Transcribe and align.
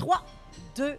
3, 0.00 0.22
2, 0.76 0.96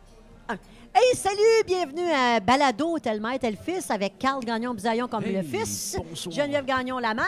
1. 0.47 0.53
Hey, 0.93 1.15
salut, 1.15 1.63
bienvenue 1.65 2.07
à 2.11 2.39
Balado 2.39 2.99
Tel 2.99 3.19
Mère, 3.19 3.39
Tel 3.39 3.57
Fils 3.57 3.89
avec 3.89 4.19
Carl 4.19 4.45
Gagnon-Bisaillon 4.45 5.07
comme 5.07 5.23
Hey, 5.23 5.37
le 5.37 5.41
fils, 5.41 5.97
bonsoir. 6.07 6.35
Geneviève 6.35 6.65
Gagnon 6.65 6.99
la 6.99 7.15
mère. 7.15 7.25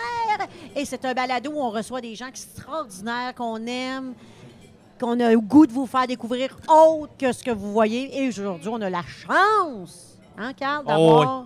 Et 0.76 0.86
c'est 0.86 1.04
un 1.04 1.16
balado 1.16 1.50
où 1.50 1.60
on 1.60 1.72
reçoit 1.72 2.00
des 2.00 2.14
gens 2.14 2.28
extraordinaires 2.28 3.34
qu'on 3.34 3.66
aime, 3.66 4.14
qu'on 5.00 5.20
a 5.20 5.32
le 5.32 5.40
goût 5.40 5.66
de 5.66 5.72
vous 5.72 5.88
faire 5.88 6.06
découvrir 6.06 6.56
autre 6.68 7.14
que 7.18 7.32
ce 7.32 7.44
que 7.44 7.50
vous 7.50 7.72
voyez. 7.72 8.22
Et 8.22 8.28
aujourd'hui, 8.28 8.70
on 8.70 8.80
a 8.80 8.92
la 8.92 9.02
chance, 9.02 10.20
hein, 10.38 10.54
Carl, 10.54 10.84
Oh, 10.86 10.90
d'avoir 10.90 11.46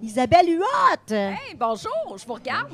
Isabelle 0.00 0.48
Huot. 0.48 1.12
Hey, 1.14 1.54
bonjour, 1.60 2.16
je 2.16 2.24
vous 2.24 2.34
regarde. 2.34 2.72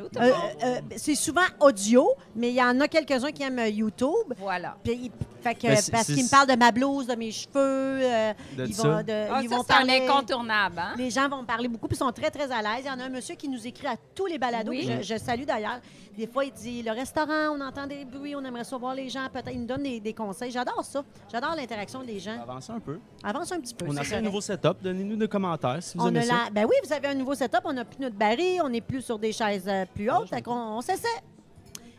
Allô, 0.00 0.08
tout 0.08 0.18
le 0.20 0.26
Euh, 0.26 0.32
monde? 0.32 0.50
euh, 0.64 0.80
c'est 0.96 1.14
souvent 1.14 1.42
audio, 1.60 2.08
mais 2.34 2.48
il 2.50 2.54
y 2.56 2.62
en 2.62 2.78
a 2.80 2.88
quelques-uns 2.88 3.32
qui 3.32 3.42
aiment 3.42 3.58
euh, 3.58 3.68
YouTube. 3.68 4.32
Voilà. 4.38 4.76
Puis, 4.82 4.92
il- 5.04 5.10
fait 5.42 5.54
que, 5.54 5.66
Ben, 5.68 5.76
c'est- 5.76 5.90
parce 5.92 6.04
c'est- 6.06 6.14
qu'ils 6.14 6.24
me 6.24 6.28
parlent 6.30 6.48
de 6.48 6.56
ma 6.56 6.70
blouse, 6.70 7.06
de 7.06 7.14
mes 7.14 7.30
cheveux. 7.32 7.50
euh, 7.56 8.32
De 8.56 8.66
ils 8.66 8.74
ça. 8.74 8.82
vont, 8.88 9.02
de- 9.02 9.12
Ah, 9.30 9.40
ils 9.42 9.48
ça, 9.48 9.56
vont 9.56 9.62
c'est 9.66 9.72
un 9.72 9.76
parler. 9.76 10.06
incontournable, 10.06 10.78
hein? 10.78 10.94
Les 10.98 11.10
gens 11.10 11.28
vont 11.28 11.42
me 11.42 11.46
parler 11.46 11.68
beaucoup, 11.68 11.88
puis 11.88 11.96
sont 11.96 12.12
très, 12.12 12.30
très 12.30 12.50
à 12.52 12.60
l'aise. 12.62 12.84
Il 12.84 12.86
y 12.86 12.90
en 12.90 12.98
a 13.00 13.04
un 13.04 13.08
monsieur 13.08 13.34
qui 13.36 13.48
nous 13.48 13.66
écrit 13.66 13.86
à 13.86 13.96
tous 14.14 14.26
les 14.26 14.38
balados. 14.38 14.70
Oui. 14.70 14.86
que 14.86 15.02
Je, 15.02 15.14
je 15.14 15.18
salue 15.18 15.44
d'ailleurs. 15.44 15.80
Des 16.16 16.26
fois, 16.26 16.44
il 16.44 16.52
dit 16.52 16.82
le 16.82 16.90
restaurant, 16.90 17.54
on 17.56 17.60
entend 17.62 17.86
des 17.86 18.04
bruits, 18.04 18.34
on 18.36 18.44
aimerait 18.44 18.64
ça 18.64 18.76
voir 18.76 18.94
les 18.94 19.08
gens. 19.08 19.26
Peut-être, 19.32 19.52
il 19.52 19.60
nous 19.60 19.66
donne 19.66 19.84
des, 19.84 20.00
des 20.00 20.12
conseils. 20.12 20.50
J'adore 20.50 20.84
ça. 20.84 21.02
J'adore 21.32 21.54
l'interaction 21.54 22.02
des 22.02 22.18
gens. 22.18 22.36
Avancez 22.42 22.72
un 22.72 22.80
peu. 22.80 22.98
Avance 23.22 23.50
un 23.52 23.60
petit 23.60 23.72
peu. 23.74 23.86
On 23.88 23.92
c'est 23.92 24.00
a 24.00 24.02
fait 24.02 24.08
un 24.08 24.10
correct. 24.18 24.24
nouveau 24.26 24.40
setup. 24.40 24.76
Donnez-nous 24.82 25.16
des 25.16 25.28
commentaires 25.28 25.78
si 25.82 25.96
vous 25.96 26.04
On 26.04 26.08
aimez 26.08 26.18
a 26.18 26.22
ça. 26.24 26.34
la- 26.44 26.50
Ben 26.50 26.66
oui, 26.68 26.74
vous 26.84 26.92
avez 26.92 27.08
un 27.08 27.14
nouveau 27.14 27.34
setup. 27.34 27.60
On 27.64 27.72
n'a 27.72 27.84
plus 27.84 28.00
notre 28.00 28.16
baril. 28.16 28.60
On 28.62 28.68
n'est 28.68 28.80
plus 28.82 29.00
sur 29.02 29.18
des 29.18 29.32
chaises 29.32 29.64
euh, 29.68 29.86
plus 29.94 30.08
je 30.24 30.26
Fait 30.28 30.42
qu'on 30.42 30.52
on 30.54 30.80
s'essaie. 30.80 31.08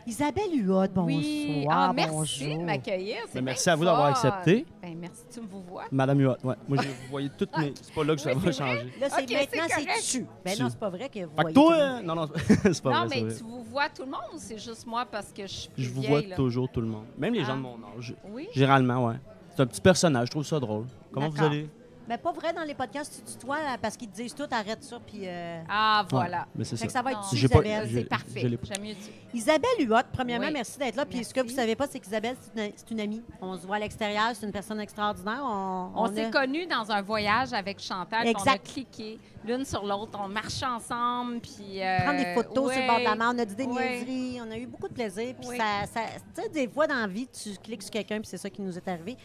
Isabelle 0.07 0.49
Huot, 0.51 0.87
bonsoir. 0.87 1.05
oui. 1.05 1.67
Ah, 1.69 1.93
merci 1.95 2.11
bonjour. 2.11 2.57
de 2.61 2.63
m'accueillir. 2.65 3.17
Ben, 3.35 3.43
merci 3.43 3.69
à 3.69 3.75
vous 3.75 3.85
d'avoir 3.85 4.05
accepté. 4.07 4.65
Ben, 4.81 4.97
merci, 4.99 5.21
tu 5.31 5.41
me 5.41 5.45
vous 5.45 5.61
vois. 5.61 5.83
Madame 5.91 6.19
Huot, 6.19 6.35
ouais. 6.43 6.55
Moi, 6.67 6.77
je 6.81 6.87
vous 6.87 6.93
voyez 7.11 7.29
toutes 7.37 7.55
mes. 7.59 7.71
C'est 7.79 7.93
pas 7.93 8.03
là 8.03 8.15
que 8.15 8.21
ça 8.21 8.31
Oui, 8.33 8.39
va 8.43 8.51
changer. 8.51 8.91
Là, 8.99 9.07
c'est 9.11 9.29
maintenant, 9.31 9.63
c'est 9.69 10.01
tu. 10.19 10.25
Ben 10.43 10.55
Tu. 10.55 10.63
non, 10.63 10.69
c'est 10.71 10.79
pas 10.79 10.89
vrai 10.89 11.07
que 11.07 11.19
vous 11.19 11.35
Fait 11.35 11.41
voyez 11.43 11.53
toi, 11.53 11.73
euh, 11.75 12.01
non, 12.01 12.15
non, 12.15 12.27
c'est 12.47 12.81
pas 12.81 12.89
non, 12.89 13.05
vrai. 13.05 13.07
c'est 13.09 13.15
mais 13.21 13.29
vrai. 13.29 13.37
tu 13.37 13.43
vous 13.43 13.63
vois 13.63 13.89
tout 13.89 14.01
le 14.03 14.09
monde 14.11 14.21
ou 14.33 14.37
c'est 14.39 14.57
juste 14.57 14.87
moi 14.87 15.05
parce 15.05 15.31
que 15.31 15.43
je 15.43 15.47
suis 15.53 15.69
plus 15.69 15.83
Je 15.83 15.89
vous 15.91 16.01
vieille, 16.01 16.09
vois 16.11 16.21
là? 16.29 16.35
toujours 16.35 16.67
tout 16.71 16.81
le 16.81 16.87
monde. 16.87 17.05
Même 17.19 17.35
les 17.35 17.41
Ah. 17.41 17.45
gens 17.45 17.57
de 17.57 17.61
mon 17.61 17.77
âge. 17.95 18.15
Oui? 18.31 18.47
Généralement, 18.55 19.05
ouais. 19.05 19.15
C'est 19.55 19.61
un 19.61 19.67
petit 19.67 19.81
personnage, 19.81 20.27
je 20.27 20.31
trouve 20.31 20.45
ça 20.45 20.59
drôle. 20.59 20.85
Comment 21.11 21.29
vous 21.29 21.43
allez? 21.43 21.69
Ben 22.07 22.17
pas 22.17 22.31
vrai 22.31 22.51
dans 22.51 22.63
les 22.63 22.73
podcasts, 22.73 23.23
tu 23.25 23.31
tutoies 23.33 23.59
là, 23.63 23.77
parce 23.81 23.95
qu'ils 23.95 24.09
te 24.09 24.15
disent 24.15 24.33
tout, 24.35 24.47
arrête 24.51 24.83
ça. 24.83 24.99
Puis, 25.05 25.21
euh, 25.23 25.61
Ah, 25.69 26.05
voilà. 26.09 26.39
Ouais, 26.39 26.43
mais 26.55 26.63
c'est 26.65 26.71
fait 26.71 26.77
ça. 26.77 26.85
que 26.87 26.91
ça 26.91 27.01
va 27.01 27.11
être 27.11 27.21
Non, 27.21 27.27
tu, 27.29 27.37
J'ai 27.37 27.47
pas- 27.47 27.59
Isabelle. 27.63 27.89
C'est 27.93 28.01
je 28.01 28.07
parfait. 28.07 28.43
l'ai 28.49 28.57
pas. 28.57 28.67
J'aime 28.73 28.83
mieux 28.85 28.95
tu. 28.95 29.37
Isabelle 29.37 29.69
Huot, 29.79 29.95
premièrement, 30.11 30.47
Oui. 30.47 30.53
merci 30.53 30.77
d'être 30.77 30.95
là. 30.95 31.05
Puis 31.05 31.23
ce 31.23 31.33
que 31.33 31.39
vous 31.39 31.45
Merci. 31.45 31.55
savez 31.55 31.75
pas, 31.75 31.87
c'est 31.87 31.99
qu'Isabelle, 31.99 32.35
c'est 32.41 32.65
une, 32.67 32.71
c'est 32.75 32.91
une 32.91 32.99
amie. 32.99 33.21
On 33.41 33.55
se 33.57 33.65
voit 33.65 33.77
à 33.77 33.79
l'extérieur, 33.79 34.31
c'est 34.33 34.45
une 34.45 34.51
personne 34.51 34.79
extraordinaire. 34.81 35.41
On, 35.43 35.91
On, 35.95 36.03
a- 36.05 36.13
s'est 36.13 36.29
connus 36.31 36.65
dans 36.67 36.91
un 36.91 37.01
voyage 37.01 37.53
avec 37.53 37.79
Chantal. 37.79 38.21
puis 38.23 38.33
On 38.35 38.39
a 38.39 38.41
Exact. 38.41 38.67
cliqué 38.73 39.19
l'une 39.45 39.63
sur 39.63 39.85
l'autre. 39.85 40.19
On 40.21 40.27
marchait 40.27 40.65
ensemble. 40.65 41.39
Puis, 41.39 41.81
euh, 41.81 41.97
prendre 41.99 42.17
des 42.17 42.33
photos 42.33 42.73
sur 42.73 42.81
le 42.81 42.87
bord 42.87 42.97
de 42.99 43.03
la 43.03 43.11
ouais. 43.11 43.17
mer. 43.17 43.31
On 43.33 43.39
a 43.39 43.45
dit 43.45 43.55
des 43.55 43.65
Ouais. 43.65 44.03
niaiseries. 44.03 44.41
On 44.45 44.51
a 44.51 44.57
eu 44.57 44.65
beaucoup 44.65 44.87
de 44.89 44.93
plaisir. 44.93 45.33
Puis 45.39 45.49
Oui. 45.49 45.57
ça, 45.57 45.85
ça- 45.93 46.09
tu 46.35 46.41
sais, 46.41 46.49
des 46.49 46.67
fois 46.67 46.87
dans 46.87 46.95
la 46.99 47.07
vie, 47.07 47.27
tu 47.27 47.51
cliques 47.63 47.83
sur 47.83 47.91
quelqu'un, 47.91 48.17
puis 48.19 48.27
c'est 48.27 48.37
ça 48.37 48.49
qui 48.49 48.61
nous 48.61 48.75
est 48.77 48.87
arrivé. 48.87 49.15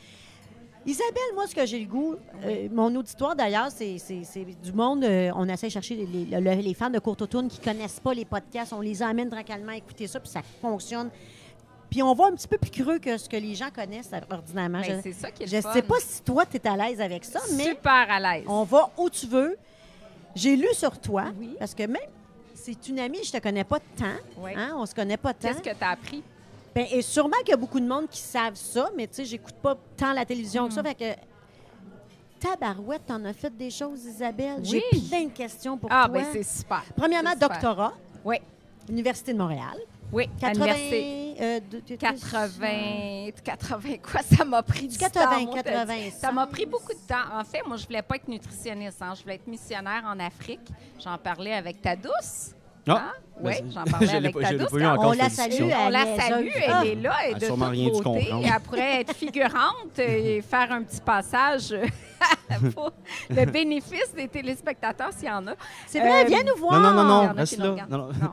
Isabelle, 0.86 1.34
moi, 1.34 1.46
ce 1.48 1.54
que 1.54 1.66
j'ai 1.66 1.80
le 1.80 1.86
goût, 1.86 2.14
euh, 2.44 2.68
mon 2.70 2.94
auditoire 2.94 3.34
d'ailleurs, 3.34 3.68
c'est 3.70 3.96
du 4.62 4.72
monde. 4.72 5.02
euh, 5.04 5.30
on 5.34 5.48
essaie 5.48 5.66
de 5.66 5.72
chercher 5.72 5.96
les, 5.96 6.06
les- 6.06 6.40
le- 6.40 6.62
les 6.62 6.74
fans 6.74 6.90
de 6.90 6.98
courte 7.00 7.22
automne 7.22 7.48
qui 7.48 7.58
connaissent 7.58 7.98
pas 8.00 8.14
les 8.14 8.24
podcasts. 8.24 8.72
On 8.72 8.80
les 8.80 9.02
amène 9.02 9.28
tranquillement 9.28 9.72
à 9.72 9.76
écouter 9.76 10.06
ça, 10.06 10.20
puis 10.20 10.28
ça 10.30 10.42
fonctionne. 10.60 11.10
Puis 11.90 12.02
on 12.02 12.12
va 12.14 12.26
un 12.26 12.32
petit 12.34 12.48
peu 12.48 12.58
plus 12.58 12.70
creux 12.70 12.98
que 12.98 13.16
ce 13.18 13.28
que 13.28 13.36
les 13.36 13.54
gens 13.54 13.68
connaissent 13.74 14.10
ordinairement. 14.30 14.80
Ben, 14.80 14.96
je 14.98 15.02
c'est 15.02 15.12
ça 15.12 15.30
qui 15.30 15.42
est 15.44 15.46
je 15.46 15.60
fun. 15.60 15.72
sais 15.72 15.82
pas 15.82 15.98
si 16.00 16.22
toi, 16.22 16.44
tu 16.46 16.56
es 16.56 16.66
à 16.68 16.76
l'aise 16.76 17.00
avec 17.00 17.24
ça, 17.24 17.40
mais 17.56 17.64
Super 17.64 18.06
à 18.10 18.20
l'aise. 18.20 18.44
on 18.48 18.62
va 18.64 18.90
où 18.96 19.10
tu 19.10 19.26
veux. 19.26 19.56
J'ai 20.34 20.54
lu 20.56 20.68
sur 20.72 20.98
toi, 21.00 21.26
Oui. 21.38 21.56
parce 21.58 21.74
que 21.74 21.84
même 21.84 21.96
c'est 22.54 22.88
une 22.88 22.98
amie, 22.98 23.22
je 23.24 23.32
te 23.32 23.38
connais 23.38 23.64
pas 23.64 23.78
tant. 23.96 24.04
Oui. 24.38 24.50
Hein, 24.56 24.72
on 24.76 24.84
se 24.86 24.94
connaît 24.94 25.16
pas 25.16 25.32
tant. 25.32 25.48
Qu'est-ce 25.48 25.60
que 25.62 25.70
tu 25.76 25.84
as 25.84 25.90
appris? 25.90 26.22
Ben, 26.76 26.86
et 26.90 27.00
sûrement 27.00 27.38
qu'il 27.38 27.48
y 27.48 27.54
a 27.54 27.56
beaucoup 27.56 27.80
de 27.80 27.86
monde 27.86 28.06
qui 28.10 28.20
savent 28.20 28.54
ça, 28.54 28.90
mais 28.94 29.06
tu 29.06 29.14
sais, 29.14 29.24
j'écoute 29.24 29.54
pas 29.62 29.74
tant 29.96 30.12
la 30.12 30.26
télévision 30.26 30.68
que 30.68 30.74
ça. 30.74 30.82
Mm. 30.82 30.86
Fait 30.86 30.94
que. 30.94 31.20
Tabarouette, 32.38 33.06
t'en 33.06 33.24
as 33.24 33.32
fait 33.32 33.56
des 33.56 33.70
choses, 33.70 34.04
Isabelle. 34.04 34.56
Oui. 34.62 34.82
J'ai 34.92 35.00
plein 35.08 35.24
de 35.24 35.30
questions 35.30 35.78
pour 35.78 35.88
Ah, 35.90 36.04
toi. 36.06 36.18
ben 36.18 36.26
c'est 36.32 36.42
super. 36.42 36.82
Premièrement, 36.94 37.30
super. 37.32 37.48
doctorat, 37.48 37.92
Oui, 38.26 38.36
Université 38.90 39.32
de 39.32 39.38
Montréal. 39.38 39.78
oui. 40.12 40.28
80. 40.38 40.64
Université. 40.66 41.34
euh, 41.40 41.60
de- 41.70 41.80
de- 41.80 41.96
80, 41.96 43.30
80 43.42 43.96
quoi, 44.02 44.20
ça 44.22 44.44
m'a 44.44 44.62
pris 44.62 44.86
du 44.86 44.98
80, 44.98 45.24
temps. 45.30 45.42
moi, 45.46 45.62
t'as 45.62 45.70
dit. 45.86 45.92
80. 45.94 46.10
Ça 46.18 46.30
m'a 46.30 46.46
pris 46.46 46.66
beaucoup 46.66 46.92
de 46.92 47.06
temps. 47.08 47.24
En 47.38 47.42
fait, 47.44 47.62
moi, 47.66 47.78
je 47.78 47.86
voulais 47.86 48.02
pas 48.02 48.16
être 48.16 48.28
nutritionniste. 48.28 49.00
hein. 49.00 49.14
Je 49.16 49.22
voulais 49.22 49.36
être 49.36 49.46
missionnaire 49.46 50.02
en 50.06 50.18
Afrique. 50.20 50.60
J'en 51.02 51.16
parlais 51.16 51.54
avec 51.54 51.80
ta 51.80 51.96
douce. 51.96 52.50
Ah! 52.94 53.12
Oui, 53.42 53.52
Ben, 53.60 53.70
j'en 53.70 53.84
je 53.86 53.90
parlais 53.90 54.06
l'ai 54.06 54.14
avec 54.16 54.38
ta 54.40 54.54
douce. 54.54 54.68
On 54.72 55.12
la 55.12 55.28
salue, 55.28 55.52
On 55.60 55.88
la 55.90 56.04
niaiseuse. 56.06 56.20
salue, 56.26 56.48
Ah. 56.68 56.80
elle 56.82 56.88
est 56.88 56.94
là, 57.02 57.12
elle 57.26 57.30
est 57.32 57.34
de 57.40 57.44
sûrement 57.44 57.66
toute 57.66 57.74
rien 57.74 57.90
beauté. 57.90 58.30
Elle 58.44 58.60
pourrait 58.62 59.00
être 59.02 59.14
figurante 59.14 59.98
et 59.98 60.40
faire 60.50 60.72
un 60.72 60.82
petit 60.84 61.00
passage 61.02 61.74
pour 62.74 62.92
le 63.28 63.44
bénéfice 63.44 64.14
des 64.16 64.26
téléspectateurs 64.28 65.10
s'il 65.14 65.28
y 65.28 65.30
en 65.30 65.46
a. 65.48 65.54
C'est 65.86 66.00
vrai, 66.00 66.24
Euh, 66.24 66.28
viens 66.28 66.42
nous 66.44 66.56
voir. 66.58 66.80
Non, 66.80 66.90
non, 66.92 67.02
non, 67.02 67.04
non, 67.04 67.14
en 67.14 67.26
a 67.28 67.32
reste 67.32 67.54
qui 67.54 67.60
nous 67.60 67.66
là. 67.66 67.72
regardent. 67.72 67.90
Non, 67.90 67.98
non. 67.98 68.32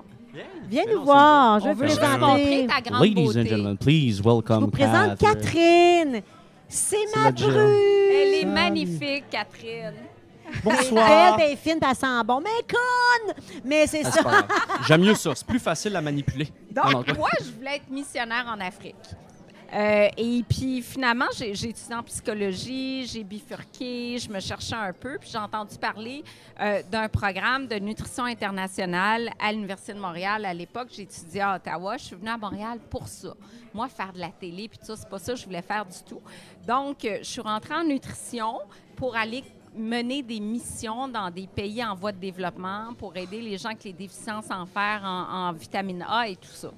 Viens 0.69 0.83
Mais 0.87 0.93
nous 0.93 0.99
non, 0.99 1.03
voir. 1.05 1.59
Je 1.59 1.67
juste 1.85 1.99
présenter. 1.99 2.67
ta 2.67 2.81
grande 2.81 3.01
Ladies 3.03 3.13
beauté. 3.25 3.39
and 3.41 3.45
gentlemen, 3.45 3.77
please 3.77 4.21
welcome 4.23 4.59
Je 4.61 4.65
vous 4.65 4.71
présente 4.71 5.17
Catherine. 5.19 6.21
C'est 6.69 7.05
ma 7.15 7.29
bru. 7.29 7.51
Elle 7.51 8.33
est 8.41 8.45
magnifique, 8.45 9.25
Catherine. 9.29 9.93
Elle 10.53 10.71
est 10.71 10.75
Bonsoir. 10.91 11.35
belle, 11.37 11.45
elle 11.47 11.53
est 11.53 11.55
fine, 11.55 11.79
elle 11.81 11.95
sent 11.95 12.23
bon. 12.25 12.41
Mais 12.41 12.49
conne! 12.69 13.35
Mais 13.65 13.87
c'est 13.87 14.03
ça. 14.03 14.45
J'aime 14.87 15.01
mieux 15.01 15.15
ça. 15.15 15.33
C'est 15.35 15.47
plus 15.47 15.59
facile 15.59 15.95
à 15.95 16.01
manipuler. 16.01 16.47
Donc, 16.71 16.85
Non, 16.85 16.91
non, 16.91 17.03
toi- 17.03 17.13
moi, 17.17 17.29
je 17.39 17.51
voulais 17.51 17.75
être 17.77 17.89
missionnaire 17.89 18.45
en 18.47 18.59
Afrique. 18.59 18.95
Euh, 19.75 20.07
et 20.17 20.43
puis, 20.47 20.83
finalement, 20.83 21.25
j'ai 21.35 21.55
j'ai 21.55 21.69
étudié 21.69 21.95
en 21.95 22.03
psychologie, 22.03 23.07
j'ai 23.07 23.23
bifurqué, 23.23 24.19
je 24.19 24.29
me 24.29 24.39
cherchais 24.39 24.75
un 24.75 24.93
peu, 24.93 25.17
puis 25.19 25.29
j'ai 25.31 25.39
entendu 25.39 25.75
parler 25.79 26.23
euh, 26.61 26.83
d'un 26.91 27.09
programme 27.09 27.65
de 27.65 27.75
nutrition 27.79 28.25
internationale 28.25 29.31
à 29.39 29.51
l'Université 29.51 29.93
de 29.93 29.99
Montréal. 29.99 30.45
À 30.45 30.53
l'époque, 30.53 30.89
j'étudiais 30.91 31.41
à 31.41 31.55
Ottawa. 31.55 31.97
Je 31.97 32.03
suis 32.03 32.15
venue 32.15 32.29
à 32.29 32.37
Montréal 32.37 32.77
pour 32.87 33.07
ça. 33.07 33.33
Moi, 33.73 33.87
faire 33.89 34.13
de 34.13 34.19
la 34.19 34.29
télé, 34.29 34.69
puis 34.69 34.77
tout 34.77 34.85
ça, 34.85 34.95
c'est 34.95 35.09
pas 35.09 35.17
ça 35.17 35.33
que 35.33 35.39
je 35.39 35.45
voulais 35.45 35.63
faire 35.63 35.85
du 35.87 35.97
tout. 36.07 36.21
Donc, 36.67 37.03
euh, 37.03 37.17
je 37.23 37.27
suis 37.27 37.41
rentrée 37.41 37.73
en 37.73 37.83
nutrition 37.83 38.59
pour 38.95 39.15
aller 39.15 39.43
mener 39.75 40.21
des 40.21 40.39
missions 40.39 41.07
dans 41.07 41.29
des 41.29 41.47
pays 41.47 41.83
en 41.83 41.95
voie 41.95 42.11
de 42.11 42.17
développement 42.17 42.93
pour 42.97 43.15
aider 43.15 43.41
les 43.41 43.57
gens 43.57 43.69
avec 43.69 43.83
les 43.83 43.93
déficiences 43.93 44.49
en 44.49 44.65
fer, 44.65 45.01
en, 45.03 45.51
vitamine 45.53 46.05
A 46.07 46.27
et 46.27 46.35
tout 46.35 46.51
ça. 46.51 46.71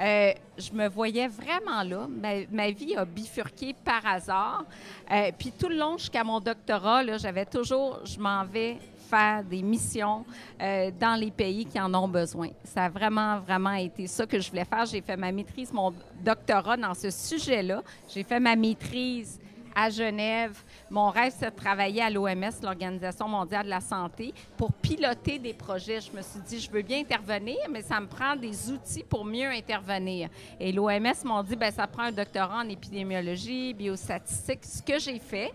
Euh, 0.00 0.32
je 0.58 0.72
me 0.72 0.88
voyais 0.88 1.28
vraiment 1.28 1.82
là. 1.82 2.06
Ma, 2.08 2.46
ma 2.50 2.70
vie 2.70 2.96
a 2.96 3.04
bifurqué 3.04 3.74
par 3.84 4.04
hasard. 4.06 4.64
Euh, 5.10 5.30
puis 5.38 5.52
tout 5.52 5.68
le 5.68 5.76
long 5.76 5.96
jusqu'à 5.98 6.24
mon 6.24 6.40
doctorat, 6.40 7.16
j'avais 7.18 7.46
toujours, 7.46 8.00
je 8.04 8.18
m'en 8.18 8.44
vais 8.44 8.78
faire 9.04 9.44
des 9.44 9.62
missions 9.62 10.24
euh, 10.60 10.90
dans 10.98 11.18
les 11.18 11.30
pays 11.30 11.64
qui 11.66 11.80
en 11.80 11.92
ont 11.94 12.08
besoin. 12.08 12.48
Ça 12.64 12.84
a 12.84 12.88
vraiment, 12.88 13.40
vraiment 13.40 13.74
été 13.74 14.06
ça 14.06 14.26
que 14.26 14.40
je 14.40 14.50
voulais 14.50 14.64
faire. 14.64 14.86
J'ai 14.86 15.00
fait 15.00 15.16
ma 15.16 15.30
maîtrise, 15.30 15.72
mon 15.72 15.92
doctorat 16.22 16.76
dans 16.76 16.94
ce 16.94 17.10
sujet-là. 17.10 17.82
J'ai 18.12 18.24
fait 18.24 18.40
ma 18.40 18.56
maîtrise 18.56 19.38
à 19.74 19.90
Genève. 19.90 20.58
Mon 20.94 21.10
rêve, 21.10 21.32
c'est 21.36 21.50
de 21.50 21.56
travailler 21.56 22.02
à 22.02 22.08
l'OMS, 22.08 22.52
l'Organisation 22.62 23.26
mondiale 23.26 23.64
de 23.64 23.70
la 23.70 23.80
santé, 23.80 24.32
pour 24.56 24.72
piloter 24.72 25.40
des 25.40 25.52
projets. 25.52 26.00
Je 26.00 26.16
me 26.16 26.22
suis 26.22 26.38
dit, 26.46 26.60
je 26.60 26.70
veux 26.70 26.82
bien 26.82 27.00
intervenir, 27.00 27.56
mais 27.68 27.82
ça 27.82 27.98
me 27.98 28.06
prend 28.06 28.36
des 28.36 28.70
outils 28.70 29.02
pour 29.02 29.24
mieux 29.24 29.48
intervenir. 29.48 30.28
Et 30.60 30.70
l'OMS 30.70 31.24
m'ont 31.24 31.42
dit, 31.42 31.56
ben 31.56 31.72
ça 31.72 31.88
prend 31.88 32.04
un 32.04 32.12
doctorat 32.12 32.60
en 32.60 32.68
épidémiologie, 32.68 33.74
biostatistique, 33.74 34.60
ce 34.64 34.80
que 34.80 35.00
j'ai 35.00 35.18
fait, 35.18 35.52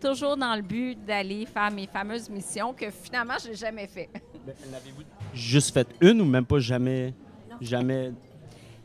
toujours 0.00 0.36
dans 0.36 0.54
le 0.54 0.62
but 0.62 1.04
d'aller 1.04 1.46
faire 1.46 1.72
mes 1.72 1.88
fameuses 1.88 2.30
missions 2.30 2.72
que 2.72 2.88
finalement, 2.88 3.34
je 3.42 3.48
n'ai 3.48 3.56
jamais 3.56 3.88
fait. 3.88 4.08
Juste 5.34 5.74
fait 5.74 5.88
une 6.00 6.20
ou 6.20 6.26
même 6.26 6.46
pas 6.46 6.60
jamais. 6.60 7.12
Jamais. 7.60 8.12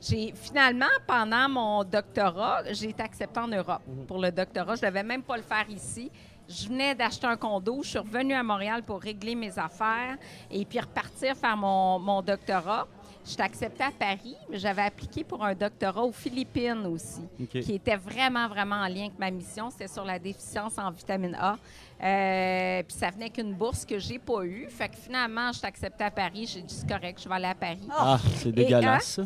J'ai 0.02 0.34
finalement, 0.36 0.86
pendant 1.06 1.48
mon 1.48 1.84
doctorat, 1.84 2.64
j'ai 2.72 2.90
été 2.90 3.04
acceptée 3.04 3.40
en 3.40 3.48
Europe 3.48 3.84
pour 4.08 4.20
le 4.20 4.32
doctorat. 4.32 4.76
Je 4.76 4.82
ne 4.82 4.88
devais 4.90 5.04
même 5.04 5.22
pas 5.22 5.38
le 5.38 5.44
faire 5.44 5.70
ici. 5.70 6.10
Je 6.50 6.68
venais 6.68 6.96
d'acheter 6.96 7.28
un 7.28 7.38
condo. 7.38 7.82
Je 7.84 7.90
suis 7.90 8.00
revenue 8.00 8.34
à 8.34 8.42
Montréal 8.44 8.82
pour 8.84 9.00
régler 9.00 9.36
mes 9.36 9.58
affaires 9.58 10.18
et 10.50 10.66
puis 10.66 10.80
repartir 10.80 11.36
faire 11.36 11.56
mon, 11.56 12.00
mon 12.00 12.22
doctorat. 12.22 12.88
J'étais 13.24 13.44
acceptée 13.44 13.84
à 13.84 13.92
Paris, 13.92 14.36
mais 14.50 14.58
j'avais 14.58 14.82
appliqué 14.82 15.24
pour 15.24 15.46
un 15.46 15.54
doctorat 15.54 16.04
aux 16.04 16.12
Philippines 16.12 16.88
aussi, 16.88 17.22
qui 17.52 17.76
était 17.76 17.96
vraiment, 17.96 18.48
vraiment 18.48 18.78
en 18.78 18.88
lien 18.88 19.02
avec 19.06 19.20
ma 19.20 19.30
mission. 19.30 19.70
C'était 19.70 19.88
sur 19.88 20.04
la 20.04 20.18
déficience 20.18 20.80
en 20.80 20.90
vitamine 20.90 21.38
A. 21.40 21.56
Euh, 22.04 22.82
puis 22.82 22.98
ça 22.98 23.12
venait 23.12 23.30
qu'une 23.30 23.54
bourse 23.54 23.86
que 23.86 24.00
j'ai 24.00 24.18
pas 24.18 24.44
eue. 24.44 24.68
Fait 24.70 24.90
que 24.90 24.96
finalement, 24.96 25.52
j'étais 25.52 25.68
acceptée 25.68 26.04
à 26.04 26.10
Paris. 26.10 26.50
J'ai 26.52 26.64
dit, 26.64 26.74
c'est 26.74 26.90
correct, 26.90 27.22
je 27.24 27.30
vais 27.30 27.36
aller 27.36 27.46
à 27.46 27.54
Paris. 27.54 27.88
Ah, 27.92 28.18
c'est 28.38 28.52
dégueulasse. 28.52 29.20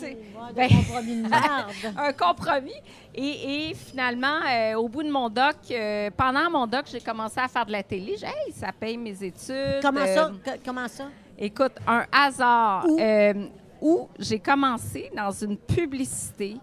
C'est- 0.00 0.16
ben- 0.54 0.68
un 1.98 2.12
compromis. 2.12 2.72
Et, 3.14 3.70
et 3.70 3.74
finalement, 3.74 4.38
euh, 4.48 4.74
au 4.74 4.88
bout 4.88 5.02
de 5.02 5.10
mon 5.10 5.28
doc, 5.28 5.56
euh, 5.70 6.10
pendant 6.16 6.50
mon 6.50 6.66
doc, 6.66 6.84
j'ai 6.90 7.00
commencé 7.00 7.40
à 7.40 7.48
faire 7.48 7.66
de 7.66 7.72
la 7.72 7.82
télé. 7.82 8.16
J'ai 8.18 8.26
dit, 8.26 8.32
hey, 8.46 8.52
ça 8.52 8.70
paye 8.78 8.96
mes 8.96 9.22
études. 9.24 9.80
Comment 9.82 10.00
Euh, 10.00 10.14
ça? 10.14 10.30
Que- 10.44 10.58
Comment 10.64 10.88
ça? 10.88 11.04
Écoute, 11.38 11.72
un 11.86 12.04
hasard 12.12 12.84
Où? 12.88 12.98
euh, 13.00 13.34
où 13.80 14.08
j'ai 14.18 14.38
commencé 14.38 15.10
dans 15.14 15.30
une 15.30 15.56
publicité 15.56 16.56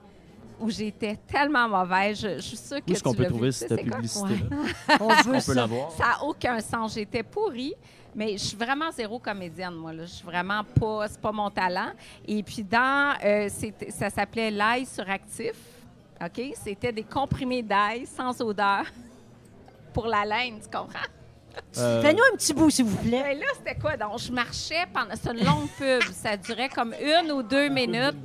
où 0.63 0.69
j'étais 0.69 1.17
tellement 1.27 1.67
mauvaise. 1.67 2.21
Je, 2.21 2.35
je 2.37 2.41
suis 2.41 2.57
sûre 2.57 2.77
que 2.77 2.89
Où 2.89 2.93
est-ce 2.93 3.03
qu'on 3.03 3.13
peut 3.13 3.25
trouver 3.25 3.51
cette 3.51 3.75
publicité-là? 3.83 4.97
On 5.01 5.09
veut 5.09 5.35
On 5.35 5.41
peut 5.41 5.53
l'avoir. 5.53 5.91
Ça 5.91 6.03
n'a 6.03 6.23
aucun 6.23 6.59
sens. 6.61 6.93
J'étais 6.95 7.21
pourrie, 7.21 7.75
mais 8.15 8.33
je 8.33 8.43
suis 8.45 8.57
vraiment 8.57 8.89
zéro 8.91 9.19
comédienne, 9.19 9.75
moi. 9.75 9.91
Là. 9.91 10.05
Je 10.05 10.11
suis 10.11 10.25
vraiment 10.25 10.63
pas... 10.63 11.07
C'est 11.09 11.19
pas 11.19 11.33
mon 11.33 11.49
talent. 11.49 11.91
Et 12.25 12.41
puis, 12.43 12.63
dans... 12.63 13.15
euh, 13.23 13.49
ça 13.89 14.09
s'appelait 14.09 14.51
l'ail 14.51 14.85
suractif. 14.85 15.55
OK? 16.23 16.53
C'était 16.63 16.93
des 16.93 17.03
comprimés 17.03 17.61
d'ail 17.63 18.05
sans 18.05 18.39
odeur 18.41 18.85
pour 19.93 20.07
la 20.07 20.23
laine, 20.23 20.59
tu 20.61 20.69
comprends? 20.75 21.09
Euh, 21.77 22.01
Fais-nous 22.03 22.23
un 22.33 22.37
petit 22.37 22.53
bout, 22.53 22.69
s'il 22.69 22.85
vous 22.85 22.97
plaît. 22.97 23.21
Ben 23.21 23.37
là, 23.37 23.45
c'était 23.57 23.77
quoi? 23.77 23.97
Donc, 23.97 24.17
je 24.19 24.31
marchais 24.31 24.85
pendant... 24.93 25.13
C'est 25.21 25.29
une 25.31 25.43
longue 25.43 25.67
pub. 25.77 26.03
Ça 26.13 26.37
durait 26.37 26.69
comme 26.69 26.93
une 27.01 27.31
ou 27.33 27.43
deux 27.43 27.67
minutes. 27.67 28.15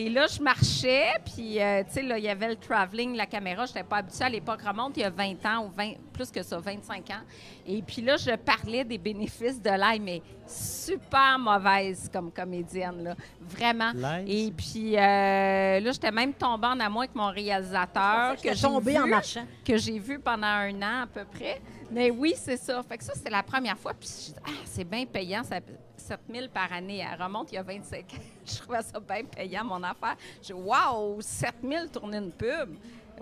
Et 0.00 0.08
là, 0.08 0.28
je 0.28 0.40
marchais, 0.40 1.08
puis, 1.24 1.60
euh, 1.60 1.82
tu 1.82 1.94
sais, 1.94 2.02
là, 2.02 2.18
il 2.18 2.24
y 2.24 2.28
avait 2.28 2.46
le 2.50 2.54
traveling, 2.54 3.16
la 3.16 3.26
caméra. 3.26 3.66
Je 3.66 3.72
n'étais 3.72 3.82
pas 3.82 3.96
habituée 3.96 4.24
à 4.26 4.28
l'époque. 4.28 4.62
Remonte, 4.62 4.96
il 4.96 5.00
y 5.00 5.04
a 5.04 5.10
20 5.10 5.44
ans, 5.44 5.64
ou 5.66 5.70
20, 5.76 5.94
plus 6.12 6.30
que 6.30 6.40
ça, 6.40 6.56
25 6.60 7.10
ans. 7.10 7.24
Et 7.66 7.82
puis 7.82 8.02
là, 8.02 8.16
je 8.16 8.30
parlais 8.36 8.84
des 8.84 8.96
bénéfices 8.96 9.60
de 9.60 9.70
l'ail, 9.70 9.98
mais 9.98 10.22
super 10.46 11.36
mauvaise 11.40 12.08
comme 12.12 12.30
comédienne, 12.30 13.02
là. 13.02 13.16
Vraiment. 13.40 13.90
Et 14.24 14.52
puis 14.56 14.96
euh, 14.96 15.80
là, 15.80 15.90
j'étais 15.90 16.12
même 16.12 16.32
tombée 16.32 16.68
en 16.68 16.78
amour 16.78 17.00
avec 17.02 17.14
mon 17.16 17.30
réalisateur. 17.32 18.36
Que 18.36 18.42
que 18.42 18.48
j'ai 18.50 18.54
j'ai 18.54 18.62
tombé 18.62 18.98
en 19.00 19.04
vu 19.04 19.10
marchant. 19.10 19.44
que 19.64 19.76
j'ai 19.76 19.98
vu 19.98 20.20
pendant 20.20 20.46
un 20.46 20.74
an 20.80 21.02
à 21.02 21.06
peu 21.12 21.24
près. 21.24 21.60
Mais 21.90 22.10
oui, 22.10 22.34
c'est 22.36 22.56
ça. 22.56 22.82
Fait 22.82 22.98
que 22.98 23.04
ça, 23.04 23.14
c'était 23.14 23.30
la 23.30 23.42
première 23.42 23.78
fois. 23.78 23.94
Puis 23.94 24.08
je 24.08 24.32
dis, 24.32 24.38
ah, 24.46 24.50
c'est 24.64 24.84
bien 24.84 25.06
payant, 25.06 25.42
ça, 25.42 25.56
7 25.96 26.20
000 26.32 26.46
par 26.52 26.72
année. 26.72 27.04
Elle 27.10 27.20
remonte 27.22 27.50
il 27.52 27.56
y 27.56 27.58
a 27.58 27.62
25 27.62 27.98
ans. 27.98 28.16
Je 28.46 28.56
trouvais 28.58 28.82
ça 28.82 28.98
bien 29.00 29.24
payant, 29.24 29.64
mon 29.64 29.82
affaire. 29.82 30.16
Je 30.42 30.46
dis, 30.48 30.52
waouh, 30.52 31.20
7 31.20 31.54
000 31.62 31.86
tourner 31.88 32.18
une 32.18 32.30
pub. 32.32 32.74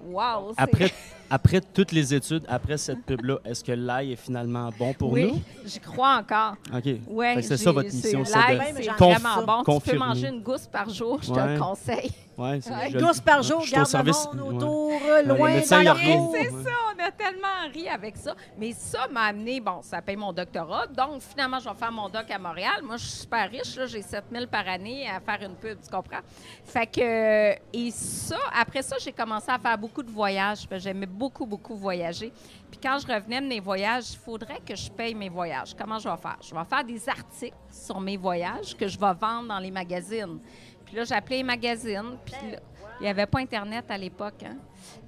Waouh. 0.04 0.52
c'est- 0.54 0.60
Après, 0.62 0.92
après 1.30 1.60
toutes 1.60 1.92
les 1.92 2.14
études, 2.14 2.44
après 2.48 2.76
cette 2.76 3.02
pub-là, 3.04 3.38
est-ce 3.44 3.62
que 3.64 3.72
l'ail 3.72 4.12
est 4.12 4.16
finalement 4.16 4.70
bon 4.78 4.92
pour 4.92 5.12
oui, 5.12 5.32
nous? 5.32 5.42
j'y 5.64 5.80
crois 5.80 6.16
encore. 6.16 6.54
OK. 6.74 6.84
Ouais, 7.08 7.42
c'est 7.42 7.56
ça 7.56 7.72
votre 7.72 7.86
mission, 7.92 8.24
c'est 8.24 8.34
de 8.34 8.88
conf- 8.96 9.18
vraiment 9.20 9.62
bon. 9.64 9.80
Tu 9.80 9.90
peux 9.90 9.98
manger 9.98 10.28
une 10.28 10.42
gousse 10.42 10.66
par 10.66 10.88
jour, 10.90 11.18
je 11.22 11.32
te 11.32 11.38
Ouais. 11.38 11.54
le 11.54 11.60
conseille. 11.60 12.10
Ouais, 12.38 12.60
c'est 12.60 12.70
Ouais. 12.70 12.90
je- 12.90 12.98
Douce 12.98 13.20
par 13.20 13.42
jour, 13.42 13.64
garde 13.72 13.90
le 13.94 14.12
monde 14.42 14.54
autour, 14.56 14.90
loin, 15.24 15.50
dans. 15.84 15.94
C'est 16.32 16.50
Ouais. 16.50 16.64
ça, 16.64 16.70
on 16.94 17.02
a 17.02 17.10
tellement 17.10 17.72
ri 17.72 17.88
avec 17.88 18.16
ça. 18.18 18.34
Mais 18.58 18.72
ça 18.72 19.08
m'a 19.10 19.22
amené, 19.22 19.58
bon, 19.58 19.80
ça 19.80 20.02
paye 20.02 20.16
mon 20.16 20.34
doctorat. 20.34 20.86
Donc, 20.88 21.22
finalement, 21.22 21.58
je 21.60 21.68
vais 21.68 21.74
faire 21.74 21.92
mon 21.92 22.10
doc 22.10 22.30
à 22.30 22.38
Montréal. 22.38 22.82
Moi, 22.84 22.98
je 22.98 23.04
suis 23.06 23.20
super 23.20 23.50
riche, 23.50 23.74
là, 23.76 23.86
j'ai 23.86 24.02
7 24.02 24.24
000 24.30 24.46
par 24.48 24.68
année 24.68 25.08
à 25.08 25.18
faire 25.18 25.48
une 25.48 25.56
pub, 25.56 25.78
tu 25.82 25.90
comprends? 25.90 26.20
Fait 26.64 26.86
que, 26.86 27.52
et 27.72 27.90
ça, 27.90 28.36
après 28.54 28.82
ça, 28.82 28.96
j'ai 29.02 29.12
commencé 29.12 29.46
à 29.50 29.58
faire 29.58 29.78
beaucoup 29.78 30.02
de 30.02 30.10
voyages. 30.10 30.66
J'aimais 30.72 31.06
beaucoup, 31.16 31.46
beaucoup 31.46 31.74
voyager. 31.76 32.32
Puis 32.70 32.78
quand 32.82 32.98
je 32.98 33.06
revenais 33.12 33.40
de 33.40 33.46
mes 33.46 33.60
voyages, 33.60 34.10
il 34.12 34.18
faudrait 34.18 34.60
que 34.60 34.74
je 34.76 34.90
paye 34.90 35.14
mes 35.14 35.28
voyages. 35.28 35.74
Comment 35.76 35.98
je 35.98 36.08
vais 36.08 36.16
faire? 36.16 36.38
Je 36.42 36.54
vais 36.54 36.64
faire 36.64 36.84
des 36.84 37.08
articles 37.08 37.56
sur 37.70 38.00
mes 38.00 38.16
voyages 38.16 38.76
que 38.76 38.86
je 38.86 38.98
vais 38.98 39.14
vendre 39.14 39.48
dans 39.48 39.58
les 39.58 39.70
magazines. 39.70 40.38
Puis 40.84 40.94
là, 40.96 41.04
j'appelais 41.04 41.38
les 41.38 41.42
magazines. 41.42 42.16
Puis 42.24 42.34
là, 42.52 42.58
il 43.00 43.02
n'y 43.02 43.08
avait 43.08 43.26
pas 43.26 43.40
Internet 43.40 43.84
à 43.90 43.98
l'époque. 43.98 44.42
Hein? 44.44 44.56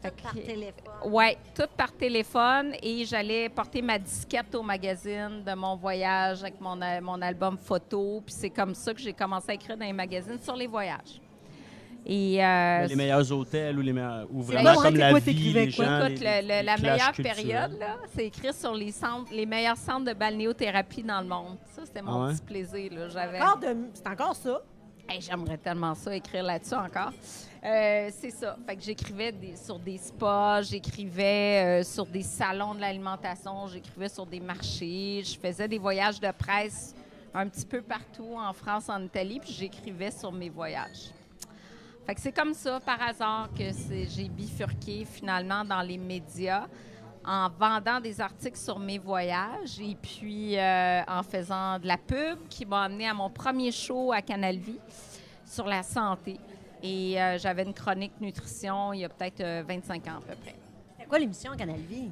Fait 0.02 0.10
Par 0.22 0.32
téléphone. 0.34 0.84
oui, 1.06 1.36
tout 1.54 1.68
par 1.76 1.92
téléphone 1.92 2.74
et 2.82 3.04
j'allais 3.04 3.48
porter 3.48 3.80
ma 3.80 3.98
disquette 3.98 4.54
au 4.54 4.62
magazine 4.62 5.42
de 5.44 5.54
mon 5.54 5.76
voyage 5.76 6.42
avec 6.42 6.60
mon, 6.60 6.80
a- 6.82 7.00
mon 7.00 7.20
album 7.22 7.56
photo. 7.56 8.20
Puis 8.26 8.34
c'est 8.34 8.50
comme 8.50 8.74
ça 8.74 8.92
que 8.92 9.00
j'ai 9.00 9.12
commencé 9.12 9.50
à 9.50 9.54
écrire 9.54 9.76
dans 9.76 9.86
les 9.86 9.92
magazines 9.92 10.38
sur 10.40 10.56
les 10.56 10.66
voyages. 10.66 11.20
Et 12.10 12.42
euh, 12.42 12.86
les 12.86 12.96
meilleurs 12.96 13.30
hôtels 13.30 13.78
ou 13.78 13.82
les 13.82 13.92
meilleurs, 13.92 14.26
ou 14.32 14.40
vraiment 14.42 14.72
bon, 14.74 14.80
comme 14.80 14.96
la 14.96 15.10
quoi, 15.10 15.18
vie, 15.18 15.24
t'écrivais 15.26 15.66
les 15.66 15.72
quoi? 15.72 15.84
gens, 15.84 16.06
écoute, 16.06 16.20
les- 16.20 16.40
le- 16.40 16.48
le- 16.48 16.54
les 16.54 16.62
la 16.62 16.76
meilleure 16.78 17.12
période, 17.12 17.78
là, 17.78 17.96
c'est 18.14 18.26
écrire 18.26 18.54
sur 18.54 18.74
les 18.74 18.92
centres, 18.92 19.30
les 19.30 19.44
meilleurs 19.44 19.76
centres 19.76 20.06
de 20.06 20.14
balnéothérapie 20.14 21.02
dans 21.02 21.20
le 21.20 21.26
monde. 21.26 21.58
Ça, 21.76 21.82
c'était 21.84 22.00
mon 22.00 22.22
Ah 22.22 22.26
ouais? 22.28 22.32
petit 22.34 22.42
plaisir. 22.42 22.92
là. 22.94 23.08
J'avais. 23.10 23.40
Encore 23.42 23.58
de- 23.58 23.76
C'est 23.92 24.08
encore 24.08 24.34
ça? 24.36 24.62
Hey, 25.10 25.20
J'aimerais 25.20 25.56
tellement 25.58 25.94
ça, 25.94 26.14
écrire 26.14 26.44
là-dessus 26.44 26.74
encore. 26.74 27.12
Euh, 27.64 28.08
c'est 28.12 28.30
ça. 28.30 28.56
Fait 28.66 28.76
que 28.76 28.82
j'écrivais 28.82 29.34
sur 29.62 29.78
des 29.78 29.96
spas, 29.98 30.62
j'écrivais 30.62 31.80
euh, 31.80 31.82
sur 31.82 32.06
des 32.06 32.22
salons 32.22 32.74
de 32.74 32.80
l'alimentation, 32.80 33.66
j'écrivais 33.66 34.08
sur 34.08 34.24
des 34.26 34.40
marchés, 34.40 35.22
je 35.24 35.38
faisais 35.38 35.66
des 35.68 35.78
voyages 35.78 36.20
de 36.20 36.30
presse 36.30 36.94
un 37.34 37.46
petit 37.48 37.64
peu 37.66 37.82
partout 37.82 38.34
en 38.36 38.52
France, 38.52 38.88
en 38.88 39.02
Italie, 39.02 39.40
puis 39.40 39.52
j'écrivais 39.52 40.10
sur 40.10 40.30
mes 40.32 40.48
voyages. 40.50 41.10
Fait 42.08 42.14
que 42.14 42.22
c'est 42.22 42.32
comme 42.32 42.54
ça, 42.54 42.80
par 42.80 43.02
hasard, 43.02 43.50
que 43.52 43.64
j'ai 44.08 44.30
bifurqué 44.30 45.04
finalement 45.04 45.62
dans 45.62 45.82
les 45.82 45.98
médias 45.98 46.66
en 47.22 47.50
vendant 47.50 48.00
des 48.00 48.18
articles 48.18 48.56
sur 48.56 48.78
mes 48.78 48.96
voyages 48.96 49.78
et 49.78 49.94
puis 49.94 50.56
euh, 50.58 51.02
en 51.06 51.22
faisant 51.22 51.78
de 51.78 51.86
la 51.86 51.98
pub 51.98 52.38
qui 52.48 52.64
m'a 52.64 52.84
amené 52.84 53.06
à 53.06 53.12
mon 53.12 53.28
premier 53.28 53.70
show 53.70 54.10
à 54.10 54.22
Canal 54.22 54.56
Vie 54.56 54.80
sur 55.44 55.66
la 55.66 55.82
santé. 55.82 56.40
Et 56.82 57.20
euh, 57.20 57.36
j'avais 57.36 57.64
une 57.64 57.74
chronique 57.74 58.18
nutrition 58.22 58.94
il 58.94 59.00
y 59.00 59.04
a 59.04 59.10
peut-être 59.10 59.42
euh, 59.42 59.62
25 59.68 60.06
ans 60.08 60.16
à 60.16 60.20
peu 60.22 60.34
près. 60.40 60.54
C'est 60.98 61.06
quoi 61.06 61.18
l'émission 61.18 61.52
Canal 61.58 61.76
Vie? 61.80 62.08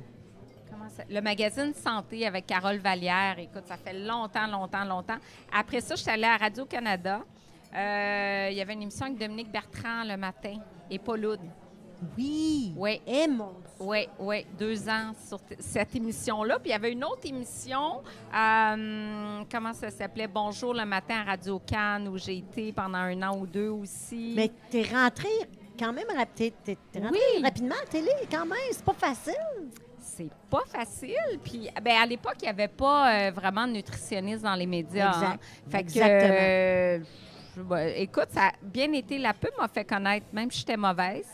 Comment 0.70 0.90
ça- 0.90 1.04
Le 1.08 1.22
magazine 1.22 1.72
Santé 1.72 2.26
avec 2.26 2.44
Carole 2.46 2.76
Vallière. 2.80 3.38
Écoute, 3.38 3.64
ça 3.66 3.78
fait 3.78 3.94
longtemps, 3.94 4.46
longtemps, 4.46 4.84
longtemps. 4.84 5.16
Après 5.58 5.80
ça, 5.80 5.94
je 5.94 6.02
suis 6.02 6.10
allée 6.10 6.24
à 6.24 6.36
Radio-Canada. 6.36 7.20
Euh, 7.76 8.48
il 8.50 8.56
y 8.56 8.60
avait 8.60 8.72
une 8.72 8.82
émission 8.82 9.06
avec 9.06 9.18
Dominique 9.18 9.50
Bertrand 9.52 10.04
le 10.04 10.16
matin 10.16 10.56
et 10.90 10.98
Paul 10.98 11.24
Oud. 11.26 11.40
Oui. 12.16 12.72
Oui. 12.76 13.00
Eh 13.06 13.26
mon 13.28 13.54
Oui, 13.80 14.06
oui, 14.18 14.46
deux 14.58 14.88
ans 14.88 15.12
sur 15.28 15.38
cette 15.58 15.94
émission-là. 15.94 16.58
Puis 16.58 16.68
il 16.70 16.72
y 16.72 16.74
avait 16.74 16.92
une 16.92 17.04
autre 17.04 17.24
émission, 17.26 18.02
euh, 18.34 19.42
comment 19.50 19.72
ça 19.72 19.90
s'appelait? 19.90 20.26
Bonjour 20.28 20.74
le 20.74 20.84
matin 20.84 21.16
à 21.20 21.30
Radio 21.30 21.58
Cannes, 21.58 22.08
où 22.08 22.16
j'ai 22.18 22.38
été 22.38 22.72
pendant 22.72 22.98
un 22.98 23.22
an 23.22 23.38
ou 23.38 23.46
deux 23.46 23.68
aussi. 23.70 24.34
Mais 24.36 24.50
t'es 24.70 24.82
rentré 24.82 25.28
quand 25.78 25.92
même 25.92 26.06
t'es, 26.34 26.52
t'es- 26.64 26.78
t'es 26.92 27.00
rentré 27.00 27.18
Oui. 27.36 27.42
rapidement 27.42 27.74
à 27.74 27.84
la 27.84 27.90
télé 27.90 28.10
quand 28.30 28.46
même. 28.46 28.58
C'est 28.72 28.84
pas 28.84 28.94
facile. 28.94 29.34
C'est 29.98 30.30
pas 30.48 30.62
facile. 30.66 31.38
Puis, 31.44 31.68
ben, 31.82 31.96
à 32.02 32.06
l'époque, 32.06 32.36
il 32.40 32.44
n'y 32.44 32.48
avait 32.50 32.68
pas 32.68 33.12
euh, 33.28 33.30
vraiment 33.32 33.66
de 33.66 33.72
nutritionniste 33.72 34.42
dans 34.44 34.54
les 34.54 34.64
médias. 34.66 35.08
Exact. 35.12 35.26
hein. 35.26 35.38
Fait 35.68 35.78
que, 35.82 35.88
Exactement. 35.88 36.34
euh, 36.40 36.98
je- 37.56 38.00
écoute, 38.00 38.28
ça 38.30 38.48
a 38.48 38.52
bien 38.62 38.92
été. 38.92 39.18
La 39.18 39.32
pub 39.34 39.50
m'a 39.58 39.68
fait 39.68 39.84
connaître, 39.84 40.26
même 40.32 40.50
si 40.50 40.58
j'étais 40.60 40.76
mauvaise. 40.76 41.26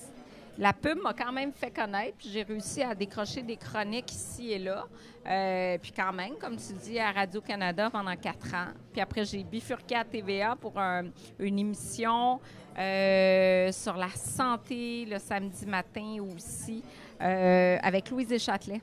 La 0.58 0.72
pub 0.74 0.98
m'a 1.02 1.14
quand 1.14 1.32
même 1.32 1.52
fait 1.52 1.70
connaître. 1.70 2.16
puis 2.18 2.28
J'ai 2.30 2.42
réussi 2.42 2.82
à 2.82 2.94
décrocher 2.94 3.42
des 3.42 3.56
chroniques 3.56 4.12
ici 4.12 4.52
et 4.52 4.58
là. 4.58 4.84
Euh, 5.26 5.78
puis 5.80 5.92
quand 5.92 6.12
même, 6.12 6.34
comme 6.38 6.56
tu 6.56 6.72
dis, 6.74 6.98
à 6.98 7.10
Radio-Canada 7.10 7.88
pendant 7.90 8.14
quatre 8.16 8.54
ans. 8.54 8.68
Puis 8.92 9.00
après, 9.00 9.24
j'ai 9.24 9.42
bifurqué 9.44 9.96
à 9.96 10.04
TVA 10.04 10.54
pour 10.56 10.78
un- 10.78 11.06
une 11.38 11.58
émission 11.58 12.38
euh, 12.78 13.70
sur 13.72 13.96
la 13.96 14.08
santé 14.10 15.04
le 15.06 15.18
samedi 15.18 15.66
matin 15.66 16.16
aussi, 16.34 16.82
euh, 17.20 17.78
avec 17.82 18.08
Louise 18.10 18.28
Deschâtelet. 18.28 18.80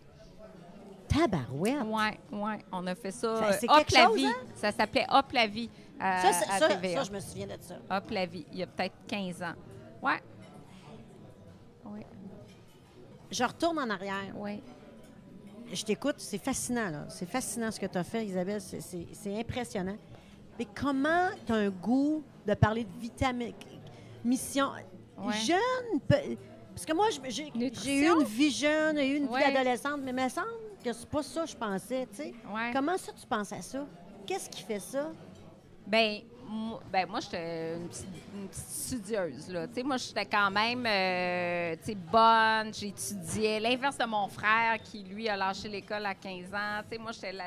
Tabarouette. 1.07 1.83
Ouais, 1.85 2.19
ouais, 2.31 2.59
on 2.71 2.85
a 2.85 2.93
fait 2.95 3.11
ça. 3.11 3.35
Ça, 3.37 3.53
c'est 3.53 3.69
Hop 3.69 3.77
quelque 3.79 3.93
la 3.93 4.05
chose, 4.05 4.15
vie. 4.17 4.25
hein? 4.27 4.35
Ça 4.55 4.71
s'appelait 4.71 5.05
Hop 5.09 5.25
la 5.33 5.47
vie 5.47 5.69
à, 5.99 6.21
Ça, 6.21 6.33
c'est- 6.33 6.49
à 6.51 6.57
ça, 6.59 6.67
TVA. 6.69 6.97
ça, 6.99 7.03
je 7.03 7.11
me 7.11 7.19
souviens 7.19 7.47
de 7.47 7.57
ça. 7.61 7.75
Hop 7.89 8.09
la 8.11 8.25
vie, 8.25 8.45
il 8.51 8.59
y 8.59 8.63
a 8.63 8.67
peut-être 8.67 8.95
15 9.07 9.41
ans. 9.43 9.53
Ouais. 10.01 10.19
Oui, 11.85 12.01
Je 13.31 13.43
retourne 13.43 13.79
en 13.79 13.89
arrière. 13.89 14.33
oui. 14.37 14.61
Je 15.71 15.83
t'écoute, 15.85 16.15
c'est 16.17 16.39
fascinant, 16.39 16.89
là. 16.89 17.05
C'est 17.09 17.27
fascinant 17.29 17.69
ce 17.69 17.79
que 17.79 17.85
tu 17.85 17.95
as 17.97 18.03
fait, 18.03 18.25
Isabelle. 18.25 18.59
C'est- 18.59 19.39
impressionnant. 19.39 19.97
Mais 20.57 20.65
comment 20.65 21.29
tu 21.45 21.51
as 21.53 21.57
un 21.57 21.69
goût 21.69 22.23
de 22.45 22.53
parler 22.55 22.85
de 22.85 22.99
vitamine, 22.99 23.53
mission? 24.25 24.69
Ouais. 25.19 25.33
jeune? 25.33 25.99
Parce 26.07 26.85
que 26.85 26.93
moi, 26.93 27.07
j'ai 27.27 27.43
eu 27.49 27.51
une 27.53 27.69
vie 28.23 28.49
jeune, 28.51 28.95
j'ai 28.97 29.11
eu 29.11 29.17
une 29.17 29.27
Ouais. 29.27 29.39
vie 29.51 29.57
adolescente, 29.57 29.99
mais 30.03 30.09
il 30.11 30.15
me 30.23 30.29
semble 30.29 30.47
que 30.83 30.91
c'est 30.93 31.07
pas 31.09 31.21
ça 31.21 31.41
que 31.43 31.49
je 31.49 31.55
pensais, 31.57 32.07
tu 32.09 32.15
sais. 32.17 32.33
Ouais. 32.51 32.71
Comment 32.73 32.97
ça, 32.97 33.11
tu 33.11 33.27
penses 33.27 33.51
à 33.53 33.61
ça? 33.61 33.85
Qu'est-ce 34.25 34.49
qui 34.49 34.63
fait 34.63 34.79
ça? 34.79 35.11
Ben 35.89 36.21
moi, 36.49 36.81
ben, 36.91 37.07
moi 37.07 37.19
j'étais 37.19 37.75
une 37.75 37.87
petite, 37.87 38.07
une 38.35 38.47
petite 38.47 38.65
studieuse. 38.65 39.49
Là. 39.49 39.67
Tu 39.67 39.75
sais, 39.75 39.83
moi, 39.83 39.97
j'étais 39.97 40.25
quand 40.25 40.49
même 40.49 40.83
euh, 40.85 41.75
tu 41.83 41.91
sais, 41.91 41.95
bonne, 41.95 42.73
j'étudiais. 42.73 43.59
L'inverse 43.59 43.97
de 43.97 44.05
mon 44.05 44.27
frère 44.27 44.81
qui, 44.83 45.03
lui, 45.03 45.29
a 45.29 45.37
lâché 45.37 45.69
l'école 45.69 46.05
à 46.05 46.15
15 46.15 46.53
ans. 46.53 46.81
Tu 46.89 46.95
sais, 46.95 47.01
moi, 47.01 47.11
j'étais 47.11 47.33
la, 47.33 47.45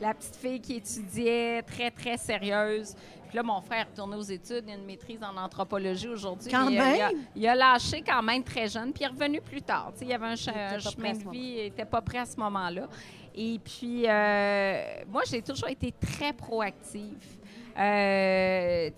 la 0.00 0.14
petite 0.14 0.36
fille 0.36 0.60
qui 0.60 0.76
étudiait, 0.76 1.62
très, 1.62 1.90
très 1.90 2.16
sérieuse. 2.16 2.94
Puis 3.28 3.36
là, 3.36 3.42
mon 3.42 3.60
frère 3.60 3.80
est 3.80 3.90
retourné 3.90 4.16
aux 4.16 4.22
études, 4.22 4.64
il 4.66 4.72
a 4.72 4.76
une 4.76 4.86
maîtrise 4.86 5.20
en 5.22 5.36
anthropologie 5.36 6.08
aujourd'hui. 6.08 6.50
Quand 6.50 6.66
euh, 6.66 6.70
il 6.70 6.78
a- 6.78 6.84
même! 6.84 7.18
Il 7.36 7.46
a, 7.46 7.54
lâché 7.54 8.00
quand 8.00 8.22
même 8.22 8.42
très 8.42 8.68
jeune, 8.68 8.92
puis 8.92 9.02
il 9.02 9.04
est 9.04 9.08
revenu 9.08 9.40
plus 9.42 9.60
tard. 9.60 9.90
Tu 9.92 9.98
sais, 9.98 10.04
il 10.06 10.10
y 10.10 10.14
avait 10.14 10.26
un, 10.26 10.34
pas 10.34 10.78
chemin 10.78 11.12
de 11.12 11.30
vie, 11.30 11.56
il 11.58 11.62
n'était 11.64 11.84
pas 11.84 12.00
prêt 12.00 12.18
à 12.18 12.24
ce 12.24 12.38
moment-là. 12.38 12.88
Et 13.34 13.60
puis, 13.62 14.04
euh, 14.08 14.82
moi, 15.06 15.22
j'ai 15.30 15.42
toujours 15.42 15.68
été 15.68 15.92
très 15.92 16.32
proactive. 16.32 17.37
Euh, 17.78 18.90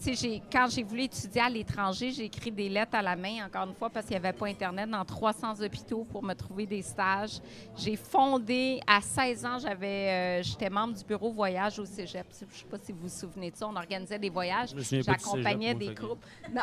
quand 0.51 0.69
j'ai 0.71 0.83
voulu 0.83 1.03
étudier 1.03 1.43
à 1.43 1.51
l'étranger, 1.51 2.13
j'ai 2.13 2.25
écrit 2.25 2.51
des 2.51 2.69
lettres 2.69 2.95
à 2.95 3.03
la 3.03 3.15
main, 3.15 3.45
encore 3.47 3.69
une 3.69 3.75
fois, 3.75 3.91
parce 3.91 4.07
qu'il 4.07 4.19
n'y 4.19 4.25
avait 4.25 4.37
pas 4.37 4.47
Internet, 4.47 4.89
dans 4.89 5.05
300 5.05 5.61
hôpitaux 5.61 6.05
pour 6.05 6.23
me 6.23 6.33
trouver 6.33 6.65
des 6.65 6.81
stages. 6.81 7.41
J'ai 7.77 7.97
fondé, 7.97 8.81
à 8.87 9.03
16 9.03 9.45
ans, 9.45 9.59
j'avais, 9.59 10.41
euh, 10.41 10.43
j'étais 10.43 10.71
membre 10.71 10.95
du 10.95 11.05
bureau 11.05 11.31
voyage 11.31 11.79
au 11.79 11.85
cégep. 11.85 12.27
Je 12.31 12.45
ne 12.45 12.51
sais 12.51 12.65
pas 12.65 12.79
si 12.79 12.93
vous 12.93 13.03
vous 13.03 13.09
souvenez 13.09 13.51
de 13.51 13.57
ça. 13.57 13.69
On 13.69 13.77
organisait 13.77 14.19
des 14.19 14.31
voyages. 14.31 14.71
J'accompagnais 14.77 15.75
des 15.75 15.93
groupes. 15.93 16.25
Non, 16.51 16.63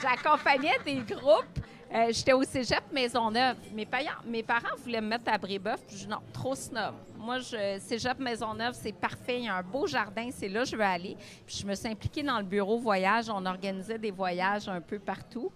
j'accompagnais 0.00 0.78
des 0.84 0.96
groupes. 0.96 1.60
Euh, 1.94 2.08
J'étais 2.10 2.34
au 2.34 2.42
cégep 2.42 2.82
Maisonneuve. 2.92 3.56
Mes, 3.72 3.88
mes 4.26 4.42
parents 4.42 4.76
voulaient 4.82 5.00
me 5.00 5.08
mettre 5.08 5.32
à 5.32 5.38
Brébeuf. 5.38 5.80
Puis 5.86 5.96
je 5.96 6.06
non, 6.06 6.18
trop 6.32 6.54
snob. 6.54 6.94
Moi, 7.16 7.38
je, 7.38 7.78
cégep 7.80 8.18
Maisonneuve, 8.18 8.74
c'est 8.74 8.92
parfait. 8.92 9.38
Il 9.38 9.44
y 9.44 9.48
a 9.48 9.56
un 9.56 9.62
beau 9.62 9.86
jardin. 9.86 10.28
C'est 10.30 10.48
là 10.48 10.64
que 10.64 10.68
je 10.68 10.76
veux 10.76 10.82
aller. 10.82 11.16
Puis 11.46 11.56
je 11.60 11.66
me 11.66 11.74
suis 11.74 11.88
impliquée 11.88 12.22
dans 12.22 12.38
le 12.38 12.44
bureau 12.44 12.78
voyage. 12.78 13.30
On 13.30 13.44
organisait 13.46 13.98
des 13.98 14.10
voyages 14.10 14.68
un 14.68 14.82
peu 14.82 14.98
partout 14.98 15.50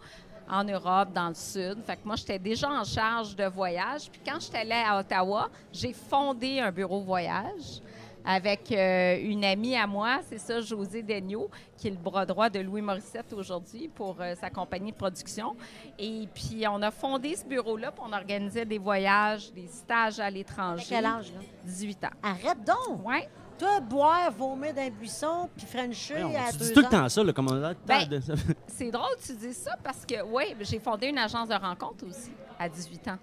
en 0.48 0.64
Europe, 0.64 1.12
dans 1.12 1.28
le 1.28 1.34
Sud. 1.34 1.82
Fait 1.86 1.96
que 1.96 2.04
moi, 2.04 2.16
j'étais 2.16 2.38
déjà 2.38 2.68
en 2.68 2.84
charge 2.84 3.36
de 3.36 3.44
voyage. 3.44 4.10
Puis 4.10 4.20
quand 4.26 4.40
j'étais 4.40 4.58
allée 4.58 4.84
à 4.86 4.98
Ottawa, 4.98 5.50
j'ai 5.70 5.92
fondé 5.92 6.60
un 6.60 6.72
bureau 6.72 7.00
voyage 7.00 7.80
avec 8.24 8.70
euh, 8.72 9.18
une 9.22 9.44
amie 9.44 9.76
à 9.76 9.86
moi, 9.86 10.20
c'est 10.28 10.38
ça, 10.38 10.60
José 10.60 11.02
Daigneault, 11.02 11.50
qui 11.76 11.88
est 11.88 11.90
le 11.90 11.96
bras 11.96 12.24
droit 12.26 12.48
de 12.50 12.60
Louis 12.60 12.82
Morissette 12.82 13.32
aujourd'hui 13.32 13.88
pour 13.88 14.16
euh, 14.20 14.34
sa 14.40 14.50
compagnie 14.50 14.92
de 14.92 14.96
production. 14.96 15.56
Et 15.98 16.28
puis, 16.34 16.64
on 16.70 16.80
a 16.82 16.90
fondé 16.90 17.34
ce 17.36 17.44
bureau-là, 17.44 17.90
puis 17.92 18.02
on 18.06 18.12
organisait 18.12 18.64
des 18.64 18.78
voyages, 18.78 19.52
des 19.52 19.66
stages 19.66 20.20
à 20.20 20.26
À 20.26 20.30
l'étranger. 20.30 20.86
quel 20.88 21.04
âge, 21.06 21.32
là? 21.32 21.40
18 21.64 22.04
ans. 22.04 22.08
Arrête 22.22 22.64
donc! 22.64 23.00
Oui. 23.04 23.16
Toi, 23.58 23.80
boire, 23.80 24.32
vomir 24.32 24.74
d'un 24.74 24.90
buisson, 24.90 25.48
puis 25.56 25.66
frencher 25.66 26.24
Ouais, 26.24 26.36
à 26.36 26.50
tu 26.50 26.58
deux 26.58 26.64
dis 26.66 26.72
tout 26.72 26.80
le 26.80 26.88
temps 26.88 27.08
ça, 27.08 27.22
on 27.22 27.28
a 27.62 27.74
Ben. 27.86 28.20
C'est 28.66 28.90
drôle 28.90 29.14
que 29.20 29.26
tu 29.26 29.36
dis 29.36 29.52
ça 29.52 29.76
parce 29.84 30.04
que, 30.04 30.22
oui, 30.24 30.56
j'ai 30.60 30.80
fondé 30.80 31.08
une 31.08 31.18
agence 31.18 31.48
de 31.48 31.54
rencontre 31.54 32.06
aussi 32.08 32.32
à 32.58 32.68
18 32.68 33.08
ans. 33.08 33.18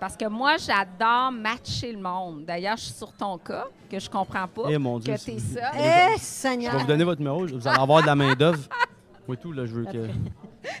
Parce 0.00 0.16
que 0.16 0.24
moi, 0.26 0.56
j'adore 0.56 1.30
matcher 1.30 1.92
le 1.92 2.00
monde. 2.00 2.44
D'ailleurs, 2.46 2.76
je 2.78 2.84
suis 2.84 2.94
sur 2.94 3.12
ton 3.12 3.36
cas, 3.38 3.66
que 3.90 3.98
je 4.00 4.08
comprends 4.08 4.48
pas, 4.48 4.62
Eh, 4.70 4.78
mon 4.78 4.98
Dieu, 4.98 5.12
que 5.14 5.20
tu 5.20 5.32
es 5.32 5.38
c'est- 5.38 5.54
seul. 5.60 5.70
Eh, 5.78 6.16
Je 6.16 6.20
Seigneur! 6.22 6.72
vais 6.72 6.78
vous 6.78 6.86
donner 6.86 7.04
votre 7.04 7.20
numéro, 7.20 7.46
vous 7.46 7.68
allez 7.68 7.78
avoir 7.78 8.00
de 8.02 8.06
la 8.06 8.16
main-d'œuvre. 8.16 8.62
Oui, 9.28 9.36
tout, 9.40 9.52
là, 9.52 9.64
je 9.64 9.72
veux 9.72 9.84
que. 9.84 10.08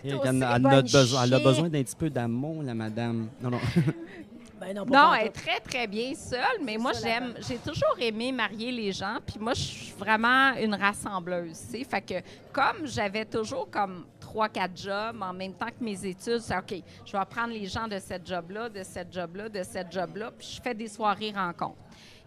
Eh, 0.02 0.08
Elle, 0.08 0.42
a- 0.42 0.56
elle 0.56 0.62
bonne 0.62 0.72
a 0.72 0.82
besoin, 0.82 1.22
elle 1.22 1.34
a 1.34 1.36
chier. 1.36 1.44
besoin 1.44 1.68
d'un 1.68 1.82
petit 1.84 1.94
peu 1.94 2.10
d'amour, 2.10 2.62
la 2.64 2.74
madame. 2.74 3.28
Non, 3.40 3.50
non. 3.50 3.60
Ben 4.60 4.76
non, 4.76 4.84
pas 4.84 4.92
Non, 5.08 5.14
elle 5.14 5.28
est 5.28 5.30
très, 5.30 5.58
très 5.60 5.86
bien 5.86 6.12
seule, 6.14 6.60
mais 6.62 6.76
moi, 6.76 6.92
ça, 6.92 7.00
j'aime, 7.08 7.32
j'ai 7.48 7.56
toujours 7.56 7.96
aimé 7.98 8.30
marier 8.30 8.70
les 8.72 8.92
gens, 8.92 9.16
puis 9.24 9.36
moi, 9.40 9.54
je 9.54 9.60
suis 9.62 9.94
vraiment 9.96 10.52
une 10.60 10.74
rassembleuse, 10.74 11.58
tu 11.70 11.78
sais. 11.78 11.84
Fait 11.84 12.02
que, 12.02 12.14
comme 12.52 12.84
j'avais 12.86 13.24
toujours 13.24 13.70
comme 13.70 14.04
trois, 14.30 14.48
quatre 14.48 14.80
jobs 14.80 15.20
en 15.20 15.32
même 15.32 15.54
temps 15.54 15.66
que 15.66 15.84
mes 15.84 16.06
études, 16.06 16.38
c'est 16.38 16.56
OK, 16.56 16.82
je 17.04 17.16
vais 17.16 17.24
prendre 17.24 17.52
les 17.52 17.66
gens 17.66 17.88
de 17.88 17.98
cette 17.98 18.24
job-là, 18.24 18.68
de 18.68 18.84
cette 18.84 19.12
job-là, 19.12 19.48
de 19.48 19.62
cette 19.64 19.92
job-là, 19.92 20.30
puis 20.30 20.46
je 20.56 20.62
fais 20.62 20.72
des 20.72 20.86
soirées 20.86 21.32
rencontres. 21.32 21.80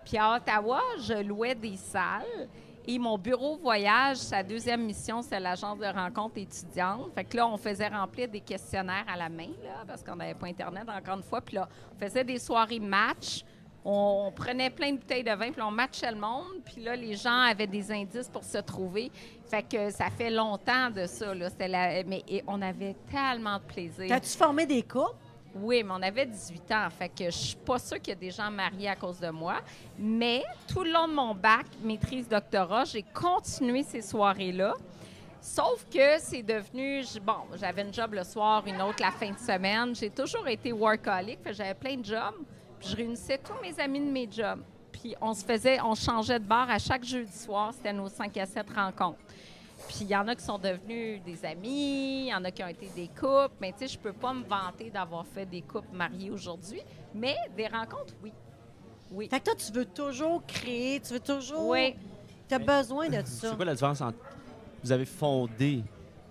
Puis 0.03 0.17
à 0.17 0.35
Ottawa, 0.35 0.81
je 0.99 1.23
louais 1.23 1.55
des 1.55 1.77
salles. 1.77 2.49
Et 2.85 2.99
mon 2.99 3.17
bureau 3.17 3.55
voyage, 3.55 4.17
sa 4.17 4.43
deuxième 4.43 4.83
mission, 4.83 5.21
c'est 5.21 5.39
l'agence 5.39 5.79
de 5.79 5.85
rencontres 5.85 6.39
étudiantes. 6.39 7.13
Fait 7.15 7.23
que 7.23 7.37
là, 7.37 7.47
on 7.47 7.55
faisait 7.55 7.87
remplir 7.87 8.27
des 8.27 8.41
questionnaires 8.41 9.05
à 9.07 9.15
la 9.15 9.29
main, 9.29 9.51
là, 9.63 9.85
parce 9.87 10.03
qu'on 10.03 10.17
n'avait 10.17 10.33
pas 10.33 10.47
Internet 10.47 10.83
encore 10.89 11.15
une 11.15 11.23
fois. 11.23 11.39
Puis 11.39 11.55
là, 11.55 11.69
on 11.95 12.05
faisait 12.05 12.25
des 12.25 12.37
soirées 12.37 12.81
match. 12.81 13.45
On, 13.85 14.31
prenait 14.33 14.69
plein 14.69 14.93
de 14.93 14.97
bouteilles 14.97 15.23
de 15.23 15.31
vin, 15.31 15.51
puis 15.51 15.61
on 15.61 15.71
matchait 15.71 16.11
le 16.11 16.17
monde. 16.17 16.61
Puis 16.63 16.81
là, 16.81 16.95
les 16.95 17.15
gens 17.15 17.41
avaient 17.41 17.67
des 17.67 17.91
indices 17.91 18.29
pour 18.29 18.43
se 18.43 18.57
trouver. 18.59 19.11
Fait 19.49 19.63
que 19.63 19.89
ça 19.89 20.09
fait 20.09 20.29
longtemps 20.29 20.89
de 20.89 21.05
ça. 21.05 21.33
Là. 21.33 21.49
C'était 21.49 21.67
la- 21.67 22.03
mais 22.03 22.23
et 22.27 22.43
on 22.47 22.61
avait 22.61 22.95
tellement 23.11 23.57
de 23.57 23.63
plaisir. 23.63 24.05
T'as-tu 24.07 24.37
formé 24.37 24.65
des 24.65 24.83
couples? 24.83 25.15
Oui, 25.55 25.83
mais 25.83 25.91
on 25.91 26.01
avait 26.01 26.25
18 26.25 26.71
ans, 26.71 26.87
fait 26.89 27.09
que 27.09 27.25
je 27.25 27.37
suis 27.37 27.55
pas 27.55 27.77
sûre 27.77 28.01
qu'il 28.01 28.09
y 28.13 28.17
a 28.17 28.19
des 28.19 28.31
gens 28.31 28.49
mariés 28.49 28.89
à 28.89 28.95
cause 28.95 29.19
de 29.19 29.29
moi. 29.29 29.57
Mais 29.99 30.43
tout 30.67 30.83
le 30.83 30.91
long 30.91 31.07
de 31.07 31.13
mon 31.13 31.35
bac, 31.35 31.67
maîtrise 31.83 32.27
doctorat, 32.27 32.85
j'ai 32.85 33.03
continué 33.13 33.83
ces 33.83 34.01
soirées-là. 34.01 34.73
Sauf 35.39 35.85
que 35.93 36.17
c'est 36.19 36.41
devenu, 36.41 37.03
bon, 37.21 37.35
j'avais 37.55 37.83
une 37.83 37.93
job 37.93 38.13
le 38.13 38.23
soir, 38.23 38.65
une 38.65 38.81
autre 38.81 39.01
la 39.01 39.11
fin 39.11 39.29
de 39.29 39.37
semaine. 39.37 39.93
J'ai 39.93 40.09
toujours 40.09 40.47
été 40.47 40.71
workaholic, 40.71 41.39
j'avais 41.51 41.75
plein 41.75 41.97
de 41.97 42.05
jobs. 42.05 42.33
Puis 42.83 42.91
je 42.91 42.97
réunissais 42.97 43.37
tous 43.37 43.53
mes 43.61 43.79
amis 43.79 44.01
de 44.01 44.11
mes 44.11 44.27
jobs. 44.29 44.59
Puis 44.91 45.15
on 45.21 45.33
se 45.33 45.45
faisait, 45.45 45.79
on 45.81 45.95
changeait 45.95 46.39
de 46.39 46.43
bar 46.43 46.69
à 46.69 46.77
chaque 46.79 47.05
jeudi 47.05 47.31
soir. 47.31 47.73
C'était 47.73 47.93
nos 47.93 48.09
5 48.09 48.35
à 48.37 48.45
7 48.45 48.69
rencontres. 48.75 49.19
Puis 49.87 49.99
il 50.01 50.07
y 50.07 50.15
en 50.15 50.27
a 50.27 50.35
qui 50.35 50.43
sont 50.43 50.57
devenus 50.57 51.21
des 51.23 51.45
amis, 51.45 52.25
il 52.25 52.27
y 52.27 52.35
en 52.35 52.43
a 52.43 52.51
qui 52.51 52.61
ont 52.61 52.67
été 52.67 52.89
des 52.93 53.07
couples. 53.07 53.55
Mais 53.61 53.71
tu 53.71 53.79
sais, 53.79 53.87
je 53.87 53.97
peux 53.97 54.11
pas 54.11 54.33
me 54.33 54.43
vanter 54.43 54.89
d'avoir 54.89 55.25
fait 55.25 55.45
des 55.45 55.61
couples 55.61 55.95
mariés 55.95 56.29
aujourd'hui. 56.29 56.81
Mais 57.15 57.35
des 57.55 57.67
rencontres, 57.67 58.13
oui. 58.21 58.33
Oui. 59.11 59.29
Fait 59.29 59.39
que 59.39 59.45
toi, 59.45 59.55
tu 59.55 59.71
veux 59.71 59.85
toujours 59.85 60.45
créer, 60.45 60.99
tu 60.99 61.13
veux 61.13 61.19
toujours... 61.19 61.69
Oui. 61.69 61.95
T'as 62.47 62.59
besoin 62.59 63.07
de 63.07 63.15
ça. 63.25 63.49
C'est 63.49 63.55
quoi 63.55 63.65
la 63.65 63.73
différence 63.73 64.01
entre. 64.01 64.17
Vous 64.83 64.91
avez 64.91 65.05
fondé. 65.05 65.83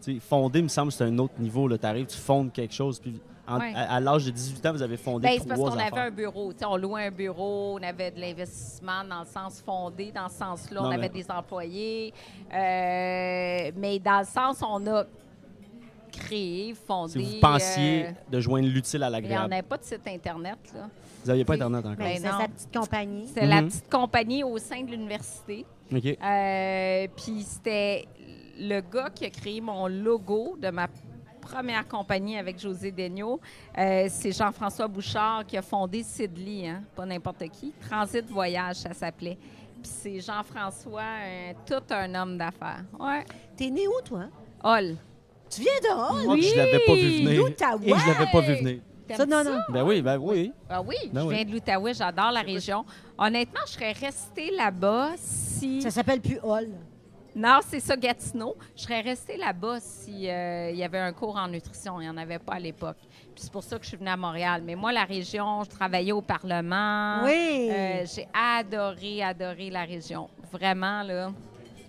Tu 0.03 0.15
sais, 0.15 0.21
fondé, 0.21 0.61
me 0.61 0.69
semble, 0.69 0.93
c'est 0.93 1.05
un 1.05 1.19
autre 1.19 1.35
niveau. 1.39 1.75
Tu 1.77 1.87
arrives, 1.87 2.07
tu 2.07 2.19
fondes 2.19 2.53
quelque 2.53 2.75
chose. 2.75 2.99
Puis 2.99 3.21
en- 3.49 3.59
Ouais. 3.59 3.73
à, 3.75 3.97
à 3.97 4.01
l'âge 4.01 4.25
de 4.27 4.31
18 4.31 4.65
ans, 4.67 4.73
vous 4.73 4.83
avez 4.83 4.97
fondé 4.97 5.27
Ben, 5.29 5.39
c'est 5.41 5.49
parce 5.49 5.59
trois 5.61 5.71
qu'on 5.73 5.79
avait 5.79 5.99
un 6.01 6.11
bureau. 6.11 6.53
Tu 6.53 6.61
sais, 6.61 6.65
on 6.65 6.77
louait 6.77 7.07
un 7.07 7.11
bureau, 7.11 7.79
on 7.79 7.83
avait 7.83 8.11
de 8.11 8.21
l'investissement 8.21 9.03
dans 9.09 9.21
le 9.21 9.27
sens 9.27 9.61
fondé, 9.65 10.13
dans 10.15 10.29
ce 10.29 10.37
sens-là. 10.39 10.81
Non, 10.81 10.87
On 10.87 10.91
mais- 10.91 10.97
avait 10.97 11.09
des 11.09 11.31
employés. 11.31 12.13
Euh, 12.53 13.71
mais 13.77 13.99
dans 13.99 14.21
le 14.21 14.27
sens, 14.27 14.63
on 14.67 14.87
a 14.87 15.05
créé, 16.11 16.75
fondé. 16.75 17.13
Si 17.13 17.35
vous 17.35 17.41
pensiez 17.41 18.07
euh, 18.07 18.11
de 18.31 18.41
joindre 18.41 18.69
l'utile 18.69 19.03
à 19.03 19.07
mais 19.11 19.17
on 19.17 19.21
l'agréable. 19.21 19.51
n'avait 19.51 19.63
pas 19.63 19.79
de 19.79 19.85
site 19.85 20.07
Internet. 20.07 20.59
Là. 20.75 20.89
Vous 21.25 21.29
n'aviez 21.29 21.45
pas 21.45 21.55
c'est- 21.55 21.63
Internet 21.63 21.85
encore. 21.87 21.97
Ben, 21.97 22.05
Ben 22.05 22.17
c'est 22.17 22.29
sa 22.29 22.49
petite 22.49 22.75
compagnie. 22.77 23.27
C'était 23.29 23.47
la 23.47 23.63
Mhm. 23.63 23.69
petite 23.69 23.91
compagnie 23.91 24.45
au 24.45 24.59
sein 24.59 24.83
de 24.83 24.91
l'université. 24.91 25.65
OK. 25.93 26.05
Euh, 26.07 27.07
Puis 27.17 27.43
c'était 27.43 28.07
le 28.59 28.81
gars 28.81 29.09
qui 29.15 29.25
a 29.25 29.31
créé 29.31 29.61
mon 29.61 29.87
logo 29.87 30.57
de 30.61 30.69
ma 30.71 30.87
première 31.43 31.87
compagnie 31.87 32.39
avec 32.39 32.59
José 32.59 32.91
Daigneault. 32.91 33.41
Euh, 33.77 34.07
c'est 34.09 34.33
Jean-François 34.33 34.89
Bouchard 34.89 35.45
qui 35.47 35.57
a 35.59 35.63
fondé 35.63 36.03
Sidley, 36.03 36.69
hein, 36.69 36.83
pas 36.97 37.05
n'importe 37.05 37.43
qui. 37.51 37.73
Transit 37.89 38.25
Voyage, 38.31 38.77
ça 38.77 38.95
s'appelait. 38.95 39.37
Puis 39.83 39.91
c'est 39.93 40.21
Jean-François, 40.21 41.03
un- 41.03 41.55
tout 41.67 41.83
un 41.91 42.15
homme 42.15 42.39
d'affaires. 42.39 42.85
Ouais. 42.99 43.25
T'es 43.57 43.69
né 43.69 43.87
où, 43.89 44.01
toi? 44.05 44.27
Hall. 44.65 44.97
Tu 45.51 45.61
viens 45.61 45.81
de 45.83 45.95
Hall? 46.19 46.25
Moi, 46.27 46.37
que 46.37 46.43
je 46.43 46.57
l'avais 46.57 46.79
pas 46.87 46.95
vu 46.95 47.25
venir. 47.25 47.43
l'Outaouais! 47.45 47.87
Et 47.91 47.99
je 47.99 48.07
l'avais 48.09 48.31
pas 48.33 48.41
vu 48.41 48.55
venir. 48.55 48.81
Ça, 49.15 49.27
non, 49.27 49.43
ça? 49.45 49.51
non. 49.51 49.59
Ben 49.69 49.83
oui, 49.85 50.01
ben 50.01 50.17
oui. 50.17 50.53
Ah 50.71 50.81
oui, 50.81 50.97
Ben 51.13 51.21
je 51.23 51.27
oui. 51.27 51.35
viens 51.35 51.45
de 51.45 51.51
l'Outaouais, 51.51 51.93
j'adore 51.93 52.31
la 52.31 52.41
région. 52.41 52.85
Honnêtement, 53.19 53.61
je 53.67 53.73
serais 53.73 53.93
restée 53.93 54.51
là-bas 54.57 55.11
si... 55.19 55.83
Ça 55.83 55.91
s'appelle 55.91 56.21
plus 56.23 56.39
Hall. 56.43 56.69
Non, 57.35 57.61
c'est 57.67 57.81
ça, 57.81 57.97
Gatineau. 57.97 58.57
Je 58.77 58.83
serais 58.83 59.01
restée 59.01 59.37
là-bas 59.37 59.81
s'il 59.81 60.21
y 60.21 60.31
avait 60.85 60.99
un 60.99 61.13
cours 61.13 61.37
en 61.37 61.49
nutrition. 61.49 62.01
Il 62.01 62.05
n'y 62.05 62.11
en 62.11 62.17
avait 62.19 62.39
pas 62.39 62.55
à 62.55 62.59
l'époque. 62.59 62.99
Puis 63.01 63.45
c'est 63.45 63.53
pour 63.53 63.65
ça 63.65 63.79
que 63.79 63.85
je 63.85 63.89
suis 63.89 63.97
venue 63.97 64.11
à 64.11 64.17
Montréal. 64.17 64.63
Mais 64.65 64.75
moi, 64.75 64.93
la 64.93 65.05
région, 65.05 65.65
je 65.65 65.71
travaillais 65.71 66.13
au 66.13 66.21
Parlement. 66.21 67.23
Oui. 67.25 67.71
Euh, 67.71 68.05
J'ai 68.15 68.29
adoré, 68.35 69.23
adoré 69.23 69.71
la 69.71 69.85
région. 69.85 70.29
Vraiment, 70.53 71.03
là. 71.03 71.33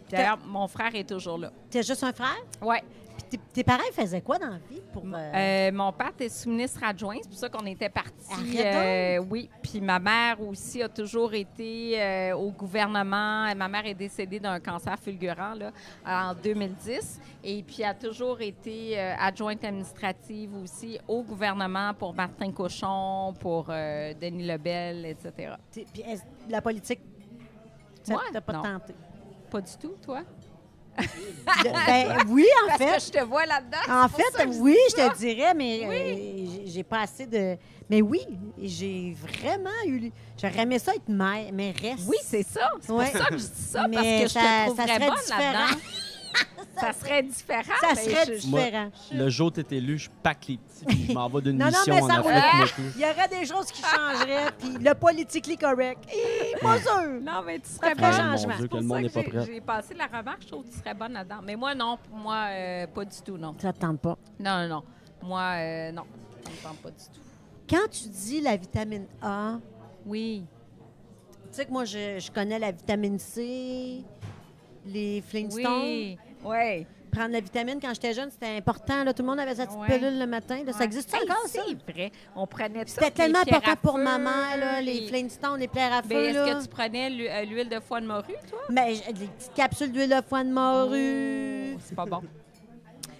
D'ailleurs, 0.09 0.39
mon 0.45 0.67
frère 0.67 0.93
est 0.95 1.09
toujours 1.09 1.37
là. 1.39 1.51
T'es 1.69 1.81
juste 1.83 2.03
un 2.03 2.13
frère? 2.13 2.37
Oui. 2.61 2.77
Tes, 3.33 3.39
tes 3.51 3.63
parents 3.63 3.81
faisaient 3.91 4.21
quoi 4.21 4.37
dans 4.37 4.49
la 4.49 4.59
vie 4.69 4.79
pour... 4.91 5.03
euh, 5.11 5.71
mon 5.71 5.91
père 5.91 6.09
était 6.09 6.29
sous-ministre 6.29 6.83
adjoint. 6.83 7.17
C'est 7.19 7.29
pour 7.29 7.39
ça 7.39 7.49
qu'on 7.49 7.65
était 7.65 7.89
partis. 7.89 8.59
Euh, 8.59 9.17
oui. 9.27 9.49
Puis 9.63 9.81
ma 9.81 9.97
mère 9.97 10.39
aussi 10.39 10.83
a 10.83 10.87
toujours 10.89 11.33
été 11.33 11.99
euh, 11.99 12.35
au 12.35 12.51
gouvernement. 12.51 13.51
Ma 13.55 13.67
mère 13.67 13.87
est 13.87 13.95
décédée 13.95 14.39
d'un 14.39 14.59
cancer 14.59 14.99
fulgurant 14.99 15.55
là, 15.55 15.71
en 16.05 16.35
2010. 16.35 17.19
Et 17.43 17.63
puis 17.63 17.77
elle 17.79 17.85
a 17.89 17.93
toujours 17.95 18.39
été 18.39 18.99
euh, 18.99 19.15
adjointe 19.17 19.63
administrative 19.63 20.55
aussi 20.55 20.99
au 21.07 21.23
gouvernement 21.23 21.93
pour 21.95 22.13
Martin 22.13 22.51
Cochon, 22.51 23.33
pour 23.39 23.65
euh, 23.69 24.13
Denis 24.13 24.45
Lebel, 24.45 25.05
etc. 25.07 25.53
puis 25.71 25.85
la 26.49 26.61
politique, 26.61 26.99
ça 28.03 28.13
Moi? 28.13 28.21
t'a 28.31 28.41
pas 28.41 28.53
Non. 28.53 28.61
tenté? 28.61 28.93
Pas 29.49 29.61
du 29.61 29.75
tout, 29.79 29.95
toi? 30.03 30.21
Le- 30.97 31.85
ben, 31.85 32.17
oui, 32.29 32.45
en 32.63 32.67
Parce 32.67 32.77
fait. 32.79 33.11
que 33.11 33.17
je 33.17 33.19
te 33.21 33.25
vois 33.25 33.45
là-dedans. 33.45 33.77
En 34.03 34.07
fait, 34.07 34.23
je 34.53 34.59
oui, 34.59 34.77
je 34.89 34.95
te 34.95 35.17
dirais, 35.17 35.53
mais 35.53 35.81
euh, 35.85 36.61
j'ai- 36.65 36.83
pas 36.83 37.01
assez 37.01 37.25
de. 37.25 37.57
Mais 37.89 38.01
oui, 38.01 38.21
j'ai 38.61 39.15
vraiment 39.19 39.69
eu. 39.85 40.11
J'aurais 40.41 40.59
aimé 40.63 40.79
ça 40.79 40.93
être 40.95 41.07
mère, 41.09 41.51
mairesse. 41.51 42.01
Oui, 42.07 42.17
c'est 42.23 42.43
ça. 42.43 42.71
C'est 42.81 42.91
Ouais. 42.91 43.09
pour 43.11 43.19
ça 43.21 43.25
que 43.27 43.37
je 43.37 43.43
dis 43.43 43.51
ça, 43.71 43.87
Mais 43.87 43.95
parce 43.97 44.07
que 44.07 44.21
je 44.21 44.27
ça- 44.27 44.39
te 44.39 44.45
ça 44.45 44.65
trouverais 44.65 44.87
serait 44.87 45.07
bonne 45.09 45.17
différent. 45.19 45.51
là-dedans. 45.51 45.79
ça 46.79 46.91
serait 46.93 47.23
différent. 47.23 47.73
Ça 47.81 47.87
mais 47.95 48.03
serait 48.03 48.25
je- 48.35 48.41
différent. 48.41 48.89
Le 49.11 49.29
jour 49.29 49.47
où 49.47 49.51
t'es 49.51 49.75
élu, 49.77 49.97
je 49.97 50.09
pack 50.21 50.47
les 50.47 50.57
petits, 50.57 50.85
puis 50.85 51.05
je 51.09 51.13
m'en 51.13 51.29
vais 51.29 51.41
d'une 51.41 51.57
Non, 51.57 51.65
non, 51.65 51.71
mission 51.71 51.95
mais 51.95 52.01
en 52.01 52.07
ça 52.07 52.13
Afrique. 52.15 52.33
roule. 52.33 52.57
moi, 52.57 52.67
tout. 52.67 52.81
Il 52.95 53.01
y 53.01 53.05
aurait 53.05 53.27
des 53.27 53.45
choses 53.45 53.65
qui 53.71 53.81
changeraient, 53.81 54.51
puis 54.59 54.69
le 54.83 54.93
politically 54.95 55.57
correct. 55.57 56.03
Eh, 56.13 56.57
pas 56.59 56.77
sûr. 56.79 57.21
Non, 57.21 57.41
mais 57.45 57.59
tu 57.59 57.69
serais 57.69 57.91
ferait 57.95 57.95
bonne. 57.95 58.11
changement. 58.11 58.37
C'est 58.37 58.47
Mon 58.47 58.57
Dieu, 58.57 58.67
que 58.67 58.75
le 58.75 58.81
ça 58.81 58.87
monde 58.87 59.01
n'est 59.01 59.09
que 59.09 59.13
pas 59.13 59.21
j'ai- 59.21 59.29
prêt. 59.29 59.45
J'ai 59.45 59.61
passé 59.61 59.93
la 59.93 60.07
remarque, 60.07 60.41
je 60.41 60.47
trouve 60.47 60.63
que 60.65 60.71
tu 60.71 60.77
serais 60.79 60.93
bonne 60.93 61.13
là-dedans. 61.13 61.39
Mais 61.43 61.55
moi, 61.55 61.75
non. 61.75 61.97
Pour 62.09 62.17
moi, 62.17 62.45
euh, 62.49 62.87
pas 62.87 63.05
du 63.05 63.21
tout, 63.23 63.37
non. 63.37 63.55
Ça 63.59 63.71
te 63.73 63.79
tente 63.79 63.99
pas? 63.99 64.17
Non, 64.39 64.61
non, 64.61 64.67
non. 64.67 64.83
Moi, 65.21 65.41
euh, 65.57 65.91
non. 65.91 66.03
Ça 66.43 66.49
me 66.49 66.63
tente 66.69 66.77
pas 66.81 66.89
du 66.89 66.95
tout. 66.97 67.21
Quand 67.69 67.87
tu 67.89 68.09
dis 68.09 68.41
la 68.41 68.57
vitamine 68.57 69.05
A, 69.21 69.57
Oui. 70.05 70.43
tu 71.45 71.47
sais 71.51 71.65
que 71.65 71.71
moi, 71.71 71.85
je, 71.85 72.19
je 72.19 72.29
connais 72.31 72.59
la 72.59 72.71
vitamine 72.71 73.17
C, 73.19 74.03
les 74.85 75.21
Flintstones. 75.21 75.81
Oui. 75.83 76.17
Oui. 76.45 76.85
Prendre 77.11 77.31
la 77.33 77.41
vitamine 77.41 77.79
quand 77.79 77.93
j'étais 77.93 78.13
jeune, 78.13 78.31
c'était 78.31 78.57
important. 78.57 79.03
Là, 79.03 79.13
tout 79.13 79.21
le 79.21 79.29
monde 79.29 79.39
avait 79.39 79.53
sa 79.53 79.67
petite 79.67 79.79
Ouais. 79.79 79.87
pilule 79.87 80.17
le 80.17 80.25
matin. 80.25 80.63
là. 80.65 80.73
Ça 80.73 80.83
existe 80.83 81.13
Hey, 81.13 81.21
encore, 81.29 81.43
ça? 81.47 81.61
C'est 81.63 81.91
vrai. 81.93 82.11
On 82.35 82.47
prenait 82.47 82.83
C'était 82.87 83.05
toutes 83.05 83.13
tellement 83.13 83.39
les 83.39 83.45
pierres 83.45 83.57
important 83.57 83.71
à 83.71 83.75
pour 83.75 83.95
feu, 83.97 84.03
maman, 84.03 84.55
là, 84.59 84.81
les 84.81 85.07
Flintstones, 85.07 85.59
les 85.59 85.67
pierres 85.67 85.93
à 85.93 86.01
feu. 86.01 86.09
Ben, 86.09 86.33
là. 86.33 86.47
Est-ce 86.47 86.55
que 86.57 86.63
tu 86.63 86.69
prenais 86.69 87.09
l'hu- 87.11 87.27
euh, 87.29 87.43
l'huile 87.45 87.69
de 87.69 87.79
foie 87.79 88.01
de 88.01 88.07
morue, 88.07 88.33
toi? 88.49 88.59
Mais 88.71 88.95
j- 88.95 89.03
les 89.07 89.27
petites 89.27 89.53
capsules 89.53 89.91
d'huile 89.91 90.09
de 90.09 90.21
foie 90.27 90.43
de 90.43 90.49
morue. 90.51 91.73
Oh, 91.75 91.79
c'est 91.85 91.95
pas 91.95 92.05
bon. 92.05 92.21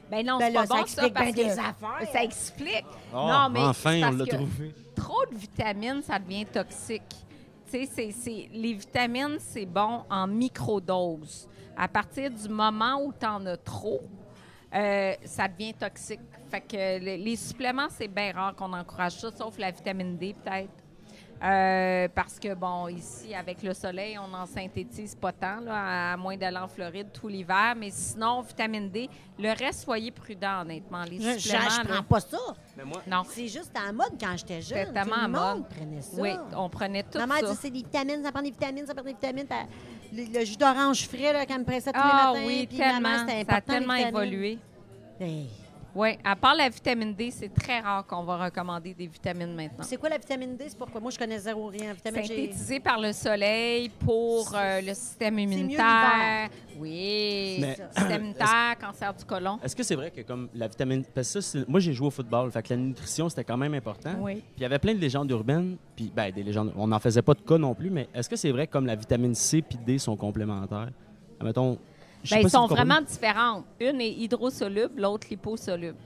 Ben 0.09 0.25
non, 0.25 0.37
Ben 0.39 0.47
c'est 0.47 0.51
là, 0.53 0.59
pas 0.61 0.67
ça 0.67 0.73
bon, 0.75 0.81
explique 0.81 1.13
parce 1.13 1.31
bien 1.31 1.45
des 1.45 1.51
affaires. 1.51 2.07
Ça 2.11 2.23
explique. 2.23 2.85
Ah, 3.13 3.47
non, 3.47 3.53
mais 3.53 3.59
enfin, 3.61 3.97
on 3.97 4.01
parce 4.01 4.15
l'a 4.17 4.25
que 4.25 4.35
trouvé. 4.35 4.75
Trop 4.95 5.25
de 5.31 5.35
vitamines, 5.37 6.01
ça 6.03 6.17
devient 6.19 6.45
toxique. 6.45 7.01
Tu 7.71 7.71
sais, 7.85 7.89
c'est- 7.93 8.11
c'est- 8.11 8.49
les 8.53 8.73
vitamines, 8.73 9.37
c'est 9.39 9.65
bon 9.65 10.01
en 10.09 10.27
microdose. 10.27 11.47
À 11.77 11.87
partir 11.87 12.29
du 12.31 12.47
moment 12.49 13.01
où 13.03 13.13
tu 13.17 13.25
en 13.25 13.45
as 13.45 13.57
trop, 13.57 14.01
euh, 14.75 15.13
ça 15.25 15.47
devient 15.47 15.73
toxique. 15.73 16.19
Fait 16.49 16.61
que 16.61 16.99
le- 16.99 17.23
les 17.23 17.35
suppléments, 17.35 17.87
c'est 17.89 18.07
bien 18.07 18.31
rare 18.33 18.55
qu'on 18.55 18.73
encourage 18.73 19.13
ça, 19.19 19.29
sauf 19.35 19.57
la 19.57 19.71
vitamine 19.71 20.17
D, 20.17 20.35
peut-être. 20.43 20.69
Euh, 21.43 22.07
parce 22.15 22.39
que, 22.39 22.53
bon, 22.53 22.87
ici, 22.87 23.35
avec 23.35 23.61
le 23.63 23.73
soleil, 23.73 24.17
on 24.17 24.33
en 24.33 24.45
synthétise 24.45 25.13
pas 25.13 25.33
tant, 25.33 25.59
là, 25.59 26.13
à 26.13 26.17
moins 26.17 26.37
d'aller 26.37 26.55
en 26.57 26.69
Floride 26.69 27.07
tout 27.11 27.27
l'hiver. 27.27 27.73
Mais 27.77 27.89
sinon, 27.91 28.39
vitamine 28.41 28.89
D, 28.89 29.09
le 29.37 29.49
reste, 29.49 29.81
soyez 29.83 30.09
prudents, 30.11 30.61
honnêtement. 30.61 31.03
Les 31.03 31.19
Je, 31.19 31.37
suppléments, 31.39 31.69
je 31.69 31.87
prends 31.89 32.03
pas 32.03 32.19
ça. 32.21 32.37
Mais 32.77 32.85
moi, 32.85 33.01
non. 33.05 33.23
C'est 33.27 33.49
juste 33.49 33.73
en 33.77 33.91
mode 33.91 34.13
quand 34.17 34.37
j'étais 34.37 34.61
jeune. 34.61 34.85
C'était 34.85 34.93
tellement 34.93 35.15
tout 35.15 35.21
le 35.23 35.27
monde 35.27 35.57
mode. 35.59 35.67
prenait 35.69 36.01
ça. 36.01 36.21
Oui, 36.21 36.31
on 36.55 36.69
prenait 36.69 37.03
tout 37.03 37.17
Ma 37.17 37.27
mère 37.27 37.39
ça. 37.39 37.51
dit 37.51 37.57
c'est 37.61 37.69
des 37.71 37.79
vitamines, 37.79 38.23
ça 38.23 38.31
prend 38.31 38.41
des 38.41 38.51
vitamines, 38.51 38.85
ça 38.85 38.93
prend 38.93 39.03
des 39.03 39.11
vitamines. 39.11 39.47
Le, 40.15 40.39
le 40.39 40.45
jus 40.45 40.55
d'orange 40.57 41.07
frais, 41.07 41.33
là, 41.33 41.45
quand 41.45 41.55
elle 41.55 41.59
me 41.61 41.65
pressait 41.65 41.91
tous 41.91 41.99
Ah 42.01 42.31
les 42.33 42.39
matins. 42.39 42.47
oui, 42.47 42.67
puis 42.67 42.77
tellement. 42.77 43.27
Ça 43.27 43.33
a 43.33 43.39
important, 43.39 43.73
tellement 43.73 43.93
évolué. 43.95 44.57
Hey. 45.19 45.47
Oui, 45.95 46.17
à 46.23 46.35
part 46.35 46.55
la 46.55 46.69
vitamine 46.69 47.13
D, 47.13 47.29
c'est 47.29 47.53
très 47.53 47.79
rare 47.79 48.05
qu'on 48.07 48.23
va 48.23 48.45
recommander 48.45 48.95
des 48.95 49.05
vitamines 49.05 49.53
maintenant. 49.53 49.83
C'est 49.83 49.97
quoi 49.97 50.09
la 50.09 50.17
vitamine 50.17 50.55
D? 50.57 50.65
C'est 50.67 50.77
pourquoi? 50.77 50.99
Moi, 50.99 51.11
je 51.11 51.19
connais 51.19 51.37
zéro 51.37 51.67
rien. 51.67 51.93
Vitamine 51.93 52.23
G. 52.23 52.27
Synthétisé 52.27 52.79
par 52.79 52.99
le 52.99 53.13
soleil 53.13 53.89
pour 53.89 54.51
euh, 54.55 54.81
le 54.81 54.93
système 54.95 55.35
mieux 55.35 55.41
immunitaire. 55.43 56.49
Oui, 56.79 57.57
Mais- 57.61 57.77
système 57.95 58.21
immunitaire, 58.21 58.75
cancer 58.81 59.13
du 59.13 59.23
côlon. 59.25 59.59
est-ce 59.63 59.75
que 59.75 59.83
c'est 59.83 59.95
vrai 59.95 60.09
que 60.09 60.21
comme 60.21 60.49
la 60.55 60.67
vitamine... 60.67 61.03
Parce 61.13 61.31
que 61.31 61.41
ça, 61.41 61.59
moi, 61.67 61.79
j'ai 61.79 61.93
joué 61.93 62.07
au 62.07 62.11
football, 62.11 62.51
fait 62.51 62.63
que 62.63 62.73
la 62.73 62.77
nutrition, 62.77 63.29
c'était 63.29 63.43
quand 63.43 63.57
même 63.57 63.75
important. 63.75 64.15
Oui. 64.19 64.35
Puis 64.35 64.43
il 64.57 64.61
y 64.63 64.65
avait 64.65 64.79
plein 64.79 64.95
de 64.95 64.99
légendes 64.99 65.29
urbaines, 65.29 65.77
puis 65.95 66.11
ben, 66.15 66.31
des 66.31 66.41
légendes... 66.41 66.73
On 66.75 66.87
n'en 66.87 66.99
faisait 66.99 67.21
pas 67.21 67.35
de 67.35 67.41
cas 67.41 67.59
non 67.59 67.75
plus, 67.75 67.91
mais 67.91 68.07
est-ce 68.15 68.27
que 68.27 68.35
c'est 68.35 68.51
vrai 68.51 68.65
que 68.65 68.71
comme 68.71 68.87
la 68.87 68.95
vitamine 68.95 69.35
C 69.35 69.61
puis 69.61 69.77
D 69.77 69.99
sont 69.99 70.15
complémentaires? 70.17 70.89
Mettons, 71.43 71.77
Ben, 72.29 72.39
ils 72.41 72.49
sont 72.49 72.67
vraiment 72.67 73.01
différentes. 73.01 73.65
Une 73.79 73.99
est 74.01 74.11
hydrosoluble, 74.11 75.01
l'autre 75.01 75.27
liposoluble. 75.29 75.97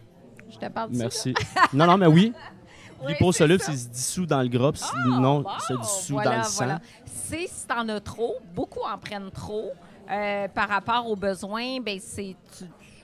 Je 0.50 0.58
te 0.58 0.68
parle 0.72 0.92
de? 0.92 0.98
Merci. 0.98 1.34
non, 1.74 1.86
non, 1.88 1.98
mais 1.98 2.08
oui. 2.08 2.34
Oui, 3.04 3.12
L'hyposoluble, 3.12 3.62
c'est 3.64 3.78
se 3.78 3.88
dissout 3.90 4.26
dans 4.26 4.42
le 4.42 4.48
gras, 4.48 4.72
puis 4.72 4.82
Ah, 4.92 4.98
non, 5.20 5.42
bon, 5.42 5.50
se 5.68 5.74
dissout 5.74 6.14
voilà, 6.14 6.32
dans 6.32 6.38
le 6.38 6.44
sang. 6.44 6.56
voilà. 6.66 6.80
C'est 7.06 7.48
si 7.48 7.68
t'en 7.68 7.88
as 7.90 8.00
trop, 8.00 8.38
beaucoup 8.56 8.80
en 8.82 8.98
prennent 8.98 9.30
trop. 9.32 9.72
euh, 10.10 10.48
par 10.48 10.70
rapport 10.70 11.06
aux 11.12 11.18
besoins, 11.18 11.82
ben 11.82 12.00
c'est 12.02 12.36
tu- 12.58 12.64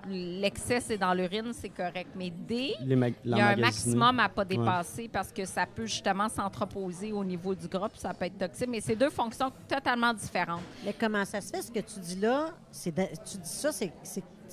l'excès 0.10 0.80
c'est 0.80 0.98
dans 0.98 1.14
l'urine, 1.14 1.52
c'est 1.54 1.70
correct. 1.70 2.10
Mais 2.16 2.30
D, 2.30 2.74
il 2.82 2.90
y 3.38 3.42
a 3.42 3.48
un 3.48 3.56
maximum 3.56 4.20
à 4.20 4.30
pas 4.30 4.46
dépasser 4.46 5.08
parce 5.08 5.32
que 5.32 5.46
ça 5.46 5.66
peut 5.66 5.86
justement 5.86 6.30
s'entreposer 6.30 7.12
au 7.12 7.24
niveau 7.24 7.54
du 7.56 7.68
gras, 7.68 7.90
puis 7.90 8.00
ça 8.00 8.14
peut 8.14 8.26
être 8.26 8.38
toxique. 8.38 8.70
Mais 8.70 8.82
c'est 8.82 8.96
deux 8.96 9.10
fonctions 9.10 9.52
totalement 9.68 10.14
différentes. 10.14 10.62
Mais 10.86 10.94
comment 10.94 11.26
ça 11.26 11.42
se 11.42 11.50
fait, 11.50 11.62
ce 11.62 11.72
que 11.72 11.80
tu 11.80 12.00
dis 12.00 12.20
là? 12.20 12.50
De- 12.86 12.92
tu 12.92 13.38
dis 13.38 13.50
ça, 13.50 13.72
c'est, 13.72 13.92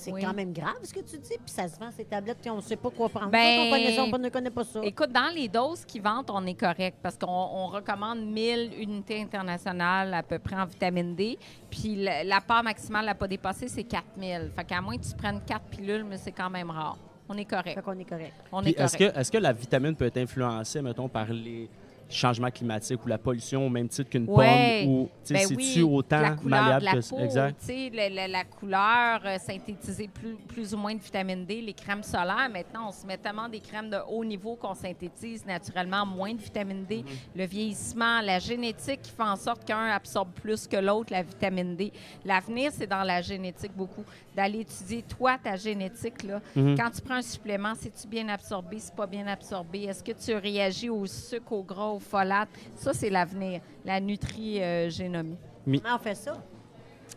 c'est, 0.01 0.11
Oui. 0.11 0.21
quand 0.23 0.33
même 0.33 0.51
grave, 0.51 0.75
ce 0.83 0.93
que 0.93 0.99
tu 0.99 1.17
dis. 1.17 1.37
Puis 1.37 1.53
ça 1.53 1.67
se 1.67 1.79
vend, 1.79 1.89
ces 1.95 2.05
tablettes, 2.05 2.39
puis 2.41 2.49
on 2.49 2.57
ne 2.57 2.61
sait 2.61 2.75
pas 2.75 2.89
quoi 2.89 3.07
prendre. 3.09 3.29
Ben, 3.29 3.59
on, 3.59 3.69
connaît 3.69 3.99
on 3.99 4.17
ne 4.17 4.29
connaît 4.29 4.49
pas 4.49 4.63
ça. 4.63 4.81
Écoute, 4.83 5.11
dans 5.11 5.31
les 5.33 5.47
doses 5.47 5.85
qui 5.85 5.99
vendent, 5.99 6.29
on 6.29 6.45
est 6.45 6.59
correct 6.59 6.97
parce 7.01 7.17
qu'on 7.17 7.27
on 7.27 7.67
recommande 7.67 8.19
1000 8.25 8.71
unités 8.79 9.21
internationales 9.21 10.13
à 10.13 10.23
peu 10.23 10.39
près 10.39 10.55
en 10.55 10.65
vitamine 10.65 11.15
D. 11.15 11.37
Puis 11.69 11.95
la, 11.95 12.23
la 12.23 12.41
part 12.41 12.63
maximale 12.63 13.07
à 13.09 13.15
pas 13.15 13.27
dépasser, 13.27 13.67
c'est 13.67 13.83
4000. 13.83 14.51
Fait 14.55 14.63
qu'à 14.63 14.81
moins 14.81 14.97
que 14.97 15.03
tu 15.03 15.15
prennes 15.15 15.41
4 15.45 15.61
pilules, 15.65 16.03
mais 16.03 16.17
c'est 16.17 16.31
quand 16.31 16.49
même 16.49 16.69
rare. 16.69 16.97
On 17.29 17.37
est 17.37 17.45
correct. 17.45 17.75
Fait 17.75 17.81
qu'on 17.81 17.97
est 17.97 18.03
correct. 18.09 18.33
On 18.51 18.63
est 18.63 18.77
est-ce 18.77 18.97
correct. 18.97 19.13
que, 19.13 19.19
est-ce 19.19 19.31
que 19.31 19.37
la 19.37 19.53
vitamine 19.53 19.95
peut 19.95 20.05
être 20.05 20.17
influencée, 20.17 20.81
mettons, 20.81 21.07
par 21.07 21.27
les 21.31 21.69
changements 22.13 22.51
climatiques 22.51 23.03
ou 23.05 23.07
la 23.07 23.17
pollution 23.17 23.65
au 23.65 23.69
même 23.69 23.87
titre 23.87 24.09
qu'une 24.09 24.29
Ouais. 24.29 24.83
pomme? 24.83 24.93
Ou 24.93 25.09
tu 25.25 25.33
Ben 25.33 25.47
c'est-tu 25.47 25.55
oui, 25.55 25.81
autant 25.81 26.21
la 26.21 26.35
malléable 26.43 26.81
de 26.81 26.85
la 26.85 27.01
que 27.01 27.09
peau, 27.09 27.19
Exact? 27.19 27.63
tu 27.65 27.89
la, 27.89 28.43
couleur, 28.45 29.21
euh, 29.25 29.37
synthétiser 29.37 30.07
plus, 30.07 30.35
plus 30.47 30.73
ou 30.73 30.77
moins 30.77 30.95
de 30.95 31.01
vitamine 31.01 31.45
D, 31.45 31.61
les 31.61 31.73
crèmes 31.73 32.03
solaires. 32.03 32.49
Maintenant, 32.51 32.89
on 32.89 32.91
se 32.91 33.05
met 33.05 33.17
tellement 33.17 33.49
des 33.49 33.59
crèmes 33.59 33.89
de 33.89 33.97
haut 34.09 34.23
niveau 34.25 34.55
qu'on 34.55 34.73
synthétise 34.75 35.45
naturellement 35.45 36.05
moins 36.05 36.33
de 36.33 36.41
vitamine 36.41 36.85
D. 36.85 36.97
Mm-hmm. 36.97 37.37
Le 37.37 37.45
vieillissement, 37.45 38.21
la 38.21 38.39
génétique 38.39 39.01
qui 39.01 39.11
fait 39.11 39.23
en 39.23 39.35
sorte 39.35 39.65
qu'un 39.65 39.87
absorbe 39.87 40.31
plus 40.33 40.67
que 40.67 40.77
l'autre 40.77 41.11
la 41.11 41.23
vitamine 41.23 41.75
D. 41.75 41.91
L'avenir, 42.25 42.71
c'est 42.73 42.87
dans 42.87 43.03
la 43.03 43.21
génétique 43.21 43.71
beaucoup. 43.75 44.03
D'aller 44.35 44.59
étudier, 44.61 45.01
toi, 45.03 45.37
ta 45.37 45.57
génétique, 45.57 46.23
là. 46.23 46.39
Mhm. 46.55 46.77
Quand 46.77 46.89
tu 46.89 47.01
prends 47.01 47.15
un 47.15 47.21
supplément, 47.21 47.73
c'est-tu 47.75 48.07
bien 48.07 48.29
absorbé, 48.29 48.79
c'est 48.79 48.95
pas 48.95 49.05
bien 49.07 49.27
absorbé? 49.27 49.83
Est-ce 49.83 50.01
que 50.01 50.13
tu 50.13 50.33
réagis 50.33 50.89
au 50.89 51.05
sucre, 51.05 51.51
au 51.51 51.63
gras, 51.63 51.87
au 51.89 51.99
folate? 51.99 52.47
Ça, 52.75 52.93
c'est 52.93 53.09
l'avenir, 53.09 53.59
la 53.83 53.99
nutri-génomie. 53.99 55.37
Comment 55.65 55.95
on 55.95 55.99
fait 55.99 56.15
ça? 56.15 56.41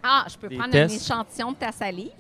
Ah, 0.03 0.27
je 0.29 0.37
peux 0.37 0.49
Des 0.49 0.57
prendre 0.57 0.73
tests. 0.73 1.11
un 1.11 1.15
échantillon 1.17 1.53
de 1.53 1.57
ta 1.57 1.73
salive 1.73 2.11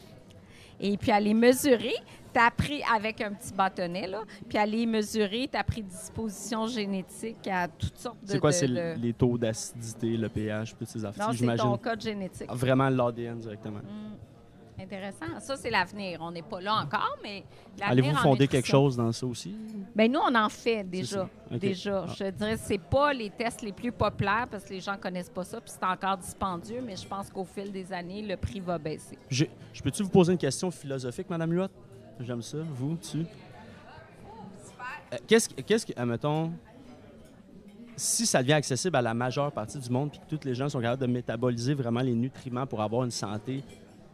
et 0.80 0.96
puis 0.96 1.10
aller 1.10 1.34
mesurer. 1.34 1.94
Tu 2.32 2.40
as 2.40 2.50
pris 2.50 2.82
avec 2.92 3.20
un 3.20 3.32
petit 3.32 3.52
bâtonnet, 3.52 4.06
là, 4.08 4.22
puis 4.48 4.58
aller 4.58 4.86
mesurer 4.86 5.46
ta 5.48 5.62
prédisposition 5.62 6.66
génétique 6.66 7.46
à 7.46 7.68
toutes 7.68 7.96
sortes 7.98 8.24
de. 8.24 8.30
C'est 8.32 8.38
quoi, 8.40 8.50
c'est 8.52 8.66
de- 8.68 8.94
les 9.00 9.12
taux 9.12 9.38
d'acidité, 9.38 10.16
le 10.16 10.28
pH, 10.28 10.74
toutes 10.76 10.88
ces 10.88 11.04
affaires, 11.04 11.26
Non, 11.26 11.32
c'est 11.32 11.38
j'imagine? 11.38 11.64
ton 11.64 11.78
code 11.78 12.00
génétique. 12.00 12.50
Vraiment 12.50 12.88
l'ADN 12.88 13.38
directement. 13.38 13.78
Mm. 13.78 14.16
Intéressant. 14.84 15.40
Ça, 15.40 15.56
c'est 15.56 15.70
l'avenir. 15.70 16.18
On 16.20 16.30
n'est 16.30 16.42
pas 16.42 16.60
là 16.60 16.74
encore, 16.74 17.16
mais 17.22 17.44
l'avenir 17.78 18.04
Allez-vous 18.04 18.16
fonder 18.22 18.46
quelque 18.46 18.68
chose 18.68 18.96
dans 18.96 19.10
ça 19.12 19.26
aussi? 19.26 19.56
Ben 19.94 20.10
nous, 20.12 20.20
on 20.20 20.34
en 20.34 20.48
fait 20.48 20.84
déjà. 20.84 21.28
Déjà. 21.50 22.04
Ah. 22.06 22.12
Je 22.18 22.30
dirais, 22.30 22.56
c'est 22.58 22.78
pas 22.78 23.12
les 23.12 23.30
tests 23.30 23.62
les 23.62 23.72
plus 23.72 23.92
populaires 23.92 24.46
parce 24.50 24.64
que 24.64 24.74
les 24.74 24.80
gens 24.80 24.96
connaissent 24.96 25.30
pas 25.30 25.44
ça, 25.44 25.60
puis 25.60 25.72
c'est 25.72 25.86
encore 25.86 26.18
dispendieux, 26.18 26.82
mais 26.84 26.96
je 26.96 27.06
pense 27.06 27.30
qu'au 27.30 27.44
fil 27.44 27.72
des 27.72 27.92
années, 27.92 28.22
le 28.22 28.36
prix 28.36 28.60
va 28.60 28.76
baisser. 28.78 29.18
Je, 29.30 29.46
je 29.72 29.82
peux-tu 29.82 30.02
vous 30.02 30.10
poser 30.10 30.32
une 30.32 30.38
question 30.38 30.70
philosophique, 30.70 31.30
Madame 31.30 31.52
Luot? 31.52 31.68
J'aime 32.20 32.42
ça. 32.42 32.58
Vous, 32.74 32.96
tu? 32.96 33.18
Euh, 35.12 35.16
Qu'est-ce 35.26 35.48
que, 35.48 35.60
qu'est-ce 35.62 35.86
que, 35.86 35.92
admettons, 35.96 36.52
si 37.96 38.26
ça 38.26 38.42
devient 38.42 38.54
accessible 38.54 38.96
à 38.96 39.02
la 39.02 39.14
majeure 39.14 39.50
partie 39.52 39.78
du 39.78 39.88
monde 39.88 40.10
puis 40.10 40.20
que 40.20 40.36
tous 40.36 40.44
les 40.44 40.54
gens 40.54 40.68
sont 40.68 40.80
capables 40.80 41.00
de 41.02 41.06
métaboliser 41.06 41.74
vraiment 41.74 42.00
les 42.00 42.14
nutriments 42.14 42.66
pour 42.66 42.82
avoir 42.82 43.04
une 43.04 43.10
santé 43.10 43.62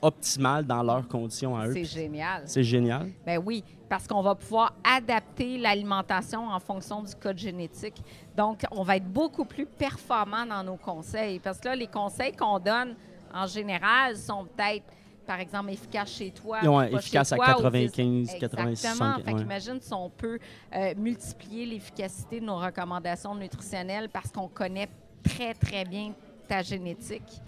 optimale 0.02 0.64
dans 0.64 0.82
leurs 0.82 1.06
conditions 1.08 1.56
à 1.56 1.66
eux, 1.66 1.72
C'est 1.72 1.84
génial. 1.84 2.42
c'est 2.46 2.64
génial. 2.64 3.10
Ben 3.26 3.40
oui, 3.44 3.62
parce 3.88 4.06
qu'on 4.06 4.22
va 4.22 4.34
pouvoir 4.34 4.72
adapter 4.84 5.58
l'alimentation 5.58 6.46
en 6.48 6.60
fonction 6.60 7.02
du 7.02 7.14
code 7.14 7.38
génétique. 7.38 8.02
Donc, 8.36 8.62
on 8.70 8.82
va 8.82 8.96
être 8.96 9.08
beaucoup 9.10 9.44
plus 9.44 9.66
performant 9.66 10.46
dans 10.46 10.62
nos 10.64 10.76
conseils. 10.76 11.38
Parce 11.40 11.58
que 11.58 11.68
là, 11.68 11.76
les 11.76 11.86
conseils 11.88 12.32
qu'on 12.32 12.58
donne, 12.58 12.94
en 13.34 13.46
général, 13.46 14.16
sont 14.16 14.44
peut-être, 14.44 14.84
par 15.26 15.40
exemple, 15.40 15.70
efficaces 15.70 16.12
chez 16.12 16.30
toi. 16.30 16.60
Pas 16.62 16.90
efficaces 16.90 17.28
chez 17.28 17.34
à 17.34 17.36
toi, 17.36 17.50
ou 17.58 17.62
95, 17.62 18.06
vis- 18.32 18.38
86, 18.38 18.84
Exactement. 18.86 19.14
75, 19.14 19.24
Fait 19.24 19.32
ouais. 19.32 19.38
qu'imagine 19.40 19.80
si 19.80 19.92
on 19.92 20.08
peut 20.10 20.38
euh, 20.74 20.94
multiplier 20.96 21.66
l'efficacité 21.66 22.40
de 22.40 22.44
nos 22.46 22.56
recommandations 22.58 23.34
nutritionnelles 23.34 24.08
parce 24.08 24.30
qu'on 24.32 24.48
connaît 24.48 24.88
très, 25.22 25.52
très 25.54 25.84
bien 25.84 26.12
ta 26.48 26.62
génétique. 26.62 27.40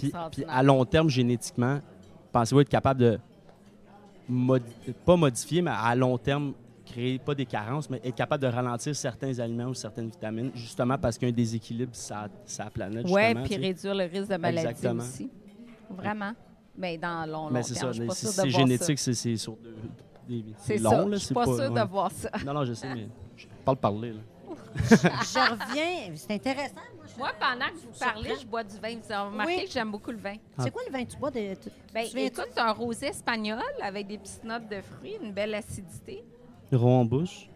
C'est 0.00 0.12
Puis, 0.32 0.44
à 0.48 0.62
long 0.62 0.84
terme, 0.84 1.08
génétiquement, 1.10 1.80
pensez-vous 2.32 2.60
être 2.60 2.68
capable 2.68 3.00
de, 3.00 3.18
modi- 4.28 4.64
pas 5.04 5.16
modifier, 5.16 5.62
mais 5.62 5.70
à 5.74 5.94
long 5.94 6.16
terme, 6.18 6.52
créer 6.86 7.18
pas 7.18 7.34
des 7.34 7.46
carences, 7.46 7.88
mais 7.88 8.00
être 8.04 8.14
capable 8.14 8.42
de 8.42 8.48
ralentir 8.48 8.94
certains 8.94 9.38
aliments 9.38 9.66
ou 9.66 9.74
certaines 9.74 10.08
vitamines, 10.08 10.50
justement 10.54 10.98
parce 10.98 11.16
qu'il 11.16 11.28
y 11.28 11.30
a 11.30 11.32
un 11.32 11.36
déséquilibre 11.36 11.94
sur 11.94 12.16
la 12.58 12.70
planète. 12.70 13.06
Oui, 13.08 13.34
puis 13.44 13.56
réduire 13.56 13.94
le 13.94 14.04
risque 14.04 14.30
de 14.30 14.36
maladie 14.36 14.66
Exactement. 14.68 15.02
aussi. 15.02 15.30
Vraiment. 15.90 16.32
Mais 16.76 16.98
dans 16.98 17.24
long, 17.30 17.44
long 17.46 17.50
Mais 17.50 17.62
c'est 17.62 17.74
terme, 17.74 17.92
ça, 17.92 17.92
je 17.92 18.00
suis 18.02 18.06
pas 18.08 18.14
sûre 18.14 18.28
de 18.30 18.34
c'est 18.34 18.48
voir 18.48 18.66
génétique, 18.66 18.98
c'est 18.98 19.14
c'est 19.14 19.36
sur 19.36 19.56
deux- 19.56 19.76
des 20.28 20.44
C'est 20.58 20.78
long, 20.78 20.90
ça. 20.90 20.96
là, 20.98 21.06
Je 21.12 21.16
suis 21.16 21.26
c'est 21.28 21.34
pas 21.34 21.44
sûre 21.44 21.54
ouais. 21.72 21.80
de 21.82 21.88
voir 21.88 22.10
ça. 22.10 22.30
Non, 22.44 22.52
non, 22.54 22.64
je 22.64 22.72
sais, 22.74 22.92
mais 22.94 23.06
je 23.36 23.46
parle 23.64 23.76
parler. 23.76 24.12
Là. 24.12 24.18
Je 24.90 25.50
reviens. 25.50 26.14
C'est 26.16 26.32
intéressant. 26.34 26.74
Moi, 26.74 27.06
je- 27.12 27.18
Moi, 27.18 27.30
pendant 27.38 27.66
que 27.66 27.76
vous 27.86 27.98
parlez, 27.98 28.32
je 28.40 28.46
bois 28.46 28.64
du 28.64 28.76
vin. 28.78 28.96
Vous 29.02 29.12
avez 29.12 29.28
remarqué 29.30 29.56
Oui. 29.58 29.64
que 29.66 29.70
j'aime 29.72 29.90
beaucoup 29.90 30.10
le 30.10 30.18
vin. 30.18 30.34
C'est 30.58 30.70
quoi 30.70 30.82
le 30.86 30.92
vin 30.92 31.04
que 31.04 31.10
tu 31.12 31.16
bois? 31.16 31.30
De, 31.30 31.54
tu- 31.54 31.70
Ben, 31.92 32.06
écoute, 32.16 32.48
c'est 32.52 32.60
un 32.60 32.72
rosé 32.72 33.06
espagnol 33.06 33.62
avec 33.82 34.06
des 34.06 34.18
petites 34.18 34.44
notes 34.44 34.68
de 34.68 34.80
fruits, 34.80 35.16
une 35.22 35.32
belle 35.32 35.54
acidité. 35.54 36.24
Rond 36.72 37.00
en 37.00 37.04
bouche? 37.04 37.48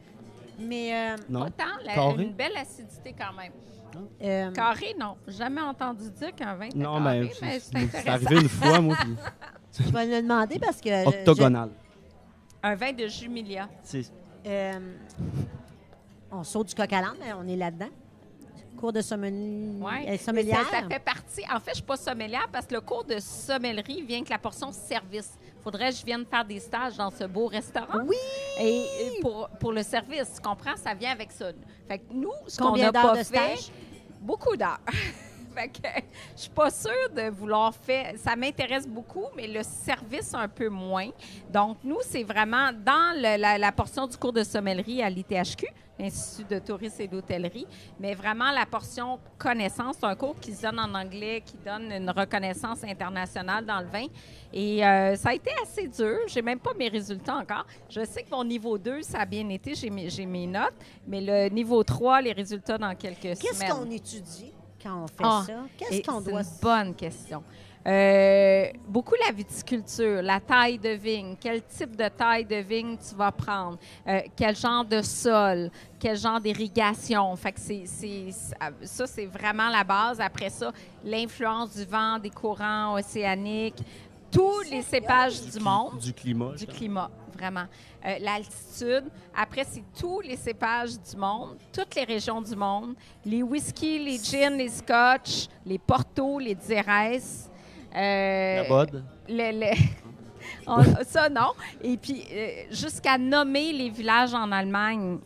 Mais 0.60 0.92
euh, 0.94 1.16
Non? 1.28 1.44
Pas 1.44 1.50
tant, 1.50 1.64
la- 1.84 1.94
Carré? 1.94 2.22
une 2.24 2.32
belle 2.32 2.56
acidité 2.56 3.14
quand 3.18 3.32
même. 3.32 3.52
euh, 4.22 4.52
Carré, 4.52 4.94
non. 4.98 5.16
Jamais 5.26 5.60
entendu 5.60 6.10
dire 6.10 6.34
qu'un 6.34 6.54
vin 6.54 6.66
était 6.66 6.78
Non, 6.78 6.98
carré, 7.02 7.20
mais 7.20 7.30
mais 7.42 7.58
c'est 7.60 7.76
intéressant. 7.76 8.10
arrivé 8.10 8.36
une 8.42 8.48
fois, 8.48 8.80
moi, 8.80 8.96
puis 9.00 9.16
je 9.86 9.90
vais 9.92 10.06
le 10.06 10.22
demander 10.22 10.58
parce 10.58 10.80
que. 10.80 10.88
je- 10.90 11.08
octogonal. 11.08 11.70
Un 12.62 12.74
vin 12.74 12.92
de 12.92 13.06
Jumilia. 13.08 13.68
C'est- 13.82 14.12
euh, 14.46 14.78
on 16.30 16.44
saute 16.44 16.68
du 16.68 16.74
coq 16.74 16.92
à 16.92 17.00
l'âne, 17.00 17.16
mais 17.20 17.32
on 17.32 17.46
est 17.46 17.56
là-dedans. 17.56 17.88
Cours 18.78 18.92
de 18.92 19.00
sommelier. 19.00 19.70
Ouais. 19.80 20.08
euh, 20.08 20.16
sommelière. 20.18 20.64
Ça, 20.70 20.82
ça 20.82 20.88
fait 20.88 21.00
partie. 21.00 21.42
En 21.52 21.58
fait, 21.58 21.64
je 21.66 21.70
ne 21.70 21.74
suis 21.76 21.82
pas 21.82 21.96
sommelière 21.96 22.46
parce 22.52 22.64
que 22.66 22.74
le 22.74 22.80
cours 22.80 23.02
de 23.02 23.18
sommellerie 23.18 24.02
vient 24.02 24.18
avec 24.18 24.28
la 24.28 24.38
portion 24.38 24.70
service. 24.70 25.36
faudrait 25.64 25.90
que 25.90 25.96
je 25.96 26.04
vienne 26.04 26.24
faire 26.24 26.44
des 26.44 26.60
stages 26.60 26.96
dans 26.96 27.10
ce 27.10 27.24
beau 27.24 27.46
restaurant. 27.46 28.02
Oui! 28.06 28.14
Et 28.60 28.78
et 29.16 29.20
pour, 29.20 29.48
pour 29.58 29.72
le 29.72 29.82
service, 29.82 30.32
tu 30.36 30.40
comprends, 30.40 30.76
ça 30.76 30.94
vient 30.94 31.10
avec 31.10 31.32
ça. 31.32 31.46
Fait 31.88 31.98
que 31.98 32.04
nous, 32.12 32.30
ce 32.46 32.56
qu'on 32.58 32.72
pas 32.92 33.12
de 33.12 33.16
fait, 33.18 33.24
stage? 33.24 33.72
beaucoup 34.20 34.56
d'heures. 34.56 34.78
fait 35.56 35.68
que 35.68 35.88
je 36.36 36.42
suis 36.42 36.50
pas 36.50 36.70
sûre 36.70 37.10
de 37.16 37.30
vouloir 37.30 37.74
faire. 37.74 38.14
Ça 38.16 38.36
m'intéresse 38.36 38.86
beaucoup, 38.86 39.26
mais 39.34 39.48
le 39.48 39.62
service 39.64 40.32
un 40.34 40.46
peu 40.46 40.68
moins. 40.68 41.08
Donc, 41.50 41.78
nous, 41.82 41.98
c'est 42.02 42.22
vraiment 42.22 42.70
dans 42.72 43.16
le- 43.16 43.40
la, 43.40 43.58
la 43.58 43.72
portion 43.72 44.06
du 44.06 44.16
cours 44.16 44.32
de 44.32 44.44
sommellerie 44.44 45.02
à 45.02 45.10
l'ITHQ, 45.10 45.66
l'Institut 45.98 46.54
de 46.54 46.58
tourisme 46.60 47.02
et 47.02 47.08
d'hôtellerie, 47.08 47.66
mais 47.98 48.14
vraiment 48.14 48.50
la 48.52 48.66
portion 48.66 49.18
connaissance. 49.36 49.96
C'est 49.98 50.06
un 50.06 50.14
cours 50.14 50.38
qui 50.40 50.54
se 50.54 50.62
donne 50.62 50.78
en 50.78 50.94
anglais, 50.94 51.42
qui 51.44 51.56
donne 51.64 51.90
une 51.92 52.10
reconnaissance 52.10 52.84
internationale 52.84 53.64
dans 53.64 53.80
le 53.80 53.86
vin. 53.86 54.06
Et 54.52 54.84
euh, 54.84 55.16
ça 55.16 55.30
a 55.30 55.34
été 55.34 55.50
assez 55.62 55.88
dur. 55.88 56.18
J'ai 56.28 56.42
même 56.42 56.60
pas 56.60 56.72
mes 56.74 56.88
résultats 56.88 57.36
encore. 57.36 57.66
Je 57.90 58.04
sais 58.04 58.22
que 58.22 58.30
mon 58.30 58.44
niveau 58.44 58.78
2, 58.78 59.02
ça 59.02 59.20
a 59.20 59.26
bien 59.26 59.48
été. 59.48 59.74
J'ai 59.74 59.90
mes, 59.90 60.46
notes. 60.46 60.74
Mais 61.06 61.20
le 61.20 61.48
niveau 61.52 61.82
3, 61.82 62.22
les 62.22 62.32
résultats 62.32 62.78
dans 62.78 62.94
quelques 62.94 63.20
Qu'est-ce 63.20 63.54
semaines. 63.54 63.70
qu'on 63.72 63.90
étudie 63.90 64.52
quand 64.82 65.02
on 65.04 65.06
fait 65.06 65.14
Ah, 65.22 65.42
ça? 65.46 65.52
Qu'est-ce 65.76 66.02
qu'on 66.02 66.20
c'est 66.20 66.30
doit. 66.30 66.40
une 66.42 66.46
bonne 66.62 66.94
question. 66.94 67.42
Euh, 67.88 68.66
beaucoup 68.86 69.14
la 69.26 69.32
viticulture, 69.32 70.20
la 70.20 70.40
taille 70.40 70.78
de 70.78 70.90
vigne, 70.90 71.36
quel 71.40 71.62
type 71.62 71.96
de 71.96 72.06
taille 72.08 72.44
de 72.44 72.56
vigne 72.56 72.98
tu 72.98 73.14
vas 73.14 73.32
prendre, 73.32 73.78
euh, 74.06 74.20
quel 74.36 74.54
genre 74.54 74.84
de 74.84 75.00
sol, 75.00 75.70
quel 75.98 76.14
genre 76.18 76.38
d'irrigation. 76.38 77.34
Fait 77.36 77.52
que 77.52 77.60
c'est, 77.60 77.86
ça, 78.82 79.06
c'est 79.06 79.24
vraiment 79.24 79.70
la 79.70 79.84
base. 79.84 80.20
Après 80.20 80.50
ça, 80.50 80.70
l'influence 81.02 81.74
du 81.76 81.84
vent, 81.86 82.18
des 82.18 82.28
courants 82.28 82.92
océaniques, 82.94 83.82
tous 84.30 84.60
les 84.70 84.82
cépages 84.82 85.40
du 85.40 85.58
monde 85.58 85.98
Du 85.98 86.12
climat. 86.12 86.52
du 86.52 86.66
climat, 86.66 87.10
vraiment. 87.32 87.64
Euh, 88.04 88.16
L'altitude. 88.20 89.04
Après, 89.34 89.64
c'est 89.64 89.82
tous 89.98 90.20
les 90.20 90.36
cépages 90.36 90.98
du 91.00 91.16
monde, 91.16 91.56
toutes 91.72 91.94
les 91.94 92.04
régions 92.04 92.42
du 92.42 92.54
monde, 92.54 92.94
les 93.24 93.42
whisky, 93.42 93.98
les 93.98 94.18
gins, 94.18 94.50
les 94.58 94.68
scotch, 94.68 95.48
les 95.64 95.78
portos, 95.78 96.38
les 96.38 96.54
xérès. 96.54 97.47
Euh, 97.94 98.62
La 98.62 98.68
bod. 98.68 99.04
le- 99.28 99.60
le- 99.60 99.76
on- 100.66 101.04
ça, 101.04 101.28
non. 101.28 101.52
Et 101.82 101.96
puis, 101.96 102.24
euh, 102.32 102.48
jusqu'à 102.70 103.18
nommer 103.18 103.72
les 103.72 103.90
villages 103.90 104.34
en 104.34 104.50
Allemagne. 104.52 105.18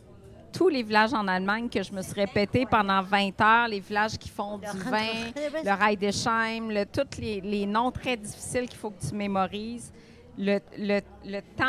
Tous 0.55 0.69
les 0.69 0.83
villages 0.83 1.15
en 1.15 1.27
Allemagne 1.27 1.67
que 1.67 1.81
je 1.81 1.91
me 1.91 2.03
suis 2.03 2.13
répété 2.13 2.67
pendant 2.69 3.01
20 3.01 3.41
heures, 3.41 3.67
les 3.67 3.79
villages 3.79 4.19
qui 4.19 4.29
font 4.29 4.59
du 4.59 4.65
vin, 4.67 5.31
le 5.65 5.83
Reidesheim, 5.83 6.69
le, 6.69 6.85
tous 6.85 7.19
les, 7.19 7.41
les 7.41 7.65
noms 7.65 7.89
très 7.89 8.15
difficiles 8.15 8.67
qu'il 8.69 8.77
faut 8.77 8.91
que 8.91 9.03
tu 9.03 9.15
mémorises. 9.15 9.91
Le, 10.37 10.59
le- 10.77 11.01
le 11.25 11.41
temps 11.55 11.63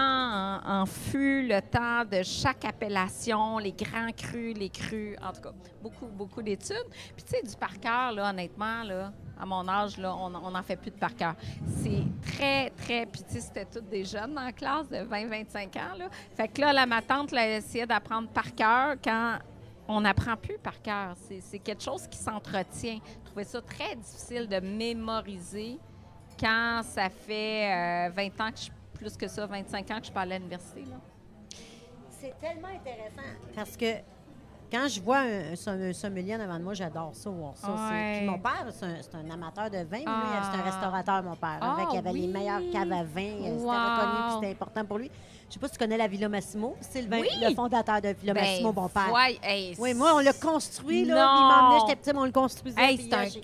en, 0.65 0.81
en 0.83 0.87
fût, 0.87 1.47
le 1.47 1.61
temps 1.61 2.05
de 2.05 2.23
chaque 2.23 2.65
appellation, 2.65 3.59
les 3.59 3.73
grands 3.73 4.11
crus, 4.17 4.57
les 4.57 4.71
crus, 4.71 5.17
en 5.23 5.33
tout 5.33 5.43
cas, 5.43 5.53
beaucoup, 5.83 6.07
beaucoup 6.07 6.41
d'études. 6.43 6.87
Puis, 7.15 7.25
tu 7.25 7.37
sais, 7.37 7.43
du 7.43 7.55
par 7.57 7.79
cœur, 7.79 8.15
honnêtement, 8.17 8.83
là, 8.85 9.13
à 9.39 9.45
mon 9.45 9.69
âge, 9.69 9.99
là, 9.99 10.15
on 10.17 10.31
n'en 10.31 10.63
fait 10.63 10.77
plus 10.77 10.91
de 10.93 10.97
par 10.97 11.15
cœur. 11.15 11.35
C'est 11.83 12.05
très, 12.23 12.71
très. 12.71 13.05
Puis, 13.05 13.23
tu 13.25 13.35
sais, 13.35 13.41
c'était 13.41 13.67
toutes 13.67 13.89
des 13.91 14.05
jeunes 14.05 14.35
la 14.35 14.53
classe 14.53 14.89
de 14.89 14.97
20-25 14.97 15.77
ans. 15.79 16.09
Fait 16.35 16.49
que 16.49 16.61
là, 16.63 16.87
ma 16.87 17.03
tante, 17.03 17.33
là, 17.33 17.47
elle 17.47 17.59
essayait 17.59 17.87
d'apprendre 17.87 18.29
par 18.29 18.55
cœur 18.55 18.95
quand 19.05 19.39
on 19.87 20.01
n'apprend 20.01 20.37
plus 20.37 20.57
par 20.57 20.81
cœur. 20.81 21.15
C'est 21.41 21.59
quelque 21.59 21.83
chose 21.83 22.07
qui 22.09 22.17
s'entretient. 22.17 22.99
Je 23.21 23.27
trouvais 23.27 23.45
ça 23.45 23.61
très 23.61 23.95
difficile 23.97 24.49
de 24.49 24.59
mémoriser 24.61 25.79
quand 26.39 26.83
ça 26.85 27.09
fait 27.09 28.09
euh, 28.09 28.11
20 28.15 28.27
ans 28.41 28.51
que 28.51 28.59
je, 28.61 28.71
plus 28.99 29.17
que 29.17 29.29
ça, 29.29 29.47
25 29.47 29.91
ans 29.91 30.01
que 30.01 30.07
je 30.07 30.13
allée 30.19 30.35
à 30.35 30.39
l'université. 30.39 30.85
C'est 32.21 32.35
tellement 32.41 32.69
intéressant 32.69 33.29
parce 33.55 33.77
que 33.77 33.97
quand 34.73 34.89
je 34.89 35.01
vois 35.01 35.19
un, 35.19 35.53
un 35.53 35.57
som- 35.57 35.81
un 35.81 35.93
sommelier 35.93 36.35
en 36.37 36.41
avant 36.41 36.59
de 36.59 36.65
moi, 36.65 36.75
j'adore 36.75 37.11
ça, 37.15 37.29
voir 37.31 37.57
ça. 37.57 37.67
C'est- 37.67 37.95
Ouais. 37.95 38.19
Puis 38.19 38.27
mon 38.29 38.39
père, 38.39 38.67
c'est 38.73 39.15
un, 39.15 39.31
amateur 39.31 39.71
de 39.71 39.79
vin. 39.85 40.03
Ah. 40.07 40.51
c'est 40.51 40.59
un 40.59 40.63
restaurateur, 40.63 41.23
mon 41.23 41.37
père. 41.37 41.59
Ah, 41.61 41.77
Fait 41.79 41.87
qu'il 41.87 41.99
avait 41.99 42.13
les 42.19 42.27
meilleures 42.27 42.63
caves 42.73 42.91
à 42.93 43.05
vin. 43.05 43.21
euh, 43.23 43.59
C'était 43.59 43.71
reconnu, 43.71 44.35
c'était 44.35 44.51
important 44.53 44.85
pour 44.87 44.99
lui. 44.99 45.11
Je 45.49 45.55
sais 45.55 45.61
pas 45.61 45.67
si 45.69 45.75
tu 45.75 45.79
connais 45.79 45.99
la 45.99 46.09
Villa 46.09 46.29
Massimo. 46.29 46.75
C'est 46.81 47.03
le, 47.03 47.17
Oui. 47.21 47.29
le 47.41 47.55
fondateur 47.55 48.01
de 48.01 48.09
Villa 48.09 48.35
Massimo, 48.35 48.73
Ben, 48.73 48.81
mon 48.83 48.89
père. 48.89 49.13
ouais, 49.13 49.39
hey, 49.43 49.77
Oui, 49.79 49.93
moi, 49.95 50.13
on 50.15 50.19
l'a 50.21 50.33
construit, 50.33 51.05
là. 51.05 51.15
Non. 51.15 51.21
Il 51.37 51.47
m'emmenait, 51.63 51.81
j'étais 51.83 51.97
petite, 52.01 52.15
mais 52.15 52.21
on 52.21 52.25
le 52.25 52.33
construisait. 52.33 52.81
Hey, 52.83 52.97
c'est 53.09 53.15
euh, 53.15 53.19
un 53.19 53.25
j'ai- 53.27 53.41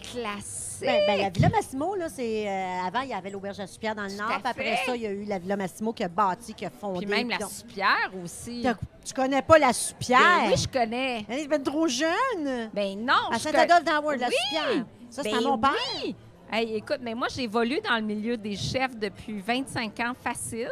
classique. 0.80 1.06
Ben, 1.06 1.16
ben, 1.16 1.22
la 1.22 1.30
Villa 1.30 1.48
Massimo, 1.48 1.94
là, 1.94 2.08
c'est. 2.08 2.48
euh, 2.48 2.86
avant, 2.86 3.00
il 3.00 3.08
y 3.10 3.12
avait 3.14 3.30
l'auberge 3.30 3.60
à 3.60 3.66
Soupière 3.66 3.94
dans 3.94 4.04
le 4.04 4.12
Nord. 4.16 4.30
à 4.30 4.38
Puis 4.38 4.48
après 4.50 4.76
fait. 4.76 4.86
ça, 4.86 4.96
il 4.96 5.02
y 5.02 5.06
a 5.06 5.10
eu 5.10 5.24
la 5.24 5.38
Villa 5.38 5.56
Massimo 5.56 5.92
qui 5.92 6.04
a 6.04 6.08
bâti, 6.08 6.54
qui 6.54 6.64
a 6.66 6.70
fondé. 6.70 7.06
Puis 7.06 7.06
même 7.14 7.28
la 7.30 7.36
puis 7.38 7.46
soupière 7.48 8.10
aussi. 8.24 8.60
T'as- 8.62 8.74
Tu 9.04 9.14
connais 9.14 9.42
pas 9.42 9.58
la 9.58 9.72
Soupière? 9.72 10.18
Ben 10.20 10.50
oui, 10.50 10.56
je 10.56 10.68
connais. 10.68 11.24
Elle 11.28 11.52
est 11.52 11.58
trop 11.62 11.88
jeune. 11.88 12.70
Ben 12.74 12.98
non, 12.98 13.14
À 13.30 13.38
je 13.38 13.42
Saint-Adolphe 13.42 13.84
d'Howard, 13.84 14.18
la 14.20 14.28
Oui! 14.28 14.34
Soupière. 14.44 14.84
Ça, 15.08 15.22
c'est 15.22 15.30
Ben 15.30 15.38
à 15.38 15.40
mon 15.40 15.58
père. 15.58 15.70
oui! 16.04 16.14
Hey, 16.52 16.74
écoute, 16.74 16.98
mais 17.00 17.14
moi, 17.14 17.28
j'ai 17.34 17.44
évolué 17.44 17.80
dans 17.80 17.94
le 17.96 18.02
milieu 18.02 18.36
des 18.36 18.56
chefs 18.56 18.96
depuis 18.96 19.40
25 19.40 19.98
ans 20.00 20.12
facile. 20.22 20.68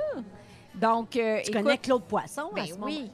Donc, 0.75 1.17
euh, 1.17 1.41
Tu 1.43 1.51
écoute, 1.51 1.63
connais 1.63 1.79
Claude 1.79 2.03
Poisson, 2.03 2.49
à 2.53 2.55
Ben 2.55 2.67
ce 2.67 2.73
moment? 2.75 2.87
oui. 2.87 3.11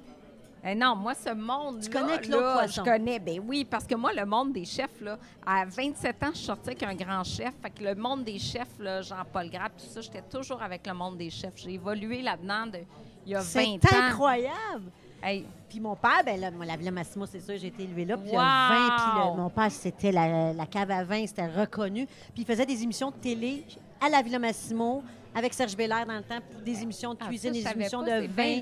Eh 0.66 0.74
non, 0.74 0.96
moi, 0.96 1.12
ce 1.14 1.28
monde 1.34 1.80
Tu 1.82 1.90
connais 1.90 2.18
Claude 2.18 2.40
Poisson? 2.54 2.82
Je 2.84 2.90
connais, 2.90 3.18
ben 3.18 3.38
oui, 3.46 3.64
parce 3.64 3.86
que 3.86 3.94
moi, 3.94 4.12
le 4.14 4.24
monde 4.24 4.52
des 4.52 4.64
chefs, 4.64 5.00
là, 5.02 5.18
à 5.44 5.64
27 5.66 6.22
ans, 6.22 6.30
je 6.32 6.38
sortais 6.38 6.70
avec 6.70 6.82
un 6.84 6.94
grand 6.94 7.22
chef. 7.22 7.52
Fait 7.60 7.70
que 7.70 7.84
le 7.84 7.94
monde 7.94 8.24
des 8.24 8.38
chefs, 8.38 8.78
là, 8.78 9.02
Jean-Paul 9.02 9.50
Grappe, 9.50 9.76
tout 9.76 9.84
ça, 9.86 10.00
j'étais 10.00 10.22
toujours 10.22 10.62
avec 10.62 10.86
le 10.86 10.94
monde 10.94 11.18
des 11.18 11.28
chefs. 11.28 11.52
J'ai 11.56 11.72
évolué 11.74 12.22
là-dedans 12.22 12.66
de, 12.66 12.78
il 13.26 13.32
y 13.32 13.34
a 13.34 13.40
20 13.40 13.44
C'est 13.44 13.94
ans. 13.94 14.04
incroyable. 14.08 14.90
Hey, 15.22 15.46
Puis 15.68 15.80
mon 15.80 15.96
père, 15.96 16.22
ben 16.24 16.38
là, 16.40 16.50
moi, 16.50 16.66
la 16.66 16.76
Villa 16.76 16.90
Massimo, 16.90 17.24
c'est 17.26 17.40
sûr, 17.40 17.56
j'ai 17.58 17.68
été 17.68 17.82
élevée 17.84 18.04
là. 18.04 18.16
Puis 18.16 18.30
le 18.30 18.36
Wow! 18.36 18.42
vin, 18.42 18.96
puis 18.96 19.06
le- 19.36 19.42
mon 19.42 19.50
père, 19.50 19.70
c'était 19.70 20.12
la, 20.12 20.52
la 20.52 20.66
cave 20.66 20.90
à 20.90 21.02
vin, 21.04 21.26
c'était 21.26 21.46
reconnu. 21.46 22.06
Puis 22.06 22.42
il 22.42 22.44
faisait 22.44 22.66
des 22.66 22.82
émissions 22.82 23.10
de 23.10 23.16
télé 23.16 23.64
à 24.04 24.08
la 24.10 24.20
Villa 24.22 24.38
Massimo 24.38 25.02
avec 25.34 25.52
Serge 25.54 25.76
Bélair 25.76 26.06
dans 26.06 26.14
le 26.16 26.22
temps 26.22 26.38
pour 26.50 26.60
des 26.62 26.82
émissions 26.82 27.14
de 27.14 27.18
ah, 27.22 27.26
cuisine, 27.26 27.54
ça, 27.54 27.72
des 27.72 27.80
émissions 27.80 28.04
pas, 28.04 28.20
de 28.20 28.26
vin. 28.26 28.60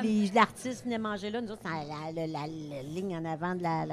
Puis 0.00 0.08
les- 0.26 0.30
l'artiste 0.34 0.84
venait 0.84 0.98
manger 0.98 1.30
là. 1.30 1.40
Nous 1.40 1.50
autres, 1.52 1.62
la, 1.64 2.10
la- 2.12 2.26
la- 2.26 2.46
la 2.46 2.82
ligne 2.82 3.16
en 3.16 3.24
avant 3.24 3.54
de 3.54 3.62
la. 3.62 3.84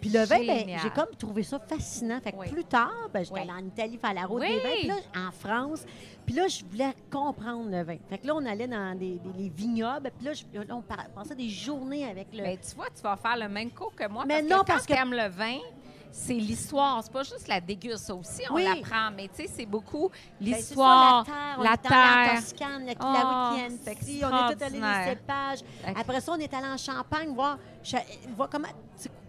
Puis 0.00 0.10
le 0.10 0.24
vin, 0.24 0.40
ben, 0.44 0.66
j'ai 0.82 0.90
comme 0.90 1.14
trouvé 1.16 1.44
ça 1.44 1.60
fascinant. 1.60 2.20
Fait 2.20 2.32
que 2.32 2.36
Oui. 2.38 2.48
plus 2.48 2.64
tard, 2.64 3.08
ben, 3.14 3.20
j'étais 3.24 3.34
Oui. 3.34 3.40
allée 3.42 3.52
en 3.52 3.64
Italie 3.64 3.96
faire 3.98 4.14
la 4.14 4.26
route 4.26 4.40
Oui. 4.42 4.48
des 4.48 4.58
vins. 4.60 4.74
Puis 4.80 4.88
là, 4.88 4.94
en 5.28 5.30
France. 5.30 5.84
Puis 6.26 6.34
là, 6.34 6.48
je 6.48 6.64
voulais 6.64 6.92
comprendre 7.08 7.70
le 7.70 7.84
vin. 7.84 7.96
Fait 8.10 8.18
que 8.18 8.26
là, 8.26 8.34
on 8.34 8.44
allait 8.44 8.66
dans 8.66 8.98
des, 8.98 9.18
des- 9.20 9.42
les 9.44 9.48
vignobles. 9.48 10.10
Puis 10.18 10.26
là, 10.26 10.32
je- 10.32 10.58
là, 10.58 10.64
on 10.76 10.82
passait 11.14 11.36
des 11.36 11.48
journées 11.48 12.04
avec 12.04 12.28
le. 12.32 12.42
Ben, 12.42 12.58
tu 12.58 12.74
vois, 12.74 12.86
tu 12.94 13.00
vas 13.00 13.16
faire 13.16 13.36
le 13.36 13.48
même 13.48 13.70
coup 13.70 13.90
que 13.94 14.08
moi. 14.08 14.24
Mais 14.26 14.38
parce 14.40 14.44
non, 14.44 14.48
que 14.48 14.54
quand 14.56 14.64
parce 14.72 14.86
que- 14.86 14.92
le 14.92 15.28
vin, 15.28 15.58
c'est 16.12 16.34
l'histoire. 16.34 17.02
C'est 17.02 17.12
pas 17.12 17.22
juste 17.22 17.48
la 17.48 17.60
déguste. 17.60 17.98
Ça 18.04 18.14
aussi, 18.14 18.42
on 18.50 18.54
Oui. 18.54 18.64
l'apprend. 18.64 19.10
Mais 19.16 19.28
tu 19.28 19.42
sais, 19.42 19.50
c'est 19.52 19.66
beaucoup 19.66 20.08
Ben, 20.08 20.46
l'histoire, 20.54 21.24
la 21.24 21.32
terre, 21.32 21.56
on 21.58 21.62
la 21.62 21.70
allé 21.70 21.78
terre. 21.78 22.40
Toscane, 22.42 22.86
la, 22.86 22.92
Oh, 23.00 23.12
la 23.12 23.68
c'est 23.84 23.94
Chianti, 23.94 24.20
on 24.22 24.28
est 24.28 24.30
tous 24.54 24.64
allés 24.64 24.76
extraordinaire. 24.76 25.04
les 25.06 25.10
cépages. 25.10 25.58
Après 25.96 26.20
ça, 26.20 26.32
on 26.32 26.36
est 26.38 26.54
allé 26.54 26.66
en 26.68 26.76
Champagne 26.76 27.34
voir, 27.34 27.58
voir 28.36 28.48
comment, 28.50 28.68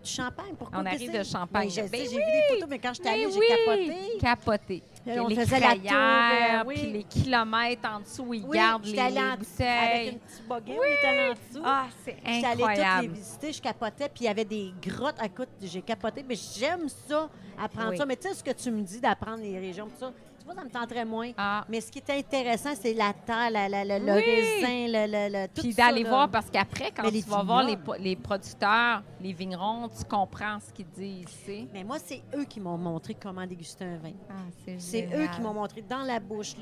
du 0.03 0.09
champagne. 0.09 0.53
Pourquoi 0.57 0.79
On 0.79 0.85
arrive 0.85 1.11
de 1.11 1.23
Champagne. 1.23 1.69
Ben, 1.75 1.89
Ben 1.89 2.01
j'ai 2.01 2.07
vu 2.07 2.15
des 2.17 2.53
photos, 2.53 2.69
mais 2.69 2.79
quand 2.79 2.93
j'étais 2.93 3.09
Ben 3.09 3.13
allée, 3.13 3.31
j'ai 3.31 3.39
oui, 3.39 3.45
capoté. 3.49 4.17
Capoté. 4.19 4.83
Et 5.05 5.19
on 5.19 5.27
les 5.27 5.35
faisait 5.35 5.59
la 5.59 5.75
tour, 5.75 6.67
oui. 6.67 6.75
puis 6.75 6.91
les 6.91 7.03
kilomètres 7.03 7.89
en 7.89 7.99
dessous, 7.99 8.23
où 8.23 8.33
ils 8.33 8.45
Oui, 8.45 8.55
gardent 8.57 8.85
les, 8.85 8.99
en 8.99 9.05
dessous 9.09 9.19
avec 9.19 9.39
bouteilles. 9.39 10.09
une 10.09 10.19
petite 10.19 10.43
on 10.49 10.57
était 10.59 11.07
allé 11.07 11.29
en 11.29 11.33
dessous. 11.33 11.63
Ah, 11.65 11.85
c'est 12.05 12.15
J'étais 12.25 12.27
allée 12.29 12.41
toutes 12.45 12.57
les 12.57 12.63
incroyable. 12.81 13.13
visiter, 13.13 13.53
je 13.53 13.61
capotais, 13.61 14.09
puis 14.09 14.21
il 14.21 14.25
y 14.25 14.27
avait 14.29 14.45
des 14.45 14.73
grottes. 14.81 15.17
Écoute, 15.23 15.49
j'ai 15.61 15.81
capoté, 15.81 16.23
mais 16.27 16.35
j'aime 16.35 16.87
ça, 16.87 17.29
apprendre 17.61 17.89
Oui. 17.91 17.97
ça. 17.97 18.05
Mais 18.05 18.15
tu 18.15 18.27
sais, 18.29 18.33
ce 18.33 18.43
que 18.43 18.51
tu 18.51 18.71
me 18.71 18.81
dis 18.81 19.01
d'apprendre 19.01 19.41
les 19.41 19.59
régions, 19.59 19.87
tout 19.87 19.99
ça, 19.99 20.13
tu 20.43 20.45
vois, 20.45 20.55
ça 20.55 20.63
me 20.63 20.69
tenterait 20.69 21.05
moins. 21.05 21.31
Ah. 21.37 21.63
Mais 21.69 21.79
ce 21.81 21.89
qui 21.91 21.99
est 21.99 22.09
intéressant, 22.09 22.71
c'est 22.79 22.93
la 22.93 23.13
terre, 23.13 23.49
la- 23.49 23.69
la- 23.69 23.85
la- 23.85 23.99
le 23.99 24.13
Oui. 24.13 24.21
raisin, 24.21 24.87
le, 24.87 25.05
le, 25.07 25.41
le- 25.43 25.47
tout 25.47 25.61
Puis 25.61 25.73
d'aller 25.73 26.03
voir, 26.03 26.29
parce 26.29 26.49
qu'après, 26.49 26.91
quand 26.91 27.03
Mais 27.03 27.11
tu 27.11 27.29
vas 27.29 27.43
voir 27.43 27.63
les, 27.63 28.15
producteurs, 28.15 29.03
les 29.21 29.31
vignerons, 29.33 29.87
tu 29.89 30.03
comprends 30.03 30.57
ce 30.59 30.71
qu'ils 30.73 30.89
disent, 30.89 31.27
sais. 31.45 31.67
Mais 31.73 31.83
moi, 31.83 31.97
c'est 32.03 32.21
eux 32.35 32.43
qui 32.45 32.59
m'ont 32.59 32.77
montré 32.77 33.13
comment 33.15 33.45
déguster 33.47 33.85
un 33.85 33.97
vin. 33.97 34.11
Ah, 34.29 34.33
c'est 34.65 34.79
C'est 34.79 35.09
eux 35.15 35.27
qui 35.33 35.41
m'ont 35.41 35.53
montré 35.53 35.81
dans 35.81 36.01
la 36.03 36.19
bouche, 36.19 36.55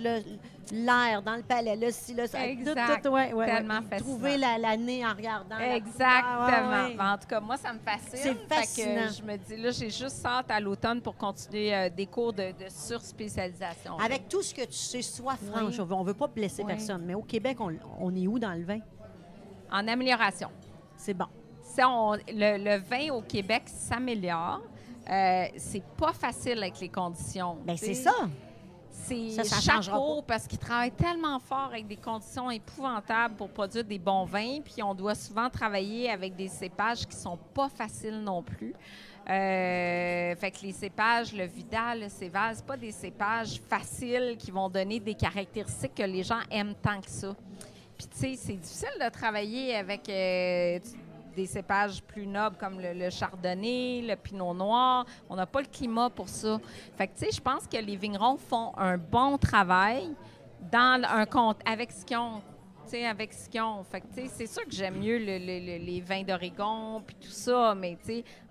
l'air, 0.71 1.21
dans 1.21 1.35
le 1.35 1.43
palais, 1.43 1.75
le 1.75 1.91
ci, 1.91 2.13
le 2.13 2.27
ça. 2.27 2.45
Exact. 2.47 3.01
Tout, 3.01 3.07
tout, 3.09 3.13
ouais, 3.15 3.33
ouais, 3.33 3.45
Tellement 3.45 3.79
ouais. 3.79 3.85
fascinant. 3.89 4.09
Trouver 4.11 4.37
la- 4.37 4.57
l'année 4.57 5.05
en 5.05 5.13
regardant. 5.13 5.57
la- 5.57 5.75
Exactement. 5.75 6.45
Ah. 6.47 6.87
Ben, 6.97 7.13
En 7.13 7.17
tout 7.17 7.27
cas, 7.27 7.39
moi, 7.39 7.57
ça 7.57 7.73
me 7.73 7.79
fascine. 7.79 8.09
C'est 8.13 8.33
Fait 8.33 8.45
que 8.45 8.53
fascinant. 8.55 9.07
je 9.17 9.23
me 9.23 9.37
dis, 9.37 9.57
là, 9.57 9.71
j'ai 9.71 9.89
juste 9.89 10.25
hâte 10.25 10.49
à 10.51 10.59
l'automne 10.59 11.01
pour 11.01 11.15
continuer 11.17 11.73
euh, 11.73 11.89
des 11.89 12.05
cours 12.05 12.31
de, 12.33 12.51
de 12.51 12.69
surspécialisation. 12.69 13.70
Avec 14.03 14.27
tout 14.29 14.41
ce 14.41 14.53
que 14.53 14.65
tu 14.65 14.73
sais, 14.73 15.01
sois 15.01 15.35
franche. 15.35 15.77
Oui. 15.79 15.85
On 15.91 16.01
ne 16.01 16.07
veut 16.07 16.13
pas 16.13 16.27
blesser 16.27 16.63
Oui. 16.63 16.67
personne. 16.73 17.03
Mais 17.05 17.13
au 17.13 17.21
Québec, 17.23 17.57
on, 17.59 17.73
on 17.99 18.15
est 18.15 18.27
où 18.27 18.37
dans 18.39 18.53
le 18.53 18.63
vin? 18.63 18.79
En 19.71 19.87
amélioration. 19.87 20.49
C'est 20.97 21.13
bon. 21.13 21.27
Si 21.63 21.81
on- 21.83 22.13
le, 22.13 22.57
le 22.63 22.77
vin 22.81 23.13
au 23.13 23.21
Québec 23.21 23.63
s'améliore. 23.67 24.61
Euh, 25.09 25.45
c'est 25.57 25.83
pas 25.97 26.13
facile 26.13 26.59
avec 26.59 26.79
les 26.79 26.89
conditions. 26.89 27.57
Bien, 27.65 27.75
c'est 27.75 27.95
ça. 27.95 28.13
C'est 28.91 29.29
Ça, 29.31 29.43
ça 29.43 29.55
changera 29.59 29.97
chapeau 29.97 30.21
parce 30.21 30.45
qu'ils 30.45 30.59
travaillent 30.59 30.91
tellement 30.91 31.39
fort 31.39 31.69
avec 31.71 31.87
des 31.87 31.95
conditions 31.95 32.51
épouvantables 32.51 33.35
pour 33.35 33.49
produire 33.49 33.83
des 33.83 33.97
bons 33.97 34.25
vins. 34.25 34.59
Puis 34.63 34.83
on 34.83 34.93
doit 34.93 35.15
souvent 35.15 35.49
travailler 35.49 36.09
avec 36.11 36.35
des 36.35 36.47
cépages 36.49 37.07
qui 37.07 37.15
sont 37.15 37.37
pas 37.53 37.67
faciles 37.69 38.19
non 38.21 38.43
plus. 38.43 38.73
Euh, 39.29 40.35
fait 40.35 40.51
que 40.51 40.61
les 40.63 40.71
cépages, 40.71 41.33
le 41.33 41.45
Vidal, 41.45 42.01
le 42.01 42.09
Céval, 42.09 42.55
c'est 42.55 42.65
pas 42.65 42.77
des 42.77 42.91
cépages 42.91 43.61
faciles 43.69 44.35
qui 44.37 44.51
vont 44.51 44.67
donner 44.67 44.99
des 44.99 45.13
caractéristiques 45.13 45.95
que 45.95 46.03
les 46.03 46.23
gens 46.23 46.39
aiment 46.49 46.73
tant 46.81 46.99
que 46.99 47.09
ça. 47.09 47.35
Puis 47.97 48.07
tu 48.07 48.17
sais, 48.17 48.35
c'est 48.35 48.53
difficile 48.53 48.89
de 48.99 49.09
travailler 49.09 49.75
avec 49.75 50.09
euh, 50.09 50.79
des 51.35 51.45
cépages 51.45 52.01
plus 52.01 52.25
nobles 52.25 52.57
comme 52.57 52.79
le, 52.79 52.93
le 52.93 53.09
chardonnay, 53.11 54.01
le 54.01 54.15
pinot 54.15 54.55
noir. 54.55 55.05
On 55.29 55.35
n'a 55.35 55.45
pas 55.45 55.61
le 55.61 55.67
climat 55.67 56.09
pour 56.09 56.27
ça. 56.27 56.59
Fait 56.97 57.07
que 57.07 57.13
tu 57.13 57.25
sais, 57.25 57.31
je 57.31 57.41
pense 57.41 57.67
que 57.67 57.77
les 57.77 57.95
vignerons 57.95 58.37
font 58.37 58.73
un 58.75 58.97
bon 58.97 59.37
travail 59.37 60.09
dans 60.71 61.03
un 61.07 61.25
compte 61.25 61.57
avec 61.65 61.91
ce 61.91 62.03
qu'ils 62.03 62.17
ont. 62.17 62.41
Avec 62.93 63.33
ce 63.33 63.49
qu'ils 63.49 63.61
ont. 63.61 63.83
Fait 63.83 64.01
que, 64.01 64.07
c'est 64.27 64.47
sûr 64.47 64.63
que 64.65 64.71
j'aime 64.71 64.99
mieux 64.99 65.17
le- 65.17 65.37
le- 65.37 65.77
le- 65.79 65.85
les 65.85 66.01
vins 66.01 66.23
d'Oregon 66.23 67.01
puis 67.05 67.15
tout 67.15 67.29
ça, 67.31 67.73
mais 67.75 67.97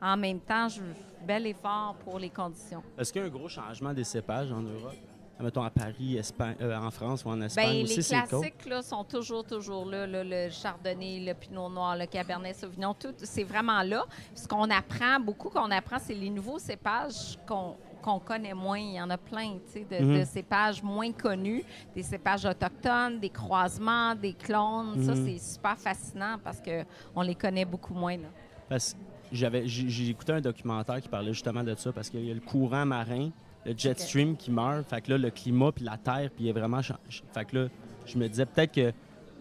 en 0.00 0.16
même 0.16 0.40
temps, 0.40 0.68
je 0.68 0.81
bel 1.26 1.46
effort 1.46 1.94
pour 2.05 2.18
les 2.18 2.31
conditions. 2.31 2.83
Est-ce 2.98 3.12
qu'il 3.12 3.20
y 3.20 3.24
a 3.24 3.29
un 3.29 3.31
gros 3.31 3.48
changement 3.48 3.92
des 3.92 4.05
cépages 4.05 4.50
en 4.53 4.62
Europe? 4.62 4.94
Mettons 5.42 5.62
à 5.62 5.70
Paris, 5.70 6.18
Espagne, 6.18 6.55
euh, 6.61 6.76
en 6.76 6.90
France 6.90 7.24
ou 7.24 7.29
en 7.31 7.37
Ben, 7.37 7.44
Espagne 7.44 7.83
aussi, 7.85 7.96
les 7.96 8.03
classiques 8.03 8.66
là, 8.66 8.83
sont 8.83 9.05
toujours, 9.05 9.42
toujours 9.42 9.87
là, 9.87 10.07
là, 10.07 10.22
Le 10.22 10.50
chardonnay, 10.50 11.20
le 11.20 11.33
pinot 11.33 11.70
noir, 11.70 11.96
le 11.96 12.05
cabernet 12.05 12.55
sauvignon, 12.55 12.92
tout, 12.92 13.14
c'est 13.16 13.44
vraiment 13.44 13.83
là. 13.83 14.05
Ce 14.35 14.46
qu'on 14.46 14.68
apprend, 14.68 15.18
beaucoup 15.18 15.48
qu'on 15.48 15.70
apprend, 15.70 15.96
c'est 15.98 16.12
les 16.12 16.29
nouveaux 16.29 16.59
cépages 16.59 17.38
qu'on 17.48 17.74
qu'on 18.00 18.18
connaît 18.18 18.54
moins. 18.54 18.78
Il 18.78 18.94
y 18.94 19.00
en 19.00 19.10
a 19.10 19.18
plein, 19.18 19.54
tu 19.72 19.72
sais, 19.72 19.86
de, 20.00 20.04
Mhm. 20.04 20.20
de 20.20 20.24
cépages 20.24 20.82
moins 20.82 21.12
connus, 21.12 21.62
des 21.94 22.02
cépages 22.02 22.44
autochtones, 22.44 23.20
des 23.20 23.30
croisements, 23.30 24.14
des 24.14 24.32
clones. 24.32 25.02
Ça, 25.04 25.14
Mhm. 25.14 25.26
c'est 25.26 25.38
super 25.38 25.76
fascinant 25.78 26.36
parce 26.42 26.60
qu'on 26.60 27.22
les 27.22 27.34
connaît 27.34 27.64
beaucoup 27.64 27.94
moins. 27.94 28.16
Là. 28.16 28.28
Parce 28.68 28.94
que 28.94 28.98
j'avais, 29.32 29.66
j'ai, 29.66 30.08
écouté 30.10 30.32
un 30.32 30.40
documentaire 30.40 31.00
qui 31.00 31.08
parlait 31.08 31.32
justement 31.32 31.62
de 31.62 31.74
ça 31.74 31.92
parce 31.92 32.08
qu'il 32.10 32.24
y 32.24 32.30
a 32.30 32.34
le 32.34 32.40
courant 32.40 32.86
marin, 32.86 33.30
le 33.64 33.74
jet 33.76 33.98
stream 33.98 34.36
qui 34.36 34.50
meurt. 34.50 34.88
Fait 34.88 35.00
que 35.00 35.10
là, 35.12 35.18
le 35.18 35.30
climat 35.30 35.70
puis 35.72 35.84
la 35.84 35.96
terre, 35.96 36.30
puis 36.34 36.44
il 36.44 36.48
est 36.48 36.52
vraiment. 36.52 36.80
Fait 36.82 37.44
que 37.44 37.56
là, 37.58 37.68
je 38.06 38.16
me 38.18 38.28
disais 38.28 38.46
peut-être 38.46 38.72
que 38.72 38.92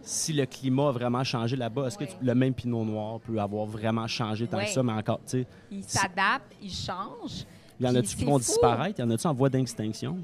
si 0.02 0.32
le 0.32 0.46
climat 0.46 0.88
a 0.88 0.92
vraiment 0.92 1.22
changé 1.24 1.56
là-bas, 1.56 1.86
est-ce 1.86 1.98
Oui. 1.98 2.06
que 2.06 2.12
tu- 2.12 2.24
le 2.24 2.34
même 2.34 2.54
pinot 2.54 2.84
noir 2.84 3.20
peut 3.20 3.38
avoir 3.38 3.66
vraiment 3.66 4.06
changé 4.06 4.46
tant 4.46 4.56
Oui. 4.58 4.64
que 4.64 4.70
ça, 4.70 4.82
mais 4.82 4.92
encore, 4.92 5.18
tu 5.26 5.40
sais, 5.42 5.46
Ils 5.70 5.84
Si- 5.84 5.90
s'adaptent, 5.98 6.54
ils 6.62 6.72
changent. 6.72 7.44
Il 7.80 7.86
y 7.86 7.88
en 7.88 7.94
a-tu 7.94 8.16
qui 8.16 8.24
vont 8.24 8.32
fou. 8.34 8.44
disparaître? 8.44 8.98
Il 8.98 9.02
y 9.02 9.04
en 9.04 9.10
a-tu 9.10 9.26
en 9.26 9.34
voie 9.34 9.48
d'extinction? 9.48 10.18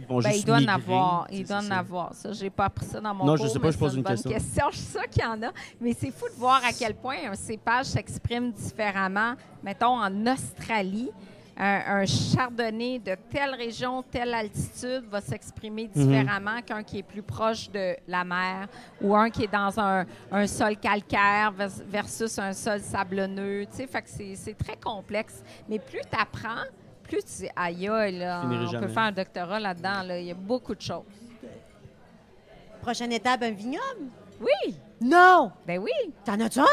Ils 0.00 0.06
vont 0.06 0.20
Ben, 0.20 0.30
juste 0.30 0.42
il 0.42 0.46
doit 0.46 0.56
en 0.56 0.60
migrer? 0.60 0.74
avoir. 0.74 1.26
C'est- 1.28 1.36
Il 1.36 1.46
doit 1.46 1.56
en 1.58 1.70
avoir. 1.72 2.14
Ça, 2.14 2.32
j'ai 2.32 2.50
pas 2.50 2.66
appris 2.66 2.86
ça 2.86 3.00
dans 3.00 3.14
mon 3.14 3.24
Non, 3.24 3.34
cours. 3.36 3.46
je 3.46 3.50
sais 3.50 3.58
pas, 3.58 3.70
je 3.72 3.78
pose 3.78 3.90
c'est 3.90 3.96
une 3.96 4.02
bonne 4.04 4.22
question. 4.22 4.66
Je 4.70 4.76
suis 4.76 4.86
sûre 4.86 5.08
qu'il 5.10 5.22
y 5.22 5.26
en 5.26 5.42
a. 5.42 5.50
Mais 5.80 5.92
c'est 5.98 6.10
fou 6.12 6.26
de 6.28 6.38
voir 6.38 6.60
à 6.64 6.72
quel 6.72 6.94
point 6.94 7.16
un 7.30 7.34
cépage 7.34 7.86
s'exprime 7.86 8.52
différemment. 8.52 9.34
Mettons, 9.62 9.98
en 10.00 10.26
Australie, 10.26 11.10
un, 11.60 12.02
un 12.02 12.06
chardonnay 12.06 13.00
de 13.00 13.16
telle 13.30 13.54
région, 13.54 14.02
telle 14.02 14.32
altitude 14.32 15.04
va 15.10 15.20
s'exprimer 15.20 15.90
Mhm. 15.94 16.04
différemment 16.06 16.62
qu'un 16.62 16.82
qui 16.84 16.98
est 16.98 17.02
plus 17.02 17.22
proche 17.22 17.68
de 17.70 17.96
la 18.06 18.22
mer 18.24 18.68
ou 19.00 19.16
un 19.16 19.28
qui 19.28 19.44
est 19.44 19.52
dans 19.52 19.78
un, 19.80 20.06
un 20.30 20.46
sol 20.46 20.76
calcaire 20.76 21.50
vers- 21.50 21.68
versus 21.88 22.38
un 22.38 22.52
sol 22.52 22.80
sablonneux. 22.80 23.66
Tu 23.70 23.76
sais, 23.78 23.86
fait 23.88 24.02
que 24.02 24.08
c'est 24.08 24.56
très 24.56 24.76
complexe. 24.76 25.42
Mais 25.68 25.80
plus 25.80 26.00
tu 26.00 26.16
apprends, 26.18 26.64
plus 27.02 27.18
tu 27.24 27.42
dis, 27.42 27.48
aïe, 27.56 27.88
aïe, 27.88 28.18
là, 28.18 28.42
on 28.44 28.66
jamais. 28.66 28.86
peut 28.86 28.92
faire 28.92 29.02
un 29.04 29.12
doctorat 29.12 29.58
là-dedans. 29.58 30.02
là. 30.04 30.18
Il 30.20 30.26
y 30.26 30.30
a 30.30 30.34
beaucoup 30.34 30.74
de 30.76 30.80
choses. 30.82 31.02
Prochaine 32.80 33.12
étape, 33.12 33.42
un 33.42 33.50
vignoble? 33.50 34.06
Oui, 34.40 34.76
Non! 35.00 35.50
ben 35.66 35.80
oui, 35.80 35.90
T'en 36.24 36.38
as-tu 36.40 36.60
un? 36.60 36.64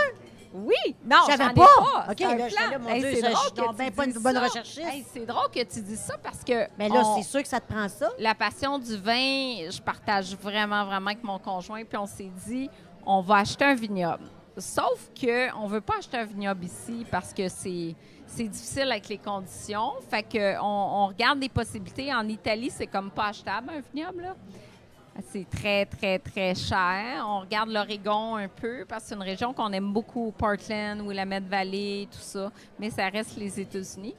Oui. 0.66 0.96
Non, 1.06 1.18
ai 1.30 1.38
pas. 1.38 1.48
pas. 1.54 2.08
OK, 2.12 2.20
là, 2.20 2.38
j'étais 2.50 2.56
plan. 2.56 2.70
là, 2.72 2.80
mon 2.80 2.90
Hey, 2.90 3.00
Dieu, 3.02 3.10
c'est 3.16 3.22
ça, 3.22 3.30
drôle 3.30 3.38
je 3.42 3.46
suis 3.48 3.56
donc 3.68 3.76
ben 3.78 3.92
pas 3.92 4.06
une 4.06 4.14
bonne 4.14 4.38
recherchiste. 4.38 4.80
Hey, 4.80 5.06
c'est 5.14 5.26
drôle 5.26 5.50
que 5.54 5.64
tu 5.64 5.82
dises 5.82 6.00
ça 6.00 6.18
parce 6.18 6.44
que 6.44 6.68
Mais 6.78 6.90
là, 6.90 7.02
on- 7.06 7.18
c'est 7.18 7.24
sûr 7.30 7.42
que 7.42 7.48
ça 7.48 7.60
te 7.60 7.72
prend 7.72 7.88
ça. 7.90 8.10
la 8.20 8.34
passion 8.36 8.80
du 8.80 8.96
vin, 8.98 9.70
je 9.70 9.82
partage 9.82 10.36
vraiment, 10.36 10.86
vraiment 10.86 11.08
avec 11.12 11.24
mon 11.24 11.40
conjoint. 11.40 11.84
Puis 11.84 11.98
on 11.98 12.06
s'est 12.06 12.32
dit, 12.48 12.70
on 13.06 13.22
va 13.22 13.38
acheter 13.38 13.66
un 13.66 13.76
vignoble. 13.76 14.24
Sauf 14.58 15.10
que 15.20 15.54
on 15.58 15.68
veut 15.68 15.82
pas 15.82 15.96
acheter 16.00 16.18
un 16.18 16.24
vignoble 16.26 16.64
ici 16.66 17.06
parce 17.12 17.34
que 17.34 17.50
c'est 17.50 17.94
c'est 18.28 18.48
difficile 18.48 18.90
avec 18.92 19.08
les 19.10 19.18
conditions. 19.18 19.92
Fait 20.10 20.24
que 20.24 20.58
on, 20.60 21.04
on 21.04 21.08
regarde 21.08 21.40
des 21.40 21.50
possibilités. 21.50 22.14
En 22.14 22.28
Italie, 22.28 22.70
c'est 22.70 22.88
comme 22.88 23.12
pas 23.12 23.28
achetable 23.28 23.70
un 23.70 23.82
vignoble. 23.94 24.22
là. 24.24 24.36
C'est 25.32 25.50
très, 25.50 25.86
très, 25.86 26.20
très 26.20 26.54
cher. 26.56 27.24
On 27.28 27.40
regarde 27.40 27.70
l'Oregon 27.70 28.36
un 28.36 28.48
peu 28.50 28.86
parce 28.88 29.04
que 29.04 29.10
c'est 29.10 29.16
une 29.16 29.22
région 29.24 29.54
qu'on 29.54 29.72
aime 29.72 29.94
beaucoup, 29.94 30.32
Portland, 30.38 31.02
Willamette 31.02 31.48
Valley, 31.48 32.08
tout 32.12 32.18
ça. 32.20 32.52
Mais 32.80 32.90
ça 32.90 33.08
reste 33.08 33.38
les 33.38 33.60
États-Unis. 33.60 34.16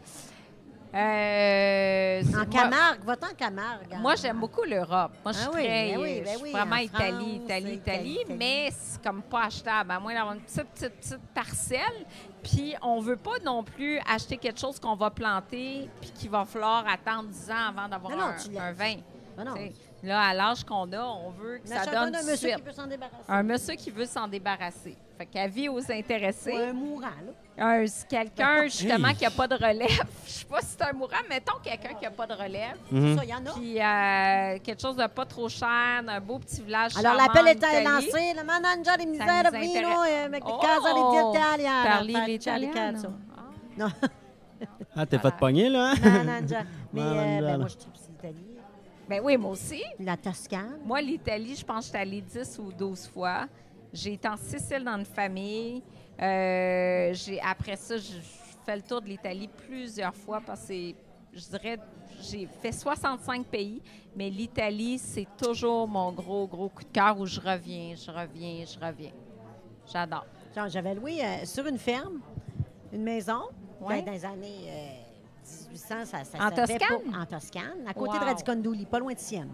Euh, 0.95 2.23
En 2.29 2.37
moi- 2.37 2.47
Camargue, 2.47 3.05
va-t'en 3.05 3.27
en 3.27 3.35
Camargue. 3.35 3.93
hein. 3.93 3.99
moi, 4.01 4.15
j'aime 4.15 4.39
beaucoup 4.39 4.63
l'Europe. 4.65 5.13
Moi, 5.23 5.33
je 5.33 5.39
suis 5.39 5.47
Ah 5.47 5.51
oui, 5.55 5.65
très, 5.65 5.91
ben 5.93 6.01
oui, 6.01 6.21
ben 6.21 6.25
je 6.25 6.31
suis 6.37 6.43
oui, 6.45 6.53
vraiment 6.53 6.77
en 6.77 6.79
Italie, 6.79 7.11
France, 7.11 7.45
Italie, 7.45 7.73
Italie, 7.75 8.19
mais 8.39 8.71
c'est 8.73 9.03
comme 9.03 9.23
pas 9.23 9.45
achetable, 9.45 9.91
à 9.91 10.01
moins 10.01 10.15
d'avoir 10.15 10.35
une 10.35 10.41
petite, 10.41 10.65
petite, 10.69 10.95
petite 10.95 11.21
parcelle. 11.35 12.07
Puis, 12.43 12.75
on 12.81 13.01
veut 13.01 13.17
pas 13.17 13.39
non 13.45 13.63
plus 13.63 13.99
acheter 14.09 14.39
quelque 14.39 14.59
chose 14.59 14.81
qu'on 14.81 14.95
va 14.97 15.11
planter 15.11 15.91
puis 16.01 16.11
qu'il 16.13 16.31
va 16.31 16.47
falloir 16.47 16.87
attendre 16.89 17.29
10 17.29 17.51
ans 17.51 17.69
avant 17.77 17.89
d'avoir 17.89 18.13
un, 18.15 18.73
vin. 18.73 18.95
Ah 19.37 19.45
non. 19.45 19.55
Là, 20.03 20.21
à 20.21 20.35
l'âge 20.35 20.63
qu'on 20.65 20.93
a, 20.93 21.01
on 21.03 21.31
veut 21.31 21.59
que 21.59 21.69
ça 21.69 21.85
donne 21.87 21.97
un 21.97 22.11
de 22.11 22.17
monsieur 22.19 22.37
suite. 22.37 22.57
qui 22.57 22.63
peut 22.63 22.73
s'en 22.73 22.87
débarrasser. 22.87 23.25
Un 23.29 23.43
monsieur 23.43 23.75
qui 23.75 23.91
veut 23.91 24.05
s'en 24.07 24.29
débarrasser. 24.29 24.97
Fait 25.19 25.27
qu'avis 25.27 25.69
aux 25.71 25.91
intéressés. 25.91 26.53
Ou 26.53 26.57
un 26.59 26.73
mourant, 26.75 27.07
là. 27.07 27.33
Un- 27.59 27.87
quelqu'un, 28.07 28.65
justement, 28.65 29.15
qui 29.15 29.25
n'a 29.25 29.31
pas 29.31 29.49
de 29.49 29.55
relève. 29.55 30.05
Je 30.27 30.31
sais 30.31 30.45
pas 30.45 30.61
si 30.61 30.67
c'est 30.79 30.83
un 30.83 30.93
mourant, 30.93 31.17
mettons 31.29 31.59
quelqu'un 31.63 31.95
qui 31.95 32.05
n'a 32.05 32.11
pas 32.11 32.27
de 32.27 32.35
relève. 32.35 32.77
Mhm. 32.91 33.17
Ça, 33.17 33.25
il 33.25 33.31
y 33.31 33.35
en 33.35 33.47
a. 33.47 33.53
Puis 33.55 33.81
euh, 33.81 34.59
quelque 34.63 34.81
chose 34.83 34.97
de 34.97 35.07
pas 35.07 35.25
trop 35.25 35.49
cher, 35.49 36.03
d'un 36.05 36.21
beau 36.21 36.39
petit 36.39 36.61
village. 36.63 36.93
Alors, 36.99 37.15
l'appel 37.15 37.57
Italie. 37.57 37.85
lancé. 37.85 38.35
Le 38.37 38.45
manager 38.45 38.99
di 38.99 39.07
misère 39.07 39.51
vino 39.51 39.57
intéresse. 39.57 40.11
e 40.11 40.25
avec 40.27 40.43
Oh! 40.47 40.59
casa 40.59 40.93
di 40.93 41.01
italiana. 41.39 41.91
Parli 41.91 42.13
Faccia 42.13 42.59
l'italiano. 42.59 42.73
cazzo. 42.93 43.09
Ah. 43.37 43.41
Non, 43.79 43.89
Ah, 44.95 45.05
t'es 45.07 45.17
Voilà. 45.17 45.31
fait 45.31 45.37
pogner, 45.39 45.69
là? 45.71 45.93
hein? 45.93 45.95
manager. 46.25 46.63
Mais 46.93 47.01
euh, 47.03 47.41
ben, 47.41 47.59
moi, 47.59 47.69
je 47.69 47.77
trouve. 47.77 47.93
Ben 49.09 49.21
oui, 49.23 49.37
moi 49.37 49.53
aussi. 49.53 49.83
La 50.01 50.17
Toscane. 50.17 50.81
Moi, 50.85 51.01
l'Italie, 51.01 51.55
je 51.55 51.65
pense 51.65 51.81
que 51.81 51.87
j'étais 51.87 51.99
allée 51.99 52.21
10 52.23 52.59
ou 52.59 52.73
12 52.73 53.07
fois. 53.09 53.47
J'ai 53.93 54.15
été 54.15 54.27
en 54.29 54.37
Sicile 54.37 54.83
dans 54.85 54.97
une 54.99 55.05
famille. 55.05 55.83
Euh, 56.21 57.13
j'ai, 57.15 57.41
après 57.41 57.77
ça, 57.77 57.97
je 57.97 58.03
je 58.67 58.73
fais 58.73 58.77
le 58.79 58.83
tour 58.83 59.01
de 59.01 59.07
l'Italie 59.07 59.49
plusieurs 59.69 60.13
fois 60.17 60.41
parce 60.45 60.63
que 60.63 60.67
c'est- 60.67 60.95
je 61.33 61.49
dirais, 61.51 61.79
j'ai 62.21 62.49
fait 62.61 62.73
65 62.73 63.47
pays, 63.47 63.81
mais 64.17 64.29
l'Italie, 64.29 64.99
c'est 64.99 65.29
toujours 65.41 65.87
mon 65.87 66.11
gros, 66.11 66.49
gros 66.49 66.69
coup 66.69 66.83
de 66.83 66.89
cœur 66.89 67.17
où 67.21 67.27
je 67.27 67.39
reviens, 67.41 67.95
je 67.95 68.11
reviens, 68.11 68.65
je 68.65 68.77
reviens. 68.85 69.13
J'adore. 69.87 70.27
Genre, 70.53 70.69
J'avais 70.69 70.97
loué 70.97 71.25
euh, 71.25 71.45
sur 71.45 71.65
une 71.69 71.79
ferme. 71.79 72.19
Une 72.93 73.05
maison, 73.05 73.43
Ouais. 73.81 74.03
ben, 74.03 74.07
dans 74.07 74.13
les 74.13 74.25
années 74.25 74.65
euh, 74.67 74.89
1800, 75.69 75.95
ça, 76.05 76.25
ça 76.25 76.47
En 76.47 76.51
Toscane? 76.51 77.15
en 77.21 77.27
Toscane, 77.27 77.87
à 77.87 77.95
côté 77.95 78.13
de 78.19 78.23
Wow. 78.23 78.25
Radicondouli, 78.31 78.87
pas 78.87 78.99
loin 78.99 79.13
de 79.13 79.19
Sienne. 79.19 79.51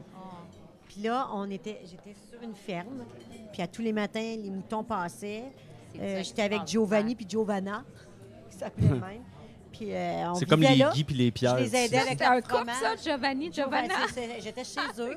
Puis 0.88 1.03
là, 1.03 1.29
on 1.33 1.51
était, 1.51 1.81
j'étais 1.85 2.14
sur 2.31 2.42
une 2.42 2.55
ferme, 2.55 3.05
puis 3.53 3.62
à 3.62 3.66
tous 3.66 3.83
les 3.83 3.92
matins, 3.92 4.20
les 4.20 4.51
moutons 4.51 4.85
passaient. 4.85 5.44
Euh, 5.98 6.22
j'étais 6.22 6.42
avec 6.42 6.66
Giovanni 6.66 7.14
puis 7.14 7.27
Giovanna, 7.29 7.85
qui 8.51 8.57
s'appelait 8.57 8.88
même. 8.88 9.22
Puis 9.72 9.92
euh, 9.94 10.32
C'est 10.35 10.46
comme 10.46 10.61
les 10.61 10.76
là. 10.76 10.90
Guy 10.94 11.04
puis 11.04 11.14
les 11.14 11.30
Pierre. 11.30 11.56
Je 11.58 11.64
les 11.64 11.76
aidais 11.76 11.96
avec 11.98 12.11
C'était 12.11 12.24
un 12.24 12.40
couple, 12.40 12.70
ça, 12.80 12.94
Giovanni, 13.02 13.50
Giovanni, 13.52 13.88
Giovanna. 13.88 14.38
J'étais 14.40 14.64
chez 14.64 14.80
eux. 15.00 15.16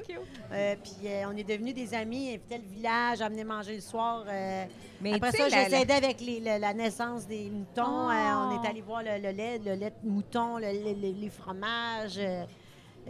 Euh, 0.51 0.75
puis 0.83 1.07
euh, 1.07 1.23
on 1.31 1.35
est 1.37 1.43
devenus 1.43 1.73
des 1.75 1.93
amis, 1.93 2.25
ils 2.25 2.33
invitaient 2.35 2.57
le 2.67 2.75
village 2.75 3.21
à 3.21 3.29
venir 3.29 3.45
manger 3.45 3.75
le 3.75 3.81
soir. 3.81 4.23
euh, 4.27 4.65
Mais 5.01 5.13
après 5.15 5.31
ça, 5.31 5.49
je 5.49 5.55
les 5.69 5.75
aidais 5.75 5.93
avec 5.93 6.21
les- 6.21 6.39
la 6.39 6.73
naissance 6.73 7.27
des 7.27 7.49
moutons. 7.49 8.07
Oh. 8.07 8.09
Euh, 8.09 8.49
on 8.49 8.63
est 8.63 8.67
allé 8.67 8.81
voir 8.81 9.03
le, 9.03 9.21
le 9.21 9.31
lait, 9.31 9.59
le 9.63 9.73
lait 9.75 9.93
de 10.03 10.09
mouton, 10.09 10.57
le- 10.57 10.67
le- 10.71 10.93
le- 11.01 11.19
les 11.21 11.29
fromages. 11.29 12.19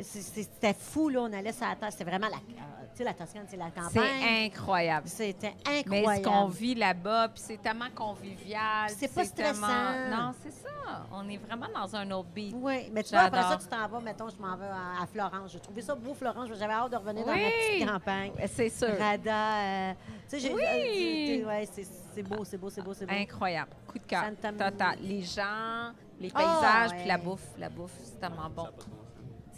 C'était 0.01 0.73
fou, 0.73 1.09
là. 1.09 1.21
On 1.21 1.33
allait 1.33 1.51
sur 1.53 1.65
la 1.67 1.75
terre. 1.75 1.91
C'était 1.91 2.03
vraiment 2.03 2.27
la... 2.27 2.35
euh, 2.37 2.85
Tu 2.91 2.97
sais, 2.97 3.03
la 3.03 3.13
Toscane, 3.13 3.45
c'est 3.47 3.57
la 3.57 3.71
campagne. 3.71 3.91
C'est 4.21 4.45
incroyable. 4.45 5.07
C'était 5.07 5.53
Mais 5.65 5.79
incroyable. 5.99 6.23
ce 6.25 6.29
qu'on 6.29 6.47
vit 6.47 6.75
là-bas, 6.75 7.29
puis 7.29 7.41
c'est 7.45 7.61
tellement 7.61 7.89
convivial. 7.95 8.89
C'est 8.89 9.13
pas 9.13 9.23
stressant. 9.25 9.53
tellement- 9.67 10.27
Non, 10.27 10.33
c'est 10.43 10.51
ça. 10.51 10.69
On 11.11 11.27
est 11.29 11.37
vraiment 11.37 11.67
dans 11.73 11.95
un 11.95 12.11
autre 12.11 12.29
beat. 12.33 12.53
Oui, 12.57 12.89
mais 12.93 13.03
tu 13.03 13.09
vois, 13.11 13.21
après 13.21 13.41
ça, 13.41 13.57
tu 13.59 13.67
t'en 13.67 13.87
vas, 13.87 13.99
mettons, 14.01 14.27
je 14.29 14.37
m'en 14.41 14.55
vais 14.55 14.65
à, 14.65 15.01
à 15.03 15.07
Florence. 15.07 15.51
J'ai 15.51 15.59
trouvé 15.59 15.81
ça 15.81 15.95
beau, 15.95 16.13
Florence. 16.13 16.49
J'avais 16.57 16.73
hâte 16.73 16.91
de 16.91 16.97
revenir 16.97 17.25
dans 17.25 17.31
ma 17.31 17.37
petite 17.37 17.87
campagne. 17.89 18.31
C'est 18.53 18.69
sûr. 18.69 18.97
Rada, 18.99 19.57
euh, 19.89 19.93
tu 20.29 20.39
sais, 20.39 20.39
j'ai... 20.39 20.53
Oui. 20.53 21.41
euh, 21.43 21.47
ouais, 21.47 21.67
c'est 21.73 22.23
beau, 22.23 22.43
c'est 22.45 22.57
beau, 22.57 22.69
c'est 22.69 22.81
beau, 22.81 22.93
c'est 22.93 23.05
beau. 23.05 23.13
Incroyable. 23.13 23.71
Coup 23.87 23.97
de 23.99 24.03
cœur. 24.05 24.25
Total. 24.41 24.97
Les 25.01 25.21
gens, 25.23 25.91
les 26.19 26.31
Ah, 26.35 26.39
paysages, 26.39 26.89
puis 26.91 26.99
ouais. 27.01 27.07
la 27.07 27.17
bouffe. 27.17 27.47
La 27.57 27.69
bouffe, 27.69 27.91
c'est 28.03 28.19
tellement 28.19 28.49
bon. 28.49 28.67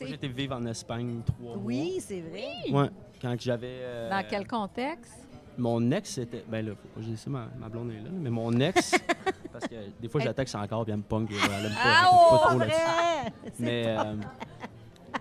Moi, 0.06 0.10
été 0.16 0.28
vivre 0.28 0.56
en 0.56 0.66
Espagne 0.66 1.22
trois 1.26 1.58
Oui, 1.58 1.98
c'est 2.00 2.22
vrai. 2.22 2.70
mois. 2.70 2.84
Ouais. 2.84 2.90
Quand 3.22 3.36
j'avais. 3.40 3.80
euh, 3.82 4.10
Dans 4.10 4.24
quel 4.30 4.48
contexte? 4.48 5.14
Mon 5.58 5.90
ex, 5.92 6.10
c'était. 6.12 6.44
Ben 6.48 6.64
là, 6.66 6.74
faut 6.76 7.02
je 7.02 7.16
ça, 7.16 7.30
ma, 7.32 7.48
ma 7.60 7.68
blonde 7.68 7.90
est 7.92 7.96
là. 8.04 8.10
Mais 8.12 8.30
mon 8.30 8.52
ex. 8.60 8.92
parce 9.52 9.66
que 9.68 9.76
des 10.00 10.08
fois, 10.08 10.22
j'attaque 10.22 10.50
encore, 10.56 10.84
puis 10.84 10.92
elle 10.92 10.98
me 11.00 11.04
punk. 11.04 11.30
Elle 11.32 11.66
aime 11.66 11.72
pas, 11.72 11.78
Ah, 11.84 12.04
pas 12.04 12.10
oh, 12.12 12.38
trop 12.48 12.58
Vrai! 12.60 12.68
là-dessus. 12.68 13.32
C'est 13.54 13.64
Mais. 13.64 13.84
euh, 13.88 14.16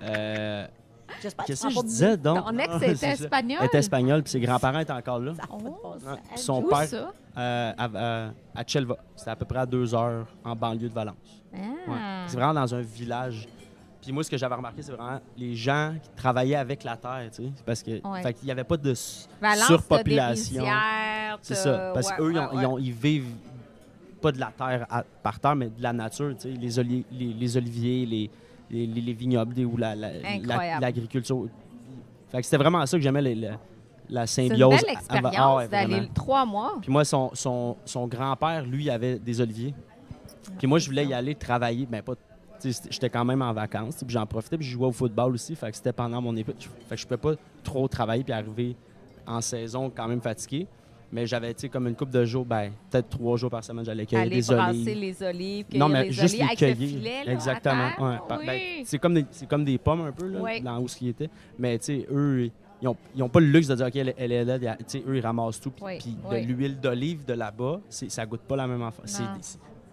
euh, 0.03 0.67
J'espère 1.23 1.45
que 1.45 1.47
Qu'est-ce 1.53 1.63
que 1.63 1.71
je 1.71 1.75
pas 1.77 1.83
disais 1.83 2.17
donc? 2.17 2.45
Ton 2.45 2.59
ex 2.59 2.75
était 2.77 2.87
c'est 2.97 3.17
ça. 3.17 3.25
espagnol? 3.25 3.59
Elle 3.61 3.67
était 3.67 3.79
espagnole, 3.79 4.23
puis 4.25 4.31
ses 4.33 4.41
grands-parents 4.41 4.81
étaient 4.81 4.93
encore 4.93 5.21
là. 5.21 5.33
Ça 5.35 5.43
a 5.45 5.47
pas 5.47 5.57
de 5.57 5.63
bon 5.63 5.93
sens. 5.95 6.03
Ouais. 6.05 6.19
Elle 6.33 6.39
Son 6.39 6.63
Où 6.65 6.69
père, 6.69 6.85
ça? 6.85 7.13
euh, 7.39 8.31
à, 8.55 8.65
Chelva. 8.67 8.97
C'était 9.15 9.31
à 9.31 9.37
peu 9.37 9.45
près 9.47 9.61
à 9.61 9.67
deux 9.67 9.95
heures 9.95 10.27
en 10.45 10.55
banlieue 10.55 10.89
de 10.89 10.95
Valence. 10.95 11.17
Ouais. 11.55 11.61
Ah. 11.89 12.25
C'est 12.27 12.37
vraiment 12.37 12.55
dans 12.55 12.75
un 12.75 12.83
village. 12.83 13.49
Puis 14.07 14.13
moi, 14.13 14.23
ce 14.23 14.31
que 14.31 14.37
j'avais 14.39 14.55
remarqué, 14.55 14.83
c'est 14.83 14.93
vraiment 14.93 15.21
les 15.37 15.57
gens 15.57 15.95
qui 16.01 16.09
travaillaient 16.17 16.55
avec 16.55 16.85
la 16.85 16.97
terre, 16.97 17.29
tu 17.35 17.43
sais. 17.43 17.51
Parce 17.65 17.83
que, 17.83 17.91
Ouais. 18.07 18.23
fait 18.23 18.35
qu'il 18.35 18.45
n'y 18.47 18.53
avait 18.53 18.63
pas 18.65 18.77
de 18.77 18.95
Valence, 19.41 19.67
surpopulation. 19.67 20.65
C'est 21.43 21.55
ça. 21.57 21.91
Parce 21.93 22.09
ouais, 22.11 22.17
qu'eux, 22.17 22.33
ils, 22.33 22.67
ouais, 22.67 22.81
vivent 22.93 23.35
pas 24.23 24.31
de 24.33 24.39
la 24.39 24.53
terre 24.57 24.87
à- 24.89 25.03
par 25.23 25.41
terre, 25.41 25.57
mais 25.57 25.67
de 25.67 25.83
la 25.83 25.93
nature, 25.93 26.35
tu 26.37 26.43
sais. 26.43 26.49
Les, 26.51 26.79
oli- 26.79 27.05
les, 27.13 27.33
les 27.35 27.57
oliviers, 27.57 28.07
les, 28.07 28.31
les, 28.71 28.87
les- 28.87 29.01
les 29.01 29.13
vignobles, 29.13 29.59
ou 29.65 29.77
la- 29.77 29.95
la- 29.97 30.13
la- 30.45 30.81
l'agriculture. 30.81 31.47
Fait 32.31 32.39
que 32.39 32.45
c'était 32.45 32.57
vraiment 32.57 32.85
ça 32.87 32.97
que 32.97 33.03
j'aimais, 33.03 33.23
la, 33.35 33.51
la 34.09 34.27
C'est 34.27 34.45
une 34.45 34.51
symbiose. 34.51 34.83
belle 34.83 34.91
expérience 34.91 35.35
Ah 35.37 35.57
ouais, 35.57 35.69
d'aller 35.69 36.09
trois 36.15 36.45
mois. 36.47 36.77
Puis 36.81 36.91
moi, 36.93 37.05
son, 37.05 37.31
son, 37.35 37.77
son 37.85 38.07
grand-père, 38.07 38.65
lui, 38.65 38.89
avait 38.89 39.19
des 39.19 39.41
oliviers. 39.41 39.75
Puis 40.59 40.67
moi, 40.69 40.79
je 40.79 40.87
voulais 40.87 41.05
y 41.07 41.13
aller 41.13 41.35
travailler. 41.35 41.87
Ben, 41.87 42.03
pas. 42.03 42.15
J'étais 42.63 43.11
quand 43.11 43.25
même 43.25 43.43
en 43.43 43.53
vacances. 43.53 43.97
Puis 44.05 44.13
j'en 44.15 44.27
profitais. 44.27 44.57
Puis 44.59 44.67
je 44.67 44.73
jouais 44.73 44.87
au 44.87 44.93
football 44.93 45.35
aussi. 45.35 45.55
Fait 45.55 45.71
que 45.71 45.77
c'était 45.77 45.93
pendant 45.93 46.21
mon 46.21 46.35
époque. 46.37 46.57
Fait 46.89 46.95
que 46.95 47.01
je 47.01 47.07
pouvais 47.07 47.17
pas 47.19 47.35
trop 47.63 47.87
travailler. 47.89 48.25
Puis 48.25 48.33
arriver 48.33 48.77
en 49.27 49.41
saison 49.41 49.91
quand 49.95 50.09
même 50.09 50.21
fatigué. 50.21 50.67
Mais 51.13 51.25
j'avais, 51.25 51.55
tu 51.55 51.61
sais, 51.63 51.69
comme 51.69 51.87
une 51.87 51.95
couple 51.95 52.11
de 52.13 52.25
jours, 52.25 52.45
ben, 52.45 52.73
peut-être 52.91 53.09
trois 53.11 53.37
jours 53.37 53.49
par 53.49 53.63
semaine, 53.63 53.85
j'allais 53.85 54.05
cueillir 54.07 54.27
Aller 54.27 54.37
des 54.37 54.51
olives. 54.51 54.87
les 54.99 55.23
olives, 55.23 55.67
Non, 55.75 55.87
cueillir 55.87 55.89
mais 55.89 56.05
les 56.07 56.13
juste 56.13 56.23
olives 56.35 56.39
les 56.39 56.45
avec 56.45 56.59
cueillir. 56.59 56.77
le 56.81 56.87
filet, 56.99 57.25
là, 57.25 57.33
Exactement. 57.33 57.91
ouais. 58.01 58.17
Ben, 58.45 58.61
c'est 58.85 58.99
comme, 58.99 59.15
des- 59.15 59.27
c'est 59.31 59.49
comme 59.49 59.65
des 59.65 59.79
pommes 59.79 60.01
un 60.01 60.11
peu, 60.13 60.27
là, 60.27 60.41
Oui. 60.43 60.61
dans 60.61 60.81
où 60.81 60.89
ce 60.89 60.97
qui 60.97 61.09
était. 61.09 61.31
Mais, 61.61 61.79
tu 61.79 61.85
sais, 61.85 62.07
eux, 62.13 62.51
ils 62.83 62.85
n'ont 62.85 62.97
ils 63.15 63.23
ont 63.23 63.29
pas 63.29 63.39
le 63.39 63.47
luxe 63.47 63.69
de 63.69 63.77
dire, 63.77 63.87
OK, 63.87 63.95
elle, 63.95 64.15
elle 64.19 64.33
est 64.33 64.45
là. 64.45 64.59
Tu 64.59 64.85
sais, 64.89 65.03
eux, 65.07 65.17
ils 65.17 65.21
ramassent 65.21 65.61
tout. 65.61 65.71
Puis 65.71 65.85
Oui, 65.87 66.17
oui. 66.29 66.45
de 66.45 66.53
l'huile 66.53 66.81
d'olive 66.81 67.25
de 67.25 67.35
là-bas, 67.35 67.81
ça 67.89 68.27
goûte 68.27 68.41
pas 68.43 68.57
la 68.57 68.67
même 68.67 68.83
affaire. 68.83 69.05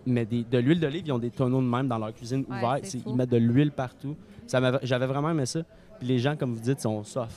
Mais 0.05 0.25
des- 0.25 0.43
de 0.43 0.57
l'huile 0.57 0.79
d'olive, 0.79 1.03
ils 1.05 1.11
ont 1.11 1.19
des 1.19 1.29
tonneaux 1.31 1.61
de 1.61 1.65
même 1.67 1.87
dans 1.87 1.97
leur 1.97 2.13
cuisine 2.13 2.45
Ouais, 2.49 2.83
fou. 2.83 2.97
Ils 3.07 3.15
mettent 3.15 3.29
de 3.29 3.37
l'huile 3.37 3.71
partout. 3.71 4.15
J'avais 4.83 5.05
vraiment 5.07 5.29
aimé 5.31 5.45
ça. 5.45 5.61
Puis 5.99 6.07
les 6.07 6.19
gens, 6.19 6.35
comme 6.35 6.53
vous 6.53 6.59
dites, 6.59 6.81
sont 6.81 7.03
soft. 7.03 7.31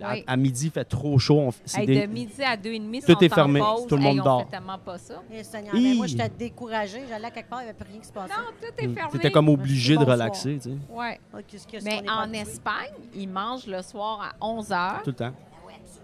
À, 0.00 0.12
Oui. 0.12 0.22
à 0.28 0.36
midi, 0.36 0.66
il 0.66 0.70
fait 0.70 0.84
trop 0.84 1.18
chaud. 1.18 1.40
on 1.40 1.50
Hey, 1.76 1.84
des- 1.84 2.06
De 2.06 2.12
midi 2.12 2.40
à 2.44 2.56
deux 2.56 2.70
et 2.70 2.78
demi, 2.78 3.00
Tout 3.02 3.10
est 3.20 3.32
en 3.32 3.34
fermé, 3.34 3.58
pause. 3.58 3.84
tout 3.88 3.96
le 3.96 4.02
monde 4.02 4.14
Hey, 4.14 4.20
on 4.20 4.24
dort. 4.24 4.40
fait 4.44 4.50
tellement 4.56 4.78
pas 4.78 4.96
ça. 4.96 5.14
Eh, 5.34 5.42
Seigneur, 5.42 5.74
mais 5.74 5.94
moi, 5.94 6.06
Hi. 6.06 6.10
j'étais 6.10 6.28
découragée. 6.28 7.02
J'allais 7.08 7.24
à 7.26 7.30
quelque 7.32 7.48
part, 7.50 7.62
il 7.62 7.64
n'y 7.64 7.70
avait 7.70 7.78
plus 7.78 7.90
rien 7.90 8.00
qui 8.00 8.06
se 8.06 8.12
passait. 8.12 8.32
Non, 8.32 8.44
tout 8.60 8.66
est 8.84 8.86
Mm. 8.86 8.94
fermé. 8.94 9.10
T'étais 9.10 9.30
comme 9.32 9.48
obligé 9.48 9.96
de 9.96 10.04
relaxer, 10.04 10.54
tu 10.62 10.70
sais, 10.70 10.76
Ouais. 10.88 11.18
Que- 11.50 11.58
ce 11.58 11.84
Mais 11.84 12.02
en. 12.08 12.32
Espagne, 12.32 12.92
ils 13.12 13.28
mangent 13.28 13.66
le 13.66 13.82
soir 13.82 14.20
à 14.40 14.46
11 14.46 14.68
h. 14.70 15.02
tout 15.02 15.10
le 15.10 15.16
temps. 15.16 15.32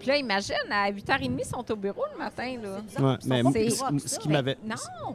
Puis 0.00 0.08
là, 0.08 0.16
imagine, 0.16 0.56
à 0.72 0.90
8h30, 0.90 1.38
ils 1.38 1.44
sont 1.46 1.64
au 1.70 1.76
bureau 1.76 2.02
le 2.12 2.18
matin. 2.18 2.56
Là. 2.60 2.78
Ouais, 3.00 3.16
mais 3.26 3.70
ce, 3.70 4.18
qui 4.18 4.28
m'avait. 4.28 4.58
Non! 4.66 5.14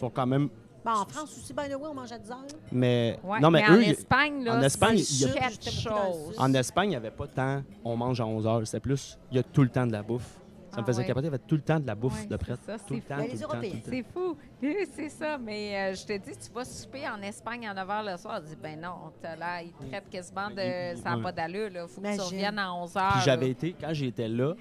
Sont 0.00 0.10
quand 0.10 0.26
même. 0.26 0.48
Ben, 0.84 0.92
en 0.94 1.04
France 1.04 1.36
aussi, 1.36 1.52
by 1.52 1.68
the 1.68 1.74
way, 1.76 1.88
on 1.90 1.94
mange 1.94 2.10
à 2.10 2.18
10 2.18 2.30
heures. 2.30 2.38
Mais. 2.72 3.18
Ouais, 3.22 3.38
non, 3.40 3.50
mais, 3.50 3.62
en 3.68 3.74
eux, 3.74 3.82
Espagne, 3.82 4.42
là, 4.44 4.56
en 4.56 4.62
Espagne, 4.62 4.96
c'est 4.96 5.26
il 5.26 5.30
y 5.34 5.38
a- 5.38 5.48
quelque 5.48 5.70
chose. 5.70 6.34
En 6.38 6.54
Espagne, 6.54 6.86
il 6.86 6.90
n'y 6.90 6.96
avait 6.96 7.10
pas 7.10 7.26
tant 7.26 7.62
on 7.84 7.96
mange 7.96 8.18
à 8.20 8.26
11 8.26 8.46
heures. 8.46 8.62
C'était 8.66 8.80
plus, 8.80 9.18
il 9.30 9.36
y 9.36 9.40
a 9.40 9.42
tout 9.42 9.62
le 9.62 9.68
temps 9.68 9.86
de 9.86 9.92
la 9.92 10.02
bouffe. 10.02 10.38
Ça 10.70 10.76
me 10.78 10.82
Ah 10.82 10.86
faisait 10.86 11.00
ouais. 11.02 11.06
capoter, 11.08 11.24
il 11.26 11.30
y 11.30 11.34
avait 11.34 11.44
tout 11.46 11.56
le 11.56 11.60
temps 11.62 11.80
de 11.80 11.86
la 11.86 11.94
bouffe 11.96 12.20
Ouais, 12.22 12.26
de 12.28 12.36
près. 12.36 12.54
c'est 12.64 12.78
ça, 12.78 12.78
Tout 12.86 12.94
le 12.94 13.00
c'est 13.00 13.08
temps, 13.08 13.16
fou. 13.16 13.26
tout 13.26 13.56
le 13.60 13.70
temps. 13.72 13.78
C'est 13.84 14.04
fou. 14.14 14.36
Oui, 14.62 14.76
C'est 14.96 15.08
ça. 15.10 15.36
Mais 15.36 15.76
euh, 15.76 15.94
je 15.96 16.06
te 16.06 16.12
dis, 16.16 16.30
tu 16.30 16.50
vas 16.54 16.64
souper 16.64 17.02
en 17.08 17.20
Espagne 17.22 17.66
à 17.68 17.74
9 17.74 17.88
h 17.88 18.12
le 18.12 18.16
soir. 18.16 18.40
Tu 18.40 18.50
dis, 18.50 18.56
ben 18.62 18.80
non, 18.80 19.10
là, 19.38 19.62
ils 19.62 19.72
te 19.72 19.84
traitent 19.90 20.08
quasiment 20.08 20.48
de. 20.48 20.92
Il- 20.92 20.96
il- 20.96 21.02
Ça 21.02 21.14
n'a 21.16 21.22
pas 21.22 21.32
d'allure, 21.32 21.70
là. 21.70 21.86
faut 21.88 22.00
que 22.00 22.14
tu 22.14 22.20
reviennes 22.20 22.58
à 22.58 22.72
11 22.72 22.94
h. 22.94 23.10
Puis 23.14 23.20
j'avais 23.24 23.50
été, 23.50 23.74
quand 23.78 23.92
j'étais 23.92 24.28
là, 24.28 24.54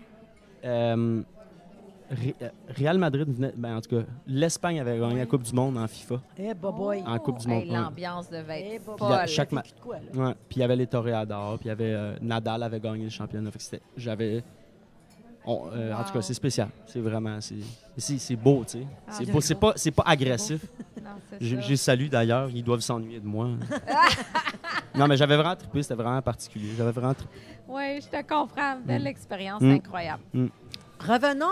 euh, 0.65 1.21
Ré- 2.09 2.35
euh, 2.41 2.49
Real 2.77 2.97
Madrid 2.97 3.27
venait, 3.31 3.53
ben 3.55 3.77
en 3.77 3.81
tout 3.81 3.95
cas, 3.97 4.03
l'Espagne 4.27 4.79
avait 4.79 4.97
gagné 4.99 5.19
la 5.19 5.25
Coupe 5.27 5.43
du 5.43 5.53
Monde 5.53 5.77
en 5.77 5.87
FIFA. 5.87 6.15
Eh, 6.37 6.53
boy. 6.55 7.03
En 7.05 7.19
Coupe 7.19 7.37
du 7.39 7.47
Monde, 7.47 7.63
ouais. 7.67 7.71
L'ambiance 7.75 8.29
devait 8.29 8.61
Eh, 8.71 8.75
être. 8.75 8.95
Puis 8.95 9.05
à 9.05 9.17
folle. 9.19 9.27
chaque 9.27 9.51
ma- 9.51 9.61
Fait 9.63 9.75
de 9.75 9.79
quoi, 9.81 9.97
là? 9.97 10.01
Ouais. 10.27 10.33
Puis 10.47 10.57
il 10.57 10.59
y 10.59 10.63
avait 10.63 10.75
les 10.75 10.87
Toréadors, 10.87 11.57
puis 11.59 11.65
il 11.65 11.69
y 11.69 11.71
avait 11.71 11.93
euh, 11.93 12.15
Nadal 12.21 12.63
avait 12.63 12.79
gagné 12.79 13.03
le 13.03 13.09
championnat. 13.09 13.51
Fait 13.51 13.57
que 13.59 13.63
c'était- 13.63 13.81
j'avais. 13.95 14.43
on- 15.45 15.67
euh, 15.73 15.93
En 15.93 16.03
tout 16.03 16.09
cas, 16.11 16.15
Wow. 16.15 16.21
c'est 16.21 16.33
spécial. 16.33 16.69
C'est 16.87 16.99
vraiment. 16.99 17.37
C'est, 17.41 18.35
beau, 18.35 18.63
tu 18.65 18.79
sais. 18.79 18.87
Ah, 19.07 19.11
c'est 19.11 19.31
beau. 19.31 19.73
C'est 19.75 19.91
pas, 19.91 20.03
agressif. 20.05 20.65
J'ai 21.41 21.75
salué 21.77 22.09
d'ailleurs, 22.09 22.49
ils 22.49 22.63
doivent 22.63 22.79
s'ennuyer 22.81 23.19
de 23.19 23.25
moi. 23.27 23.47
non, 24.95 25.07
mais 25.07 25.15
j'avais 25.17 25.35
vraiment 25.35 25.55
trippé, 25.55 25.81
c'était 25.83 25.95
vraiment 25.95 26.21
particulier. 26.21 26.69
J'avais 26.77 26.91
vraiment 26.91 27.13
trippé. 27.13 27.33
Oui, 27.67 28.01
je 28.01 28.07
te 28.07 28.21
comprends. 28.27 28.77
Belle 28.83 29.03
Mm. 29.03 29.07
expérience, 29.07 29.61
Mm. 29.61 29.71
incroyable. 29.71 30.23
Revenons, 30.99 31.45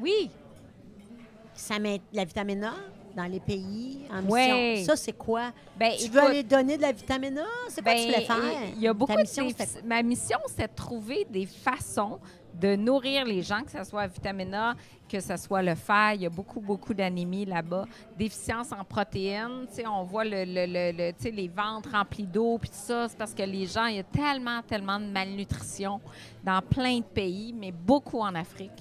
Oui, 0.00 0.30
ça 1.54 1.78
met 1.78 2.00
la 2.12 2.24
vitamine 2.24 2.64
A 2.64 2.74
dans 3.16 3.24
les 3.24 3.40
pays 3.40 4.00
en 4.10 4.16
mission. 4.22 4.30
Ouais. 4.32 4.82
Ça, 4.86 4.94
c'est 4.94 5.12
quoi? 5.16 5.50
ben 5.76 5.90
tu 5.96 6.04
écoute, 6.04 6.14
veux 6.14 6.20
aller 6.20 6.42
donner 6.44 6.76
de 6.76 6.82
la 6.82 6.92
vitamine 6.92 7.38
A? 7.38 7.44
C'est 7.68 7.82
quoi 7.82 7.94
que 7.94 7.98
tu 7.98 8.06
ben, 8.06 8.12
voulais 8.14 8.24
faire? 8.26 8.62
Il 8.76 8.80
y 8.80 8.86
a 8.88 8.92
beaucoup 8.92 9.12
Ta 9.12 9.20
mission, 9.20 9.46
de 9.46 9.86
Ma 9.86 10.02
mission, 10.02 10.38
c'est 10.56 10.70
de 10.70 10.74
trouver 10.74 11.26
des 11.28 11.46
façons 11.46 12.18
de 12.54 12.74
nourrir 12.76 13.24
les 13.24 13.42
gens, 13.42 13.62
que 13.62 13.70
ce 13.70 13.84
soit 13.84 14.02
la 14.02 14.06
vitamine 14.08 14.54
A, 14.54 14.74
que 15.08 15.20
ce 15.20 15.36
soit 15.36 15.62
le 15.62 15.74
fer. 15.74 16.12
Il 16.14 16.22
y 16.22 16.26
a 16.26 16.30
beaucoup, 16.30 16.60
beaucoup 16.60 16.92
d'anémie 16.94 17.44
là-bas. 17.44 17.86
Déficience 18.16 18.72
en 18.72 18.84
protéines. 18.84 19.66
Tu 19.68 19.76
sais, 19.76 19.86
on 19.86 20.02
voit 20.04 20.24
le, 20.24 20.44
le- 20.44 20.66
le- 20.66 20.92
le- 20.96 21.12
tu 21.12 21.22
sais, 21.24 21.30
les 21.30 21.48
ventres 21.48 21.90
remplis 21.92 22.26
d'eau, 22.26 22.58
puis 22.58 22.68
tout 22.70 22.76
ça. 22.76 23.08
C'est 23.08 23.16
parce 23.18 23.34
que 23.34 23.42
les 23.42 23.66
gens, 23.66 23.86
il 23.86 23.96
y 23.96 24.00
a 24.00 24.02
tellement, 24.04 24.60
tellement 24.62 24.98
de 25.00 25.06
malnutrition 25.06 26.00
dans 26.44 26.60
plein 26.62 26.98
de 26.98 27.04
pays, 27.04 27.52
mais 27.56 27.72
beaucoup 27.72 28.20
en 28.20 28.34
Afrique. 28.34 28.72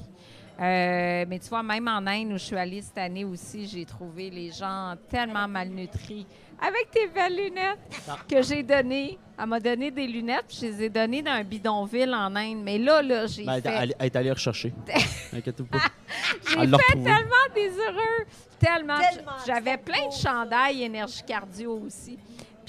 Euh, 0.59 1.25
mais 1.27 1.39
tu 1.39 1.49
vois, 1.49 1.61
même 1.63 1.87
en 1.87 2.05
Inde, 2.07 2.29
où 2.33 2.37
je 2.37 2.43
suis 2.45 2.55
allée 2.55 2.81
cette 2.81 2.97
année 2.97 3.23
aussi, 3.25 3.67
j'ai 3.67 3.85
trouvé 3.85 4.29
les 4.29 4.51
gens 4.51 4.95
tellement 5.09 5.47
malnutris. 5.47 6.25
Avec 6.59 6.89
tes 6.89 7.07
belles 7.07 7.35
lunettes 7.35 7.77
Ah. 8.09 8.17
que 8.27 8.41
j'ai 8.41 8.63
données. 8.63 9.19
Elle 9.39 9.45
m'a 9.45 9.59
donné 9.59 9.91
des 9.91 10.07
lunettes, 10.07 10.45
puis 10.47 10.57
je 10.59 10.65
les 10.65 10.83
ai 10.85 10.89
données 10.89 11.21
dans 11.21 11.29
un 11.33 11.43
bidonville 11.43 12.11
en 12.15 12.35
Inde. 12.35 12.63
Mais 12.63 12.79
là, 12.79 13.03
là, 13.03 13.27
j'ai 13.27 13.43
Ben, 13.45 13.51
elle, 13.53 13.59
est 13.59 13.61
fait, 13.61 13.75
allée- 13.75 13.95
elle 13.99 14.05
est 14.07 14.15
allée 14.15 14.31
rechercher. 14.31 14.73
Inquiète-vous 15.33 15.67
pas. 15.67 15.77
j'ai 16.49 16.55
fait 16.55 17.03
tellement 17.03 17.47
des 17.53 17.69
heureux. 17.69 18.25
Tellement. 18.59 18.97
Tellement, 18.99 19.31
J'avais 19.45 19.77
plein 19.77 20.05
beau, 20.05 20.09
de 20.09 20.13
chandails 20.15 20.81
énergie 20.81 21.21
cardio 21.27 21.79
aussi. 21.85 22.17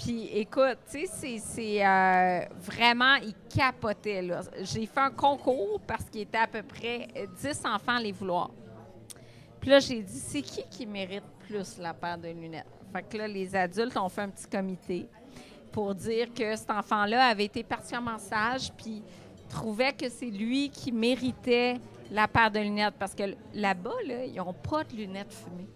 Puis 0.01 0.29
écoute, 0.33 0.79
tu 0.89 1.07
sais, 1.09 1.39
c'est- 1.39 1.85
euh, 1.85 2.41
vraiment, 2.57 3.17
ils 3.17 3.35
capotaient. 3.53 4.23
là. 4.23 4.43
J'ai 4.61 4.87
fait 4.87 5.01
un 5.01 5.11
concours 5.11 5.81
parce 5.87 6.05
qu'il 6.05 6.21
était 6.21 6.39
à 6.39 6.47
peu 6.47 6.63
près 6.63 7.09
euh, 7.17 7.27
10 7.37 7.63
enfants 7.67 7.97
à 7.97 8.01
les 8.01 8.13
vouloir. 8.13 8.51
Puis 9.61 9.71
là, 9.71 9.81
j'ai 9.81 10.01
dit, 10.01 10.19
c'est 10.21 10.41
qui 10.43 10.63
qui 10.71 10.87
mérite 10.87 11.25
plus 11.49 11.79
la 11.79 11.93
paire 11.93 12.17
de 12.17 12.29
lunettes? 12.29 12.65
Fait 12.93 13.03
que 13.03 13.17
là, 13.19 13.27
les 13.27 13.55
adultes 13.57 13.97
ont 13.97 14.09
fait 14.09 14.21
un 14.23 14.29
petit 14.29 14.47
comité 14.47 15.09
pour 15.73 15.93
dire 15.97 16.33
que 16.33 16.55
cet 16.55 16.71
enfant-là 16.71 17.27
avait 17.27 17.47
été 17.47 17.65
particulièrement 17.65 18.19
sage, 18.19 18.73
puis 18.77 19.03
trouvait 19.49 19.93
que 19.93 20.09
c'est 20.09 20.31
lui 20.31 20.71
qui 20.71 20.93
méritait 20.93 21.75
la 22.13 22.29
paire 22.29 22.53
de 22.53 22.61
lunettes. 22.61 22.95
Parce 23.01 23.17
que 23.17 23.25
là-bas, 23.53 23.97
là, 24.07 24.25
ils 24.27 24.37
n'ont 24.37 24.53
pas 24.55 24.85
de 24.85 24.95
lunettes 24.95 25.33
fumées. 25.33 25.69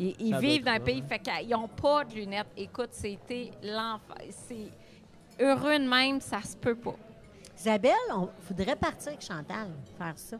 Ils, 0.00 0.36
vivent 0.38 0.64
dans 0.64 0.72
un 0.72 0.80
pays, 0.80 1.02
hein. 1.02 1.06
fait 1.06 1.18
qu'ils 1.18 1.50
n'ont 1.50 1.68
pas 1.68 2.04
de 2.04 2.14
lunettes. 2.14 2.46
Écoute, 2.56 2.88
c'était 2.92 3.50
l'enfant. 3.62 4.14
C'est 4.30 4.70
heureux 5.38 5.78
de 5.78 5.86
même, 5.86 6.22
ça 6.22 6.40
se 6.40 6.56
peut 6.56 6.74
pas. 6.74 6.96
Isabelle, 7.58 7.92
on 8.10 8.30
faudrait 8.40 8.76
partir 8.76 9.08
avec 9.08 9.20
Chantal, 9.20 9.68
faire 9.98 10.18
ça. 10.18 10.38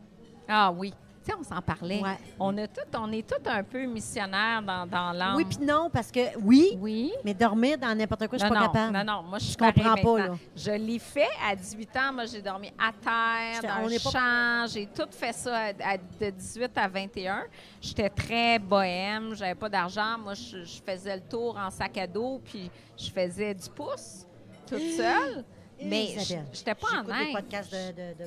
Ah 0.49 0.73
oui. 0.73 0.95
Tu 1.23 1.31
sais, 1.31 1.37
on 1.39 1.43
s'en 1.45 1.61
parlait. 1.61 2.01
Ouais. 2.01 2.17
On, 2.39 2.57
a 2.57 2.67
tout, 2.67 2.81
on 2.97 3.13
est 3.13 3.29
tous 3.29 3.47
un 3.47 3.63
peu 3.63 3.85
missionnaires 3.85 4.63
dans, 4.63 4.87
dans 4.87 5.13
l'âme. 5.13 5.37
Oui, 5.37 5.45
puis 5.45 5.59
non, 5.65 5.91
parce 5.93 6.11
que 6.11 6.39
oui, 6.39 6.79
Oui. 6.81 7.13
mais 7.23 7.35
dormir 7.35 7.77
dans 7.77 7.95
n'importe 7.95 8.27
quoi, 8.27 8.39
je 8.39 8.45
suis 8.45 8.51
non, 8.51 8.59
pas 8.59 8.67
non, 8.67 8.73
capable. 8.73 8.93
non, 8.97 9.05
non, 9.17 9.23
moi, 9.25 9.39
je 9.39 9.45
suis 9.45 9.57
comprends 9.57 9.95
pas, 9.97 10.19
là. 10.19 10.35
Je 10.57 10.71
l'ai 10.71 10.99
fait 10.99 11.29
à 11.47 11.55
18 11.55 11.97
ans. 11.97 12.13
Moi, 12.15 12.25
j'ai 12.25 12.41
dormi 12.41 12.69
à 12.79 12.91
terre, 12.93 13.63
dans 13.63 13.87
le 13.87 14.03
pas 14.03 14.11
champ. 14.11 14.73
J'ai 14.73 14.87
tout 14.87 15.09
fait 15.11 15.35
ça 15.35 15.55
à- 15.57 15.93
à- 15.93 15.97
de 15.99 16.31
18 16.31 16.71
à 16.79 16.89
21. 16.89 17.45
J'étais 17.83 18.09
très 18.09 18.59
bohème. 18.59 19.35
J'avais 19.35 19.55
pas 19.55 19.69
d'argent. 19.69 20.17
Moi, 20.19 20.33
je, 20.33 20.65
je 20.65 20.81
faisais 20.83 21.17
le 21.17 21.23
tour 21.23 21.55
en 21.59 21.71
sac 21.71 21.99
à 21.99 22.07
dos, 22.07 22.41
puis 22.43 22.71
je 22.97 23.11
faisais 23.11 23.53
du 23.55 23.69
pouce 23.69 24.25
toute 24.67 24.81
seule. 24.97 25.45
Mais 25.83 26.09
je- 26.19 26.35
j'étais 26.53 26.75
pas 26.75 26.89
en 26.95 27.11
Inde. 27.11 27.45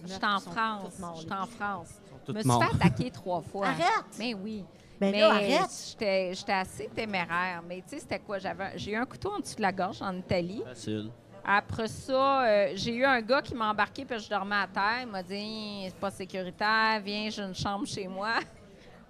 J'étais 0.06 0.26
en 0.26 0.39
France. 0.39 0.94
J'étais 1.20 1.34
en 1.34 1.46
France. 1.46 1.89
Je 2.28 2.32
me 2.34 2.42
suis 2.42 2.52
fait 2.52 2.76
attaquer 2.86 3.12
trois 3.12 3.42
fois. 3.52 3.68
Arrête! 3.68 4.06
Mais 4.20 4.34
oui. 4.34 4.64
Ben 5.00 5.12
mais 5.12 5.20
là, 5.22 5.32
arrête! 5.32 5.70
j'étais 6.00 6.54
assez 6.54 6.88
téméraire. 6.96 7.62
Mais 7.68 7.78
tu 7.82 7.90
sais, 7.90 8.00
c'était 8.00 8.20
quoi? 8.20 8.38
J'avais 8.40 8.64
un- 8.64 8.72
J'ai 8.78 8.92
eu 8.92 8.96
un 8.96 9.06
couteau 9.06 9.32
en 9.34 9.40
dessous 9.40 9.56
de 9.58 9.62
la 9.62 9.72
gorge 9.72 10.02
en 10.02 10.16
Italie. 10.16 10.64
Facile. 10.66 11.10
Après 11.46 11.88
ça, 11.90 12.46
euh, 12.46 12.72
j'ai 12.76 12.96
eu 12.96 13.04
un 13.04 13.20
gars 13.22 13.42
qui 13.42 13.54
m'a 13.54 13.70
embarqué 13.72 14.06
parce 14.06 14.22
que 14.22 14.26
je 14.26 14.30
dormais 14.30 14.56
à 14.56 14.68
terre. 14.68 15.02
Il 15.02 15.08
m'a 15.08 15.22
dit 15.24 15.84
c'est 15.88 15.96
pas 16.00 16.10
sécuritaire, 16.12 17.02
viens, 17.04 17.30
j'ai 17.30 17.42
une 17.42 17.56
chambre 17.56 17.86
chez 17.86 18.08
moi. 18.08 18.36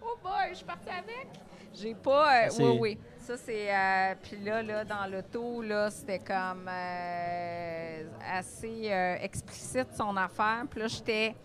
Oh 0.06 0.18
boy, 0.22 0.50
je 0.50 0.56
suis 0.56 0.66
partie 0.66 0.90
avec. 0.90 1.28
J'ai 1.74 1.96
pas. 1.96 2.46
euh, 2.46 2.50
oui, 2.60 2.78
oui. 2.82 3.00
Ça, 3.20 3.38
c'est. 3.38 3.74
euh, 3.74 4.16
Puis 4.22 4.38
là, 4.44 4.62
là, 4.62 4.84
dans 4.84 5.06
l'auto, 5.10 5.62
là, 5.62 5.90
c'était 5.90 6.20
comme 6.20 6.68
euh, 6.68 8.04
assez 8.34 8.92
euh, 8.92 9.16
explicite 9.22 9.88
son 9.96 10.16
affaire. 10.18 10.64
Puis 10.70 10.82
là, 10.82 10.88
j'étais 10.88 11.36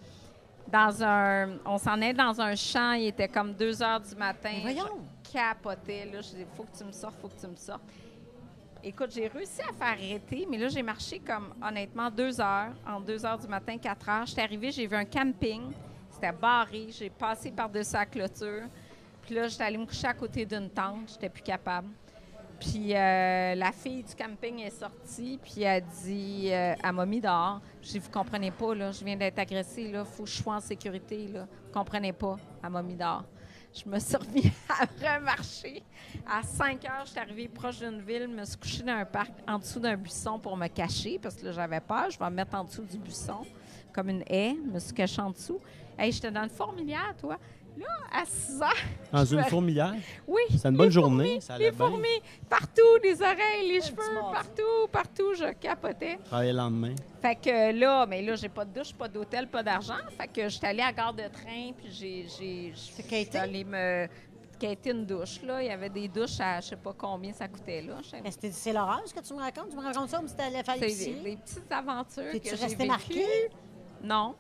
dans 0.71 1.03
un. 1.03 1.59
On 1.64 1.79
s'en 1.79 2.01
est 2.01 2.12
dans 2.12 2.41
un 2.41 2.55
champ. 2.55 2.93
Il 2.93 3.07
était 3.07 3.29
comme 3.29 3.55
2 3.55 3.83
heures 3.83 4.01
du 4.01 4.14
matin. 4.14 4.53
Voyons! 4.62 4.85
Je 5.25 5.33
capotais. 5.33 6.05
Là, 6.07 6.21
je 6.21 6.29
disais 6.29 6.47
faut 6.57 6.64
que 6.64 6.77
tu 6.77 6.85
me 6.85 6.93
sortes, 6.93 7.16
faut 7.21 7.29
que 7.29 7.41
tu 7.41 7.47
me 7.47 7.57
sortes. 7.57 7.83
Écoute, 8.83 9.11
j'ai 9.12 9.27
réussi 9.27 9.61
à 9.61 9.73
faire 9.73 9.89
arrêter, 9.89 10.47
mais 10.49 10.57
là, 10.57 10.69
j'ai 10.69 10.83
marché 10.83 11.19
comme, 11.19 11.53
honnêtement, 11.61 12.09
deux 12.11 12.41
heures, 12.41 12.73
en 12.87 13.01
deux 13.01 13.27
heures 13.27 13.39
du 13.39 13.49
matin, 13.49 13.77
quatre 13.77 14.09
heures. 14.09 14.25
J'étais 14.25 14.43
arrivée, 14.43 14.71
j'ai 14.71 14.87
vu 14.87 14.95
un 14.95 15.05
camping. 15.05 15.73
C'était 16.11 16.33
barré. 16.33 16.87
J'ai 16.91 17.11
passé 17.11 17.51
par-dessus 17.51 17.95
la 17.95 18.07
clôture. 18.07 18.62
Puis 19.23 19.35
là, 19.35 19.49
j'étais 19.49 19.64
allée 19.64 19.79
me 19.79 19.87
coucher 19.87 20.07
à 20.07 20.14
côté 20.14 20.47
d'une 20.47 20.71
tente. 20.71 21.09
J'étais 21.09 21.29
plus 21.29 21.43
capable. 21.43 21.89
Puis 22.61 22.94
euh, 22.94 23.54
la 23.54 23.70
fille 23.70 24.02
du 24.02 24.14
camping 24.14 24.59
est 24.61 24.78
sortie, 24.78 25.38
puis 25.42 25.62
elle 25.62 25.84
dit, 26.04 26.48
euh, 26.50 26.74
elle 26.82 26.92
m'a 26.92 27.06
dehors. 27.06 27.61
Je 27.82 27.90
dis, 27.90 27.98
vous 27.98 28.11
comprenez 28.11 28.50
pas, 28.50 28.74
là, 28.74 28.90
je 28.90 29.04
viens 29.04 29.16
d'être 29.16 29.38
agressée, 29.38 29.90
là, 29.90 30.04
faut 30.04 30.24
que 30.24 30.28
je 30.28 30.42
sois 30.42 30.56
en 30.56 30.61
sécurité, 30.61 31.28
là. 31.28 31.46
Vous 31.66 31.72
comprenez 31.72 32.12
pas, 32.12 32.36
elle 32.62 32.70
m'a 32.70 32.82
dehors. 32.82 33.24
Je 33.72 33.88
me 33.88 33.98
suis 34.00 34.16
remis 34.16 34.50
à 34.68 35.18
remarcher. 35.18 35.82
À 36.26 36.42
5 36.42 36.84
heures, 36.86 37.04
je 37.04 37.11
suis 37.11 37.20
arrivée 37.20 37.48
proche 37.48 37.78
d'une 37.78 38.00
ville, 38.00 38.26
me 38.26 38.44
suis 38.44 38.56
couchée 38.56 38.82
dans 38.82 38.92
un 38.92 39.04
parc, 39.04 39.30
en 39.46 39.59
dessous 39.59 39.78
d'un 39.78 39.96
buisson 39.96 40.38
pour 40.38 40.56
me 40.56 40.66
cacher, 40.66 41.18
parce 41.22 41.36
que 41.36 41.46
là, 41.46 41.52
j'avais 41.52 41.80
peur. 41.80 42.11
Je 42.11 42.18
vais 42.18 42.30
me 42.30 42.36
mettre 42.36 42.56
en 42.56 42.64
dessous 42.64 42.82
du 42.82 42.98
buisson, 42.98 43.46
comme 43.92 44.09
une 44.09 44.24
haie, 44.26 44.54
me 44.54 44.80
suis 44.80 44.94
cachée 44.94 45.22
en 45.22 45.30
dessous. 45.30 45.61
Hey, 45.96 46.11
j'étais 46.11 46.30
dans 46.30 46.42
une 46.44 46.50
fourmilière, 46.50 47.14
toi. 47.20 47.38
Là, 47.79 47.87
à 48.12 48.24
6 48.24 48.61
heures, 48.62 48.68
Dans 49.12 49.24
une 49.24 49.39
me- 49.39 49.43
fourmilière? 49.45 49.95
oui. 50.26 50.43
C'est 50.51 50.68
une 50.68 50.76
bonne 50.76 50.91
journée, 50.91 51.24
fourmis, 51.26 51.41
ça 51.43 51.55
allait 51.55 51.66
Les 51.66 51.70
bien. 51.70 51.87
fourmis, 51.87 52.22
partout, 52.49 52.81
les 53.05 53.20
oreilles, 53.22 53.68
les 53.68 53.81
cheveux, 53.81 54.20
partout, 54.33 54.89
partout, 54.91 55.35
je 55.35 55.53
capotais. 55.53 56.18
Travailler 56.24 56.53
le 56.53 56.59
lendemain. 56.59 56.95
Fait 57.22 57.37
que 57.37 57.79
là, 57.79 58.07
mais 58.07 58.22
là, 58.22 58.35
j'ai 58.37 58.49
pas 58.49 58.64
de 58.64 58.79
douche, 58.79 58.93
pas 58.95 59.07
d'hôtel, 59.09 59.47
pas 59.49 59.62
d'argent. 59.62 59.95
Fait 60.18 60.26
que 60.29 60.49
j'étais 60.49 60.66
allée 60.66 60.81
à 60.83 60.87
la 60.87 60.93
gare 60.93 61.14
de 61.14 61.22
train, 61.29 61.72
puis 61.76 61.91
j'ai. 61.91 62.26
j'ai 62.39 62.72
C'est 62.74 63.09
j'étais 63.09 63.39
allée 63.39 63.64
me 63.64 64.09
quêter 64.59 64.91
une 64.91 65.07
douche, 65.07 65.41
là. 65.43 65.62
Il 65.62 65.66
y 65.68 65.70
avait 65.70 65.89
des 65.91 66.09
douches 66.09 66.41
à 66.41 66.61
je 66.61 66.68
sais 66.70 66.76
pas 66.76 66.93
combien 66.99 67.33
ça 67.33 67.47
coûtait, 67.47 67.83
là. 67.83 67.99
Mais 68.24 68.31
c'était- 68.33 68.51
C'est 68.51 68.72
l'horreur, 68.72 69.03
ce 69.07 69.14
que 69.14 69.20
tu 69.20 69.33
me 69.35 69.39
racontes. 69.39 69.68
Tu 69.70 69.76
me 69.76 69.83
racontes 69.83 70.09
ça 70.09 70.16
comme 70.18 70.26
si 70.26 70.35
tu 70.35 70.43
allais 70.43 70.64
faire 70.64 70.74
C'est 70.81 71.12
des, 71.22 71.37
petites 71.37 71.70
aventures 71.70 72.33
T'es-tu 72.33 72.51
que 72.51 72.57
j'ai 72.57 72.62
resté 72.64 72.76
vécues. 72.76 72.89
marqué? 72.89 73.24
Non. 74.03 74.35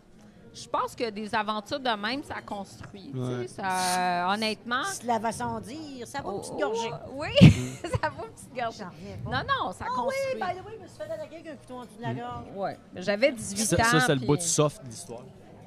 Je 0.54 0.66
pense 0.68 0.94
que 0.96 1.10
des 1.10 1.34
aventures 1.34 1.78
de 1.80 1.90
même, 1.90 2.22
ça 2.22 2.40
construit. 2.40 3.12
tu 3.12 3.18
sais, 3.18 3.36
Ouais. 3.38 3.48
Ça, 3.48 4.28
honnêtement. 4.32 4.82
Tu 5.00 5.06
la 5.06 5.18
vas 5.18 5.32
sans 5.32 5.60
dire. 5.60 6.06
Ça 6.06 6.20
va 6.20 6.30
une 6.32 6.40
petite 6.40 6.52
oh, 6.56 6.60
gorgée. 6.60 6.90
oui, 7.12 7.28
ça 8.00 8.08
vaut 8.10 8.24
une 8.24 8.32
petite 8.32 8.54
gorgée. 8.54 8.84
Non, 9.24 9.38
non, 9.46 9.72
ça 9.72 9.84
Ah 9.86 9.92
construit. 9.94 10.18
oui, 10.34 10.40
by 10.40 10.58
the 10.60 10.64
way, 10.66 10.72
je 10.78 10.82
me 10.82 10.88
suis 10.88 10.96
fait 10.96 11.02
attaquer 11.04 11.34
avec 11.36 11.46
un 11.48 11.56
couteau 11.56 11.74
en 11.74 11.84
dessous 11.84 11.96
de 11.98 12.02
la 12.02 12.14
gorge. 12.14 12.44
Ouais. 12.56 12.78
J'avais 12.96 13.32
18 13.32 13.56
Ça, 13.58 13.76
ans. 13.76 13.84
ça, 13.84 14.00
c'est 14.00 14.14
le 14.14 14.26
bout 14.26 14.36
du 14.36 14.46
soft 14.46 14.82
de 14.82 14.88
l'histoire. 14.88 15.24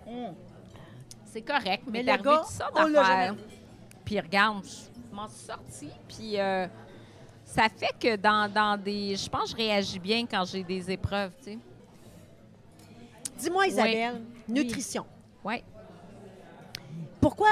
Hum. 0.07 0.33
C'est 1.25 1.41
correct, 1.43 1.83
mais, 1.87 2.03
Mais 2.03 2.17
le 2.17 2.23
gars, 2.23 2.37
tout 2.45 2.51
ça 2.51 2.69
on 2.75 2.87
l'a 2.87 2.91
d'affaires. 3.01 3.35
Puis 4.03 4.19
regarde, 4.19 4.65
je 4.65 5.15
m'en 5.15 5.27
suis 5.29 5.45
sortie, 5.45 5.91
puis 6.09 6.37
euh, 6.39 6.67
ça 7.45 7.67
fait 7.69 7.93
que 7.97 8.15
dans, 8.17 8.51
dans 8.51 8.77
des... 8.81 9.15
Je 9.15 9.29
pense 9.29 9.43
que 9.43 9.49
je 9.51 9.55
réagis 9.55 9.99
bien 9.99 10.25
quand 10.25 10.43
j'ai 10.43 10.63
des 10.63 10.91
épreuves, 10.91 11.31
tu 11.37 11.51
sais. 11.53 11.59
Dis-moi, 13.37 13.67
Isabelle, 13.67 14.15
Oui. 14.21 14.30
Nutrition. 14.47 15.05
Oui. 15.43 15.63
Pourquoi, 17.19 17.49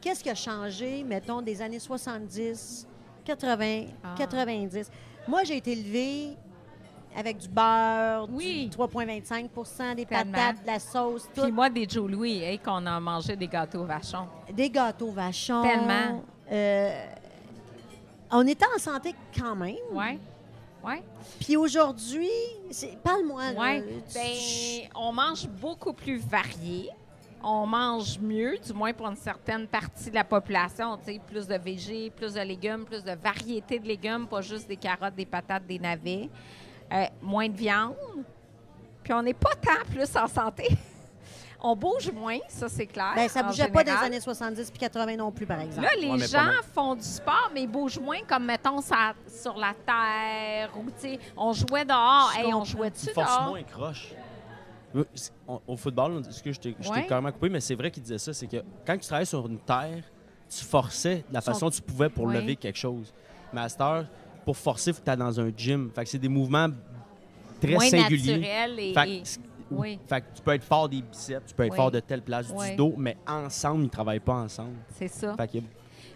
qu'est-ce 0.00 0.22
qui 0.22 0.30
a 0.30 0.34
changé, 0.34 1.02
mettons, 1.02 1.40
des 1.42 1.60
années 1.62 1.78
70, 1.78 2.86
80, 3.24 3.86
Ah. 4.02 4.14
90? 4.16 4.90
Moi, 5.26 5.44
j'ai 5.44 5.56
été 5.58 5.72
élevée 5.72 6.36
avec 7.16 7.38
du 7.38 7.48
beurre, 7.48 8.28
Oui. 8.30 8.64
du 8.66 8.70
3,25% 8.76 9.94
des 9.94 10.04
Tellement. 10.06 10.32
patates, 10.32 10.62
de 10.62 10.66
la 10.66 10.78
sauce, 10.78 11.28
tout. 11.34 11.42
Puis 11.42 11.52
moi, 11.52 11.68
des 11.70 11.86
Joe 11.88 12.10
Louis, 12.10 12.38
hey, 12.42 12.58
qu'on 12.58 12.84
a 12.86 13.00
mangé 13.00 13.34
des 13.36 13.48
gâteaux 13.48 13.84
vachons. 13.84 14.28
des 14.52 14.70
gâteaux 14.70 15.10
vachons. 15.10 15.62
Tellement. 15.62 16.22
Euh, 16.50 17.06
on 18.30 18.46
était 18.46 18.66
en 18.74 18.78
santé 18.78 19.14
quand 19.36 19.56
même. 19.56 19.76
Oui. 19.92 20.18
Oui. 20.84 20.94
Puis 21.40 21.56
aujourd'hui, 21.56 22.30
parle-moi. 23.02 23.42
Tu- 23.50 24.14
Ben, 24.14 24.88
on 24.94 25.12
mange 25.12 25.46
beaucoup 25.48 25.92
plus 25.92 26.18
varié. 26.18 26.90
On 27.42 27.66
mange 27.66 28.18
mieux, 28.18 28.58
du 28.58 28.72
moins 28.72 28.92
pour 28.92 29.06
une 29.06 29.16
certaine 29.16 29.66
partie 29.68 30.10
de 30.10 30.14
la 30.16 30.24
population. 30.24 30.96
Tu 30.98 31.12
sais, 31.14 31.20
plus 31.24 31.46
de 31.46 31.54
végés, 31.56 32.10
plus 32.10 32.34
de 32.34 32.40
légumes, 32.40 32.84
plus 32.84 33.02
de 33.04 33.12
variété 33.12 33.78
de 33.78 33.86
légumes, 33.86 34.26
pas 34.26 34.40
juste 34.40 34.66
des 34.68 34.76
carottes, 34.76 35.14
des 35.14 35.26
patates, 35.26 35.66
des 35.66 35.78
navets. 35.78 36.28
Euh, 36.92 37.04
moins 37.22 37.48
de 37.48 37.56
viande. 37.56 37.94
Puis 39.04 39.12
on 39.12 39.22
n'est 39.22 39.34
pas 39.34 39.54
tant 39.54 39.84
plus 39.92 40.16
en 40.16 40.26
santé. 40.26 40.68
on 41.60 41.74
bouge 41.74 42.10
moins, 42.12 42.38
ça 42.48 42.68
c'est 42.68 42.86
clair. 42.86 43.12
Ben, 43.16 43.28
ça 43.28 43.40
en 43.42 43.46
bougeait 43.48 43.68
pas 43.68 43.82
dans 43.84 43.92
les 44.00 44.06
années 44.06 44.20
70 44.20 44.70
puis 44.70 44.78
80 44.80 45.16
non 45.16 45.32
plus, 45.32 45.46
par 45.46 45.60
exemple. 45.60 45.82
Là, 45.82 45.90
les 46.00 46.10
Ouais, 46.10 46.26
gens 46.28 46.50
font 46.74 46.94
du 46.94 47.02
sport, 47.02 47.50
mais 47.52 47.62
ils 47.62 47.66
bougent 47.68 47.98
moins, 47.98 48.20
comme 48.28 48.44
mettons 48.44 48.80
ça- 48.80 49.14
sur 49.26 49.56
la 49.56 49.74
terre 49.86 50.70
ou 50.76 50.84
tu 50.90 50.92
sais, 50.98 51.18
on 51.36 51.52
jouait 51.52 51.84
dehors. 51.84 52.30
Je 52.34 52.40
Hey, 52.40 52.54
on 52.54 52.64
jouait 52.64 52.90
dessus 52.90 53.10
dehors? 53.14 53.48
moins 53.48 53.62
croche. 53.64 54.12
Euh, 54.96 55.04
Au 55.66 55.76
football, 55.76 56.22
ce 56.30 56.42
que 56.42 56.50
je 56.52 56.58
t'ai 56.60 56.76
Ouais. 56.90 57.06
carrément 57.06 57.30
coupé, 57.32 57.48
mais 57.50 57.60
c'est 57.60 57.74
vrai 57.74 57.90
qu'il 57.90 58.02
disait 58.02 58.18
ça, 58.18 58.32
c'est 58.32 58.46
que 58.46 58.56
quand 58.86 58.96
tu 58.96 59.06
travailles 59.06 59.26
sur 59.26 59.46
une 59.46 59.58
terre, 59.58 60.02
tu 60.48 60.64
forçais 60.64 61.24
de 61.28 61.34
la 61.34 61.40
façon 61.42 61.68
que 61.68 61.74
tu 61.74 61.82
pouvais 61.82 62.08
pour 62.08 62.24
Ouais. 62.26 62.40
lever 62.40 62.56
quelque 62.56 62.78
chose. 62.78 63.12
Mais 63.52 63.60
à 63.60 63.68
cette 63.68 63.80
heure, 63.82 64.06
pour 64.46 64.56
forcer, 64.56 64.90
il 64.90 64.94
faut 64.94 65.02
que 65.02 65.10
tu 65.10 65.16
dans 65.16 65.40
un 65.40 65.50
gym. 65.54 65.90
Fait 65.94 66.04
que 66.04 66.08
c'est 66.10 66.18
des 66.18 66.28
mouvements 66.28 66.68
très 67.60 67.72
moins 67.74 67.88
singuliers. 67.90 68.38
naturel 68.38 68.78
et, 68.80 68.94
Fait 68.94 69.04
que, 69.04 69.08
et- 69.10 69.20
c'est- 69.24 69.40
oui, 69.70 69.98
fait 70.08 70.20
que 70.20 70.26
tu 70.34 70.42
peux 70.42 70.54
être 70.54 70.64
fort 70.64 70.88
des 70.88 71.02
biceps, 71.02 71.46
tu 71.46 71.54
peux 71.54 71.64
être 71.64 71.72
Oui. 71.72 71.76
fort 71.76 71.90
de 71.90 72.00
telle 72.00 72.22
place 72.22 72.46
Oui. 72.54 72.70
du 72.70 72.76
dos, 72.76 72.94
mais 72.96 73.16
ensemble, 73.26 73.80
ils 73.82 73.84
ne 73.84 73.90
travaillent 73.90 74.20
pas 74.20 74.34
ensemble. 74.34 74.76
c'est 74.94 75.08
ça. 75.08 75.34
Fait 75.36 75.48
que 75.48 75.58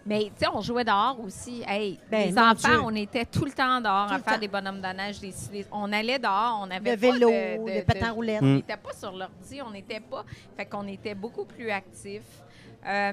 Mais 0.04 0.24
tu 0.24 0.32
sais, 0.38 0.46
on 0.52 0.60
jouait 0.60 0.82
dehors 0.84 1.16
aussi. 1.24 1.62
Hey, 1.64 1.96
Ben, 2.10 2.28
les 2.30 2.36
enfants, 2.38 2.68
Dieu. 2.68 2.80
on 2.82 2.94
était 2.96 3.24
tout 3.24 3.44
le 3.44 3.52
temps 3.52 3.80
dehors 3.80 4.08
Tout 4.08 4.14
à 4.14 4.18
faire 4.18 4.34
temps. 4.34 4.40
des 4.40 4.48
bonhommes 4.48 4.80
de 4.80 4.88
neige, 4.96 5.20
des, 5.20 5.32
on 5.70 5.92
allait 5.92 6.18
dehors, 6.18 6.58
on 6.60 6.70
avait 6.72 6.96
Le 6.96 7.00
pas 7.00 7.12
vélo, 7.12 7.28
de, 7.30 7.66
de- 7.72 7.78
le 7.78 7.84
patin 7.84 8.08
de- 8.08 8.12
roulette. 8.12 8.42
Mm. 8.42 8.44
On 8.46 8.54
n'était 8.56 8.76
pas 8.76 8.92
sur 8.94 9.12
l'ordi, 9.12 9.62
on 9.62 9.70
n'était 9.70 10.00
pas. 10.00 10.24
Fait 10.56 10.66
qu'on 10.66 10.88
était 10.88 11.14
beaucoup 11.14 11.44
plus 11.44 11.70
actifs. 11.70 12.42
Euh, 12.84 13.12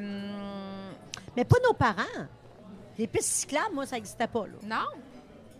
Mais 1.37 1.45
pas 1.45 1.57
nos 1.63 1.73
parents. 1.73 2.25
Les 2.97 3.05
pistes 3.07 3.29
cyclables, 3.33 3.73
moi, 3.75 3.85
ça 3.85 3.95
n'existait 3.95 4.27
pas. 4.27 4.45
Là. 4.47 4.53
non. 4.63 4.75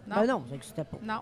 Non. 0.08 0.16
Ben 0.22 0.26
non, 0.28 0.44
ça 0.48 0.52
n'existait 0.54 0.84
pas. 0.84 0.98
Non. 1.04 1.22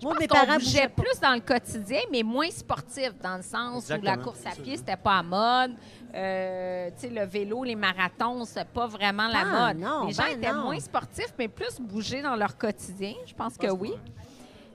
Je 0.00 0.04
Moi, 0.04 0.14
pense 0.14 0.20
mes 0.20 0.28
parents 0.28 0.54
bougeaient 0.54 0.88
plus 0.88 1.18
dans 1.20 1.34
le 1.34 1.40
quotidien, 1.40 2.00
mais 2.12 2.22
moins 2.22 2.50
sportif, 2.50 3.12
dans 3.20 3.36
le 3.36 3.42
sens 3.42 3.90
où 3.90 4.00
la 4.02 4.16
course 4.16 4.44
à 4.46 4.50
pied, 4.50 4.76
c'était 4.76 4.96
pas 4.96 5.18
à 5.18 5.22
mode. 5.22 5.72
Euh, 6.14 6.90
tu 6.94 7.00
sais, 7.00 7.08
le 7.08 7.24
vélo, 7.24 7.64
les 7.64 7.74
marathons, 7.74 8.44
c'est 8.44 8.64
pas 8.68 8.86
vraiment 8.86 9.26
la 9.26 9.40
Ah, 9.44 9.74
mode. 9.74 9.82
non, 9.82 10.06
les 10.06 10.12
gens 10.12 10.22
ben 10.22 10.38
étaient 10.38 10.52
non. 10.52 10.64
moins 10.64 10.78
sportifs, 10.80 11.34
mais 11.38 11.48
plus 11.48 11.80
bougés 11.80 12.22
dans 12.22 12.36
leur 12.36 12.56
quotidien. 12.56 13.14
Je 13.26 13.34
pense 13.34 13.56
que 13.58 13.66
oui. 13.70 13.92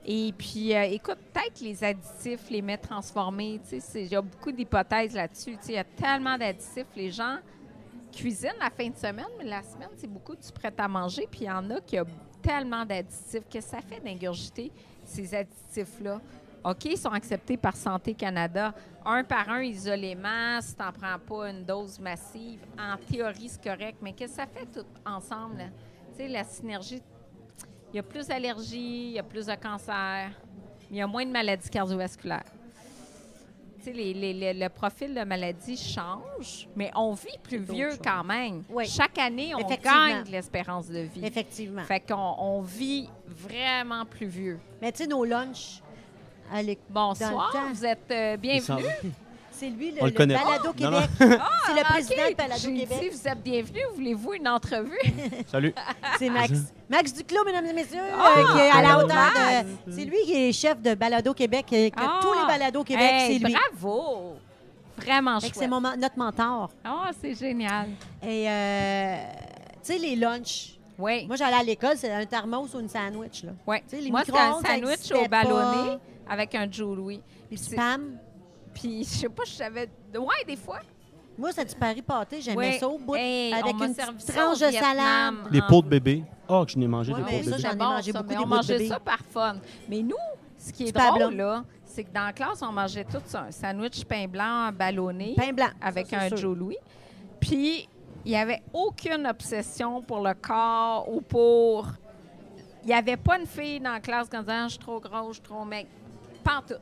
Et 0.06 0.34
puis, 0.36 0.74
euh, 0.74 0.82
écoute, 0.82 1.16
peut-être 1.32 1.60
les 1.62 1.82
additifs, 1.82 2.50
les 2.50 2.60
mets 2.60 2.76
transformés, 2.76 3.58
tu 3.64 3.70
sais, 3.70 3.80
c'est- 3.80 4.02
il 4.02 4.12
y 4.12 4.16
a 4.16 4.20
beaucoup 4.20 4.52
d'hypothèses 4.52 5.14
là-dessus. 5.14 5.52
Tu 5.52 5.58
sais, 5.62 5.72
Il 5.72 5.76
y 5.76 5.78
a 5.78 5.84
tellement 5.84 6.36
d'additifs. 6.36 6.86
Les 6.94 7.10
gens 7.10 7.38
cuisinent 8.12 8.52
la 8.60 8.68
fin 8.68 8.90
de 8.90 8.96
semaine, 8.96 9.24
mais 9.38 9.44
la 9.44 9.62
semaine, 9.62 9.88
c'est 9.96 10.06
beaucoup 10.06 10.36
du 10.36 10.52
prêt 10.52 10.72
à 10.76 10.86
manger. 10.86 11.26
Puis 11.30 11.40
il 11.42 11.46
y 11.46 11.50
en 11.50 11.68
a 11.70 11.80
qui 11.80 11.98
ont 11.98 12.04
tellement 12.42 12.84
d'additifs 12.84 13.48
que 13.50 13.60
ça 13.62 13.78
fait 13.80 14.00
d'ingurgiter 14.00 14.70
ces 15.04 15.34
additifs-là. 15.34 16.20
OK, 16.64 16.86
ils 16.86 16.98
sont 16.98 17.10
acceptés 17.10 17.56
par 17.56 17.76
Santé 17.76 18.14
Canada. 18.14 18.74
Un 19.04 19.22
par 19.22 19.50
un, 19.50 19.62
isolément, 19.62 20.60
si 20.62 20.74
tu 20.74 20.82
n'en 20.82 20.92
prends 20.92 21.18
pas 21.18 21.50
une 21.50 21.64
dose 21.64 22.00
massive, 22.00 22.60
en 22.78 22.96
théorie, 22.96 23.50
c'est 23.50 23.62
correct. 23.62 23.98
Mais 24.00 24.14
qu'est-ce 24.14 24.36
que 24.36 24.42
ça 24.42 24.46
fait 24.46 24.66
tout 24.66 24.86
ensemble? 25.04 25.70
Tu 26.12 26.22
sais, 26.22 26.28
la 26.28 26.42
synergie, 26.42 27.02
il 27.92 27.96
y 27.96 27.98
a 27.98 28.02
plus 28.02 28.26
d'allergies, 28.26 29.08
il 29.08 29.12
y 29.12 29.18
a 29.18 29.22
plus 29.22 29.46
de 29.46 29.54
cancer, 29.54 30.30
il 30.90 30.96
y 30.96 31.02
a 31.02 31.06
moins 31.06 31.26
de 31.26 31.30
maladies 31.30 31.68
cardiovasculaires. 31.68 32.50
Tu 33.84 33.90
sais, 33.90 33.96
les- 33.96 34.14
les- 34.14 34.32
les- 34.32 34.54
le 34.54 34.68
profil 34.70 35.14
de 35.14 35.22
maladie 35.24 35.76
change, 35.76 36.66
mais 36.74 36.90
on 36.96 37.12
vit 37.12 37.36
plus 37.42 37.58
vieux 37.58 37.90
choses. 37.90 38.00
quand 38.02 38.24
même. 38.24 38.62
Oui. 38.70 38.86
Chaque 38.86 39.18
année, 39.18 39.52
on 39.54 39.58
gagne 39.58 40.24
de 40.24 40.30
l'espérance 40.30 40.88
de 40.88 41.00
vie. 41.00 41.22
Effectivement. 41.22 41.82
Fait 41.84 42.00
qu'on 42.00 42.34
on 42.38 42.62
vit 42.62 43.10
vraiment 43.28 44.06
plus 44.06 44.26
vieux. 44.26 44.58
Mais 44.80 44.90
tu 44.90 45.02
sais, 45.02 45.06
nos 45.06 45.22
lunchs, 45.24 45.82
à 46.50 46.62
l'éc- 46.62 46.78
Bonsoir, 46.88 47.30
Dans 47.52 47.60
le 47.60 47.66
temps. 47.66 47.72
vous 47.74 47.84
êtes 47.84 48.10
euh, 48.10 48.36
va. 48.40 48.76
C'est 49.64 49.70
lui, 49.70 49.90
le, 49.92 49.96
On 50.00 50.04
le 50.04 50.10
le 50.10 50.16
connaît 50.16 50.34
pas. 50.34 50.44
Balado 50.44 50.66
Non, 50.66 50.72
Québec. 51.00 51.10
c'est 51.18 51.26
le 51.28 51.38
Ah, 51.40 51.84
président 51.88 52.28
du 52.28 52.34
Balado 52.34 52.60
J'ai 52.62 52.72
dit, 52.72 52.80
Québec. 52.86 53.12
vous 53.12 53.28
êtes 53.28 53.42
bienvenus. 53.42 53.82
Voulez-vous 53.94 54.32
une 54.34 54.48
entrevue? 54.48 54.98
Salut. 55.50 55.74
C'est 56.18 56.28
Max. 56.28 56.52
Max 56.88 57.12
Duclos, 57.14 57.44
mesdames 57.44 57.66
et 57.66 57.72
messieurs, 57.72 58.00
Ah, 58.14 58.34
euh, 58.38 58.52
qui 58.52 58.58
est 58.58 58.70
à 58.70 58.82
la 58.82 58.98
hauteur 58.98 59.64
de... 59.86 59.92
C'est 59.92 60.04
lui 60.04 60.18
qui 60.24 60.34
est 60.48 60.52
chef 60.52 60.80
de 60.82 60.94
Balado 60.94 61.32
Québec, 61.34 61.66
euh, 61.72 61.88
que 61.90 61.94
Ah. 61.96 62.20
tous 62.20 62.32
les 62.34 62.46
Balados 62.46 62.84
Québec, 62.84 63.10
Hey, 63.10 63.38
c'est 63.40 63.46
lui. 63.46 63.54
Bravo! 63.54 64.36
Vraiment 64.96 65.40
chouette. 65.40 65.52
c'est 65.56 65.66
mon 65.66 65.80
notre 65.80 66.16
mentor. 66.18 66.70
Ah, 66.84 67.10
c'est 67.20 67.34
génial. 67.34 67.88
Et, 68.22 68.48
euh, 68.48 69.16
tu 69.82 69.92
sais, 69.92 69.98
les 69.98 70.14
lunchs. 70.16 70.78
Oui. 70.98 71.26
Moi, 71.26 71.34
j'allais 71.36 71.56
à 71.56 71.62
l'école, 71.64 71.96
c'est 71.96 72.12
un 72.12 72.24
thermos 72.24 72.72
ou 72.74 72.80
une 72.80 72.88
sandwich, 72.88 73.42
là. 73.44 73.52
Sais, 73.88 74.00
les 74.00 74.10
Moi, 74.10 74.22
c'était 74.24 74.38
un 74.38 74.60
sandwich 74.60 75.10
au 75.12 75.28
ballonné 75.28 75.98
avec 76.28 76.54
un 76.54 76.70
Joe 76.70 76.96
Louis. 76.96 77.20
Puis 77.50 77.60
Pam. 77.74 78.18
Puis, 78.74 79.04
je 79.04 79.08
sais 79.08 79.28
pas, 79.28 79.44
je 79.46 79.52
savais. 79.52 79.88
Ouais, 80.14 80.44
des 80.46 80.56
fois. 80.56 80.80
Moi, 81.38 81.50
c'est 81.52 81.64
du 81.64 81.74
Paris 81.74 82.02
pâté, 82.02 82.40
j'aimais 82.40 82.56
Ouais. 82.56 82.78
ça 82.78 82.88
au 82.88 82.96
bout, 82.98 83.16
Hey, 83.16 83.52
on 83.54 83.62
avec 83.64 83.74
m'a 83.76 83.86
une 83.86 83.94
servi 83.94 84.14
petite 84.18 84.30
ça 84.32 84.42
au 84.42 84.46
tranche 84.54 84.60
de 84.60 84.66
Vietnam. 84.66 84.96
salade. 84.96 85.50
Des 85.52 85.60
Ah. 85.60 85.66
pots 85.68 85.82
de 85.82 85.88
bébé. 85.88 86.24
Oh, 86.48 86.64
que 86.64 86.70
je 86.72 86.78
n'ai 86.78 86.86
mangé 86.86 87.12
Ouais, 87.12 87.18
des 87.18 87.24
mais 87.24 87.30
pots 87.30 87.36
de 87.38 87.42
ça, 87.44 87.50
bébé. 87.56 87.62
j'en 87.62 87.68
ai 87.68 87.72
C'est 87.72 87.76
bon, 87.78 87.84
mangé 87.84 88.12
ça, 88.12 88.18
beaucoup 88.18 88.28
mais 88.28 88.34
des 88.36 88.40
on 88.40 88.42
bouts 88.44 88.50
de 88.50 88.56
mangeait 88.56 88.72
bébé. 88.78 88.88
ça 88.88 89.00
par 89.00 89.18
fun. 89.18 89.56
Mais 89.88 90.02
nous, 90.02 90.16
ce 90.58 90.72
qui 90.72 90.82
est 90.84 90.86
Du 90.86 90.92
pain 90.92 91.08
drôle, 91.10 91.34
blanc. 91.34 91.44
là, 91.44 91.64
c'est 91.84 92.04
que 92.04 92.12
dans 92.14 92.24
la 92.26 92.32
classe, 92.32 92.62
on 92.62 92.70
mangeait 92.72 93.04
tout 93.04 93.20
ça. 93.26 93.40
Un 93.48 93.50
sandwich 93.50 94.04
pain 94.04 94.26
blanc 94.28 94.70
ballonné 94.72 95.34
Pain 95.36 95.52
blanc. 95.52 95.70
avec 95.80 96.06
ça, 96.06 96.18
c'est 96.20 96.24
un 96.26 96.28
sûr. 96.28 96.36
Joe 96.36 96.56
Louis. 96.56 96.76
Puis, 97.40 97.88
il 98.24 98.30
n'y 98.30 98.36
avait 98.36 98.62
aucune 98.72 99.26
obsession 99.26 100.02
pour 100.02 100.20
le 100.20 100.34
corps 100.34 101.08
ou 101.12 101.20
pour... 101.20 101.88
Il 102.84 102.88
n'y 102.88 102.94
avait 102.94 103.16
pas 103.16 103.38
une 103.40 103.46
fille 103.46 103.80
dans 103.80 103.92
la 103.94 104.00
classe 104.00 104.28
qui 104.28 104.36
disait 104.38 104.52
Ah, 104.52 104.64
«Je 104.68 104.72
suis 104.74 104.78
trop 104.78 105.00
grosse, 105.00 105.28
je 105.28 105.32
suis 105.34 105.42
trop 105.42 105.64
mec.» 105.64 105.86
Pas 106.44 106.58
en 106.58 106.62
tout. 106.62 106.74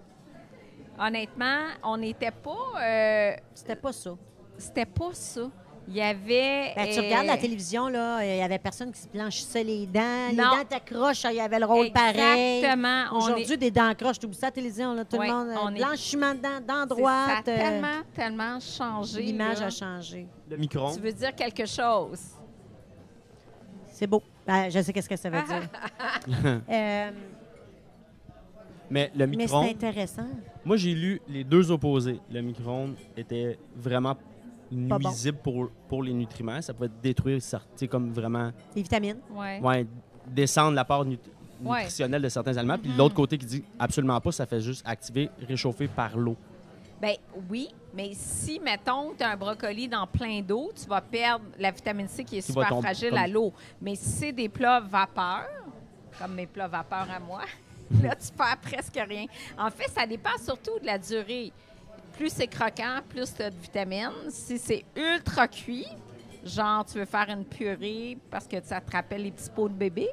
Honnêtement, 1.07 1.65
on 1.83 1.97
n'était 1.97 2.31
pas... 2.31 2.81
euh, 2.81 3.33
C'était 3.55 3.77
pas 3.77 3.93
ça. 3.93 4.11
C'était 4.59 4.87
pas 4.87 5.11
ça. 5.13 5.51
Il 5.89 5.97
y 5.97 6.01
avait... 6.01 6.73
Ben, 6.77 6.89
tu 6.93 7.01
euh, 7.01 7.03
regardes 7.03 7.27
la 7.27 7.37
télévision, 7.37 7.89
là, 7.89 8.25
il 8.25 8.37
y 8.39 8.41
avait 8.41 8.61
personne 8.61 8.93
qui 8.93 9.01
se 9.01 9.09
blanchissait 9.09 9.65
les 9.65 9.85
dents. 9.87 10.29
Les 10.31 10.37
dents 10.37 10.65
t'accrochent, 10.69 11.25
il 11.25 11.35
y 11.37 11.41
avait 11.41 11.59
le 11.59 11.67
rôle 11.67 11.91
pareil. 11.91 12.59
Exactement. 12.59 13.17
Aujourd'hui, 13.17 13.53
est- 13.55 13.57
des 13.57 13.71
dents 13.73 13.93
croches, 13.97 14.21
tu 14.21 14.27
oublies 14.27 14.39
ça 14.39 14.47
à 14.47 14.51
la 14.51 14.53
télévision, 14.53 14.95
là, 14.95 15.05
tout 15.05 15.21
le 15.21 15.27
monde, 15.27 15.49
euh, 15.49 15.55
on 15.61 15.75
est- 15.75 15.79
blanchiment 15.79 16.35
de 16.35 16.39
dents, 16.41 16.61
dents 16.65 16.87
droites. 16.87 17.27
Ça 17.27 17.35
a 17.37 17.41
euh, 17.41 17.43
tellement, 17.57 18.03
tellement 18.15 18.61
changé. 18.61 19.23
L'image 19.23 19.61
a 19.61 19.71
changé. 19.71 20.29
Le 20.49 20.55
Tu 20.55 20.61
micro-ondes. 20.61 21.01
veux 21.01 21.13
dire 21.13 21.35
quelque 21.35 21.67
chose? 21.67 22.21
C'est 23.89 24.07
beau. 24.07 24.23
Ben, 24.47 24.71
je 24.71 24.81
sais 24.83 24.93
qu'est-ce 24.93 25.09
que 25.09 25.17
ça 25.17 25.31
veut 25.31 25.43
dire. 25.43 25.69
Euh, 26.71 27.11
Mais 28.91 29.11
le 29.17 29.27
mais 29.27 29.49
c'est 29.49 29.55
intéressant. 29.55 30.29
Moi, 30.65 30.77
j'ai 30.77 30.95
lu 30.95 31.21
les 31.29 31.45
deux 31.45 31.71
opposés. 31.71 32.21
Le 32.31 32.41
micro-ondes 32.41 32.95
était 33.17 33.59
vraiment 33.77 34.15
Pas 34.15 34.99
bon. 34.99 35.09
nuisible 35.09 35.39
pour, 35.43 35.69
pour 35.89 36.03
les 36.03 36.13
nutriments. 36.13 36.61
Ça 36.63 36.73
pouvait 36.73 36.91
détruire, 37.03 37.41
certains, 37.43 37.87
comme 37.87 38.11
vraiment, 38.13 38.51
Les 38.75 38.83
vitamines. 38.83 39.19
Oui. 39.31 39.59
ouais, 39.61 39.87
descendre 40.27 40.75
la 40.75 40.85
part 40.85 41.05
nut- 41.05 41.19
Ouais. 41.63 41.79
nutritionnelle 41.81 42.23
de 42.23 42.29
certains 42.29 42.57
aliments. 42.57 42.79
Puis 42.79 42.91
Mhm. 42.91 42.97
l'autre 42.99 43.15
côté 43.15 43.39
qui 43.39 43.47
dit 43.47 43.65
absolument 43.79 44.21
pas, 44.21 44.33
ça 44.33 44.47
fait 44.47 44.61
juste 44.61 44.83
activer, 44.87 45.31
réchauffer 45.47 45.87
par 45.89 46.17
l'eau. 46.17 46.37
Ben 47.01 47.15
oui, 47.51 47.69
mais 47.95 48.13
si, 48.15 48.59
mettons, 48.61 49.13
tu 49.17 49.23
as 49.23 49.31
un 49.31 49.37
brocoli 49.37 49.89
dans 49.89 50.07
plein 50.07 50.41
d'eau, 50.41 50.71
tu 50.75 50.89
vas 50.89 51.01
perdre 51.01 51.45
la 51.59 51.71
vitamine 51.71 52.09
C 52.09 52.25
qui 52.25 52.39
est 52.39 52.43
Qui 52.43 52.53
va 52.53 52.63
super 52.63 52.69
tomber, 52.69 52.83
fragile 52.83 53.11
comme- 53.11 53.19
à 53.19 53.27
l'eau. 53.29 53.53
Mais 53.81 53.95
si 53.95 54.09
c'est 54.09 54.33
des 54.33 54.49
plats 54.49 54.81
vapeur, 54.81 55.47
comme 56.19 56.35
mes 56.35 56.47
plats 56.47 56.69
vapeur 56.69 57.07
à 57.15 57.21
moi, 57.21 57.43
là, 58.03 58.15
tu 58.15 58.33
perds 58.33 58.59
presque 58.63 58.99
rien. 59.09 59.27
En 59.59 59.71
fait, 59.71 59.89
ça 59.91 60.07
dépend 60.07 60.37
surtout 60.43 60.79
de 60.81 60.87
la 60.87 60.99
durée. 60.99 61.53
Plus 62.17 62.31
c'est 62.31 62.47
croquant, 62.47 63.01
plus 63.09 63.35
tu 63.35 63.43
as 63.43 63.51
de 63.51 63.57
vitamines. 63.57 64.31
Si 64.31 64.59
c'est 64.59 64.85
ultra 64.95 65.49
cuit, 65.49 65.87
genre 66.45 66.85
tu 66.85 66.99
veux 66.99 67.05
faire 67.05 67.29
une 67.29 67.45
purée 67.45 68.19
parce 68.31 68.47
que 68.47 68.57
ça 68.63 68.81
te 68.81 68.93
rappelle 68.93 69.23
les 69.23 69.31
petits 69.31 69.51
pots 69.51 69.69
de 69.69 69.75
bébé, 69.75 70.09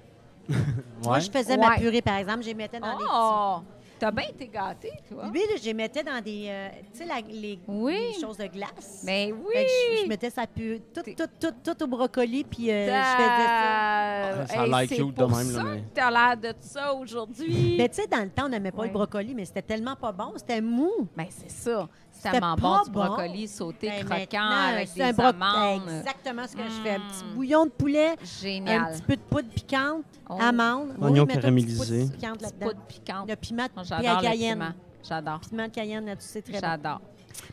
Moi, 1.03 1.19
je 1.19 1.29
faisais 1.29 1.57
ma 1.57 1.77
purée, 1.77 2.01
par 2.01 2.17
exemple, 2.17 2.41
je 2.41 2.47
les 2.47 2.53
mettais 2.53 2.79
dans 2.79 2.97
des 2.97 3.03
petits... 3.03 3.78
T'as 3.99 4.11
bien 4.11 4.27
été 4.29 4.47
gâté, 4.47 4.91
toi. 5.09 5.25
Lui, 5.31 5.41
là, 5.41 5.55
je 5.59 5.65
les 5.65 5.73
mettais 5.73 6.03
dans 6.03 6.21
des, 6.23 6.45
euh, 6.47 6.69
tu 6.93 6.99
sais, 6.99 7.05
la- 7.05 7.19
les, 7.21 7.59
Oui. 7.67 8.13
les 8.15 8.19
choses 8.21 8.37
de 8.37 8.45
glace. 8.47 9.01
Mais 9.03 9.31
oui! 9.33 9.53
Fait 9.53 9.65
que 9.65 9.69
je, 9.97 10.03
je 10.03 10.07
mettais 10.07 10.29
sa 10.29 10.47
purée, 10.47 10.81
tout, 10.93 11.01
T'es- 11.01 11.15
tout, 11.15 11.27
tout, 11.39 11.53
tout 11.63 11.83
au 11.83 11.87
brocoli, 11.87 12.43
puis 12.45 12.71
euh, 12.71 12.85
je 12.85 12.91
faisais 12.91 13.27
ça. 13.27 14.41
Ah, 14.41 14.47
Ça 14.47 14.61
a 14.61 14.67
l'air 14.67 14.79
c'est 14.89 14.95
cute 14.95 15.07
de 15.07 15.11
pour 15.23 15.29
même, 15.29 15.51
là, 15.51 15.53
ça 15.59 15.63
mais- 15.63 15.79
que 15.81 15.85
t'as 15.93 16.11
l'air 16.11 16.37
de 16.37 16.53
ça 16.61 16.93
aujourd'hui. 16.93 17.75
Mais 17.77 17.89
tu 17.89 17.95
sais, 17.95 18.07
dans 18.07 18.21
le 18.23 18.29
temps, 18.29 18.45
on 18.45 18.49
n'aimait 18.49 18.71
pas 18.71 18.81
Ouais. 18.81 18.87
le 18.87 18.93
brocoli, 18.93 19.35
mais 19.35 19.45
c'était 19.45 19.61
tellement 19.61 19.95
pas 19.95 20.11
bon, 20.11 20.33
c'était 20.37 20.61
mou. 20.61 21.07
Ben, 21.17 21.25
c'est 21.29 21.51
ça. 21.51 21.87
C'est 22.21 22.27
C'était 22.27 22.39
tellement 22.41 22.55
pas 22.57 22.61
bon 22.79 22.83
du 22.83 22.91
bon. 22.91 23.05
brocoli 23.05 23.47
sauté 23.47 23.87
Ben, 23.89 24.05
croquant 24.05 24.49
avec 24.49 24.89
c'est 24.89 24.95
des 24.95 25.01
un 25.03 25.13
bro- 25.13 25.23
amandes. 25.27 25.89
Exactement 25.99 26.47
ce 26.47 26.55
que 26.57 26.63
je 26.63 26.81
fais. 26.83 26.95
Un 26.95 26.99
petit 26.99 27.23
Mm. 27.23 27.33
bouillon 27.33 27.65
de 27.65 27.69
poulet, 27.71 28.09
un 28.09 28.15
Génial. 28.41 28.91
petit 28.91 29.01
peu 29.03 29.15
de 29.15 29.21
poudre 29.21 29.47
piquante, 29.47 30.03
Oh. 30.29 30.37
amandes. 30.37 30.89
Oignon 30.99 30.99
mettons 30.99 31.13
un 31.15 31.25
petit 31.25 31.25
peu 31.25 31.35
de 31.35 31.41
caramélisé. 31.41 31.99
poudre 32.01 32.15
piquante 32.17 32.39
poudre. 32.59 33.25
Le 33.29 33.35
piment, 33.37 33.65
puis 33.67 33.75
la 33.77 33.83
J'adore 33.83 34.21
le 34.21 34.27
cayenne. 34.27 34.59
piment. 34.59 34.71
J'adore. 35.07 35.39
Piment 35.49 35.63
de 35.67 35.71
cayenne, 35.71 36.05
là, 36.07 36.15
tu 36.17 36.21
sais, 36.25 36.41
très 36.41 36.53
bon. 36.53 36.59
J'adore. 36.59 37.01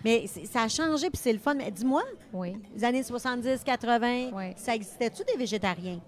Mais 0.05 0.25
c'est- 0.27 0.47
ça 0.47 0.63
a 0.63 0.69
changé, 0.69 1.11
puis 1.11 1.21
c'est 1.23 1.33
le 1.33 1.39
fun. 1.39 1.55
Mais 1.55 1.71
dis-moi, 1.71 2.03
Oui. 2.33 2.57
les 2.75 2.83
années 2.85 3.05
70, 3.05 3.63
80, 3.63 4.31
Ouais. 4.33 4.53
ça 4.57 4.75
existait-tu 4.75 5.23
des 5.25 5.37
végétariens? 5.39 6.01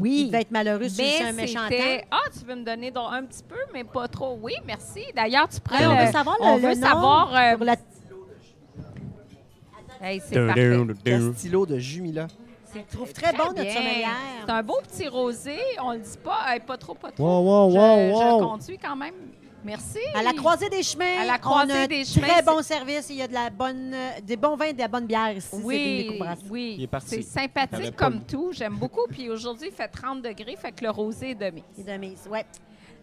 Oui. 0.00 0.20
Il 0.22 0.26
devait 0.28 0.40
être 0.42 0.50
malheureux 0.50 0.88
si 0.88 0.96
c'est 0.96 1.24
un 1.24 1.32
méchant 1.32 1.68
temps. 1.68 2.04
Ah, 2.10 2.22
tu 2.32 2.44
veux 2.46 2.54
me 2.54 2.64
donner 2.64 2.90
donc 2.90 3.08
un 3.12 3.22
petit 3.24 3.42
peu, 3.42 3.58
mais 3.72 3.84
pas 3.84 4.08
trop. 4.08 4.38
Oui, 4.40 4.54
merci. 4.66 5.04
D'ailleurs, 5.14 5.48
tu 5.48 5.60
prends 5.60 5.76
on 5.84 5.94
le- 5.98 6.06
veut 6.06 6.12
savoir 6.12 6.36
le, 6.40 6.44
on 6.46 6.54
le 6.56 6.62
veut 6.62 6.74
nom 6.74 6.86
savoir... 6.86 7.34
euh, 7.34 7.56
pour 7.56 7.66
la- 7.66 7.76
hey, 10.00 10.20
c'est 10.26 10.46
parfait. 10.46 10.76
Castillo 11.04 11.66
de 11.66 11.78
Jumila. 11.78 12.26
C'est 12.64 12.88
trouve 12.88 13.12
très 13.12 13.32
bon, 13.32 13.44
notre 13.44 13.62
bien. 13.62 13.72
sommelière. 13.72 14.08
C'est 14.44 14.50
un 14.52 14.62
beau 14.62 14.78
petit 14.82 15.06
rosé. 15.06 15.58
On 15.82 15.92
le 15.92 15.98
dit 15.98 16.18
pas. 16.24 16.40
Hey, 16.48 16.60
pas 16.60 16.76
trop, 16.76 16.94
pas 16.94 17.12
trop. 17.12 17.22
Wow, 17.22 17.68
wow, 17.68 17.70
je, 17.70 17.76
wow, 17.76 18.20
je 18.20 18.32
wow. 18.42 18.48
conduis 18.48 18.78
quand 18.78 18.96
même. 18.96 19.14
Merci. 19.64 19.98
À 20.14 20.22
la 20.22 20.32
croisée 20.34 20.68
des 20.68 20.82
chemins, 20.82 21.20
À 21.22 21.24
la 21.24 21.38
croisée 21.38 21.72
on 21.72 21.82
a 21.84 21.86
des 21.86 22.00
un 22.00 22.04
chemins, 22.04 22.26
très 22.28 22.42
bon 22.42 22.62
service. 22.62 23.06
Il 23.10 23.16
y 23.16 23.22
a 23.22 23.28
de 23.28 23.32
la 23.32 23.48
bonne, 23.50 23.92
euh, 23.94 24.10
des 24.22 24.36
bons 24.36 24.56
vins 24.56 24.66
et 24.66 24.72
de 24.74 24.78
la 24.78 24.88
bonne 24.88 25.06
bière 25.06 25.32
ici. 25.36 25.48
c'est 25.50 25.56
une 25.58 25.64
Oui, 25.64 26.20
oui. 26.50 26.74
Il 26.78 26.84
est 26.84 26.86
parti. 26.86 27.08
C'est 27.08 27.22
sympathique 27.22 27.96
comme 27.96 28.20
tout. 28.24 28.50
J'aime 28.52 28.74
beaucoup. 28.76 29.06
Puis 29.10 29.30
aujourd'hui, 29.30 29.68
il 29.70 29.74
fait 29.74 29.88
30 29.88 30.22
degrés, 30.22 30.56
fait 30.56 30.72
que 30.72 30.84
le 30.84 30.90
rosé 30.90 31.30
est 31.30 31.34
demi. 31.34 31.62
Et 31.78 31.82
de 31.82 31.92
mise, 31.96 32.26
ouais. 32.30 32.44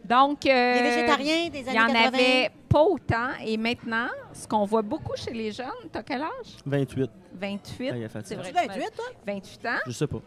Donc, 0.03 0.45
euh, 0.47 0.73
Les 0.75 0.81
végétariens 0.81 1.49
des 1.49 1.59
il 1.59 1.69
années 1.69 1.77
y 1.77 1.81
en 1.81 1.87
80. 1.87 2.07
avait 2.07 2.51
pas 2.67 2.81
autant. 2.83 3.29
Et 3.45 3.55
maintenant, 3.57 4.07
ce 4.33 4.47
qu'on 4.47 4.65
voit 4.65 4.81
beaucoup 4.81 5.15
chez 5.15 5.31
les 5.31 5.51
jeunes, 5.51 5.67
t'as 5.91 6.01
quel 6.03 6.21
âge? 6.23 6.57
28. 6.65 7.09
28. 7.35 7.89
Ah, 7.91 7.97
il 7.97 8.03
a 8.05 8.09
fait 8.09 8.19
c'est 8.25 8.35
vrai. 8.35 8.47
Tu 8.47 8.53
que 8.53 8.61
tu 8.61 8.67
28, 8.67 8.95
toi? 8.95 9.05
m'as- 9.27 9.33
28 9.33 9.65
ans. 9.67 9.69
Je 9.85 9.91
sais 9.91 10.07
pas. 10.07 10.17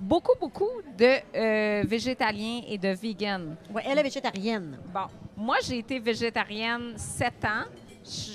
Beaucoup, 0.00 0.32
beaucoup 0.40 0.68
de 0.96 1.18
euh, 1.36 1.84
végétaliens 1.86 2.62
et 2.66 2.78
de 2.78 2.88
vegans. 2.88 3.54
Ouais, 3.72 3.82
elle 3.84 3.98
est 3.98 4.02
végétarienne. 4.02 4.78
Bon, 4.94 5.06
moi, 5.36 5.56
j'ai 5.62 5.78
été 5.78 5.98
végétarienne 5.98 6.94
sept 6.96 7.44
ans. 7.44 7.64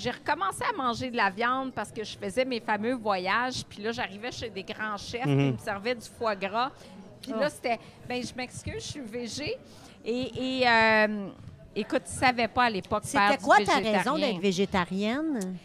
J'ai 0.00 0.12
recommencé 0.12 0.62
à 0.62 0.72
manger 0.76 1.10
de 1.10 1.16
la 1.16 1.28
viande 1.28 1.72
parce 1.72 1.90
que 1.90 2.04
je 2.04 2.16
faisais 2.16 2.44
mes 2.44 2.60
fameux 2.60 2.94
voyages. 2.94 3.64
Puis 3.68 3.82
là, 3.82 3.90
j'arrivais 3.90 4.30
chez 4.30 4.48
des 4.48 4.62
grands 4.62 4.96
chefs 4.96 5.22
qui 5.24 5.28
Mhm. 5.28 5.52
me 5.54 5.58
servaient 5.58 5.96
du 5.96 6.06
foie 6.08 6.36
gras. 6.36 6.70
Puis 7.20 7.32
Oh. 7.34 7.40
là, 7.40 7.50
c'était, 7.50 7.80
ben 8.08 8.22
je 8.24 8.32
m'excuse, 8.36 8.74
je 8.76 8.80
suis 8.92 9.00
végé. 9.00 9.56
Et, 10.04 10.60
et 10.60 10.68
euh, 10.68 11.26
écoute, 11.74 12.02
tu 12.06 12.12
savais 12.12 12.46
pas 12.46 12.66
à 12.66 12.70
l'époque 12.70 13.02
faire 13.04 13.32
C'était 13.32 13.42
quoi 13.42 13.56
ta 13.64 13.78
raison 13.78 14.16
d'être 14.16 14.38
végétarienne? 14.38 15.56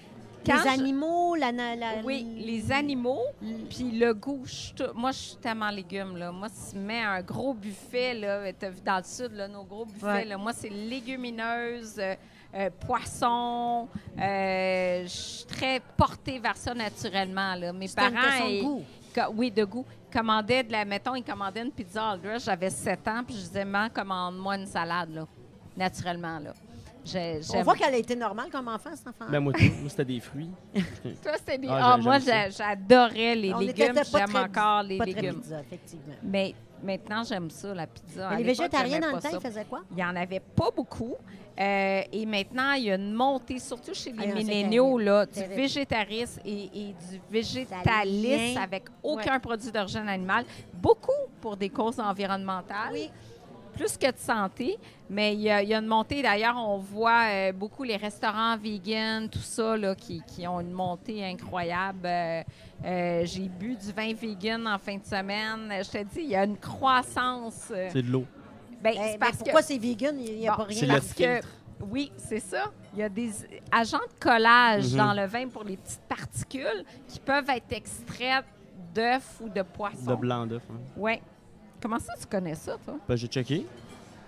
Quand 0.45 0.63
les 0.63 0.69
animaux, 0.69 1.35
la, 1.35 1.51
la, 1.51 1.75
la- 1.75 2.01
Oui, 2.03 2.25
les 2.45 2.71
animaux, 2.71 3.21
puis 3.69 3.91
le 3.91 4.13
goût. 4.13 4.43
je 4.45 4.91
moi, 4.93 5.11
je 5.11 5.17
suis 5.17 5.35
tellement 5.37 5.69
légumes. 5.69 6.17
Là. 6.17 6.31
Moi, 6.31 6.47
si 6.51 6.71
tu 6.73 6.79
mets 6.79 7.01
un 7.01 7.21
gros 7.21 7.53
buffet, 7.53 8.13
là, 8.15 8.51
t'as 8.53 8.69
vu 8.69 8.81
dans 8.83 8.97
le 8.97 9.03
sud, 9.03 9.31
là, 9.33 9.47
nos 9.47 9.63
gros 9.63 9.85
buffets, 9.85 10.05
Ouais. 10.05 10.25
là, 10.25 10.37
moi, 10.37 10.53
c'est 10.53 10.69
légumineuses, 10.69 11.99
euh, 11.99 12.15
euh, 12.55 12.69
poissons. 12.85 13.87
euh, 14.19 15.03
je 15.03 15.07
suis 15.07 15.45
très 15.45 15.79
portée 15.95 16.39
vers 16.39 16.57
ça 16.57 16.73
naturellement. 16.73 17.55
Là. 17.55 17.71
Mes 17.73 17.87
une 17.89 17.93
parents, 17.95 18.11
de 18.47 18.61
goût. 18.63 18.83
oui, 19.35 19.51
de 19.51 19.63
goût. 19.63 19.85
Commandaient 20.11 20.63
de 20.63 20.71
la, 20.71 20.83
mettons, 20.83 21.15
ils 21.15 21.23
commandaient 21.23 21.61
une 21.61 21.71
pizza 21.71 22.09
all 22.11 22.19
dress. 22.21 22.43
J'avais 22.45 22.69
7 22.69 23.07
ans, 23.07 23.23
puis 23.25 23.35
je 23.35 23.41
disais, 23.41 23.63
maman, 23.63 23.89
commande-moi 23.93 24.57
une 24.57 24.65
salade, 24.67 25.09
là, 25.13 25.25
naturellement. 25.77 26.39
Là. 26.39 26.53
J'ai- 27.03 27.39
On 27.55 27.63
voit 27.63 27.75
qu'elle 27.75 27.93
a 27.93 27.97
été 27.97 28.15
normale 28.15 28.49
comme 28.51 28.67
enfant, 28.67 28.91
cet 28.95 29.07
enfant. 29.07 29.25
Ben, 29.29 29.39
moi, 29.39 29.53
tout. 29.53 29.59
Moi, 29.79 29.89
c'était 29.89 30.05
des 30.05 30.19
fruits. 30.19 30.49
Toi, 30.73 31.33
c'était 31.37 31.57
des- 31.57 31.67
Ah, 31.67 31.93
Ah, 31.93 31.97
moi, 31.97 32.19
j'aime 32.19 32.27
ça. 32.27 32.49
j'a- 32.49 32.75
j'adorais 32.75 33.35
les 33.35 33.53
On 33.53 33.59
légumes. 33.59 33.93
pas 33.95 34.03
J'aime 34.03 34.27
très- 34.29 34.39
encore 34.39 34.83
les 34.83 34.97
pas 34.97 35.05
très 35.05 35.13
légumes. 35.21 35.41
pizza, 35.41 35.59
effectivement. 35.61 36.13
Mais 36.23 36.53
maintenant, 36.83 37.23
j'aime 37.23 37.49
ça, 37.49 37.73
la 37.73 37.87
pizza. 37.87 38.29
À 38.29 38.37
les 38.37 38.43
l'époque, 38.43 38.57
végétariens, 38.59 38.87
j'aimais 38.95 38.99
dans 39.01 39.07
le 39.07 39.13
pas 39.13 39.21
temps, 39.21 39.29
ça. 39.31 39.37
ils 39.41 39.47
faisaient 39.49 39.65
quoi? 39.65 39.81
Il 39.91 39.95
n'y 39.97 40.03
en 40.05 40.15
avait 40.15 40.39
pas 40.39 40.69
beaucoup. 40.75 41.15
Euh, 41.59 42.01
et 42.11 42.25
maintenant, 42.25 42.71
il 42.73 42.83
y 42.83 42.91
a 42.91 42.95
une 42.95 43.13
montée, 43.13 43.59
surtout 43.59 43.93
chez 43.93 44.11
les 44.11 44.17
Ah, 44.21 44.25
non, 44.27 44.33
c'est 44.37 44.43
milléniaux, 44.45 44.97
là, 44.97 45.25
du 45.25 45.33
Terrible. 45.33 45.55
végétarisme 45.55 46.41
et, 46.45 46.63
et 46.73 46.85
du 47.09 47.21
végétalisme 47.29 48.55
lien. 48.55 48.61
avec 48.61 48.85
aucun 49.03 49.39
produit 49.39 49.71
d'origine 49.71 50.07
animale. 50.07 50.45
Beaucoup 50.73 51.11
pour 51.41 51.57
des 51.57 51.69
causes 51.69 51.99
environnementales. 51.99 52.93
Oui. 52.93 53.11
Plus 53.73 53.97
que 53.97 54.11
de 54.11 54.17
santé, 54.17 54.77
mais 55.09 55.33
il 55.33 55.41
y, 55.41 55.49
a 55.49 55.63
il 55.63 55.69
y 55.69 55.73
a 55.73 55.79
une 55.79 55.87
montée. 55.87 56.21
D'ailleurs, 56.21 56.55
on 56.57 56.77
voit 56.77 57.23
euh, 57.29 57.51
beaucoup 57.53 57.83
les 57.83 57.95
restaurants 57.97 58.57
vegan, 58.57 59.29
tout 59.29 59.39
ça, 59.39 59.77
là, 59.77 59.95
qui, 59.95 60.21
qui 60.27 60.45
ont 60.47 60.59
une 60.59 60.71
montée 60.71 61.25
incroyable. 61.25 62.05
Euh, 62.05 62.43
euh, 62.85 63.21
J'ai 63.25 63.47
bu 63.47 63.75
du 63.75 63.91
vin 63.91 64.13
vegan 64.13 64.67
en 64.67 64.77
fin 64.77 64.97
de 64.97 65.05
semaine. 65.05 65.71
Je 65.83 65.89
te 65.89 66.03
dis, 66.03 66.21
il 66.21 66.29
y 66.29 66.35
a 66.35 66.43
une 66.43 66.57
croissance. 66.57 67.71
euh, 67.71 67.89
C'est 67.91 68.03
de 68.03 68.11
l'eau. 68.11 68.25
ben, 68.83 68.93
c'est 68.95 69.11
ben, 69.13 69.19
parce 69.19 69.37
pourquoi 69.37 69.61
que 69.61 69.67
c'est 69.67 69.77
vegan? 69.77 70.15
Il 70.19 70.37
n'y 70.39 70.47
a 70.47 70.51
Bon, 70.51 70.57
pas 70.57 70.63
rien 70.65 70.87
parce 70.87 71.13
que 71.13 71.39
oui, 71.89 72.11
c'est 72.17 72.39
ça. 72.39 72.65
Il 72.93 72.99
y 72.99 73.03
a 73.03 73.09
des 73.09 73.31
agents 73.71 73.97
de 73.99 74.19
collage 74.23 74.91
Mhm. 74.91 74.97
dans 74.97 75.13
le 75.13 75.25
vin 75.25 75.47
pour 75.47 75.63
les 75.63 75.77
petites 75.77 76.01
particules 76.09 76.83
qui 77.07 77.19
peuvent 77.19 77.49
être 77.49 77.71
extraites 77.71 78.45
d'œufs 78.93 79.39
ou 79.41 79.47
de 79.49 79.53
De 79.55 79.61
poissons. 79.61 80.15
blanc 80.15 80.45
d'œuf. 80.45 80.61
hein. 80.69 80.77
Oui. 80.97 81.13
Comment 81.81 81.99
ça, 81.99 82.13
tu 82.19 82.25
connais 82.27 82.55
ça, 82.55 82.77
toi? 82.85 82.95
Ben, 83.07 83.15
j'ai 83.15 83.27
checké. 83.27 83.65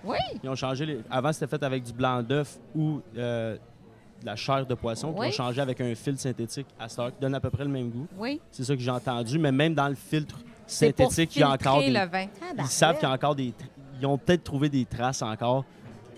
Oui. 0.03 0.17
Ils 0.43 0.49
ont 0.49 0.55
changé. 0.55 0.85
Les... 0.85 0.99
Avant, 1.09 1.31
c'était 1.31 1.47
fait 1.47 1.63
avec 1.63 1.83
du 1.83 1.93
blanc 1.93 2.21
d'œuf 2.21 2.57
ou 2.75 3.01
euh, 3.17 3.55
de 4.21 4.25
la 4.25 4.35
chair 4.35 4.65
de 4.65 4.73
poisson. 4.75 5.13
Oui. 5.17 5.27
Ils 5.27 5.29
ont 5.29 5.31
changé 5.31 5.61
avec 5.61 5.79
un 5.79 5.93
filtre 5.95 6.19
synthétique 6.21 6.67
à 6.79 6.89
Star 6.89 7.11
qui 7.13 7.19
donne 7.21 7.35
à 7.35 7.39
peu 7.39 7.49
près 7.49 7.63
le 7.63 7.69
même 7.69 7.89
goût. 7.89 8.07
Oui. 8.17 8.41
C'est 8.51 8.63
ça 8.63 8.75
que 8.75 8.81
j'ai 8.81 8.91
entendu. 8.91 9.39
Mais 9.39 9.51
même 9.51 9.73
dans 9.73 9.87
le 9.87 9.95
filtre 9.95 10.39
synthétique, 10.67 11.35
il 11.35 11.39
y 11.39 11.43
a 11.43 11.51
encore 11.51 11.79
filtrer 11.81 11.93
des. 11.93 12.05
le 12.05 12.11
vin. 12.11 12.25
Ah, 12.41 12.53
ben, 12.57 12.63
Ils 12.63 12.69
savent 12.69 12.95
qu'il 12.97 13.07
y 13.07 13.11
a 13.11 13.13
encore 13.13 13.35
des. 13.35 13.53
Ils 14.01 14.05
ont 14.07 14.17
peut-être 14.17 14.43
trouvé 14.43 14.67
des 14.69 14.85
traces 14.85 15.21
encore 15.21 15.63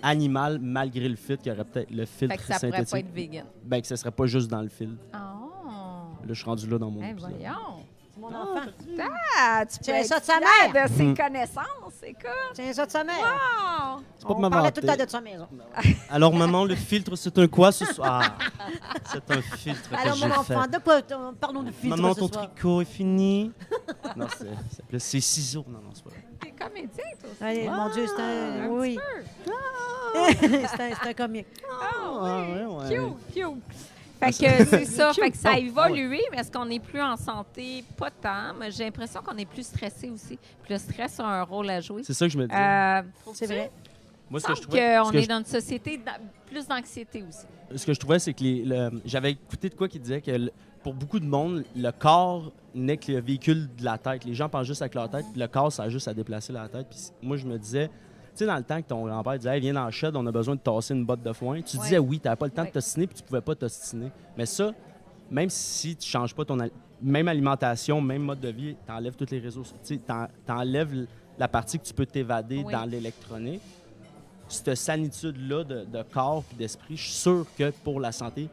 animales 0.02 0.58
malgré 0.60 1.08
le 1.08 1.16
filtre, 1.16 1.42
qu'il 1.42 1.52
y 1.52 1.54
aurait 1.54 1.64
peut-être 1.64 1.90
le 1.90 2.04
filtre 2.06 2.34
Fait 2.34 2.38
que 2.40 2.44
ça 2.46 2.58
pourrait 2.58 2.70
pas 2.70 2.76
synthétique. 2.84 3.06
être 3.08 3.14
vegan. 3.14 3.44
Ben, 3.64 3.80
que 3.80 3.86
ce 3.86 3.96
serait 3.96 4.10
pas 4.10 4.26
juste 4.26 4.48
dans 4.48 4.62
le 4.62 4.68
filtre. 4.68 5.00
Oh. 5.14 5.18
Là, 5.18 6.28
je 6.28 6.34
suis 6.34 6.44
rendu 6.44 6.66
là 6.68 6.78
dans 6.78 6.90
mon 6.90 7.02
Eh, 7.02 7.10
épisode. 7.10 7.30
voyons. 7.38 7.84
C'est 8.16 8.20
mon 8.22 8.28
enfant. 8.28 8.60
Ah, 9.38 9.62
tu 9.66 9.76
peux 9.78 9.84
Tiens, 9.84 9.96
être 9.96 10.06
ça 10.06 10.20
de 10.20 10.24
sa 10.24 10.40
mère. 10.40 10.86
de 10.88 10.92
ses 10.94 11.02
Mm. 11.04 11.16
connaissances, 11.16 12.02
écoute. 12.02 12.24
Tiens 12.54 12.72
ça 12.72 12.86
de 12.86 12.90
sa 12.90 13.04
mère. 13.04 13.16
Oh. 13.20 14.00
C'est 14.16 14.22
pas 14.26 14.30
On 14.32 14.34
pour 14.34 14.40
me 14.40 14.48
parlait 14.48 14.72
tout 14.72 14.80
le 14.80 14.86
temps 14.96 15.04
de 15.04 15.10
sa 15.10 15.20
maison. 15.20 15.46
Alors, 16.10 16.32
maman, 16.34 16.64
le 16.64 16.74
filtre, 16.76 17.14
c'est 17.16 17.36
un 17.38 17.46
quoi 17.46 17.72
ce 17.72 17.84
soir? 17.84 18.22
c'est 19.12 19.30
un 19.30 19.42
filtre 19.42 19.90
que 19.90 19.94
Alors, 19.96 20.14
j'ai 20.16 20.28
mon 20.28 20.42
fait. 20.42 20.54
enfant, 20.56 20.66
de 20.66 20.78
quoi 20.78 21.02
parlons 21.38 21.62
de 21.62 21.70
filtre 21.72 21.94
Maman, 21.96 22.14
ce 22.14 22.20
ton 22.20 22.28
soir. 22.28 22.50
tricot 22.54 22.80
est 22.80 22.84
fini. 22.86 23.52
non, 24.16 24.26
c'est- 24.38 24.46
c'est 24.90 24.98
c'est 24.98 25.20
ciseaux. 25.20 25.64
Non, 25.68 25.80
non, 25.84 25.90
c'est 25.92 26.04
pas 26.04 26.10
vrai. 26.10 26.24
T'es 26.40 26.50
comédien, 26.52 27.04
toi 27.20 27.30
aussi. 27.32 27.44
Allez, 27.44 27.68
mon 27.68 27.88
Dieu, 27.90 28.06
c'est 28.06 28.22
un... 28.22 28.64
Un 28.64 28.68
Oui, 28.68 28.98
petit 28.98 29.44
peu. 29.44 30.66
c'est 30.76 30.80
un, 30.82 30.94
c'est 31.02 31.08
un 31.10 31.14
comique. 31.14 31.46
Ah, 31.70 32.22
ouais, 32.22 32.64
ouais. 32.64 32.88
Cute, 32.88 33.34
cute. 33.34 33.62
Fait 34.32 34.46
que 34.46 34.64
c'est 34.64 34.84
ça. 34.84 35.12
Fait 35.12 35.30
que 35.30 35.36
ça 35.36 35.52
a 35.52 35.58
évolué, 35.58 36.20
mais 36.30 36.38
est-ce 36.38 36.50
qu'on 36.50 36.68
est 36.70 36.80
plus 36.80 37.00
en 37.00 37.16
santé? 37.16 37.84
Pas 37.96 38.10
tant. 38.10 38.54
Mais 38.58 38.70
j'ai 38.70 38.84
l'impression 38.84 39.20
qu'on 39.22 39.36
est 39.36 39.46
plus 39.48 39.66
stressé 39.66 40.10
aussi. 40.10 40.38
Puis 40.62 40.72
le 40.72 40.78
stress 40.78 41.18
a 41.20 41.24
un 41.26 41.42
rôle 41.42 41.68
à 41.70 41.80
jouer. 41.80 42.02
C'est 42.04 42.14
ça 42.14 42.26
que 42.26 42.32
je 42.32 42.38
me 42.38 42.46
dis. 42.46 42.54
Euh, 42.54 43.02
C'est 43.34 43.46
vrai. 43.46 43.70
Moi, 44.28 44.40
ce 44.40 44.46
que 44.46 44.54
je 44.56 44.62
trouvais, 44.62 44.96
qu'on 45.00 45.12
est 45.12 45.22
je- 45.22 45.28
dans 45.28 45.38
une 45.38 45.44
société 45.44 46.00
plus 46.46 46.66
d'anxiété 46.66 47.24
aussi. 47.28 47.46
ce 47.76 47.86
que 47.86 47.92
je 47.94 47.98
trouvais, 48.00 48.18
c'est 48.18 48.32
que 48.34 48.42
le- 48.44 49.00
j'avais 49.04 49.32
écouté 49.32 49.68
de 49.68 49.74
quoi 49.74 49.88
qui 49.88 50.00
disait 50.00 50.20
que 50.20 50.30
le- 50.32 50.50
pour 50.82 50.94
beaucoup 50.94 51.20
de 51.20 51.26
monde, 51.26 51.64
le 51.76 51.90
corps 51.92 52.52
n'est 52.74 52.96
que 52.96 53.12
le 53.12 53.20
véhicule 53.20 53.68
de 53.76 53.84
la 53.84 53.98
tête. 53.98 54.24
Les 54.24 54.34
gens 54.34 54.48
pensent 54.48 54.66
juste 54.66 54.82
avec 54.82 54.94
leur 54.96 55.08
tête, 55.10 55.24
puis 55.32 55.40
le 55.40 55.46
corps, 55.48 55.72
ça 55.72 55.84
a 55.84 55.88
juste 55.88 56.08
à 56.08 56.14
déplacer 56.14 56.52
la 56.52 56.68
tête. 56.68 56.86
Puis 56.90 56.98
moi, 57.22 57.36
je 57.36 57.46
me 57.46 57.56
disais, 57.58 57.88
sais, 58.38 58.46
dans 58.46 58.56
le 58.56 58.62
temps 58.62 58.80
que 58.82 58.86
ton 58.88 59.04
grand-père 59.06 59.36
disait, 59.38 59.54
hey, 59.56 59.60
viens 59.60 59.74
dans 59.74 59.84
le 59.86 59.90
shed, 59.90 60.14
on 60.16 60.26
a 60.26 60.32
besoin 60.32 60.54
de 60.56 60.60
tasser 60.60 60.94
une 60.94 61.04
botte 61.04 61.22
de 61.22 61.32
foin, 61.32 61.60
tu 61.62 61.76
Ouais. 61.76 61.82
disais 61.84 61.98
oui, 61.98 62.18
tu 62.20 62.24
n'avais 62.26 62.36
pas 62.36 62.46
le 62.46 62.52
temps 62.52 62.62
Ouais. 62.62 62.68
de 62.68 62.72
t'ostiner, 62.74 63.06
puis 63.06 63.16
tu 63.16 63.22
pouvais 63.22 63.40
pas 63.40 63.54
t'ostiner. 63.54 64.10
Mais 64.36 64.46
ça, 64.46 64.72
même 65.30 65.50
si 65.50 65.96
tu 65.96 66.08
changes 66.08 66.34
pas 66.34 66.44
ton 66.44 66.58
al- 66.60 66.70
même 67.02 67.28
alimentation, 67.28 68.00
même 68.00 68.22
mode 68.22 68.40
de 68.40 68.48
vie, 68.48 68.76
tu 68.86 68.92
enlèves 68.92 69.14
tous 69.16 69.30
les 69.30 69.38
réseaux, 69.38 69.62
tu 69.84 70.00
enlèves 70.48 71.06
la 71.38 71.48
partie 71.48 71.78
que 71.78 71.84
tu 71.84 71.92
peux 71.92 72.06
t'évader 72.06 72.62
Oui. 72.64 72.72
dans 72.72 72.84
l'électronique. 72.84 73.60
Cette 74.48 74.74
sanitude-là 74.76 75.64
de, 75.64 75.84
de 75.84 76.02
corps 76.12 76.44
et 76.52 76.56
d'esprit, 76.56 76.96
je 76.96 77.02
suis 77.02 77.12
sûr 77.12 77.46
que 77.58 77.70
pour 77.82 77.98
la 78.00 78.12
santé, 78.12 78.48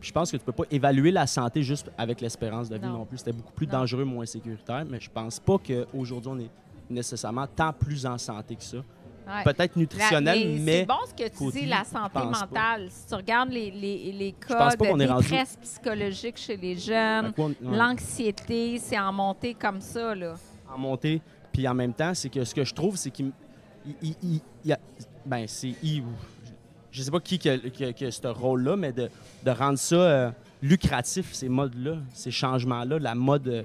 je 0.00 0.12
pense 0.12 0.30
que 0.30 0.36
tu 0.36 0.44
peux 0.44 0.52
pas 0.52 0.64
évaluer 0.70 1.10
la 1.10 1.26
santé 1.26 1.62
juste 1.62 1.90
avec 1.96 2.20
l'espérance 2.20 2.68
de 2.68 2.76
vie 2.76 2.86
Non. 2.86 2.98
non, 2.98 3.04
plus. 3.06 3.18
C'était 3.18 3.32
beaucoup 3.32 3.52
plus 3.52 3.66
Non. 3.66 3.80
dangereux, 3.80 4.04
moins 4.04 4.26
sécuritaire, 4.26 4.84
mais 4.88 5.00
je 5.00 5.10
pense 5.10 5.40
pas 5.40 5.56
qu'aujourd'hui, 5.58 6.30
on 6.32 6.38
est 6.38 6.50
nécessairement 6.90 7.46
tant 7.46 7.72
plus 7.72 8.06
en 8.06 8.16
santé 8.18 8.54
que 8.56 8.62
ça. 8.62 8.78
Ouais. 9.28 9.44
Peut-être 9.44 9.76
La- 9.76 9.80
nutritionnel, 9.80 10.60
mais, 10.60 10.80
C'est 10.80 10.86
bon 10.86 10.94
ce 11.06 11.14
que 11.24 11.28
tu 11.28 11.36
côté, 11.36 11.60
dis, 11.60 11.66
la 11.66 11.84
santé 11.84 12.10
pas. 12.14 12.24
mentale. 12.24 12.88
Si 12.90 13.06
tu 13.06 13.14
regardes 13.14 13.50
les, 13.50 13.70
les, 13.70 14.12
les 14.12 14.32
cas 14.32 14.70
de 14.74 15.06
rendu- 15.06 15.28
détresse 15.28 15.58
psychologique 15.60 16.38
chez 16.38 16.56
les 16.56 16.76
jeunes, 16.76 17.32
ouais, 17.36 17.54
l'anxiété, 17.62 18.78
c'est 18.78 18.98
en 18.98 19.12
montée 19.12 19.54
comme 19.54 19.80
ça. 19.80 20.14
Là. 20.14 20.34
en 20.72 20.78
montée. 20.78 21.20
Puis 21.52 21.66
en 21.68 21.74
même 21.74 21.92
temps, 21.92 22.12
c'est 22.14 22.28
que 22.28 22.44
ce 22.44 22.54
que 22.54 22.64
je 22.64 22.72
trouve, 22.74 22.96
c'est 22.96 23.10
qu'il 23.10 23.32
il- 23.86 23.94
il- 24.02 24.16
il- 24.22 24.40
il 24.64 24.70
y 24.70 24.72
a- 24.72 24.78
ben 25.24 25.44
c'est 25.46 25.74
je 26.90 27.02
sais 27.02 27.10
pas 27.10 27.20
qui 27.20 27.48
a- 27.48 27.58
qui 27.92 28.04
a 28.04 28.10
ce 28.10 28.26
rôle-là, 28.28 28.76
mais 28.76 28.92
de, 28.92 29.10
de 29.44 29.50
rendre 29.50 29.78
ça 29.78 29.96
euh, 29.96 30.30
lucratif 30.62 31.32
ces 31.32 31.48
modes-là, 31.48 31.96
ces 32.14 32.30
changements-là, 32.30 32.98
la 32.98 33.14
mode. 33.14 33.64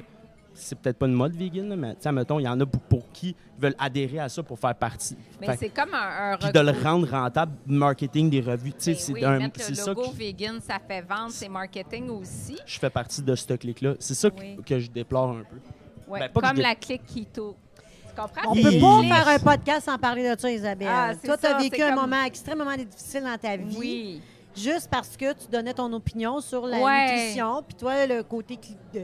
C'est 0.53 0.77
peut-être 0.77 0.97
pas 0.97 1.07
une 1.07 1.13
mode 1.13 1.35
vegan, 1.35 1.75
mais 1.75 1.95
tu 1.95 2.01
sais, 2.01 2.11
mettons, 2.11 2.39
il 2.39 2.43
y 2.43 2.47
en 2.47 2.59
a 2.59 2.65
pour, 2.65 2.81
pour 2.81 3.11
qui 3.11 3.35
veulent 3.59 3.75
adhérer 3.79 4.19
à 4.19 4.29
ça 4.29 4.43
pour 4.43 4.57
faire 4.59 4.75
partie. 4.75 5.17
Mais 5.41 5.55
c'est 5.57 5.69
comme 5.69 5.93
un, 5.93 6.33
un 6.33 6.37
puis 6.37 6.51
de 6.51 6.59
le 6.59 6.71
rendre 6.71 7.09
rentable, 7.09 7.53
marketing 7.65 8.29
des 8.29 8.41
revues. 8.41 8.71
Tu 8.73 8.77
sais, 8.79 8.91
Ben 8.93 8.99
c'est 8.99 9.13
oui, 9.13 9.25
un- 9.25 9.39
mettre 9.39 9.61
c'est 9.61 9.69
le 9.69 9.75
ça 9.75 9.85
logo 9.93 10.09
que 10.09 10.15
vegan, 10.15 10.59
ça 10.61 10.77
fait 10.85 11.01
vendre, 11.01 11.31
c'est 11.31 11.49
marketing 11.49 12.09
aussi. 12.09 12.57
je 12.65 12.79
fais 12.79 12.89
partie 12.89 13.21
de 13.21 13.35
ce 13.35 13.53
clic-là. 13.53 13.95
C'est 13.99 14.13
ça 14.15 14.29
que, 14.29 14.39
Oui. 14.41 14.57
que 14.65 14.79
je 14.79 14.89
déplore 14.91 15.31
un 15.31 15.43
peu. 15.43 15.57
Ouais, 16.11 16.19
Ben, 16.19 16.29
comme 16.41 16.57
la 16.57 16.75
clique 16.75 17.05
keto. 17.05 17.55
Tu 18.15 18.21
comprends? 18.21 18.51
On 18.51 18.53
peut 18.53 18.79
pas 18.79 19.15
faire 19.15 19.27
un 19.29 19.39
podcast 19.39 19.85
sans 19.85 19.97
parler 19.97 20.29
de 20.35 20.39
ça, 20.39 20.51
Isabelle. 20.51 20.87
Ah, 20.91 21.13
Toi, 21.23 21.35
tu 21.37 21.45
as 21.47 21.49
ça, 21.49 21.57
vécu 21.57 21.81
un 21.81 21.95
comme- 21.95 22.01
moment 22.09 22.23
extrêmement 22.25 22.75
difficile 22.75 23.23
dans 23.23 23.37
ta 23.39 23.57
vie, 23.57 23.75
Oui. 23.77 24.21
Juste 24.55 24.89
parce 24.89 25.15
que 25.17 25.33
tu 25.33 25.47
donnais 25.51 25.73
ton 25.73 25.91
opinion 25.93 26.39
sur 26.41 26.65
la 26.65 26.79
Ouais. 26.79 27.05
nutrition, 27.15 27.63
puis 27.63 27.75
toi, 27.75 28.05
le 28.05 28.23
côté 28.23 28.57
de... 28.93 28.99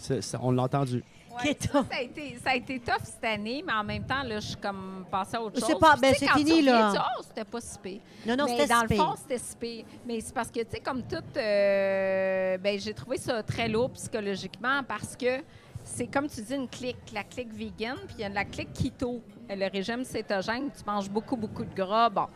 C'est- 0.00 0.36
on 0.40 0.50
l'a 0.50 0.62
entendu. 0.64 1.02
Ouais, 1.44 1.56
ça, 1.58 1.72
ça 1.90 1.96
a 1.96 2.00
été, 2.00 2.38
ça 2.44 2.50
a 2.50 2.54
été 2.54 2.78
tough 2.78 3.02
cette 3.02 3.24
année, 3.24 3.64
mais 3.66 3.72
en 3.72 3.82
même 3.82 4.04
temps, 4.06 4.22
là, 4.22 4.38
je 4.38 4.46
suis 4.48 4.56
comme 4.56 5.04
passée 5.10 5.36
à 5.36 5.42
autre 5.42 5.58
C'est 5.58 5.72
chose. 5.72 5.80
pas- 5.80 5.92
Puis, 5.94 6.00
ben, 6.02 6.14
c'est 6.16 6.26
quand 6.26 6.34
fini, 6.38 6.50
tu 6.50 6.56
reviens, 6.58 6.92
là. 6.92 6.92
tu 6.94 7.00
Oh, 7.18 7.22
c'était 7.26 7.44
pas 7.44 7.60
si 7.60 7.78
pire. 7.80 8.00
Non, 8.24 8.36
non, 8.36 8.46
c'était 8.46 8.66
dans 8.68 8.80
si 8.86 8.94
le 8.94 8.96
fond, 8.96 9.14
c'était 9.16 9.38
si 9.38 9.56
pire. 9.56 9.84
Mais 10.06 10.20
c'est 10.20 10.32
parce 10.32 10.48
que, 10.50 10.60
tu 10.60 10.70
sais, 10.70 10.80
comme 10.80 11.02
tout, 11.02 11.16
euh, 11.36 12.58
ben, 12.58 12.78
j'ai 12.78 12.94
trouvé 12.94 13.16
ça 13.16 13.42
très 13.42 13.68
lourd 13.68 13.90
psychologiquement 13.90 14.82
parce 14.86 15.16
que 15.16 15.42
c'est 15.82 16.06
comme 16.06 16.28
tu 16.28 16.40
dis 16.40 16.54
une 16.54 16.68
clique, 16.68 16.96
la 17.12 17.24
clique 17.24 17.52
vegan, 17.52 17.96
puis 18.06 18.14
il 18.18 18.20
y 18.20 18.24
a 18.24 18.28
la 18.28 18.44
clique 18.44 18.72
keto, 18.72 19.20
le 19.50 19.70
régime 19.70 20.04
cétogène, 20.04 20.70
tu 20.70 20.84
manges 20.86 21.10
beaucoup, 21.10 21.36
beaucoup 21.36 21.64
de 21.64 21.74
gras. 21.74 22.08
Bon, 22.10 22.26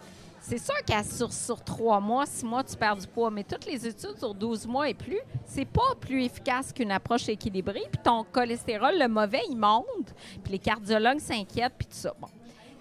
c'est 0.48 0.58
sûr 0.58 0.82
qu'à 0.86 1.04
sur, 1.04 1.30
sur 1.30 1.62
trois 1.62 2.00
mois, 2.00 2.24
six 2.24 2.44
mois, 2.44 2.64
tu 2.64 2.74
perds 2.74 2.96
du 2.96 3.06
poids, 3.06 3.30
mais 3.30 3.44
toutes 3.44 3.66
les 3.66 3.86
études 3.86 4.16
sur 4.16 4.34
12 4.34 4.66
mois 4.66 4.88
et 4.88 4.94
plus, 4.94 5.20
c'est 5.44 5.66
pas 5.66 5.94
plus 6.00 6.24
efficace 6.24 6.72
qu'une 6.72 6.90
approche 6.90 7.28
équilibrée, 7.28 7.84
puis 7.92 8.00
ton 8.02 8.24
cholestérol, 8.24 8.98
le 8.98 9.08
mauvais, 9.08 9.42
il 9.50 9.56
monte, 9.56 10.14
puis 10.42 10.52
les 10.52 10.58
cardiologues 10.58 11.18
s'inquiètent, 11.20 11.74
puis 11.76 11.86
tout 11.86 11.96
ça. 11.96 12.14
Bon. 12.18 12.28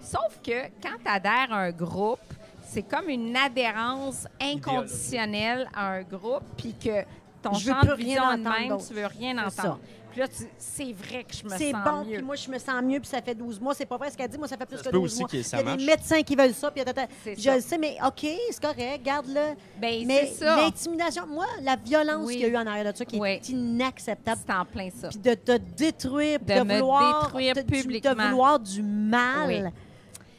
Sauf 0.00 0.40
que 0.42 0.68
quand 0.82 0.96
tu 1.04 1.10
adhères 1.10 1.52
à 1.52 1.58
un 1.58 1.70
groupe, 1.70 2.20
c'est 2.62 2.84
comme 2.84 3.10
une 3.10 3.36
adhérence 3.36 4.26
inconditionnelle 4.40 5.68
à 5.74 5.88
un 5.88 6.02
groupe, 6.02 6.44
puis 6.56 6.72
que 6.72 7.04
ton 7.42 7.52
Je 7.52 7.70
champ 7.70 7.82
de 7.82 7.92
rien 7.92 7.96
vision 7.96 8.50
même, 8.50 8.78
tu 8.78 8.94
veux 8.94 9.06
rien 9.06 9.46
entendre. 9.46 9.78
Puis 10.18 10.26
là, 10.26 10.28
tu- 10.36 10.50
c'est 10.58 10.92
vrai 10.94 11.22
que 11.22 11.32
je 11.32 11.44
me 11.44 11.56
C'est 11.56 11.70
sens 11.70 11.84
bon, 11.84 12.04
mieux. 12.04 12.16
puis 12.16 12.22
moi, 12.24 12.34
je 12.34 12.50
me 12.50 12.58
sens 12.58 12.82
mieux, 12.82 12.98
puis 12.98 13.08
ça 13.08 13.22
fait 13.22 13.36
12 13.36 13.60
mois. 13.60 13.72
C'est 13.72 13.86
pas 13.86 13.96
vrai 13.96 14.10
ce 14.10 14.16
qu'elle 14.16 14.28
dit. 14.28 14.36
Moi, 14.36 14.48
ça 14.48 14.56
fait 14.56 14.66
plus 14.66 14.76
Ça 14.78 14.82
que 14.82 14.86
se 14.86 14.90
peut 14.90 14.98
12 14.98 15.12
aussi 15.12 15.20
mois. 15.20 15.28
que 15.28 15.36
Il 15.36 15.44
ça 15.44 15.56
y 15.58 15.60
a 15.60 15.62
des 15.62 15.70
marche. 15.70 15.84
médecins 15.86 16.22
qui 16.22 16.34
veulent 16.34 16.54
ça, 16.54 16.70
puis 16.72 16.84
tata. 16.84 17.06
C'est 17.22 17.40
Je 17.40 17.50
le 17.50 17.60
sais, 17.60 17.78
mais 17.78 17.96
OK, 18.04 18.26
c'est 18.50 18.60
correct, 18.60 19.00
garde-le. 19.04 19.54
Ben, 19.80 20.04
Mais 20.06 20.26
c'est 20.26 20.44
ça. 20.44 20.56
l'intimidation, 20.56 21.24
moi, 21.28 21.46
la 21.62 21.76
violence 21.76 22.26
Oui. 22.26 22.34
qu'il 22.34 22.42
y 22.42 22.44
a 22.46 22.48
eu 22.48 22.56
en 22.56 22.66
arrière 22.66 22.92
de 22.92 22.98
ça, 22.98 23.04
qui 23.04 23.20
Oui. 23.20 23.28
est 23.28 23.48
inacceptable, 23.48 24.40
C'est 24.44 24.52
en 24.52 24.64
plein 24.64 24.88
ça. 24.90 25.08
puis 25.10 25.18
de 25.20 25.34
te 25.34 25.56
détruire, 25.76 26.40
puis 26.40 26.52
De 26.56 26.60
de, 26.60 26.64
me 26.66 26.74
vouloir, 26.80 27.26
détruire 27.26 27.54
te- 27.54 27.60
publiquement. 27.60 28.14
de 28.16 28.22
vouloir 28.30 28.58
du 28.58 28.82
mal. 28.82 29.46
Oui. 29.46 29.62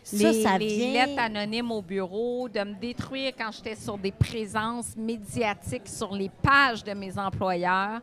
Ça, 0.04 0.32
les, 0.32 0.44
ça 0.44 0.58
les 0.58 0.68
vient... 0.68 0.94
lettres 1.06 1.22
anonymes 1.22 1.72
au 1.72 1.82
bureau, 1.82 2.50
de 2.50 2.60
me 2.62 2.74
détruire 2.74 3.34
quand 3.38 3.52
j'étais 3.52 3.76
sur 3.76 3.98
des 3.98 4.12
présences 4.12 4.96
médiatiques 4.98 5.88
sur 5.88 6.14
les 6.16 6.30
pages 6.30 6.84
de 6.84 6.94
mes 6.94 7.18
employeurs. 7.18 8.02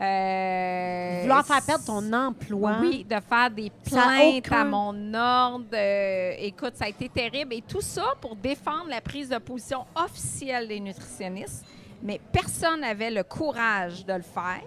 Euh, 0.00 1.18
Vouloir 1.22 1.44
faire 1.44 1.62
perdre 1.62 1.84
ton 1.84 2.12
emploi. 2.12 2.76
Oui, 2.80 3.04
de 3.04 3.16
faire 3.28 3.50
des 3.50 3.70
plaintes 3.84 4.36
aucun- 4.46 4.60
à 4.60 4.64
mon 4.64 5.14
ordre. 5.14 5.66
Euh, 5.74 6.32
écoute, 6.38 6.74
ça 6.76 6.84
a 6.84 6.88
été 6.88 7.08
terrible. 7.08 7.54
Et 7.54 7.62
tout 7.62 7.80
ça 7.80 8.14
pour 8.20 8.36
défendre 8.36 8.88
la 8.88 9.00
prise 9.00 9.28
de 9.28 9.38
position 9.38 9.84
officielle 9.96 10.68
des 10.68 10.78
nutritionnistes. 10.78 11.64
Mais 12.02 12.20
personne 12.32 12.80
n'avait 12.82 13.10
le 13.10 13.24
courage 13.24 14.06
de 14.06 14.12
le 14.12 14.22
faire. 14.22 14.62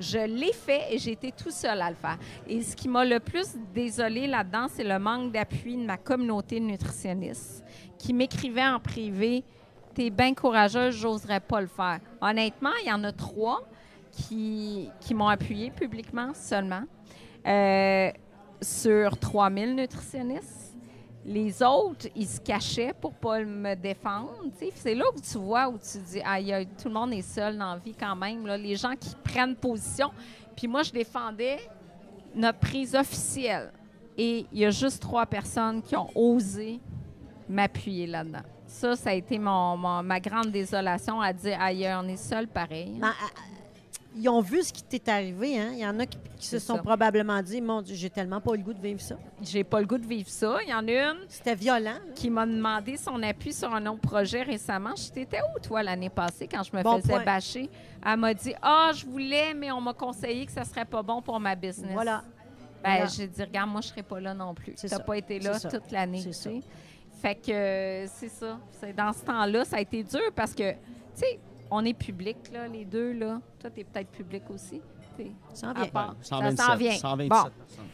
Je 0.00 0.18
l'ai 0.18 0.52
fait 0.52 0.94
et 0.94 0.98
j'ai 0.98 1.12
été 1.12 1.32
tout 1.32 1.50
seul 1.50 1.80
à 1.80 1.90
le 1.90 1.96
faire. 1.96 2.18
Et 2.46 2.62
ce 2.62 2.76
qui 2.76 2.88
m'a 2.88 3.04
le 3.04 3.20
plus 3.20 3.56
désolé 3.74 4.26
là-dedans, 4.26 4.66
c'est 4.68 4.84
le 4.84 4.98
manque 4.98 5.32
d'appui 5.32 5.76
de 5.76 5.84
ma 5.84 5.96
communauté 5.96 6.60
de 6.60 6.64
nutritionnistes 6.64 7.64
qui 7.98 8.12
m'écrivait 8.12 8.66
en 8.66 8.80
privé 8.80 9.44
T'es 9.94 10.10
bien 10.10 10.32
courageuse, 10.32 10.94
j'oserais 10.94 11.40
pas 11.40 11.60
le 11.60 11.66
faire. 11.66 11.98
Honnêtement, 12.20 12.70
il 12.84 12.88
y 12.88 12.92
en 12.92 13.02
a 13.02 13.10
trois 13.10 13.68
qui, 14.12 14.88
qui 15.00 15.12
m'ont 15.12 15.26
appuyé 15.26 15.70
publiquement 15.70 16.32
seulement. 16.34 16.84
Euh, 17.44 18.10
sur 18.60 19.18
3000 19.18 19.74
nutritionnistes. 19.74 20.57
Les 21.28 21.62
autres, 21.62 22.08
ils 22.16 22.26
se 22.26 22.40
cachaient 22.40 22.94
pour 22.98 23.12
pas 23.12 23.44
me 23.44 23.74
défendre. 23.74 24.32
C'est 24.74 24.94
là 24.94 25.04
où 25.14 25.20
tu 25.20 25.36
vois, 25.36 25.68
où 25.68 25.76
tu 25.76 25.98
dis, 25.98 26.22
aïe, 26.24 26.54
aïe, 26.54 26.66
tout 26.80 26.88
le 26.88 26.94
monde 26.94 27.12
est 27.12 27.20
seul 27.20 27.58
dans 27.58 27.74
la 27.74 27.76
vie 27.76 27.94
quand 27.94 28.16
même. 28.16 28.46
Les 28.46 28.76
gens 28.76 28.94
qui 28.98 29.14
prennent 29.22 29.54
position. 29.54 30.10
Puis 30.56 30.66
moi, 30.66 30.82
je 30.82 30.90
défendais 30.90 31.58
notre 32.34 32.58
prise 32.58 32.94
officielle. 32.94 33.70
Et 34.16 34.46
il 34.50 34.58
y 34.58 34.64
a 34.64 34.70
juste 34.70 35.02
trois 35.02 35.26
personnes 35.26 35.82
qui 35.82 35.94
ont 35.96 36.08
osé 36.14 36.80
m'appuyer 37.46 38.06
là-dedans. 38.06 38.42
Ça, 38.66 38.96
ça 38.96 39.10
a 39.10 39.12
été 39.12 39.38
ma 39.38 40.20
grande 40.20 40.50
désolation 40.50 41.20
à 41.20 41.32
dire, 41.32 41.60
aïe, 41.60 41.86
on 41.94 42.08
est 42.08 42.16
seul 42.16 42.48
pareil. 42.48 42.98
Ah, 43.02 43.12
ah, 43.22 43.26
ils 44.18 44.28
ont 44.28 44.40
vu 44.40 44.62
ce 44.62 44.72
qui 44.72 44.82
t'est 44.82 45.08
arrivé. 45.08 45.58
Hein? 45.58 45.70
Il 45.72 45.78
y 45.78 45.86
en 45.86 45.98
a 46.00 46.06
qui, 46.06 46.18
qui 46.36 46.46
se 46.46 46.58
sont 46.58 46.76
ça. 46.76 46.82
probablement 46.82 47.40
dit 47.42 47.60
Mon 47.60 47.80
Dieu, 47.82 47.94
j'ai 47.94 48.10
tellement 48.10 48.40
pas 48.40 48.52
le 48.52 48.58
goût 48.62 48.72
de 48.74 48.80
vivre 48.80 49.00
ça. 49.00 49.16
J'ai 49.42 49.64
pas 49.64 49.80
le 49.80 49.86
goût 49.86 49.98
de 49.98 50.06
vivre 50.06 50.28
ça. 50.28 50.58
Il 50.64 50.70
y 50.70 50.74
en 50.74 50.86
a 50.88 50.90
une 51.12 51.18
C'était 51.28 51.54
violent. 51.54 51.80
là. 51.84 52.12
qui 52.14 52.28
m'a 52.30 52.44
demandé 52.46 52.96
son 52.96 53.22
appui 53.22 53.52
sur 53.52 53.72
un 53.74 53.86
autre 53.86 54.00
projet 54.00 54.42
récemment. 54.42 54.90
J'étais 54.96 55.38
où, 55.40 55.58
toi, 55.60 55.82
l'année 55.82 56.10
passée, 56.10 56.48
quand 56.48 56.62
je 56.62 56.76
me 56.76 56.82
Bon 56.82 57.00
faisais 57.00 57.12
point. 57.14 57.24
bâcher? 57.24 57.70
Elle 58.04 58.16
m'a 58.18 58.34
dit 58.34 58.54
Ah, 58.60 58.90
je 58.94 59.06
voulais, 59.06 59.54
mais 59.54 59.70
on 59.72 59.80
m'a 59.80 59.94
conseillé 59.94 60.46
que 60.46 60.52
ça 60.52 60.64
serait 60.64 60.84
pas 60.84 61.02
bon 61.02 61.22
pour 61.22 61.38
ma 61.40 61.54
business. 61.54 61.92
Voilà. 61.92 62.22
Ben, 62.82 62.90
Voilà. 62.90 63.06
j'ai 63.06 63.26
dit 63.26 63.42
Regarde, 63.42 63.70
moi, 63.70 63.80
je 63.80 63.88
serai 63.88 64.02
pas 64.02 64.20
là 64.20 64.34
non 64.34 64.54
plus. 64.54 64.74
Tu 64.74 64.86
n'as 64.86 64.98
pas 65.00 65.16
été 65.16 65.38
là 65.40 65.58
toute 65.58 65.90
l'année. 65.90 66.24
Fait 67.20 67.34
que 67.34 67.50
euh, 67.50 68.06
c'est 68.06 68.28
ça. 68.28 68.58
C'est 68.80 68.92
dans 68.94 69.12
ce 69.12 69.24
temps-là, 69.24 69.64
ça 69.64 69.76
a 69.76 69.80
été 69.80 70.04
dur 70.04 70.20
parce 70.36 70.54
que, 70.54 70.70
tu 70.70 70.76
sais, 71.14 71.40
on 71.70 71.84
est 71.84 71.94
public, 71.94 72.36
là, 72.52 72.66
les 72.68 72.84
deux, 72.84 73.12
là. 73.12 73.40
Toi, 73.60 73.70
tu 73.70 73.80
es 73.80 73.84
peut-être 73.84 74.10
public 74.10 74.42
aussi. 74.50 74.80
T'es- 75.16 75.32
Ça 75.52 75.68
en 75.68 75.70
à 75.70 75.82
vient. 75.82 75.86
part. 75.90 76.14
Ça 76.20 76.36
127, 76.38 76.66
s'en 76.66 76.76
vient. 76.76 76.92
127 76.96 77.28
Bon. 77.28 77.50
personnes. 77.58 77.84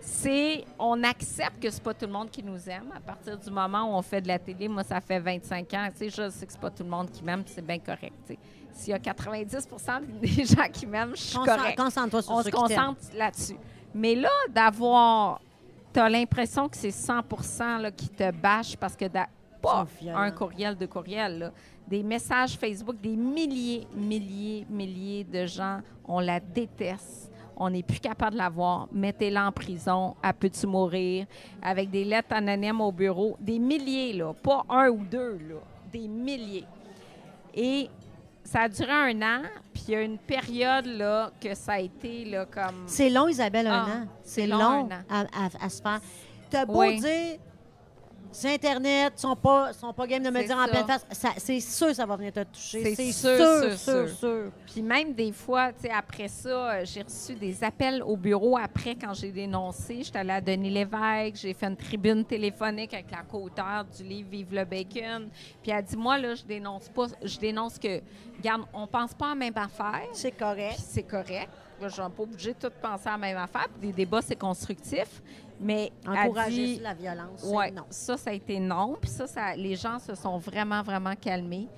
c'est 0.00 0.64
on 0.78 1.02
accepte 1.04 1.60
que 1.62 1.70
c'est 1.70 1.82
pas 1.82 1.92
tout 1.94 2.06
le 2.06 2.12
monde 2.12 2.30
qui 2.30 2.42
nous 2.42 2.68
aime. 2.68 2.90
À 2.96 3.00
partir 3.00 3.36
du 3.38 3.50
moment 3.50 3.82
où 3.92 3.94
on 3.98 4.02
fait 4.02 4.20
de 4.20 4.28
la 4.28 4.38
télé, 4.38 4.66
moi 4.68 4.82
ça 4.82 5.00
fait 5.00 5.18
25 5.20 5.72
ans, 5.74 5.88
tu 5.92 5.98
sais, 5.98 6.10
je 6.10 6.30
sais 6.30 6.46
que 6.46 6.52
c'est 6.52 6.60
pas 6.60 6.70
tout 6.70 6.82
le 6.82 6.88
monde 6.88 7.10
qui 7.10 7.22
m'aime, 7.22 7.42
puis 7.44 7.52
c'est 7.54 7.64
bien 7.66 7.78
correct. 7.78 8.14
tu 8.26 8.32
sais. 8.34 8.38
S'il 8.72 8.90
y 8.90 8.94
a 8.94 8.98
90% 8.98 10.00
des 10.20 10.44
gens 10.44 10.68
qui 10.72 10.86
m'aiment, 10.86 11.14
je 11.16 11.22
suis 11.22 11.36
Concentre- 11.38 11.56
correct. 11.58 11.78
Concentre-toi 11.78 12.22
sur 12.22 12.32
On 12.32 12.42
se 12.42 12.50
concentre 12.50 13.00
là-dessus. 13.14 13.56
Mais 13.94 14.14
là, 14.14 14.30
d'avoir, 14.50 15.40
t'as 15.92 16.08
l'impression 16.08 16.68
que 16.68 16.76
c'est 16.76 16.90
100% 16.90 17.78
là, 17.78 17.90
qui 17.90 18.08
te 18.08 18.30
bâche 18.30 18.76
parce 18.76 18.94
que 18.96 19.06
d'a- 19.06 19.28
pas 19.60 19.84
un 20.14 20.30
courriel 20.30 20.76
de 20.76 20.86
courriel, 20.86 21.38
là. 21.38 21.52
Des 21.88 22.02
messages 22.02 22.56
Facebook, 22.56 23.00
des 23.00 23.16
milliers, 23.16 23.86
milliers, 23.94 24.66
milliers 24.68 25.24
de 25.24 25.46
gens, 25.46 25.80
on 26.06 26.20
la 26.20 26.38
déteste. 26.40 27.32
On 27.56 27.70
n'est 27.70 27.82
plus 27.82 27.98
capable 27.98 28.32
de 28.34 28.38
la 28.38 28.48
voir. 28.48 28.86
Mettez-la 28.92 29.48
en 29.48 29.52
prison. 29.52 30.14
Elle 30.22 30.32
peut-tu 30.34 30.66
mourir? 30.66 31.26
Avec 31.60 31.90
des 31.90 32.04
lettres 32.04 32.32
anonymes 32.32 32.80
au 32.80 32.92
bureau. 32.92 33.36
Des 33.40 33.58
milliers, 33.58 34.12
là. 34.12 34.32
Pas 34.32 34.64
un 34.68 34.88
ou 34.90 35.04
deux, 35.04 35.38
là. 35.48 35.56
Des 35.92 36.06
milliers. 36.06 36.64
Et 37.54 37.88
ça 38.44 38.60
a 38.62 38.68
duré 38.68 38.92
un 38.92 39.22
an. 39.22 39.42
Puis 39.74 39.84
il 39.88 39.90
y 39.92 39.96
a 39.96 40.02
une 40.02 40.18
période, 40.18 40.86
là, 40.86 41.32
que 41.40 41.52
ça 41.54 41.72
a 41.72 41.80
été, 41.80 42.24
là, 42.26 42.46
comme... 42.46 42.84
C'est 42.86 43.10
long, 43.10 43.26
Isabelle, 43.28 43.66
un 43.66 43.72
Ah, 43.72 43.84
an. 43.86 44.06
C'est 44.22 44.42
c'est 44.42 44.46
long, 44.46 44.58
long, 44.58 44.88
un 45.10 45.22
an. 45.22 45.26
À, 45.32 45.46
à- 45.46 45.64
à 45.64 45.68
se 45.68 45.82
faire. 45.82 46.00
T'as 46.50 46.64
beau 46.64 46.80
Oui. 46.80 47.00
dire, 47.00 47.38
c'est 48.32 48.54
Internet, 48.54 49.12
ils 49.16 49.20
sont 49.20 49.36
pas, 49.36 49.72
sont 49.72 49.92
pas 49.92 50.06
game 50.06 50.22
de 50.22 50.30
me 50.30 50.42
dire 50.44 50.56
en 50.56 50.66
pleine 50.68 50.86
face. 50.86 51.04
Ça- 51.12 51.32
C'est 51.38 51.60
sûr 51.60 51.88
que 51.88 51.94
ça 51.94 52.06
va 52.06 52.16
venir 52.16 52.32
te 52.32 52.44
toucher. 52.44 52.94
C'est 52.94 53.12
sûr, 53.12 53.36
sûr, 53.36 53.62
sûr, 53.62 53.78
sûr, 53.78 54.08
sûr. 54.08 54.18
sûr. 54.18 54.52
Puis 54.66 54.82
même 54.82 55.12
des 55.14 55.32
fois, 55.32 55.72
tu 55.72 55.82
sais, 55.82 55.90
après 55.90 56.28
ça, 56.28 56.48
euh, 56.48 56.84
j'ai 56.84 57.02
reçu 57.02 57.34
des 57.34 57.62
appels 57.64 58.02
au 58.02 58.16
bureau 58.16 58.56
après 58.58 58.94
quand 58.94 59.14
j'ai 59.14 59.32
dénoncé. 59.32 60.02
J'étais 60.02 60.18
allée 60.18 60.30
à 60.32 60.40
Denis 60.40 60.70
Lévesque, 60.70 61.36
j'ai 61.42 61.54
fait 61.54 61.66
une 61.66 61.76
tribune 61.76 62.24
téléphonique 62.24 62.92
avec 62.94 63.10
la 63.10 63.22
co-auteure 63.22 63.84
du 63.96 64.02
livre 64.04 64.28
Vive 64.30 64.54
le 64.54 64.64
bacon. 64.64 65.28
Puis 65.62 65.70
elle 65.72 65.84
dit 65.84 65.96
Moi, 65.96 66.18
là, 66.18 66.34
je 66.34 66.44
dénonce 66.44 66.88
pas, 66.88 67.06
je 67.22 67.38
dénonce 67.38 67.78
que, 67.78 68.00
regarde, 68.36 68.62
on 68.72 68.86
pense 68.86 69.14
pas 69.14 69.26
à 69.26 69.28
la 69.30 69.34
même 69.36 69.56
affaire. 69.56 70.02
C'est 70.12 70.32
correct. 70.32 70.76
C'est 70.78 71.02
correct. 71.02 71.48
Je 71.80 71.88
suis 71.88 72.00
pas 72.02 72.22
obligée 72.22 72.54
de 72.54 72.68
tout 72.68 72.74
penser 72.82 73.08
à 73.08 73.12
la 73.12 73.18
même 73.18 73.36
affaire. 73.36 73.68
Puis 73.78 73.88
des 73.88 73.92
débats, 73.94 74.20
c'est 74.20 74.34
constructif. 74.36 75.22
Mais 75.60 75.90
Encourager 76.06 76.64
dit- 76.76 76.80
la 76.80 76.94
violence, 76.94 77.42
Ouais, 77.44 77.70
non. 77.70 77.84
ça, 77.90 78.16
ça 78.16 78.30
a 78.30 78.32
été 78.32 78.60
non. 78.60 78.96
Puis 79.00 79.10
ça, 79.10 79.26
ça, 79.26 79.56
les 79.56 79.74
gens 79.74 79.98
se 79.98 80.14
sont 80.14 80.38
vraiment, 80.38 80.82
vraiment 80.82 81.14
calmés. 81.16 81.68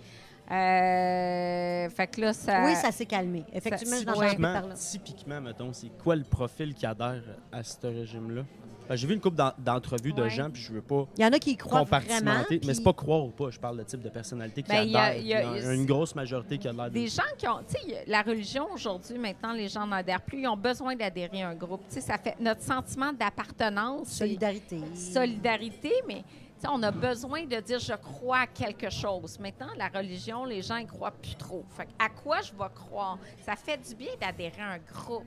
Euh, 0.50 1.88
fait 1.90 2.06
que 2.08 2.20
là, 2.20 2.32
ça. 2.32 2.64
Oui, 2.64 2.74
ça 2.74 2.90
s'est 2.90 3.06
calmé. 3.06 3.44
Effectivement, 3.52 3.96
Ça- 3.96 4.02
je 4.14 4.20
Typiquement, 4.28 4.52
parlé. 4.52 4.74
typiquement, 4.74 5.40
mettons, 5.40 5.72
c'est 5.72 5.90
quoi 6.02 6.16
le 6.16 6.24
profil 6.24 6.74
qui 6.74 6.84
adhère 6.86 7.22
à 7.52 7.62
ce 7.62 7.86
régime-là? 7.86 8.42
Ben, 8.90 8.96
J'ai 8.96 9.06
vu 9.06 9.14
une 9.14 9.20
couple 9.20 9.36
d'en- 9.36 9.52
d'entrevues 9.56 10.12
de 10.12 10.22
Ouais. 10.22 10.30
gens, 10.30 10.50
puis 10.50 10.60
je 10.60 10.72
veux 10.72 10.82
pas 10.82 11.06
Il 11.16 11.22
y 11.22 11.24
en 11.24 11.32
a 11.32 11.38
qui 11.38 11.52
y 11.52 11.56
croient 11.56 11.84
vraiment. 11.84 12.42
puis- 12.48 12.60
Mais 12.66 12.74
c'est 12.74 12.82
pas 12.82 12.92
croire 12.92 13.24
ou 13.24 13.28
pas, 13.30 13.48
je 13.52 13.60
parle 13.60 13.78
de 13.78 13.84
type 13.84 14.02
de 14.02 14.08
personnalité 14.08 14.64
qui 14.64 14.68
Ben, 14.68 14.82
il 14.82 14.90
y 14.90 14.96
a- 14.96 15.02
adhère. 15.04 15.20
il 15.20 15.26
y 15.28 15.34
a- 15.34 15.42
Il 15.58 15.62
y 15.62 15.66
a 15.68 15.72
une 15.74 15.86
grosse 15.86 16.12
majorité 16.16 16.58
qui 16.58 16.66
a 16.66 16.72
l'air 16.72 16.86
de... 16.86 16.94
Des 16.94 17.06
gens 17.06 17.22
qui 17.38 17.46
ont. 17.46 17.60
Tu 17.68 17.80
sais, 17.88 18.04
la 18.08 18.22
religion 18.22 18.66
aujourd'hui, 18.74 19.16
maintenant, 19.16 19.52
les 19.52 19.68
gens 19.68 19.86
n'adhèrent 19.86 20.20
plus. 20.22 20.40
Ils 20.40 20.48
ont 20.48 20.56
besoin 20.56 20.96
d'adhérer 20.96 21.42
à 21.42 21.50
un 21.50 21.54
groupe. 21.54 21.82
Tu 21.88 21.94
sais, 21.94 22.00
ça 22.00 22.18
fait 22.18 22.34
notre 22.40 22.62
sentiment 22.62 23.12
d'appartenance. 23.12 24.08
Solidarité. 24.08 24.80
Solidarité, 24.96 25.92
mais 26.08 26.24
on 26.68 26.82
a 26.82 26.90
besoin 26.90 27.44
de 27.44 27.56
dire 27.60 27.78
je 27.78 27.94
crois 27.94 28.40
à 28.40 28.46
quelque 28.46 28.90
chose. 28.90 29.38
Maintenant, 29.38 29.68
la 29.76 29.88
religion, 29.88 30.44
les 30.44 30.62
gens 30.62 30.76
y 30.76 30.86
croient 30.86 31.10
plus 31.10 31.34
trop. 31.34 31.64
Fait 31.70 31.88
à 31.98 32.08
quoi 32.08 32.40
je 32.40 32.52
vais 32.52 32.70
croire? 32.74 33.18
Ça 33.42 33.56
fait 33.56 33.78
du 33.78 33.94
bien 33.94 34.12
d'adhérer 34.20 34.62
à 34.62 34.70
un 34.72 34.78
groupe. 34.78 35.26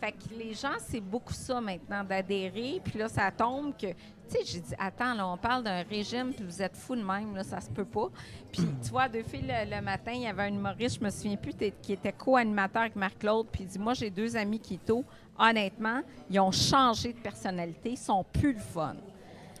Fait 0.00 0.12
que 0.12 0.34
les 0.36 0.54
gens, 0.54 0.74
c'est 0.78 1.00
beaucoup 1.00 1.32
ça 1.32 1.60
maintenant, 1.60 2.04
d'adhérer. 2.04 2.80
Puis 2.84 2.98
là, 2.98 3.08
ça 3.08 3.30
tombe 3.30 3.74
que, 3.76 3.86
tu 3.86 3.94
sais, 4.28 4.38
j'ai 4.44 4.60
dit, 4.60 4.74
attends, 4.78 5.14
là, 5.14 5.26
on 5.26 5.36
parle 5.36 5.62
d'un 5.62 5.82
régime, 5.82 6.32
puis 6.32 6.44
vous 6.44 6.60
êtes 6.60 6.76
fous 6.76 6.96
de 6.96 7.02
même, 7.02 7.34
là, 7.34 7.42
ça 7.42 7.60
se 7.60 7.70
peut 7.70 7.84
pas. 7.84 8.08
Puis, 8.52 8.62
tu 8.82 8.90
vois, 8.90 9.08
deux 9.08 9.22
filles, 9.22 9.46
le, 9.46 9.80
matin, 9.80 10.12
il 10.12 10.22
y 10.22 10.26
avait 10.26 10.42
un 10.42 10.54
humoriste, 10.54 10.98
je 10.98 11.04
me 11.04 11.10
souviens 11.10 11.36
plus, 11.36 11.54
qui 11.80 11.92
était 11.92 12.12
co-animateur 12.12 12.82
avec 12.82 12.96
Marc-Claude, 12.96 13.46
puis 13.50 13.62
il 13.62 13.68
dit, 13.68 13.78
moi, 13.78 13.94
j'ai 13.94 14.10
deux 14.10 14.36
amis 14.36 14.60
qui 14.60 14.78
tôt. 14.78 15.04
Honnêtement, 15.38 16.00
ils 16.30 16.38
ont 16.38 16.52
changé 16.52 17.12
de 17.12 17.18
personnalité, 17.18 17.92
ils 17.92 17.98
sont 17.98 18.24
plus 18.24 18.52
le 18.52 18.60
fun. 18.60 18.96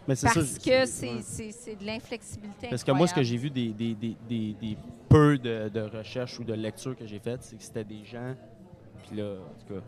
Mais 0.06 0.14
c'est 0.16 0.26
Parce 0.26 0.44
ça, 0.46 0.58
que 0.60 0.70
ouais. 0.70 0.86
c'est 0.86 1.22
c'est- 1.22 1.52
c'est 1.52 1.76
de 1.76 1.84
l'inflexibilité. 1.86 2.68
Parce 2.68 2.84
que 2.84 2.92
moi, 2.92 3.06
ce 3.06 3.14
que 3.14 3.22
j'ai 3.22 3.36
vu 3.38 3.48
des, 3.50 3.68
des, 3.68 3.94
des, 3.94 4.16
des, 4.28 4.54
des 4.60 4.76
peu 5.08 5.38
de, 5.38 5.68
de 5.68 5.80
recherches 5.80 6.38
ou 6.38 6.44
de 6.44 6.52
lectures 6.52 6.96
que 6.96 7.06
j'ai 7.06 7.18
faites, 7.18 7.42
c'est 7.42 7.56
que 7.56 7.62
c'était 7.62 7.84
des 7.84 8.04
gens, 8.04 8.34
puis 9.06 9.16
là, 9.16 9.34
en 9.34 9.66
tout 9.66 9.74
cas, 9.74 9.80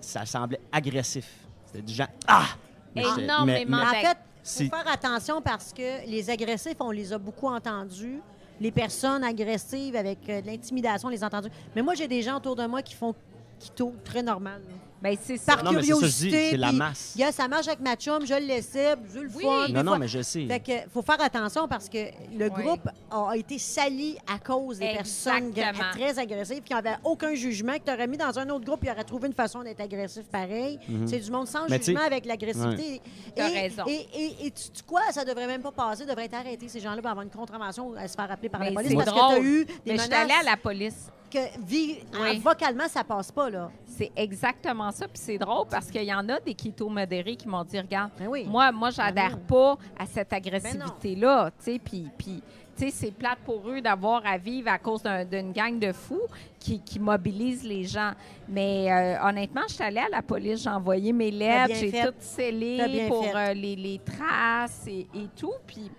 ça 0.00 0.26
semblait 0.26 0.60
agressif. 0.72 1.28
C'était 1.66 1.82
des 1.82 1.92
gens, 1.92 2.06
ah! 2.26 2.46
Mais 2.94 3.02
Énormément. 3.18 3.76
Mais 3.78 3.82
en 3.82 4.00
fait, 4.02 4.18
il 4.60 4.68
faut 4.70 4.76
faire 4.76 4.88
attention 4.92 5.40
parce 5.42 5.72
que 5.72 6.06
les 6.06 6.30
agressifs, 6.30 6.76
on 6.80 6.90
les 6.90 7.12
a 7.12 7.18
beaucoup 7.18 7.46
entendus. 7.48 8.20
Les 8.60 8.72
personnes 8.72 9.22
agressives 9.22 9.94
avec 9.94 10.28
euh, 10.28 10.40
de 10.40 10.46
l'intimidation, 10.46 11.08
on 11.08 11.10
les 11.12 11.22
a 11.22 11.26
entendus. 11.28 11.50
Mais 11.76 11.82
moi, 11.82 11.94
j'ai 11.94 12.08
des 12.08 12.22
gens 12.22 12.38
autour 12.38 12.56
de 12.56 12.66
moi 12.66 12.82
qui 12.82 12.94
font 12.94 13.14
qui 13.60 13.70
tournent 13.70 14.00
très 14.04 14.22
normal. 14.22 14.60
là. 14.68 14.74
Ben, 15.00 15.16
c'est 15.22 15.36
ça. 15.36 15.54
Par 15.54 15.64
Non, 15.64 15.72
mais 15.72 15.82
c'est 15.82 15.92
ça, 15.92 16.00
je 16.00 16.06
dis, 16.06 16.10
curiosité. 16.28 16.50
c'est 16.50 16.56
la 16.56 16.72
masse. 16.72 17.12
il 17.14 17.20
y 17.20 17.24
a, 17.24 17.30
ça 17.30 17.46
marche 17.46 17.68
avec 17.68 17.80
ma 17.80 17.94
chum, 17.94 18.26
je 18.26 18.34
le 18.34 18.46
laissais, 18.46 18.96
je 19.14 19.20
le 19.20 19.28
Oui. 19.34 19.44
fun. 19.44 19.68
Non, 19.68 19.82
non, 19.84 19.90
fois. 19.92 19.98
mais 19.98 20.08
je 20.08 20.22
sais. 20.22 20.46
Fait 20.46 20.58
que 20.60 20.72
faut 20.92 21.02
faire 21.02 21.20
attention 21.20 21.68
parce 21.68 21.88
que 21.88 21.98
le 22.36 22.50
Oui. 22.56 22.62
groupe 22.64 22.88
a 23.10 23.36
été 23.36 23.58
sali 23.58 24.16
à 24.26 24.38
cause 24.40 24.78
des 24.80 24.88
personnes 24.92 25.50
gra- 25.52 25.70
Exactement. 25.70 25.90
très 25.92 26.18
agressives 26.18 26.62
qui 26.62 26.72
n'avaient 26.72 26.96
aucun 27.04 27.34
jugement, 27.34 27.74
que 27.74 27.84
tu 27.84 27.92
aurais 27.92 28.08
mis 28.08 28.16
dans 28.16 28.36
un 28.38 28.48
autre 28.50 28.64
groupe, 28.64 28.80
ils 28.82 28.90
auraient 28.90 29.04
trouvé 29.04 29.28
une 29.28 29.34
façon 29.34 29.62
d'être 29.62 29.80
agressif 29.80 30.24
pareil. 30.24 30.80
C'est 31.06 31.20
du 31.20 31.30
monde 31.30 31.46
sans. 31.46 31.68
Mais 31.68 31.80
jugement 31.80 32.00
avec 32.04 32.24
l'agressivité. 32.26 33.00
T'as 33.36 33.50
Et- 33.50 33.60
raison. 33.60 33.84
Et, 33.86 34.06
et, 34.14 34.46
et 34.46 34.50
tu, 34.50 34.82
quoi, 34.86 35.02
ça 35.12 35.24
devrait 35.24 35.46
même 35.46 35.62
pas 35.62 35.70
passer, 35.72 36.06
devrait 36.06 36.24
être 36.24 36.34
arrêté. 36.34 36.66
Ces 36.68 36.80
gens-là 36.80 37.00
pour 37.00 37.10
avoir 37.10 37.22
une 37.24 37.30
contravention 37.30 37.94
à 37.96 38.08
se 38.08 38.14
faire 38.16 38.30
appeler 38.30 38.48
par 38.48 38.64
la 38.64 38.72
police 38.72 38.88
c'est 38.90 38.96
parce 38.96 39.06
drôle. 39.08 39.20
que 39.36 39.40
tu 39.40 39.40
as 39.40 39.44
eu 39.44 39.64
des 39.64 39.72
Mais 39.86 39.96
je 39.98 40.02
suis 40.02 40.12
allée 40.14 40.34
à 40.40 40.42
la 40.42 40.56
police. 40.56 41.06
Que 41.30 41.38
Oui. 42.20 42.38
vocalement, 42.42 42.88
ça 42.88 43.04
passe 43.04 43.30
pas, 43.32 43.50
là. 43.50 43.70
C'est 43.86 44.10
exactement 44.16 44.90
ça. 44.92 45.06
Puis 45.08 45.18
c'est 45.18 45.38
drôle 45.38 45.66
parce 45.70 45.90
qu'il 45.90 46.04
y 46.04 46.14
en 46.14 46.28
a 46.28 46.38
des 46.40 46.54
keto 46.54 46.88
modérés 46.88 47.36
qui 47.36 47.48
m'ont 47.48 47.64
dit 47.64 47.78
regarde, 47.78 48.10
Ben 48.18 48.26
oui. 48.28 48.44
moi, 48.46 48.70
moi, 48.72 48.90
j'adhère 48.90 49.36
Ben 49.36 49.46
pas 49.46 49.78
à 49.98 50.06
cette 50.06 50.32
agressivité-là. 50.32 51.50
Tu 51.58 51.72
sais, 51.72 51.78
puis. 51.78 52.08
puis 52.16 52.42
c'est 52.92 53.10
plate 53.10 53.38
pour 53.44 53.68
eux 53.68 53.80
d'avoir 53.80 54.24
à 54.24 54.38
vivre 54.38 54.68
à 54.70 54.78
cause 54.78 55.02
d'un- 55.02 55.24
d'une 55.24 55.50
gang 55.50 55.80
de 55.80 55.90
fous 55.92 56.22
qui, 56.60 56.80
qui 56.80 57.00
mobilise 57.00 57.64
les 57.64 57.82
gens. 57.82 58.12
Mais 58.48 58.86
euh, 58.92 59.20
honnêtement, 59.28 59.62
je 59.68 59.74
suis 59.74 59.82
allée 59.82 59.98
à 59.98 60.08
la 60.08 60.22
police, 60.22 60.62
j'ai 60.62 60.70
envoyé 60.70 61.12
mes 61.12 61.32
lettres, 61.32 61.74
j'ai 61.74 61.90
tout 61.90 62.14
scellé 62.20 63.06
pour 63.08 63.26
euh, 63.34 63.52
les, 63.52 63.74
les 63.74 63.98
traces 63.98 64.86
et, 64.86 65.08
et 65.12 65.26
tout. 65.36 65.54
Puis 65.66 65.90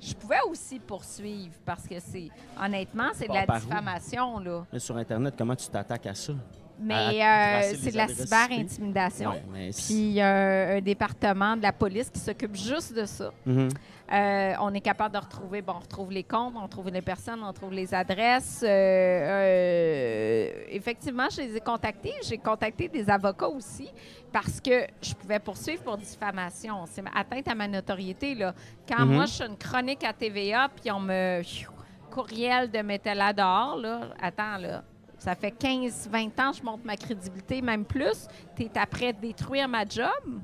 je 0.00 0.14
pouvais 0.14 0.40
aussi 0.48 0.78
poursuivre 0.78 1.54
parce 1.64 1.86
que 1.86 1.98
c'est, 2.00 2.28
honnêtement, 2.60 3.10
c'est 3.14 3.24
de 3.26 3.28
Bon, 3.32 3.34
la 3.48 3.56
où? 3.56 3.60
diffamation, 3.60 4.38
là. 4.38 4.64
Mais 4.72 4.78
sur 4.78 4.96
Internet, 4.96 5.34
comment 5.36 5.56
tu 5.56 5.68
t'attaques 5.68 6.06
à 6.06 6.14
ça? 6.14 6.32
Mais 6.78 7.22
euh, 7.22 7.74
c'est 7.80 7.92
de 7.92 7.96
la 7.96 8.08
cyber-intimidation. 8.08 9.30
Ouais, 9.52 9.70
Puis 9.74 9.94
il 9.94 10.12
y 10.12 10.20
a 10.20 10.76
un, 10.76 10.80
département 10.80 11.56
de 11.56 11.62
la 11.62 11.72
police 11.72 12.10
qui 12.10 12.20
s'occupe 12.20 12.54
juste 12.54 12.94
de 12.94 13.04
ça. 13.06 13.32
Mhm. 13.44 13.68
Euh, 14.12 14.52
on 14.60 14.72
est 14.72 14.80
capable 14.80 15.14
de 15.14 15.18
retrouver, 15.20 15.62
bon, 15.62 15.72
on 15.76 15.80
retrouve 15.80 16.12
les 16.12 16.22
comptes, 16.22 16.54
on 16.56 16.62
retrouve 16.62 16.90
les 16.90 17.02
personnes, 17.02 17.42
on 17.42 17.52
trouve 17.52 17.72
les 17.72 17.92
adresses. 17.92 18.62
Euh, 18.62 18.68
euh, 18.68 20.64
effectivement, 20.70 21.26
je 21.30 21.40
les 21.40 21.56
ai 21.56 21.60
contactés. 21.60 22.14
J'ai 22.22 22.38
contacté 22.38 22.88
des 22.88 23.10
avocats 23.10 23.48
aussi 23.48 23.88
parce 24.32 24.60
que 24.60 24.86
je 25.02 25.14
pouvais 25.14 25.40
poursuivre 25.40 25.82
pour 25.82 25.96
diffamation. 25.96 26.84
C'est 26.86 27.02
atteinte 27.14 27.48
à 27.48 27.54
ma 27.54 27.66
notoriété. 27.66 28.34
Là. 28.34 28.54
Quand 28.88 29.04
Mhm. 29.04 29.14
moi, 29.14 29.26
je 29.26 29.32
suis 29.32 29.44
une 29.44 29.56
chronique 29.56 30.04
à 30.04 30.12
TVA, 30.12 30.68
puis 30.68 30.90
on 30.92 31.00
me... 31.00 31.42
pfiou, 31.42 31.70
courriel 32.10 32.70
de 32.70 32.78
mettre 32.78 33.12
là 33.12 33.32
dehors, 33.32 33.76
là. 33.76 34.00
Attends, 34.20 34.58
là. 34.58 34.84
Ça 35.26 35.34
fait 35.34 35.50
15, 35.50 36.08
20 36.08 36.38
ans 36.38 36.52
que 36.52 36.58
je 36.58 36.62
monte 36.62 36.84
ma 36.84 36.96
crédibilité, 36.96 37.60
même 37.60 37.84
plus. 37.84 38.28
Tu 38.54 38.62
es 38.62 38.70
après 38.78 39.12
détruire 39.12 39.66
ma 39.66 39.84
job? 39.84 40.40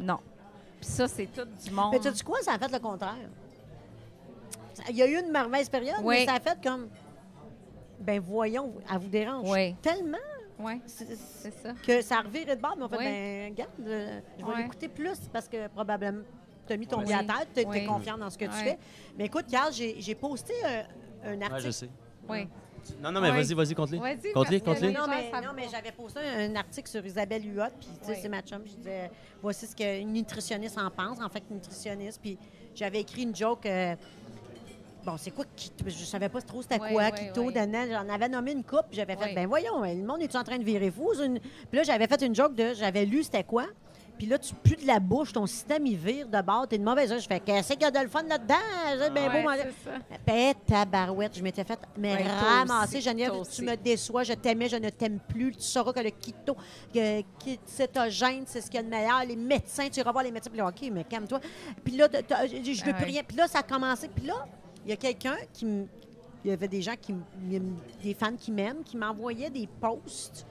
Non. 0.00 0.18
Puis 0.80 0.90
ça, 0.90 1.06
c'est 1.06 1.26
tout 1.26 1.44
du 1.44 1.70
monde. 1.70 1.92
Mais 1.92 2.00
tu 2.00 2.12
sais 2.12 2.24
quoi, 2.24 2.40
ça 2.42 2.54
a 2.54 2.58
fait 2.58 2.72
le 2.72 2.80
contraire. 2.80 3.14
Il 4.90 4.96
y 4.96 5.02
a 5.02 5.06
eu 5.06 5.20
une 5.20 5.30
mauvaise 5.30 5.68
période, 5.68 5.94
Oui. 6.02 6.16
mais 6.18 6.26
ça 6.26 6.34
a 6.34 6.40
fait 6.40 6.58
comme. 6.60 6.88
Ben 8.00 8.18
voyons, 8.20 8.74
elle 8.92 8.98
vous 8.98 9.08
dérange 9.08 9.48
Oui. 9.48 9.76
tellement 9.80 10.18
Oui, 10.58 10.80
c'est- 10.86 11.14
ça. 11.62 11.72
que 11.86 12.02
ça 12.02 12.18
a 12.18 12.22
reviré 12.22 12.56
de 12.56 12.60
bord, 12.60 12.74
mais 12.76 12.82
on 12.82 12.88
fait, 12.88 12.98
Oui. 12.98 13.04
ben 13.04 13.50
regarde, 13.52 13.70
euh, 13.86 14.20
je 14.40 14.44
vais 14.44 14.56
l'écouter 14.56 14.88
plus 14.88 15.20
parce 15.32 15.48
que 15.48 15.68
probablement 15.68 16.24
tu 16.66 16.72
as 16.72 16.76
mis 16.76 16.88
ton 16.88 16.98
Oui. 16.98 17.04
pied 17.04 17.14
à 17.14 17.22
terre, 17.22 17.46
tu 17.54 17.60
es, 17.60 17.66
Oui. 17.66 17.86
confiant 17.86 18.18
dans 18.18 18.28
ce 18.28 18.36
que 18.38 18.46
tu 18.46 18.50
fais. 18.50 18.76
Mais 19.16 19.26
écoute, 19.26 19.46
Carl, 19.48 19.72
j'ai 19.72 20.14
posté 20.16 20.52
un, 20.64 21.30
un 21.30 21.34
Ouais, 21.34 21.38
je 21.38 21.44
article. 21.52 21.72
sais. 21.72 21.88
Oui. 22.28 22.48
Non, 23.02 23.12
non, 23.12 23.20
mais 23.20 23.30
Ouais. 23.30 23.42
vas-y, 23.42 23.54
vas-y, 23.54 23.74
compte-les. 23.74 23.98
Vas-y, 23.98 24.32
Compte-les, 24.32 24.60
parce 24.60 24.78
que 24.80 24.84
compte-les. 24.86 24.88
les 24.88 24.94
non, 24.94 25.06
mais, 25.08 25.30
non, 25.42 25.52
mais 25.54 25.66
j'avais 25.70 25.92
posté 25.92 26.20
un 26.20 26.54
article 26.56 26.88
sur 26.90 27.04
Isabelle 27.04 27.42
Huot, 27.44 27.64
puis 27.78 27.88
tu 28.00 28.06
sais, 28.06 28.12
Oui. 28.12 28.18
c'est 28.22 28.28
ma 28.28 28.42
chum, 28.42 28.62
je 28.66 28.72
disais, 28.74 29.10
voici 29.42 29.66
ce 29.66 29.74
qu'une 29.76 30.12
nutritionniste 30.12 30.78
en 30.78 30.90
pense, 30.90 31.20
en 31.20 31.28
fait, 31.28 31.42
nutritionniste, 31.50 32.20
puis 32.20 32.38
j'avais 32.74 33.00
écrit 33.00 33.22
une 33.22 33.34
joke, 33.34 33.66
euh, 33.66 33.94
bon, 35.04 35.16
c'est 35.16 35.30
quoi, 35.30 35.44
keto? 35.56 35.84
je 35.86 36.04
savais 36.04 36.28
pas 36.28 36.40
trop 36.42 36.62
c'était 36.62 36.80
Oui, 36.80 36.92
quoi, 36.92 37.04
oui, 37.12 37.26
keto, 37.28 37.42
oui. 37.46 37.54
J'en 37.54 38.08
avais 38.08 38.28
nommé 38.28 38.52
une 38.52 38.64
coupe, 38.64 38.86
puis 38.88 38.96
j'avais 38.96 39.16
fait, 39.16 39.26
Oui. 39.26 39.34
ben 39.34 39.46
voyons, 39.46 39.82
le 39.82 40.04
monde 40.04 40.22
est 40.22 40.34
en 40.36 40.44
train 40.44 40.58
de 40.58 40.64
virer 40.64 40.90
fou? 40.90 41.10
C'est 41.16 41.26
une- 41.26 41.40
Puis 41.40 41.76
là, 41.78 41.82
j'avais 41.82 42.06
fait 42.06 42.22
une 42.22 42.34
joke 42.34 42.54
de, 42.54 42.74
j'avais 42.74 43.04
lu 43.04 43.22
c'était 43.22 43.44
quoi, 43.44 43.66
puis 44.16 44.26
là, 44.26 44.38
tu 44.38 44.54
pues 44.54 44.76
de 44.76 44.86
la 44.86 45.00
bouche, 45.00 45.32
ton 45.32 45.46
système, 45.46 45.86
il 45.86 45.96
vire 45.96 46.28
de 46.28 46.40
bord, 46.42 46.66
t'es 46.68 46.78
de 46.78 46.84
mauvaise 46.84 47.10
heure. 47.12 47.18
Je 47.18 47.26
fais, 47.26 47.40
qu'est-ce 47.40 47.72
qu'il 47.72 47.82
y 47.82 47.84
a 47.84 47.90
de 47.90 47.98
le 47.98 48.08
fun 48.08 48.22
là-dedans? 48.22 48.54
C'est 48.98 49.12
bien 49.12 49.28
Ouais, 49.28 49.42
beau. 49.42 49.50
Pète 50.24 50.58
tabarouette, 50.66 51.36
je 51.36 51.42
m'étais 51.42 51.64
fait 51.64 51.78
mais 51.98 52.14
Ouais, 52.14 52.22
ramasser. 52.26 53.00
Geneviève, 53.00 53.32
tu 53.52 53.62
me 53.62 53.76
déçois, 53.76 54.22
je 54.22 54.32
t'aimais, 54.34 54.68
je 54.68 54.76
ne 54.76 54.90
t'aime 54.90 55.18
plus. 55.28 55.52
Tu 55.52 55.62
sauras 55.62 55.92
que 55.92 56.00
le 56.00 56.10
keto, 56.10 56.56
que, 56.92 57.20
que 57.22 57.50
cétogène, 57.66 58.44
c'est 58.46 58.60
ce 58.60 58.66
qu'il 58.66 58.76
y 58.76 58.78
a 58.78 58.82
de 58.82 58.88
meilleur. 58.88 59.24
Les 59.26 59.36
médecins, 59.36 59.88
tu 59.90 60.00
iras 60.00 60.12
voir 60.12 60.24
les 60.24 60.30
médecins. 60.30 60.50
Puis 60.50 60.58
là, 60.58 60.68
OK, 60.68 60.88
mais 60.92 61.04
calme-toi. 61.04 61.40
Puis 61.84 61.96
là, 61.96 62.08
je 62.12 62.84
veux 62.84 62.90
Ah 62.90 62.94
plus 62.94 63.04
rien. 63.06 63.22
Puis 63.26 63.36
là, 63.36 63.46
ça 63.48 63.58
a 63.60 63.62
commencé. 63.62 64.08
Puis 64.08 64.26
là, 64.26 64.46
il 64.84 64.90
y 64.90 64.92
a 64.92 64.96
quelqu'un 64.96 65.36
qui 65.52 65.64
me- 65.66 65.86
Il 66.44 66.50
y 66.50 66.52
avait 66.52 66.68
des 66.68 66.82
gens 66.82 66.92
qui 67.00 67.14
des 68.02 68.12
fans 68.14 68.36
qui 68.36 68.52
m'aiment, 68.52 68.82
qui 68.84 68.96
m'envoyaient 68.98 69.48
des 69.50 69.66
posts, 69.80 70.46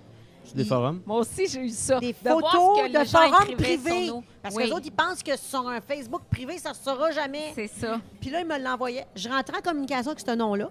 des 0.56 0.66
forums? 0.66 1.02
Moi 1.06 1.18
aussi, 1.20 1.48
j'ai 1.48 1.62
eu 1.62 1.70
ça. 1.70 2.00
des 2.00 2.14
De 2.14 2.18
photos 2.30 2.90
de 2.92 3.04
forums 3.06 3.56
privés. 3.56 4.12
Parce 4.42 4.56
Oui, 4.56 4.64
que 4.64 4.68
les 4.68 4.74
autres, 4.74 4.86
ils 4.86 4.92
pensent 4.92 5.24
que 5.24 5.36
sur 5.38 5.68
un 5.68 5.80
Facebook 5.82 6.22
privé, 6.30 6.58
ça 6.58 6.70
ne 6.70 6.74
se 6.76 6.84
saura 6.84 7.12
jamais. 7.12 7.52
C'est 7.56 7.68
ça. 7.68 8.00
Puis 8.20 8.30
là, 8.30 8.42
il 8.42 8.48
me 8.48 8.58
l'envoyait. 8.60 9.06
Je 9.16 9.30
rentrais 9.30 9.58
en 9.58 9.62
communication 9.62 10.12
avec 10.12 10.20
ce 10.26 10.36
nom-là. 10.36 10.70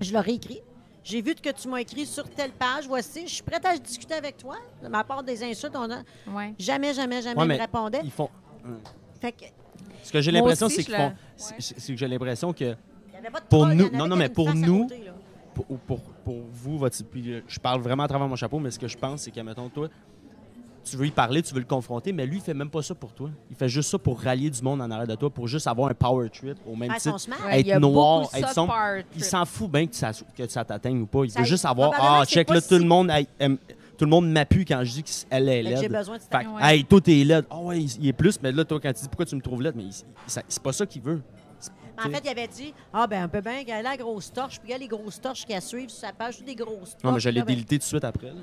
Je 0.00 0.12
leur 0.12 0.26
ai 0.28 0.32
écrit. 0.34 0.60
J'ai 1.02 1.22
vu 1.22 1.34
que 1.34 1.50
tu 1.50 1.66
m'as 1.68 1.78
écrit 1.78 2.06
sur 2.06 2.28
telle 2.28 2.52
page. 2.52 2.86
Voici, 2.86 3.22
je 3.26 3.34
suis 3.34 3.42
prête 3.42 3.64
à 3.64 3.76
discuter 3.76 4.14
avec 4.14 4.36
toi. 4.36 4.56
De 4.82 4.88
ma 4.88 5.02
part 5.02 5.22
des 5.22 5.42
insultes, 5.42 5.74
on 5.74 5.90
a 5.90 6.02
jamais, 6.58 6.94
jamais, 6.94 7.22
jamais 7.22 7.42
Ouais, 7.46 7.56
répondait. 7.56 8.00
Ils 8.04 8.10
font. 8.10 8.28
Fait 9.20 9.32
que, 9.32 9.44
Ce 10.02 10.12
que 10.12 10.20
j'ai 10.20 10.30
l'impression, 10.30 10.68
c'est 10.68 10.82
je 10.82 10.86
qu'ils 10.86 10.94
le- 10.94 11.00
font. 11.00 11.06
Ouais. 11.08 11.14
C'est 11.58 11.78
c'est 11.80 11.92
que 11.92 11.98
j'ai 11.98 12.08
l'impression 12.08 12.52
que 12.52 12.64
il 12.64 13.14
y 13.14 13.16
avait 13.16 13.30
pas 13.30 13.40
de 13.40 13.46
Pour 13.46 13.66
nous- 13.66 13.90
non, 13.90 14.06
non, 14.06 14.16
mais 14.16 14.28
pour 14.28 14.54
nous- 14.54 14.84
côté. 14.84 15.09
Pour, 15.64 15.78
pour, 15.78 16.00
pour 16.24 16.42
vous, 16.52 16.78
votre, 16.78 16.96
puis 17.04 17.32
euh, 17.32 17.40
je 17.46 17.58
parle 17.58 17.80
vraiment 17.80 18.02
à 18.04 18.08
travers 18.08 18.28
mon 18.28 18.36
chapeau, 18.36 18.58
mais 18.58 18.70
ce 18.70 18.78
que 18.78 18.88
je 18.88 18.96
pense, 18.98 19.22
c'est 19.22 19.30
que, 19.30 19.40
mettons, 19.40 19.68
toi, 19.68 19.88
tu 20.82 20.96
veux 20.96 21.06
y 21.06 21.10
parler, 21.10 21.42
tu 21.42 21.52
veux 21.54 21.60
le 21.60 21.66
confronter, 21.66 22.12
mais 22.12 22.24
lui, 22.26 22.36
il 22.38 22.42
fait 22.42 22.54
même 22.54 22.70
pas 22.70 22.82
ça 22.82 22.94
pour 22.94 23.12
toi. 23.12 23.28
Il 23.50 23.56
fait 23.56 23.68
juste 23.68 23.90
ça 23.90 23.98
pour 23.98 24.20
rallier 24.20 24.48
du 24.50 24.62
monde 24.62 24.80
en 24.80 24.90
arrière 24.90 25.06
de 25.06 25.14
toi, 25.14 25.28
pour 25.30 25.46
juste 25.46 25.66
avoir 25.66 25.90
un 25.90 25.94
power 25.94 26.28
trip 26.30 26.56
au 26.66 26.74
même 26.74 26.92
titre. 26.94 27.16
Ouais, 27.46 27.60
être 27.60 27.78
noir, 27.80 28.28
être 28.34 28.52
sombre. 28.52 28.74
Il 29.14 29.22
s'en 29.24 29.44
fout 29.44 29.70
bien 29.70 29.86
que 29.86 29.94
ça, 29.94 30.10
que 30.36 30.48
ça 30.48 30.64
t'atteigne 30.64 31.02
ou 31.02 31.06
pas. 31.06 31.24
Il 31.24 31.30
Ça- 31.30 31.40
veut 31.40 31.46
juste 31.46 31.62
savoir, 31.62 31.92
ah, 31.98 32.24
check 32.26 32.48
là, 32.50 32.60
si- 32.60 32.68
tout 32.68 32.78
le 32.78 32.86
monde 32.86 33.10
aime- 33.10 33.26
aime- 33.38 33.58
tout 33.98 34.06
le 34.06 34.10
monde 34.10 34.30
m'appuie 34.32 34.64
quand 34.64 34.82
je 34.82 34.92
dis 34.94 35.02
qu'elle 35.02 35.48
est 35.50 35.62
que 35.62 35.68
j'ai 35.68 35.74
laide. 35.82 35.92
besoin 35.92 36.16
de 36.16 36.22
Fait 36.22 36.46
Ouais. 36.46 36.76
hey, 36.76 36.84
toi, 36.86 37.00
t'es 37.02 37.22
laide. 37.24 37.44
Ah 37.50 37.58
ouais, 37.60 37.82
il, 37.82 37.96
il 38.00 38.08
est 38.08 38.12
plus, 38.14 38.40
mais 38.42 38.50
là, 38.50 38.64
toi, 38.64 38.80
quand 38.80 38.90
tu 38.94 39.02
dis 39.02 39.08
pourquoi 39.08 39.26
tu 39.26 39.36
me 39.36 39.42
trouves 39.42 39.60
laide, 39.60 39.74
mais 39.76 39.84
c'est 40.26 40.62
pas 40.62 40.72
ça 40.72 40.86
qu'il 40.86 41.02
veut. 41.02 41.20
En 42.06 42.10
fait, 42.10 42.20
il 42.24 42.28
avait 42.28 42.48
dit 42.48 42.74
Ah, 42.92 43.06
ben, 43.06 43.24
on 43.24 43.28
peut 43.28 43.40
bien 43.40 43.62
a 43.76 43.82
la 43.82 43.96
grosse 43.96 44.32
torche, 44.32 44.58
puis 44.58 44.68
il 44.68 44.72
y 44.72 44.74
a 44.74 44.78
les 44.78 44.88
grosses 44.88 45.20
torches 45.20 45.44
qui 45.46 45.54
a 45.54 45.60
suivre 45.60 45.90
sur 45.90 46.00
sa 46.00 46.12
page, 46.12 46.36
toutes 46.38 46.46
des 46.46 46.54
grosses 46.54 46.90
torches. 46.92 47.04
Non, 47.04 47.12
mais 47.12 47.20
je 47.20 47.28
l'ai 47.30 47.42
délité 47.42 47.76
tout 47.76 47.82
de 47.82 47.88
suite 47.88 48.04
après. 48.04 48.28
là. 48.28 48.34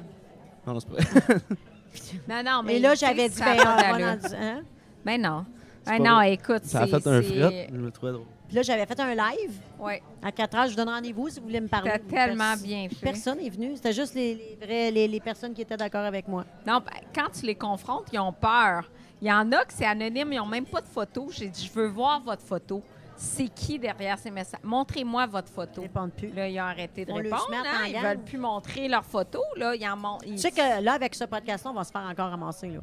Non, 0.66 0.74
non, 0.74 0.80
c'est 0.80 0.90
pas 0.90 1.02
vrai. 1.22 1.38
Non, 2.30 2.44
non, 2.46 2.62
mais. 2.64 2.76
Et 2.76 2.80
là, 2.80 2.94
j'avais 2.96 3.28
dit 3.30 3.36
ça 3.36 3.46
a 3.46 3.56
Ben, 3.56 3.64
pas 3.64 3.72
on 3.74 3.76
va 3.76 3.82
d'allure. 3.92 4.08
en 4.08 4.16
dire- 4.28 4.38
hein? 4.40 4.62
Ben 5.06 5.22
non. 5.22 5.46
Ben 5.86 5.98
pas 5.98 6.04
non, 6.10 6.16
vrai. 6.18 6.34
écoute, 6.34 6.64
Ça 6.66 6.82
a 6.82 6.86
c'est- 6.86 6.90
fait 7.00 7.08
un 7.10 7.22
c'est- 7.22 7.40
fret. 7.42 7.68
Je 7.72 7.78
me 7.78 7.92
trouvais 7.92 8.12
drôle. 8.12 8.26
Puis 8.48 8.56
là, 8.56 8.62
j'avais 8.62 8.86
fait 8.86 9.00
un 9.00 9.16
live. 9.16 9.60
Ouais. 9.80 10.02
À 10.22 10.32
4 10.32 10.56
heures, 10.56 10.66
je 10.66 10.70
vous 10.72 10.76
donne 10.78 10.90
rendez-vous 10.90 11.30
si 11.30 11.40
vous 11.40 11.46
voulez 11.48 11.60
me 11.62 11.68
parler. 11.68 11.92
T'as 11.92 12.00
tellement 12.00 12.54
Pers- 12.56 12.64
bien 12.64 12.88
fait. 12.90 12.96
Personne 13.02 13.40
n'est 13.40 13.50
venu. 13.50 13.76
C'était 13.76 13.94
juste 13.94 14.14
les, 14.16 14.36
les 14.36 14.58
vrais, 14.62 14.92
les, 14.92 15.08
les 15.08 15.20
personnes 15.20 15.54
qui 15.54 15.62
étaient 15.62 15.76
d'accord 15.78 16.06
avec 16.06 16.28
moi. 16.28 16.46
Non, 16.66 16.80
ben, 16.86 16.94
quand 17.16 17.30
tu 17.38 17.46
les 17.46 17.56
confrontes, 17.56 18.06
ils 18.14 18.20
ont 18.20 18.32
peur. 18.34 18.90
Il 19.22 19.28
y 19.28 19.32
en 19.32 19.52
a 19.52 19.66
que 19.66 19.74
c'est 19.74 19.86
anonyme, 19.86 20.32
ils 20.32 20.38
n'ont 20.38 20.46
même 20.46 20.66
pas 20.66 20.82
de 20.82 20.88
photo. 20.88 21.30
J'ai 21.32 21.48
dit, 21.50 21.66
je 21.66 21.78
veux 21.80 21.88
voir 21.88 22.20
votre 22.22 22.44
photo. 22.44 22.84
C'est 23.20 23.48
qui 23.48 23.80
derrière 23.80 24.18
ces 24.20 24.30
messages? 24.32 24.60
Montrez-moi 24.64 25.26
votre 25.26 25.50
photo. 25.52 25.82
Ils 25.82 25.88
répondent 25.88 26.12
plus. 26.12 26.32
Là, 26.32 26.48
ils 26.48 26.60
ont 26.60 26.64
arrêté 26.64 27.04
de 27.04 27.12
On 27.12 27.16
répondre. 27.16 27.48
hein. 27.52 27.86
Ils 27.88 27.94
gang. 27.94 28.04
veulent 28.04 28.24
plus 28.24 28.38
montrer 28.38 28.88
leur 28.88 29.04
photo. 29.04 29.42
Là. 29.56 29.76
Ils 29.76 29.88
en 29.88 29.98
mon- 29.98 30.18
ils- 30.26 30.34
Tu 30.36 30.38
sais 30.38 30.52
que 30.52 30.82
là, 30.84 30.94
avec 30.94 31.16
ce 31.16 31.24
podcast-là, 31.24 31.72
on 31.72 31.74
va 31.74 31.84
se 31.84 31.92
faire 31.92 32.02
encore 32.10 32.30
ramasser. 32.30 32.68
là. 32.70 32.80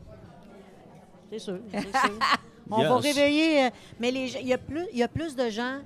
C'est 1.31 1.39
sûr. 1.39 1.59
c'est 1.71 1.81
sûr. 1.81 2.19
On 2.71 2.83
va 2.83 2.97
réveiller. 2.97 3.67
euh, 3.67 3.71
mais 4.01 4.11
les 4.11 4.27
gens- 4.29 4.39
il 4.41 4.49
y, 4.49 4.53
a 4.55 4.59
plus- 4.59 4.87
il 4.93 4.99
y 4.99 5.03
a 5.03 5.09
plus 5.09 5.37
de 5.37 5.51
gens 5.51 5.81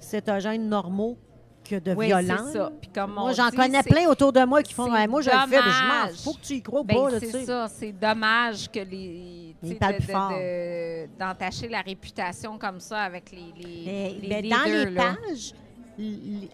cétogènes 0.00 0.68
normaux 0.68 1.16
que 1.64 1.76
de 1.78 1.92
Oui, 1.94 2.06
violents. 2.06 2.36
c'est 2.46 2.58
ça. 2.58 2.72
Puis 2.80 2.90
comme 2.90 3.12
Moi, 3.14 3.32
j'en 3.32 3.50
connais 3.50 3.82
plein 3.82 4.08
autour 4.08 4.32
de 4.32 4.42
moi 4.44 4.62
qui 4.62 4.74
font 4.74 4.88
Moi, 4.88 5.20
je 5.20 5.30
le 5.30 5.36
fais, 5.36 5.46
mais 5.46 5.56
je 5.56 5.82
m'en 5.84 6.00
dommage. 6.04 6.16
faut 6.24 6.32
que 6.32 6.40
tu 6.40 6.54
y 6.54 6.62
crois 6.62 6.80
ou 6.80 6.84
Ben, 6.84 6.94
pas. 6.96 7.20
c'est 7.20 7.44
ça. 7.44 7.68
C'est 7.68 7.92
dommage 7.92 8.70
que 8.70 8.80
les. 8.80 9.47
Sais, 9.66 9.74
parlent 9.74 9.92
de- 9.94 9.98
plus 9.98 10.06
de- 10.06 10.12
fort. 10.12 10.30
de- 10.30 11.18
D'entacher 11.18 11.68
la 11.68 11.80
réputation 11.80 12.58
comme 12.58 12.80
ça 12.80 13.02
avec 13.02 13.30
les, 13.32 13.52
les, 13.56 13.82
Mais, 13.86 14.16
les 14.42 14.42
ben, 14.42 14.48
dans 14.50 14.64
les 14.64 14.90
là. 14.90 15.14
pages, 15.26 15.54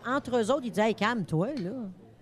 entre 0.06 0.36
eux 0.36 0.50
autres, 0.50 0.62
ils 0.64 0.70
disaient 0.70 0.88
hey, 0.88 0.94
calme-toi. 0.94 1.48
Là. 1.60 1.70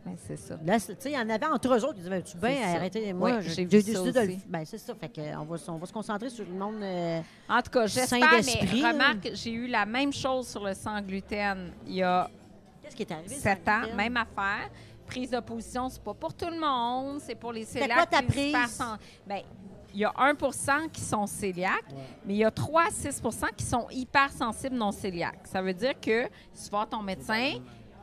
Ben, 0.04 0.16
c'est 0.26 0.36
ça. 0.36 0.58
Là, 0.64 0.78
il 1.04 1.10
y 1.12 1.16
en 1.16 1.30
avait 1.30 1.46
entre 1.46 1.68
eux 1.74 1.84
autres. 1.84 1.94
Ils 1.98 2.02
disaient 2.02 2.22
tu 2.22 2.36
bien 2.36 2.74
arrêtez. 2.74 3.12
Moi, 3.12 3.36
Oui, 3.36 3.42
j'ai 3.42 3.54
ça 3.54 3.64
décidé 3.64 4.12
de 4.12 4.20
le. 4.20 4.34
Ben, 4.48 4.64
c'est 4.64 4.78
ça. 4.78 4.92
Fait 4.96 5.12
on, 5.38 5.44
va, 5.44 5.56
on 5.68 5.76
va 5.76 5.86
se 5.86 5.92
concentrer 5.92 6.28
sur 6.30 6.44
le 6.44 6.52
monde. 6.54 6.82
euh, 6.82 7.20
En 7.48 7.62
tout 7.62 7.70
cas, 7.70 7.86
j'espère, 7.86 8.18
mais 8.44 8.82
remarque, 8.82 9.30
j'ai 9.34 9.52
eu 9.52 9.68
la 9.68 9.86
même 9.86 10.12
chose 10.12 10.48
sur 10.48 10.64
le 10.64 10.74
sans 10.74 11.00
gluten 11.00 11.70
il 11.86 11.94
y 11.96 12.02
a 12.02 12.28
Qu'est-ce 12.82 12.96
qui 12.96 13.02
est 13.02 13.12
arrivé? 13.12 13.34
sept 13.36 13.68
ans, 13.68 13.94
même 13.96 14.16
affaire. 14.16 14.68
prise 15.06 15.30
de 15.30 15.40
position, 15.40 15.88
c'est 15.90 16.02
pas 16.02 16.14
pour 16.14 16.32
tout 16.34 16.46
le 16.50 16.58
monde. 16.58 17.20
C'est 17.20 17.34
pour 17.34 17.52
les 17.52 17.64
C'était 17.64 17.80
cœliaques. 17.80 18.08
quoi 18.10 18.18
ta 18.18 18.22
prise? 18.26 18.54
hypersen- 18.54 18.96
Ben, 19.26 19.42
il 19.94 20.00
y 20.00 20.04
a 20.04 20.12
1% 20.12 20.90
qui 20.90 21.00
sont 21.00 21.24
cœliaques, 21.26 21.92
mais 22.24 22.34
il 22.34 22.38
y 22.38 22.44
a 22.44 22.50
3 22.50 22.82
à 22.82 22.88
6% 22.88 23.54
qui 23.56 23.64
sont 23.64 23.86
hypersensibles 23.90 24.76
non 24.76 24.90
cœliaques. 24.90 25.46
Ça 25.46 25.62
veut 25.62 25.74
dire 25.74 25.98
que 26.00 26.28
si 26.52 26.64
tu 26.64 26.70
vas 26.70 26.78
voir 26.78 26.88
ton 26.88 27.02
médecin, 27.02 27.54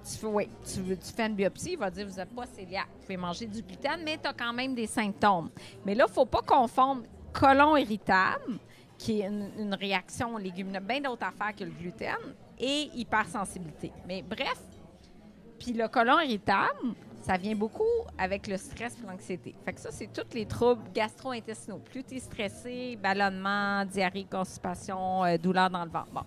tu 0.04 0.18
fais, 0.18 0.28
oui, 0.28 0.48
tu, 0.66 0.82
tu 0.98 1.14
fais 1.14 1.28
une 1.28 1.36
biopsie, 1.36 1.74
il 1.74 1.78
va 1.78 1.90
dire 1.90 2.08
vous 2.08 2.16
n'êtes 2.16 2.34
pas 2.36 2.46
cœliaque. 2.46 2.88
Vous 2.96 3.02
pouvez 3.02 3.18
manger 3.18 3.48
du 3.48 3.62
gluten, 3.62 4.02
mais 4.04 4.18
tu 4.18 4.28
as 4.28 4.34
quand 4.34 4.54
même 4.54 4.74
des 4.76 4.88
symptômes. 4.88 5.50
Mais 5.86 5.96
là, 5.96 6.06
il 6.08 6.12
ne 6.12 6.14
faut 6.14 6.26
pas 6.26 6.42
confondre 6.42 7.04
colon 7.34 7.78
irritable, 7.78 8.60
qui 8.98 9.22
est 9.22 9.28
une, 9.28 9.50
une 9.58 9.74
réaction 9.74 10.36
aux 10.36 10.40
légumineuses, 10.40 10.84
bien 10.84 11.02
d'autres 11.02 11.26
affaires 11.26 11.56
que 11.56 11.64
le 11.64 11.72
gluten, 11.72 12.18
et 12.60 12.90
hypersensibilité. 12.96 13.92
Mais 14.08 14.22
bref, 14.22 14.60
puis 15.58 15.74
le 15.74 15.88
colon 15.88 16.20
irritable, 16.20 16.96
ça 17.22 17.38
vient 17.38 17.56
beaucoup 17.56 17.84
avec 18.18 18.48
le 18.48 18.58
stress 18.58 18.96
et 19.04 19.08
l'anxiété. 19.08 19.56
Fait 19.66 19.74
que 19.74 19.80
ça, 19.80 19.90
c'est 19.92 20.08
tous 20.12 20.34
les 20.34 20.46
troubles 20.46 20.82
gastro-intestinaux. 20.94 21.80
Plus 21.80 22.04
tu 22.04 22.16
es 22.16 22.20
stressé, 22.20 22.98
ballonnement, 23.02 23.86
diarrhée, 23.86 24.26
constipation, 24.30 25.24
euh, 25.26 25.38
douleur 25.38 25.70
dans 25.70 25.84
le 25.84 25.90
ventre. 25.92 26.12
Bon. 26.14 26.22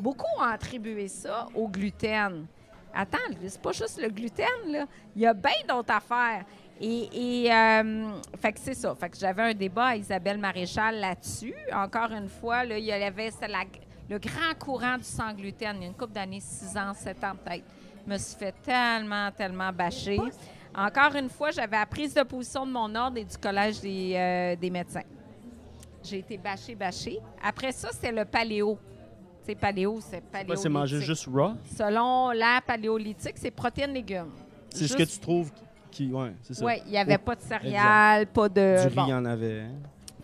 Beaucoup 0.00 0.26
ont 0.38 0.42
attribué 0.42 1.08
ça 1.08 1.46
au 1.54 1.68
gluten. 1.68 2.46
Attends, 2.94 3.18
c'est 3.46 3.60
pas 3.62 3.72
juste 3.72 4.00
le 4.02 4.08
gluten, 4.10 4.46
là. 4.70 4.86
Il 5.16 5.22
y 5.22 5.26
a 5.26 5.32
bien 5.32 5.52
d'autres 5.68 5.94
affaires. 5.94 6.44
Et, 6.80 7.44
et, 7.44 7.52
euh, 7.54 8.10
fait 8.40 8.52
que 8.52 8.60
c'est 8.60 8.74
ça. 8.74 8.94
Fait 8.94 9.08
que 9.08 9.16
j'avais 9.16 9.42
un 9.42 9.54
débat 9.54 9.86
à 9.88 9.96
Isabelle 9.96 10.36
Maréchal 10.38 10.98
là-dessus. 10.98 11.54
Encore 11.72 12.10
une 12.10 12.28
fois, 12.28 12.64
là, 12.64 12.76
il 12.76 12.84
y 12.84 12.92
avait 12.92 13.30
la- 13.48 13.64
le 14.10 14.18
grand 14.18 14.54
courant 14.58 14.98
du 14.98 15.04
sans 15.04 15.32
gluten. 15.32 15.76
Il 15.76 15.82
y 15.82 15.84
a 15.84 15.88
une 15.88 15.94
couple 15.94 16.12
d'années, 16.12 16.40
6 16.40 16.76
ans, 16.76 16.92
7 16.92 17.22
ans 17.24 17.32
peut-être. 17.42 17.64
Je 18.06 18.12
me 18.12 18.18
suis 18.18 18.36
fait 18.36 18.54
tellement, 18.62 19.30
tellement 19.30 19.72
bâcher. 19.72 20.18
Encore 20.74 21.14
une 21.16 21.28
fois, 21.28 21.50
j'avais 21.50 21.76
la 21.76 21.86
prise 21.86 22.14
de 22.14 22.22
position 22.22 22.66
de 22.66 22.72
mon 22.72 22.92
ordre 22.94 23.18
et 23.18 23.24
du 23.24 23.36
Collège 23.36 23.80
des, 23.80 24.14
euh, 24.16 24.56
des 24.56 24.70
médecins. 24.70 25.02
J'ai 26.02 26.18
été 26.18 26.36
bâchée, 26.38 26.74
bâchée. 26.74 27.18
Après 27.44 27.70
ça, 27.72 27.90
c'est 27.92 28.10
le 28.10 28.24
paléo. 28.24 28.78
Tu 29.44 29.46
sais, 29.46 29.54
paléo, 29.54 29.98
c'est 30.00 30.20
paléo. 30.22 30.56
c'est 30.56 30.68
manger 30.68 31.00
juste 31.00 31.26
raw? 31.32 31.52
Selon 31.76 32.30
la 32.30 32.60
paléolithique, 32.66 33.34
c'est 33.36 33.50
protéines, 33.50 33.92
légumes. 33.92 34.30
C'est 34.70 34.88
ce 34.88 34.96
que 34.96 35.02
tu 35.02 35.18
trouves 35.18 35.52
qui. 35.90 36.10
Ouais, 36.10 36.32
c'est 36.42 36.54
ça. 36.54 36.64
Oui, 36.64 36.74
il 36.86 36.90
n'y 36.92 36.98
avait 36.98 37.18
Oh, 37.20 37.24
pas 37.24 37.36
de 37.36 37.42
céréales, 37.42 38.26
pas 38.28 38.48
de. 38.48 38.88
Du 38.88 38.98
riz, 38.98 39.06
il 39.06 39.10
y 39.10 39.14
en 39.14 39.24
avait. 39.24 39.60
hein. 39.60 39.72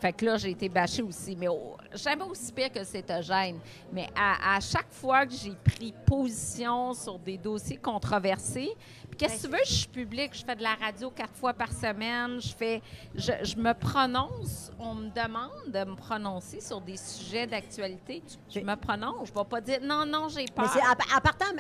Fait 0.01 0.13
que 0.13 0.25
là, 0.25 0.37
j'ai 0.37 0.51
été 0.51 0.69
bâchée 0.69 1.03
aussi. 1.03 1.35
Mais 1.37 1.49
oh, 1.49 1.77
jamais 1.95 2.23
aussi 2.25 2.53
pire 2.53 2.71
que 2.73 2.85
cétogène. 2.85 3.59
Mais 3.93 4.07
à, 4.17 4.57
à 4.57 4.61
chaque 4.61 4.91
fois 4.93 5.27
que 5.27 5.33
j'ai 5.35 5.55
pris 5.65 5.93
position 6.07 6.95
sur 6.95 7.19
des 7.19 7.37
dossiers 7.39 7.77
controversés, 7.79 8.71
puis 9.11 9.17
qu'est-ce 9.19 9.43
que 9.43 9.47
tu 9.49 9.53
veux, 9.53 9.65
je 9.67 9.73
suis 9.73 9.89
publique, 9.89 10.37
je 10.37 10.45
fais 10.45 10.55
de 10.55 10.63
la 10.63 10.75
radio 10.75 11.11
quatre 11.11 11.35
fois 11.35 11.53
par 11.53 11.73
semaine, 11.73 12.41
je 12.41 12.55
fais, 12.55 12.83
je, 13.15 13.33
je 13.43 13.57
me 13.57 13.73
prononce, 13.75 14.71
on 14.79 14.95
me 14.95 15.09
demande 15.09 15.73
de 15.73 15.85
me 15.91 15.97
prononcer 15.97 16.61
sur 16.61 16.81
des 16.81 16.97
sujets 16.97 17.47
d'actualité. 17.47 18.23
Je 18.49 18.61
me 18.61 18.75
prononce, 18.77 19.29
je 19.29 19.33
ne 19.33 19.39
vais 19.39 19.45
pas 19.49 19.61
dire 19.61 19.79
non, 19.83 20.05
non, 20.07 20.29
j'ai 20.29 20.43
Mais 20.43 20.47
peur. 20.55 20.67
partant, 21.23 21.47
une 21.53 21.59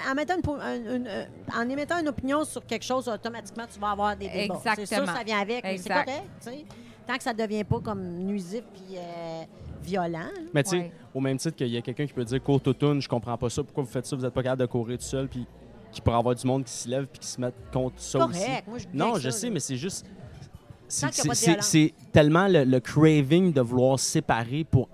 un- 0.61 0.95
une- 0.95 1.07
euh, 1.09 1.24
en 1.57 1.68
émettant 1.68 1.99
une 1.99 2.09
opinion 2.09 2.45
sur 2.45 2.64
quelque 2.64 2.84
chose, 2.84 3.09
automatiquement, 3.09 3.64
tu 3.72 3.80
vas 3.80 3.91
avoir 3.91 4.16
des 4.16 4.28
débats. 4.28 4.55
C'est 4.62 4.74
sûr, 4.74 4.80
Exactement. 4.82 5.16
ça 5.16 5.24
vient 5.24 5.41
avec, 5.41 5.64
mais 5.64 5.78
c'est 5.78 5.89
correct, 5.89 6.22
tu 6.41 6.51
sais. 6.51 6.64
Tant 7.09 7.17
que 7.17 7.23
ça 7.25 7.33
ne 7.33 7.39
devient 7.39 7.65
pas 7.65 7.81
comme 7.81 8.03
nuisif 8.19 8.63
puis 8.75 8.97
euh, 8.97 9.43
violent. 9.83 10.19
hein. 10.27 10.43
Mais 10.55 10.63
tu 10.63 10.71
sais, 10.71 10.77
Ouais. 10.77 10.93
au 11.15 11.21
même 11.21 11.39
titre 11.39 11.57
qu'il 11.57 11.69
y 11.69 11.77
a 11.77 11.81
quelqu'un 11.81 12.07
qui 12.07 12.13
peut 12.13 12.25
dire 12.25 12.41
court 12.43 12.61
automne, 12.67 13.01
je 13.03 13.09
comprends 13.09 13.37
pas 13.39 13.49
ça, 13.51 13.65
pourquoi 13.65 13.83
vous 13.83 13.89
faites 13.91 14.05
ça, 14.07 14.15
vous 14.15 14.23
n'êtes 14.23 14.35
pas 14.35 14.43
capable 14.43 14.61
de 14.61 14.67
courir 14.67 14.99
tout 14.99 15.05
seul, 15.05 15.27
puis 15.27 15.47
qui 15.91 16.01
pourrait 16.03 16.19
avoir 16.19 16.35
du 16.35 16.47
monde 16.47 16.65
qui 16.65 16.71
se 16.73 16.87
lève 16.89 17.07
puis 17.07 17.19
qui 17.21 17.27
se 17.27 17.41
mette 17.41 17.55
contre 17.73 17.99
ça 17.99 18.19
aussi. 18.27 18.39
correct. 18.41 18.65
Moi, 18.69 18.79
je 18.79 18.85
dis 18.85 18.91
Non, 18.97 19.15
je 19.17 19.31
ça, 19.31 19.39
sais, 19.39 19.47
là. 19.47 19.53
mais 19.55 19.61
c'est 19.61 19.77
juste. 19.77 20.07
c'est- 20.87 21.09
qu'il 21.11 21.93
tellement 22.13 22.47
le, 22.47 22.65
le 22.65 22.81
craving 22.81 23.53
de 23.53 23.61
vouloir 23.63 23.99
se 23.99 24.05
séparer 24.05 24.65
pour 24.65 24.89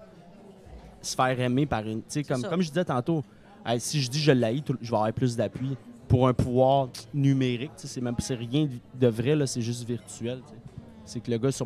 se 1.02 1.14
faire 1.16 1.38
aimer 1.40 1.66
par 1.66 1.80
une. 1.86 1.98
Tu 1.98 2.04
sais, 2.08 2.22
comme, 2.22 2.40
ça. 2.42 2.48
comme 2.48 2.62
je 2.62 2.68
disais 2.68 2.84
tantôt, 2.84 3.22
hey, 3.66 3.78
si 3.80 4.00
je 4.00 4.08
dis 4.10 4.20
je 4.20 4.32
l'haïs, 4.32 4.62
je 4.80 4.90
vais 4.90 4.96
avoir 4.96 5.12
plus 5.12 5.36
d'appui 5.36 5.76
pour 6.08 6.28
un 6.28 6.32
pouvoir 6.32 6.88
numérique. 7.12 7.72
tu 7.76 7.82
sais, 7.82 7.94
C'est 7.94 8.00
même 8.00 8.14
c'est 8.20 8.34
rien 8.36 8.68
de 8.94 9.06
vrai, 9.08 9.34
là, 9.36 9.46
c'est 9.48 9.62
juste 9.62 9.84
virtuel. 9.86 10.40
tu 10.46 10.52
sais. 10.54 10.60
C'est 11.06 11.20
que 11.20 11.30
le 11.30 11.36
gars 11.38 11.50
c'est 11.52 11.64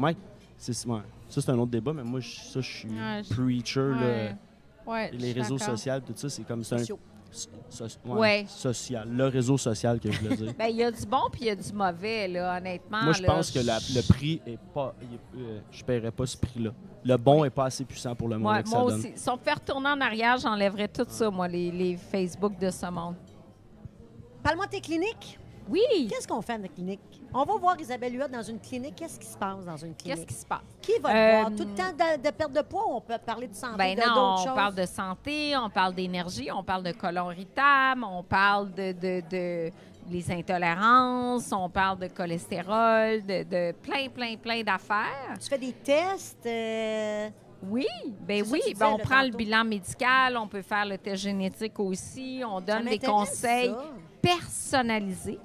ouais, 0.86 1.00
ça 1.28 1.40
c'est 1.40 1.50
un 1.50 1.58
autre 1.58 1.70
débat, 1.70 1.92
mais 1.92 2.02
moi, 2.04 2.20
je- 2.20 2.36
ça, 2.40 2.60
je 2.60 2.68
suis 2.78 2.88
Ouais, 2.88 3.22
preacher. 3.30 4.34
Ouais. 4.86 5.10
Les 5.12 5.32
réseaux 5.32 5.58
sociaux, 5.58 5.92
tout 6.06 6.12
ça, 6.16 6.28
c'est 6.28 6.42
comme 6.44 6.64
c'est 6.64 6.74
un 6.76 6.78
Sociaux. 6.78 6.98
so- 7.30 7.50
so- 7.68 7.84
ouais, 8.06 8.18
Ouais. 8.18 8.44
social, 8.48 9.06
le 9.10 9.26
réseau 9.26 9.58
social 9.58 10.00
que 10.00 10.10
je 10.10 10.18
voulais 10.18 10.36
dire. 10.36 10.54
Ben, 10.58 10.68
il 10.70 10.76
y 10.76 10.82
a 10.82 10.90
du 10.90 11.04
bon 11.04 11.28
puis 11.30 11.42
il 11.42 11.46
y 11.48 11.50
a 11.50 11.54
du 11.56 11.72
mauvais, 11.74 12.26
là, 12.28 12.56
honnêtement. 12.56 13.02
Moi, 13.02 13.12
je 13.12 13.22
pense 13.22 13.50
que 13.50 13.58
la- 13.58 13.78
le 13.78 14.00
prix 14.08 14.40
est 14.46 14.58
pas. 14.74 14.94
est- 15.02 15.38
euh, 15.38 15.60
je 15.70 15.84
paierais 15.84 16.10
pas 16.10 16.24
ce 16.24 16.36
prix-là. 16.38 16.70
Le 17.04 17.16
bon 17.18 17.44
est 17.44 17.50
pas 17.50 17.66
assez 17.66 17.84
puissant 17.84 18.14
pour 18.14 18.28
le 18.28 18.36
monde 18.36 18.44
Moi, 18.44 18.62
que 18.62 18.68
moi 18.70 18.78
ça 18.80 18.86
donne. 18.86 18.98
aussi. 19.00 19.12
Si 19.14 19.28
on 19.28 19.34
me 19.36 19.40
fait 19.40 19.52
retourner 19.52 19.88
en 19.90 20.00
arrière, 20.00 20.38
j'enlèverais 20.38 20.88
tout 20.88 21.04
ça, 21.06 21.30
moi, 21.30 21.46
les, 21.48 21.70
les 21.70 21.96
Facebook 21.98 22.58
de 22.58 22.70
ce 22.70 22.86
monde. 22.90 23.14
Parle-moi 24.42 24.64
de 24.66 24.70
tes 24.72 24.80
cliniques. 24.80 25.38
Oui! 25.68 25.80
Qu'est-ce 26.08 26.26
qu'on 26.26 26.40
fait 26.40 26.56
dans 26.56 26.62
la 26.62 26.68
clinique? 26.68 27.17
On 27.34 27.44
va 27.44 27.56
voir 27.56 27.78
Isabelle 27.78 28.14
Huot 28.18 28.28
dans 28.28 28.42
une 28.42 28.58
clinique. 28.58 28.94
Qu'est-ce 28.96 29.18
qui 29.20 29.26
se 29.26 29.36
passe 29.36 29.62
dans 29.64 29.76
une 29.76 29.94
Qu'est-ce 29.94 30.12
clinique? 30.14 30.28
qui 30.28 30.34
se 30.34 30.46
passe? 30.46 30.60
Qui 30.80 30.92
va 30.98 31.10
Euh, 31.14 31.30
voir? 31.42 31.50
Tout 31.50 31.64
le 31.64 31.74
temps 31.74 31.92
de, 31.92 32.22
de 32.22 32.30
perte 32.30 32.52
de 32.52 32.62
poids 32.62 32.88
ou 32.88 32.94
on 32.96 33.00
peut 33.02 33.18
parler 33.24 33.48
de 33.48 33.54
santé, 33.54 33.76
Ben 33.76 33.94
de 33.96 34.00
non, 34.00 34.34
on 34.34 34.36
choses? 34.38 34.54
parle 34.54 34.74
de 34.74 34.86
santé, 34.86 35.54
on 35.56 35.68
parle 35.68 35.94
d'énergie, 35.94 36.48
on 36.50 36.62
parle 36.64 36.84
de 36.84 36.92
colon 36.92 37.30
irritable, 37.30 38.02
on 38.04 38.22
parle 38.22 38.72
de, 38.72 38.92
de, 38.92 39.22
de- 39.28 39.72
les 40.10 40.32
intolérances, 40.32 41.52
on 41.52 41.68
parle 41.68 41.98
de 41.98 42.06
cholestérol, 42.08 43.20
de, 43.26 43.42
de 43.42 43.72
plein, 43.82 44.08
plein, 44.08 44.34
plein 44.36 44.62
d'affaires. 44.62 45.36
Tu 45.38 45.48
fais 45.50 45.58
des 45.58 45.72
tests? 45.74 46.46
euh, 46.46 47.28
Oui, 47.62 47.86
ben 48.20 48.42
oui, 48.50 48.62
ben 48.74 48.86
on 48.86 48.96
prend 48.98 49.20
le 49.22 49.32
bilan 49.36 49.64
médical, 49.64 50.34
on 50.38 50.48
peut 50.48 50.62
faire 50.62 50.86
le 50.86 50.96
test 50.96 51.22
génétique 51.24 51.78
aussi, 51.78 52.42
on 52.48 52.58
donne 52.62 52.86
des 52.86 52.98
conseils 52.98 53.68
ça. 53.68 53.84
personnalisés. 54.22 55.38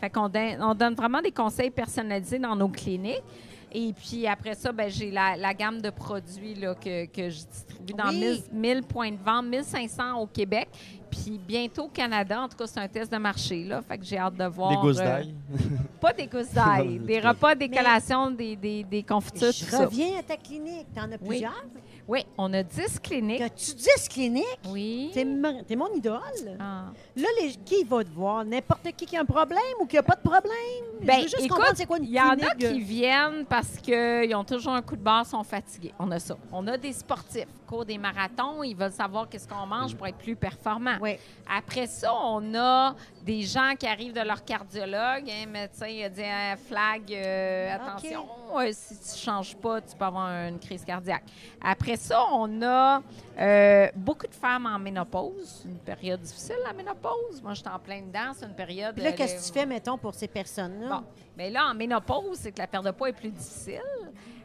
Fait 0.00 0.10
qu'on 0.10 0.28
donne, 0.28 0.62
on 0.62 0.74
donne 0.74 0.94
vraiment 0.94 1.20
des 1.20 1.32
conseils 1.32 1.70
personnalisés 1.70 2.38
dans 2.38 2.54
nos 2.56 2.68
cliniques. 2.68 3.22
Et 3.70 3.92
puis 3.92 4.26
après 4.26 4.54
ça, 4.54 4.72
ben, 4.72 4.88
j'ai 4.88 5.10
la, 5.10 5.36
la 5.36 5.52
gamme 5.52 5.82
de 5.82 5.90
produits 5.90 6.54
là, 6.54 6.74
que, 6.74 7.04
que 7.04 7.28
je 7.28 7.44
distribue 7.44 7.92
dans 7.92 8.08
Oui. 8.08 8.42
1000, 8.50 8.76
1000 8.76 8.82
points 8.82 9.10
de 9.10 9.18
vente, 9.22 9.44
1500 9.46 10.14
au 10.20 10.26
Québec. 10.26 10.68
Puis 11.10 11.38
bientôt 11.46 11.84
au 11.84 11.88
Canada. 11.88 12.40
En 12.42 12.48
tout 12.48 12.56
cas, 12.56 12.66
c'est 12.66 12.80
un 12.80 12.88
test 12.88 13.12
de 13.12 13.18
marché. 13.18 13.64
Là, 13.64 13.82
fait 13.82 13.98
que 13.98 14.04
j'ai 14.04 14.16
hâte 14.18 14.36
de 14.36 14.44
voir. 14.44 14.70
Des 14.70 14.76
gousses 14.76 15.00
euh, 15.00 15.04
d'ail. 15.04 15.34
pas 16.00 16.12
des 16.14 16.26
gousses 16.26 16.52
d'ail. 16.52 16.98
Des 17.06 17.20
repas, 17.20 17.54
des 17.54 17.68
collations, 17.68 18.30
des, 18.30 18.56
des, 18.56 18.84
des 18.84 19.02
confitures, 19.02 19.48
tout 19.48 19.64
Je 19.66 19.70
ça. 19.70 19.84
reviens 19.84 20.18
à 20.18 20.22
ta 20.22 20.36
clinique. 20.38 20.86
T'en 20.94 21.10
as 21.12 21.18
plusieurs? 21.18 21.64
Oui, 22.08 22.24
on 22.38 22.50
a 22.54 22.62
10 22.62 23.00
cliniques. 23.00 23.42
As-tu 23.42 23.74
10 23.74 24.08
cliniques? 24.08 24.46
Oui. 24.66 25.10
T'es 25.12 25.26
mon, 25.26 25.94
idole. 25.94 26.56
Ah. 26.58 26.86
Là, 27.14 27.28
les, 27.38 27.50
qui 27.66 27.84
va 27.84 28.02
te 28.02 28.08
voir? 28.08 28.46
N'importe 28.46 28.90
qui 28.96 29.04
qui 29.04 29.14
a 29.14 29.20
un 29.20 29.26
problème 29.26 29.60
ou 29.78 29.84
qui 29.84 29.98
a 29.98 30.02
pas 30.02 30.14
de 30.14 30.26
problème? 30.26 30.54
Ben, 31.02 31.16
Je 31.16 31.22
veux 31.22 31.28
juste 31.28 31.44
écoute, 31.44 31.62
c'est 31.74 31.84
quoi 31.84 31.98
une 31.98 32.04
Il 32.04 32.10
y 32.10 32.18
en 32.20 32.30
a 32.30 32.54
qui 32.54 32.80
viennent 32.80 33.44
parce 33.44 33.76
qu'ils 33.76 34.34
ont 34.34 34.44
toujours 34.44 34.72
un 34.72 34.80
coup 34.80 34.96
de 34.96 35.02
barre, 35.02 35.26
sont 35.26 35.44
fatigués. 35.44 35.92
On 35.98 36.10
a 36.10 36.18
ça. 36.18 36.38
On 36.50 36.66
a 36.66 36.78
des 36.78 36.94
sportifs, 36.94 37.44
cours 37.68 37.84
des 37.84 37.98
marathons, 37.98 38.62
ils 38.62 38.74
veulent 38.74 38.90
savoir 38.92 39.28
qu'est-ce 39.28 39.46
qu'on 39.46 39.66
mange 39.66 39.94
pour 39.94 40.06
être 40.06 40.16
plus 40.18 40.34
performant. 40.36 40.96
Oui. 41.00 41.16
Après 41.48 41.86
ça, 41.86 42.14
on 42.14 42.54
a 42.54 42.94
des 43.22 43.42
gens 43.42 43.74
qui 43.78 43.86
arrivent 43.86 44.14
de 44.14 44.20
leur 44.22 44.42
cardiologue. 44.44 45.28
Un 45.30 45.46
médecin 45.46 45.86
il 45.86 46.02
a 46.04 46.08
dit 46.08 46.22
Ah, 46.24 46.56
flag, 46.56 47.02
euh, 47.12 47.74
attention, 47.74 48.26
euh, 48.56 48.70
si 48.72 48.96
tu 48.98 49.12
ne 49.12 49.32
changes 49.32 49.56
pas, 49.56 49.80
tu 49.82 49.94
peux 49.96 50.04
avoir 50.04 50.28
une 50.48 50.58
crise 50.58 50.84
cardiaque. 50.84 51.24
Après 51.62 51.96
ça, 51.96 52.24
on 52.32 52.62
a 52.62 53.02
euh, 53.38 53.88
beaucoup 53.94 54.26
de 54.26 54.34
femmes 54.34 54.66
en 54.66 54.78
ménopause. 54.78 55.62
Une 55.66 55.78
période 55.78 56.20
difficile, 56.22 56.56
la 56.64 56.72
ménopause. 56.72 57.42
Moi, 57.42 57.52
je 57.54 57.60
suis 57.60 57.68
en 57.68 57.78
plein 57.78 58.00
dedans. 58.00 58.32
C'est 58.34 58.46
une 58.46 58.54
période. 58.54 58.94
Puis 58.94 59.04
là, 59.04 59.10
euh, 59.10 59.12
qu'est-ce 59.14 59.34
que 59.34 59.38
les- 59.40 59.46
tu 59.46 59.52
fais, 59.52 59.66
mettons, 59.66 59.98
pour 59.98 60.14
ces 60.14 60.28
personnes-là? 60.28 60.88
Bon, 60.88 61.04
mais 61.36 61.50
là, 61.50 61.66
en 61.66 61.74
ménopause, 61.74 62.38
c'est 62.38 62.52
que 62.52 62.58
la 62.58 62.66
perte 62.66 62.84
de 62.86 62.90
poids 62.92 63.10
est 63.10 63.12
plus 63.12 63.30
difficile 63.30 63.82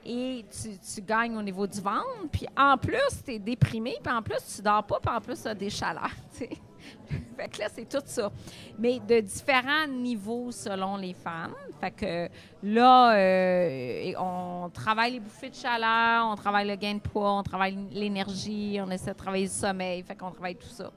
et 0.05 0.45
tu, 0.49 0.69
tu 0.77 1.01
gagnes 1.01 1.37
au 1.37 1.41
niveau 1.41 1.65
du 1.67 1.79
ventre. 1.79 2.27
Puis 2.31 2.47
en 2.57 2.77
plus, 2.77 3.23
tu 3.23 3.33
es 3.33 3.39
déprimé, 3.39 3.95
puis 4.03 4.13
en 4.13 4.21
plus, 4.21 4.55
tu 4.55 4.61
dors 4.61 4.83
pas, 4.83 4.99
puis 4.99 5.15
en 5.15 5.21
plus, 5.21 5.41
tu 5.41 5.47
as 5.47 5.55
des 5.55 5.69
chaleurs. 5.69 6.11
tu 6.31 6.39
sais. 6.39 6.49
fait 7.37 7.47
que 7.49 7.59
là, 7.59 7.67
c'est 7.73 7.87
tout 7.87 8.03
ça. 8.05 8.31
Mais 8.77 8.99
de 8.99 9.19
différents 9.21 9.87
niveaux 9.87 10.51
selon 10.51 10.97
les 10.97 11.13
femmes. 11.13 11.55
Fait 11.79 11.91
que 11.91 12.29
là, 12.63 13.15
euh, 13.15 14.13
on 14.19 14.69
travaille 14.73 15.13
les 15.13 15.19
bouffées 15.19 15.49
de 15.49 15.55
chaleur, 15.55 16.27
on 16.27 16.35
travaille 16.35 16.67
le 16.67 16.75
gain 16.75 16.95
de 16.95 16.99
poids, 16.99 17.33
on 17.39 17.43
travaille 17.43 17.77
l'énergie, 17.91 18.79
on 18.81 18.89
essaie 18.91 19.11
de 19.11 19.17
travailler 19.17 19.45
le 19.45 19.51
sommeil. 19.51 20.03
Fait 20.03 20.15
qu'on 20.15 20.31
travaille 20.31 20.55
tout 20.55 20.67
ça. 20.67 20.91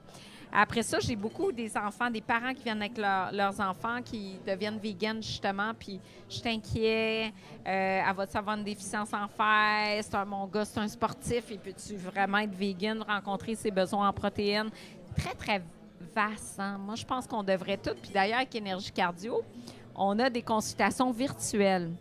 Après 0.51 0.81
ça, 0.81 0.99
j'ai 0.99 1.15
beaucoup 1.15 1.51
des 1.51 1.75
enfants, 1.77 2.09
des 2.09 2.21
parents 2.21 2.53
qui 2.53 2.63
viennent 2.63 2.81
avec 2.81 2.97
leur- 2.97 3.31
leurs 3.31 3.59
enfants 3.59 4.01
qui 4.03 4.39
deviennent 4.45 4.79
véganes, 4.79 5.21
justement, 5.21 5.73
puis 5.77 5.99
je 6.29 6.35
inquiet, 6.49 7.33
euh, 7.67 8.01
elle 8.07 8.15
va-tu 8.15 8.37
avoir 8.37 8.57
une 8.57 8.63
déficience 8.63 9.13
en 9.13 9.27
un, 10.15 10.25
mon 10.25 10.47
gars, 10.47 10.65
c'est 10.65 10.79
un 10.79 10.87
sportif, 10.87 11.51
et 11.51 11.57
peux-tu 11.57 11.95
vraiment 11.95 12.39
être 12.39 12.55
vegan, 12.55 13.01
rencontrer 13.01 13.55
ses 13.55 13.71
besoins 13.71 14.07
en 14.07 14.13
protéines? 14.13 14.69
Très, 15.15 15.35
très 15.35 15.61
vaste, 16.15 16.59
hein? 16.59 16.77
Moi, 16.79 16.95
je 16.95 17.05
pense 17.05 17.27
qu'on 17.27 17.43
devrait 17.43 17.77
tout, 17.77 17.95
puis 18.01 18.11
d'ailleurs, 18.11 18.37
avec 18.37 18.55
Énergie 18.55 18.91
Cardio, 18.91 19.41
on 19.95 20.17
a 20.19 20.29
des 20.29 20.41
consultations 20.41 21.11
virtuelles. 21.11 21.91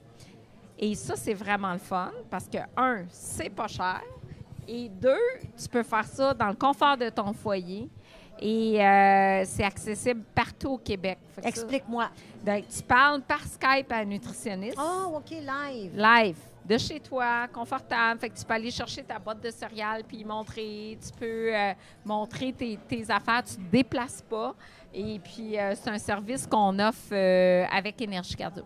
Et 0.78 0.94
ça, 0.94 1.16
c'est 1.16 1.34
vraiment 1.34 1.72
le 1.72 1.78
fun 1.78 2.12
parce 2.30 2.46
que, 2.46 2.58
un, 2.76 3.04
c'est 3.10 3.48
pas 3.50 3.66
cher. 3.66 4.02
Et 4.68 4.88
deux, 4.88 5.16
tu 5.56 5.68
peux 5.68 5.82
faire 5.82 6.04
ça 6.04 6.34
dans 6.34 6.48
le 6.48 6.54
confort 6.54 6.96
de 6.96 7.08
ton 7.08 7.32
foyer. 7.32 7.88
Et 8.38 8.84
euh, 8.84 9.44
c'est 9.44 9.64
accessible 9.64 10.22
partout 10.34 10.72
au 10.72 10.78
Québec. 10.78 11.18
Explique-moi. 11.42 12.10
donc, 12.44 12.64
tu 12.68 12.82
parles 12.82 13.22
par 13.22 13.42
Skype 13.42 13.90
à 13.90 13.96
un 13.96 14.04
nutritionniste. 14.04 14.78
Oh, 14.78 15.16
OK, 15.16 15.30
live. 15.30 15.96
Live, 15.96 16.36
de 16.64 16.76
chez 16.78 17.00
toi, 17.00 17.48
confortable. 17.48 18.20
Fait 18.20 18.28
que 18.28 18.38
tu 18.38 18.44
peux 18.44 18.54
aller 18.54 18.70
chercher 18.70 19.02
ta 19.02 19.18
boîte 19.18 19.42
de 19.42 19.50
céréales 19.50 20.04
puis 20.04 20.24
montrer. 20.24 20.98
Tu 21.02 21.12
peux 21.18 21.54
euh, 21.54 21.72
montrer 22.04 22.52
tes, 22.52 22.78
tes 22.88 23.10
affaires. 23.10 23.42
Tu 23.42 23.58
ne 23.58 23.66
te 23.66 23.70
déplaces 23.72 24.22
pas. 24.22 24.54
Et 24.92 25.18
puis, 25.18 25.58
euh, 25.58 25.74
c'est 25.74 25.90
un 25.90 25.98
service 25.98 26.46
qu'on 26.46 26.78
offre 26.78 27.14
avec 27.70 28.00
Énergie 28.00 28.34
Cardio. 28.34 28.64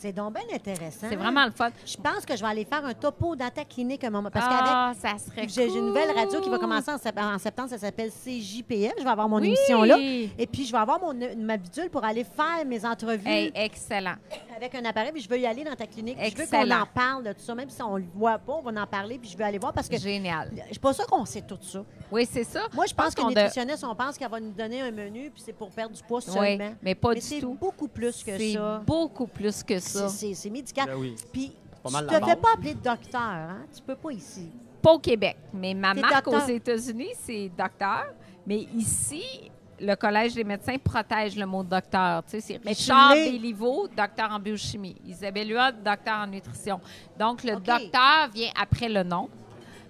C'est 0.00 0.12
donc 0.12 0.34
bien 0.34 0.44
intéressant. 0.54 1.06
C'est 1.10 1.16
vraiment 1.16 1.44
le 1.44 1.50
fun. 1.50 1.70
Je 1.84 1.96
pense 1.96 2.24
que 2.24 2.36
je 2.36 2.40
vais 2.42 2.48
aller 2.48 2.64
faire 2.64 2.84
un 2.84 2.94
topo 2.94 3.34
dans 3.34 3.50
ta 3.50 3.64
clinique 3.64 4.04
un 4.04 4.10
moment. 4.10 4.30
Parce 4.30 4.46
ah, 4.48 4.92
ça 5.00 5.18
serait 5.18 5.46
qu'avec. 5.46 5.50
J'ai 5.50 5.66
une 5.66 5.86
nouvelle 5.86 6.10
radio 6.16 6.40
qui 6.40 6.48
va 6.48 6.58
commencer 6.58 6.90
en, 6.90 6.96
sep- 6.98 7.18
en 7.20 7.38
septembre. 7.38 7.70
Ça 7.70 7.78
s'appelle 7.78 8.10
CJPL. 8.10 8.92
Je 8.98 9.02
vais 9.04 9.10
avoir 9.10 9.28
mon 9.28 9.40
Oui! 9.40 9.48
émission 9.48 9.82
là. 9.82 9.96
Et 9.98 10.46
puis, 10.46 10.64
je 10.66 10.72
vais 10.72 10.78
avoir 10.78 11.00
mon, 11.00 11.12
ma 11.38 11.56
bidule 11.56 11.90
pour 11.90 12.04
aller 12.04 12.24
faire 12.24 12.64
mes 12.66 12.84
entrevues 12.86 13.26
Hey, 13.28 13.50
excellent. 13.54 14.14
Avec 14.58 14.74
un 14.74 14.84
appareil. 14.84 15.12
Puis, 15.12 15.22
je 15.22 15.28
veux 15.28 15.38
y 15.38 15.46
aller 15.46 15.64
dans 15.64 15.74
ta 15.74 15.86
clinique. 15.86 16.16
Je 16.20 16.36
veux 16.36 16.46
qu'on 16.46 16.70
en 16.70 16.86
parle 16.86 17.24
de 17.24 17.32
tout 17.32 17.40
ça. 17.40 17.54
Même 17.54 17.70
si 17.70 17.82
on 17.82 17.94
ne 17.94 18.00
le 18.00 18.06
voit 18.14 18.38
pas, 18.38 18.54
on 18.54 18.62
va 18.70 18.82
en 18.82 18.86
parler. 18.86 19.18
Puis, 19.18 19.30
je 19.30 19.36
veux 19.38 19.44
aller 19.44 19.58
voir 19.58 19.72
parce 19.72 19.88
que 19.88 19.96
je 19.96 20.02
Génial. 20.02 20.50
suis 20.70 20.78
pas 20.78 20.92
sûre 20.92 21.06
qu'on 21.06 21.24
sait 21.24 21.42
tout 21.42 21.58
ça. 21.62 21.84
Oui, 22.12 22.28
c'est 22.30 22.44
ça. 22.44 22.62
Moi, 22.74 22.86
je 22.86 22.94
pense 22.94 23.14
qu'on 23.14 23.26
qu'une 23.26 23.34
de- 23.34 23.40
nutritionniste, 23.40 23.84
on 23.84 23.94
pense 23.94 24.16
qu'elle 24.18 24.30
va 24.30 24.40
nous 24.40 24.52
donner 24.52 24.80
un 24.82 24.90
menu. 24.90 25.30
Puis, 25.30 25.42
c'est 25.44 25.52
pour 25.52 25.70
perdre 25.70 25.94
du 25.94 26.02
poids 26.02 26.20
Oui, 26.26 26.32
seulement. 26.32 26.74
mais 26.82 26.94
pas 26.94 27.10
Mais 27.10 27.14
du 27.16 27.20
c'est 27.20 27.40
tout. 27.40 27.54
beaucoup 27.54 27.88
plus 27.88 28.22
que 28.24 28.36
C'est 28.36 28.52
ça. 28.54 28.82
beaucoup 28.86 29.26
plus 29.26 29.62
que 29.62 29.78
ça. 29.78 30.08
C'est- 30.08 30.28
C'est 30.28 30.34
c'est 30.34 30.50
médical. 30.50 30.86
Ben 30.86 30.96
oui. 30.96 31.14
Puis, 31.32 31.52
tu 31.86 31.92
mal 31.92 32.06
te 32.06 32.12
fais 32.12 32.36
pas 32.36 32.48
appeler 32.54 32.74
docteur, 32.74 33.20
hein? 33.20 33.64
Tu 33.74 33.80
peux 33.82 33.96
pas 33.96 34.10
ici. 34.12 34.50
Pas 34.82 34.92
au 34.92 34.98
Québec, 34.98 35.36
mais 35.52 35.74
ma 35.74 35.92
marque 35.94 36.24
docteur. 36.26 36.44
aux 36.44 36.48
États-Unis, 36.48 37.10
c'est 37.20 37.50
docteur. 37.56 38.06
Mais 38.46 38.66
ici, 38.76 39.50
le 39.80 39.94
Collège 39.94 40.34
des 40.34 40.44
médecins 40.44 40.76
protège 40.78 41.36
le 41.36 41.46
mot 41.46 41.62
docteur. 41.62 42.22
Tu 42.24 42.30
sais, 42.32 42.40
c'est 42.40 42.68
Richard. 42.68 43.14
Béliveau, 43.14 43.88
docteur 43.88 44.30
en 44.30 44.38
biochimie. 44.38 44.96
Isabelle 45.06 45.50
Huot, 45.50 45.82
docteur 45.84 46.18
en 46.18 46.26
nutrition. 46.26 46.80
Donc, 47.18 47.44
le 47.44 47.56
docteur 47.56 48.28
vient 48.32 48.50
après 48.60 48.88
le 48.88 49.02
nom 49.02 49.28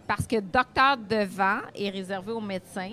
parce 0.07 0.27
que 0.27 0.41
docteur 0.41 0.97
devant 0.97 1.61
est 1.75 1.91
réservé 1.91 2.33
aux 2.33 2.41
médecins. 2.41 2.93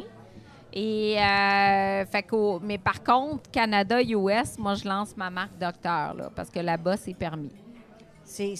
Et, 0.73 1.17
euh, 1.17 2.05
fait 2.05 2.27
mais 2.61 2.77
par 2.77 3.01
contre, 3.01 3.49
Canada, 3.49 4.01
US, 4.01 4.57
moi, 4.57 4.75
je 4.75 4.87
lance 4.87 5.15
ma 5.15 5.29
marque 5.29 5.57
docteur, 5.57 6.13
là, 6.13 6.29
parce 6.35 6.49
que 6.49 6.59
là-bas, 6.59 6.97
c'est 6.97 7.13
permis. 7.13 7.53
C'est 8.25 8.55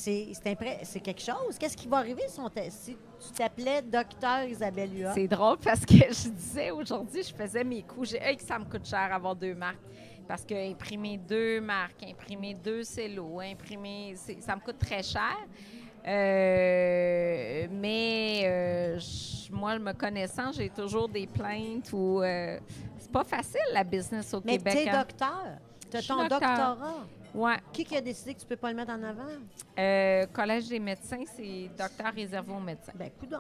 quelque 1.04 1.22
chose? 1.22 1.58
Qu'est-ce 1.60 1.76
qui 1.76 1.88
va 1.88 1.98
arriver 1.98 2.22
si, 2.30 2.40
on 2.40 2.50
si 2.70 2.96
tu 3.28 3.34
t'appelais 3.34 3.82
docteur 3.82 4.44
Isabelle 4.46 4.98
Hua? 4.98 5.14
C'est 5.14 5.28
drôle 5.28 5.58
parce 5.58 5.86
que 5.86 5.94
je 6.10 6.30
disais 6.30 6.72
aujourd'hui, 6.72 7.24
je 7.24 7.34
faisais 7.34 7.64
mes 7.64 7.82
coups. 7.84 8.10
J'ai 8.12 8.22
hey, 8.22 8.38
que 8.38 8.44
ça 8.44 8.58
me 8.60 8.66
coûte 8.66 8.86
cher 8.88 9.12
avoir 9.14 9.36
deux 9.36 9.54
marques. 9.56 9.80
Parce 10.28 10.44
que 10.44 10.56
imprimer 10.72 11.18
deux 11.20 11.62
marques, 11.62 12.04
imprimer 12.04 12.56
deux 12.56 12.84
cellos, 12.84 13.40
imprimer, 13.40 14.16
ça 14.40 14.56
me 14.56 14.62
coûte 14.62 14.80
très 14.80 15.04
cher. 15.04 15.38
Euh, 16.08 17.68
mais 17.72 18.42
euh, 18.46 19.00
je- 19.00 19.52
moi, 19.54 19.78
me 19.80 19.94
connaissant, 19.94 20.52
j'ai 20.52 20.70
toujours 20.70 21.08
des 21.10 21.28
plaintes 21.28 21.92
ou 21.94 22.22
euh, 22.22 22.60
c'est 22.98 23.12
pas 23.12 23.24
facile 23.24 23.62
la 23.74 23.84
business 23.84 24.34
au 24.34 24.42
Mais 24.44 24.58
Québec. 24.58 24.74
tu 24.74 24.80
es 24.80 24.90
hein. 24.90 24.98
docteur. 25.00 25.44
Tu 25.92 25.98
as 25.98 26.00
Je 26.00 26.06
suis 26.06 26.14
ton 26.14 26.28
doctorat. 26.28 26.78
Ouais. 27.36 27.58
Qui, 27.74 27.84
qui 27.84 27.96
a 27.98 28.02
décidé 28.02 28.34
que 28.34 28.40
tu 28.40 28.46
peux 28.46 28.56
pas 28.56 28.70
le 28.70 28.76
mettre 28.78 28.92
en 28.92 29.04
avant? 29.04 29.28
Euh, 29.78 30.26
Collège 30.34 30.70
des 30.70 30.80
médecins, 30.80 31.24
c'est 31.36 31.70
docteur 31.78 32.14
réservé 32.16 32.52
aux 32.54 32.60
médecins. 32.60 32.94
Ben, 32.96 33.10
coudon. 33.20 33.40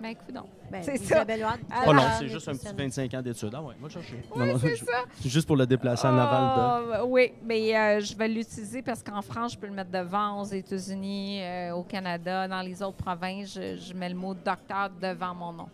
Ben, 0.00 0.14
coudonc. 0.14 0.46
Ben, 0.70 0.82
C'est 0.82 0.96
ça. 0.98 1.24
Ah, 1.70 1.84
Oh 1.86 1.92
non, 1.92 2.02
c'est 2.18 2.28
juste 2.28 2.48
un 2.48 2.52
petit 2.52 2.66
nutritionniste. 2.68 2.98
25 3.10 3.14
ans 3.14 3.22
d'études. 3.22 3.52
Ah 3.54 3.62
ouais, 3.62 3.74
va 3.78 3.86
le 3.86 3.92
chercher. 3.92 4.22
Oui, 4.34 4.38
Non, 4.38 4.46
non, 4.52 4.58
c'est 4.58 4.76
je- 4.76 4.84
ça. 4.84 5.04
c'est 5.20 5.28
juste 5.28 5.46
pour 5.46 5.56
le 5.56 5.66
déplacer 5.66 6.06
en 6.06 6.16
aval 6.16 6.86
de. 6.88 6.92
Ah, 6.94 7.04
Oui, 7.04 7.32
mais 7.42 7.76
euh, 7.76 8.00
je 8.00 8.14
vais 8.16 8.28
l'utiliser 8.28 8.80
parce 8.82 9.02
qu'en 9.02 9.20
France, 9.20 9.52
je 9.52 9.58
peux 9.58 9.66
le 9.66 9.74
mettre 9.74 9.90
devant, 9.90 10.40
aux 10.40 10.44
États-Unis, 10.46 11.42
euh, 11.42 11.72
au 11.72 11.82
Canada, 11.82 12.48
dans 12.48 12.62
les 12.62 12.82
autres 12.82 12.96
provinces, 12.96 13.54
je, 13.54 13.76
je 13.76 13.92
mets 13.94 14.08
le 14.08 14.14
mot 14.16 14.32
docteur 14.34 14.88
devant 15.00 15.34
mon 15.34 15.52
nom. 15.52 15.68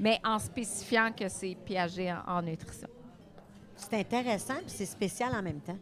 Mais 0.00 0.18
en 0.24 0.38
spécifiant 0.40 1.10
que 1.16 1.28
c'est 1.28 1.56
Piaget 1.64 2.12
en, 2.12 2.38
en 2.38 2.42
nutrition. 2.42 2.88
C'est 3.76 3.94
intéressant 4.00 4.54
puis 4.56 4.64
c'est 4.68 4.86
spécial 4.86 5.32
en 5.34 5.42
même 5.42 5.60
temps. 5.60 5.78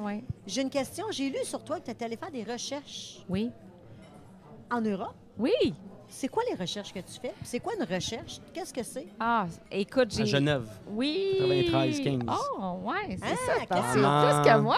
Oui. 0.00 0.24
J'ai 0.46 0.62
une 0.62 0.70
question. 0.70 1.06
J'ai 1.10 1.28
lu 1.30 1.38
sur 1.44 1.62
toi 1.62 1.78
que 1.80 1.84
tu 1.84 1.90
étais 1.90 2.04
allé 2.04 2.16
faire 2.16 2.30
des 2.30 2.42
recherches 2.44 3.18
Oui. 3.28 3.50
en 4.70 4.80
Europe? 4.80 5.14
Oui. 5.38 5.52
C'est 6.12 6.26
quoi 6.26 6.42
les 6.50 6.56
recherches 6.56 6.92
que 6.92 6.98
tu 6.98 7.20
fais? 7.22 7.32
C'est 7.44 7.60
quoi 7.60 7.72
une 7.78 7.84
recherche? 7.86 8.40
Qu'est-ce 8.52 8.74
que 8.74 8.82
c'est? 8.82 9.06
Ah, 9.20 9.46
écoute, 9.70 10.08
j'ai. 10.10 10.22
À 10.22 10.26
Genève. 10.26 10.66
Oui. 10.88 11.36
93, 11.38 12.00
15. 12.00 12.18
Oh, 12.28 12.78
ouais, 12.82 13.16
c'est 13.16 13.22
Ah, 13.22 13.36
ça. 13.46 13.66
Quand- 13.68 13.92
plus 13.92 14.50
que 14.50 14.58
moi. 14.58 14.76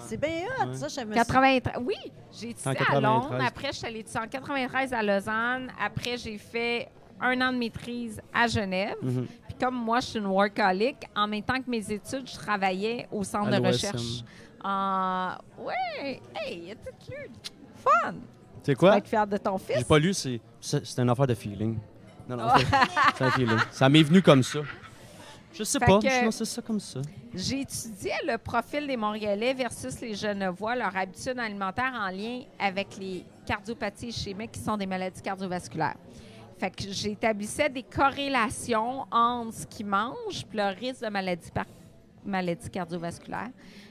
C'est 0.00 0.16
bien 0.16 0.42
hot, 0.60 0.66
Ouais. 0.70 0.74
ça, 0.74 0.88
je 0.88 1.06
me 1.06 1.14
93. 1.14 1.74
Oui, 1.84 1.94
j'ai 2.32 2.50
étudié 2.50 2.70
à 2.72 2.74
93. 2.74 3.02
Londres. 3.02 3.44
Après, 3.46 3.68
je 3.68 3.76
suis 3.76 3.86
allée 3.86 4.00
étudier 4.00 4.20
en 4.20 4.26
93 4.26 4.92
à 4.92 5.02
Lausanne. 5.04 5.70
Après, 5.80 6.16
j'ai 6.16 6.36
fait 6.36 6.88
un 7.20 7.40
an 7.40 7.52
de 7.52 7.58
maîtrise 7.58 8.20
à 8.34 8.48
Genève. 8.48 8.96
Mhm. 9.00 9.26
Puis 9.46 9.54
comme 9.60 9.76
moi, 9.76 10.00
je 10.00 10.06
suis 10.06 10.18
une 10.18 10.26
workaholic, 10.26 10.96
en 11.14 11.28
même 11.28 11.42
temps 11.44 11.62
que 11.62 11.70
mes 11.70 11.92
études, 11.92 12.28
je 12.28 12.34
travaillais 12.36 13.06
au 13.12 13.22
centre 13.22 13.52
À 13.52 13.60
de 13.60 13.66
recherche. 13.68 14.24
En... 14.64 15.32
Ouais, 15.58 16.20
hey, 16.36 16.62
il 16.66 16.70
a 16.72 16.74
tout 16.76 17.10
lu. 17.10 17.30
Fun. 17.76 18.12
Tu 18.12 18.16
sais 18.16 18.20
Tu 18.64 18.70
vas 18.72 18.74
quoi? 18.76 18.96
être 18.98 19.08
fier 19.08 19.26
de 19.26 19.36
ton 19.36 19.58
J'ai 19.58 19.74
fils. 19.74 19.84
pas 19.84 19.98
lu, 19.98 20.14
c'est 20.14 20.40
c'est 20.60 20.86
c'est 20.86 21.00
une 21.02 21.10
affaire 21.10 21.26
de 21.26 21.34
feeling. 21.34 21.78
Non, 22.28 22.36
non, 22.36 22.48
c'est 22.56 22.66
c'est 23.18 23.24
un 23.24 23.30
feeling. 23.32 23.58
Ça 23.70 23.88
m'est 23.88 24.02
venu 24.02 24.22
comme 24.22 24.42
ça. 24.42 24.60
Je 25.52 25.64
sais 25.64 25.78
Fait 25.80 25.84
pas, 25.86 25.98
je 26.00 26.24
lancé 26.24 26.44
ça 26.46 26.62
comme 26.62 26.80
ça. 26.80 27.00
J'ai 27.34 27.60
étudié 27.60 28.12
le 28.26 28.38
profil 28.38 28.86
des 28.86 28.96
Montréalais 28.96 29.52
versus 29.52 30.00
les 30.00 30.14
Genevois, 30.14 30.74
leur 30.76 30.96
habitude 30.96 31.38
alimentaire 31.38 31.92
en 31.94 32.08
lien 32.08 32.42
avec 32.58 32.96
les 32.98 33.24
cardiopathies 33.44 34.08
ischémiques 34.08 34.52
qui 34.52 34.60
sont 34.60 34.76
des 34.78 34.86
maladies 34.86 35.20
cardiovasculaires. 35.20 35.96
Fait 36.56 36.70
que 36.70 36.84
j'établissais 36.90 37.68
des 37.68 37.82
corrélations 37.82 39.04
entre 39.10 39.52
ce 39.54 39.66
qu'ils 39.66 39.86
mangent 39.86 40.46
et 40.52 40.56
leur 40.56 40.74
risque 40.74 41.02
de 41.02 41.08
maladie, 41.10 41.50
par- 41.50 41.66
maladie 42.24 42.68
cardiovasculaire. 42.70 43.50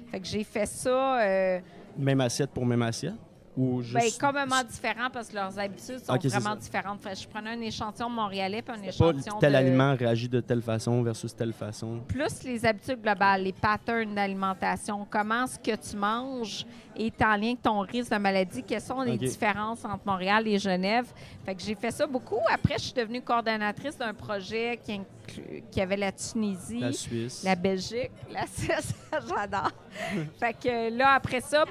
Fait 0.10 0.20
que 0.20 0.28
j'ai 0.28 0.44
fait 0.44 0.66
ça 0.66 1.22
euh, 1.22 1.60
Même 1.98 2.22
assiette 2.22 2.52
pour 2.52 2.66
même 2.66 2.82
assiette? 2.82 3.16
Ou 3.58 3.82
juste... 3.82 3.94
ben, 3.94 4.28
complètement 4.28 4.64
différent 4.64 5.10
parce 5.12 5.28
que 5.28 5.36
leurs 5.36 5.60
habitudes 5.60 6.00
sont 6.00 6.16
vraiment 6.16 6.56
différentes. 6.56 7.02
Fait 7.02 7.16
je 7.22 7.28
prenais 7.28 7.50
un 7.52 7.62
échantillon 7.62 8.10
montréalais 8.10 8.62
puis 8.62 8.74
un 8.74 8.80
Pas 8.82 8.88
échantillon 8.88 9.40
tel 9.40 9.52
de... 9.52 9.58
aliment 9.58 9.96
réagit 9.96 10.30
de 10.30 10.40
telle 10.40 10.62
façon 10.62 11.02
versus 11.04 11.36
telle 11.36 11.52
façon. 11.54 12.00
plus 12.08 12.44
les 12.44 12.66
habitudes 12.66 13.02
globales, 13.02 13.44
les 13.44 13.52
patterns 13.54 14.16
d'alimentation, 14.16 15.06
comment 15.10 15.48
ce 15.48 15.58
que 15.60 15.76
tu 15.76 15.98
manges 15.98 16.66
est 16.96 17.22
en 17.22 17.36
lien 17.36 17.48
avec 17.50 17.62
ton 17.62 17.80
risque 17.80 18.12
de 18.12 18.18
maladie, 18.18 18.64
quelles 18.64 18.82
sont 18.82 19.02
les 19.02 19.18
différences 19.18 19.84
entre 19.86 20.06
Montréal 20.06 20.48
et 20.48 20.60
Genève. 20.60 21.08
Fait 21.46 21.56
que 21.56 21.62
j'ai 21.62 21.76
fait 21.76 21.92
ça 21.92 22.06
beaucoup. 22.06 22.40
Après, 22.52 22.76
je 22.78 22.84
suis 22.84 22.94
devenue 22.94 23.22
coordonnatrice 23.22 23.98
d'un 23.98 24.14
projet 24.14 24.80
qui, 24.84 24.94
inclut- 24.94 25.64
qui 25.72 25.82
avait 25.82 25.98
la 25.98 26.12
Tunisie, 26.12 26.80
La 26.80 26.92
Suisse. 26.92 27.44
la 27.44 27.56
Belgique, 27.56 28.12
la 28.32 28.46
Suisse, 28.46 28.94
j'adore. 29.30 29.72
fait 30.40 30.54
que 30.54 30.98
là, 30.98 31.14
après 31.16 31.42
ça, 31.42 31.64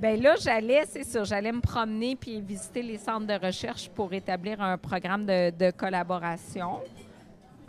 ben 0.00 0.20
là, 0.20 0.34
j'allais, 0.38 0.84
c'est 0.86 1.04
ça, 1.04 1.24
j'allais 1.24 1.52
me 1.52 1.60
promener 1.60 2.16
puis 2.16 2.40
visiter 2.40 2.82
les 2.82 2.98
centres 2.98 3.26
de 3.26 3.46
recherche 3.46 3.88
pour 3.88 4.12
établir 4.12 4.60
un 4.60 4.76
programme 4.76 5.24
de, 5.24 5.50
de 5.50 5.70
collaboration. 5.70 6.80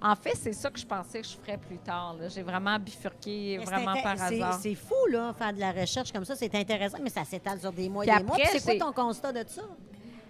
En 0.01 0.15
fait, 0.15 0.35
c'est 0.35 0.53
ça 0.53 0.69
que 0.69 0.79
je 0.79 0.85
pensais 0.85 1.21
que 1.21 1.27
je 1.27 1.35
ferais 1.35 1.57
plus 1.57 1.77
tard. 1.79 2.15
J'ai 2.29 2.43
vraiment 2.43 2.77
bifurqué 2.77 3.57
vraiment 3.59 3.95
par 4.01 4.21
hasard. 4.21 4.59
C'est 4.61 4.75
fou, 4.75 5.07
là, 5.09 5.33
faire 5.33 5.53
de 5.53 5.59
la 5.59 5.71
recherche 5.71 6.11
comme 6.11 6.25
ça. 6.25 6.35
C'est 6.35 6.53
intéressant, 6.53 6.99
mais 7.01 7.09
ça 7.09 7.23
s'étale 7.23 7.59
sur 7.59 7.71
des 7.71 7.89
mois 7.89 8.05
et 8.05 8.07
des 8.07 8.23
mois. 8.23 8.37
C'est 8.51 8.63
quoi 8.63 8.87
ton 8.87 8.93
constat 8.93 9.31
de 9.31 9.43
ça? 9.47 9.63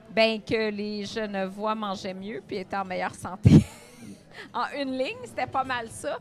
Ben 0.09 0.41
que 0.41 0.69
les 0.69 1.05
Genevois 1.05 1.75
mangeaient 1.75 2.13
mieux 2.13 2.41
puis 2.47 2.57
étaient 2.57 2.77
en 2.77 2.85
meilleure 2.85 3.13
santé. 3.13 3.51
en 4.53 4.65
une 4.79 4.97
ligne, 4.97 5.17
c'était 5.25 5.45
pas 5.45 5.63
mal 5.63 5.89
ça. 5.89 6.17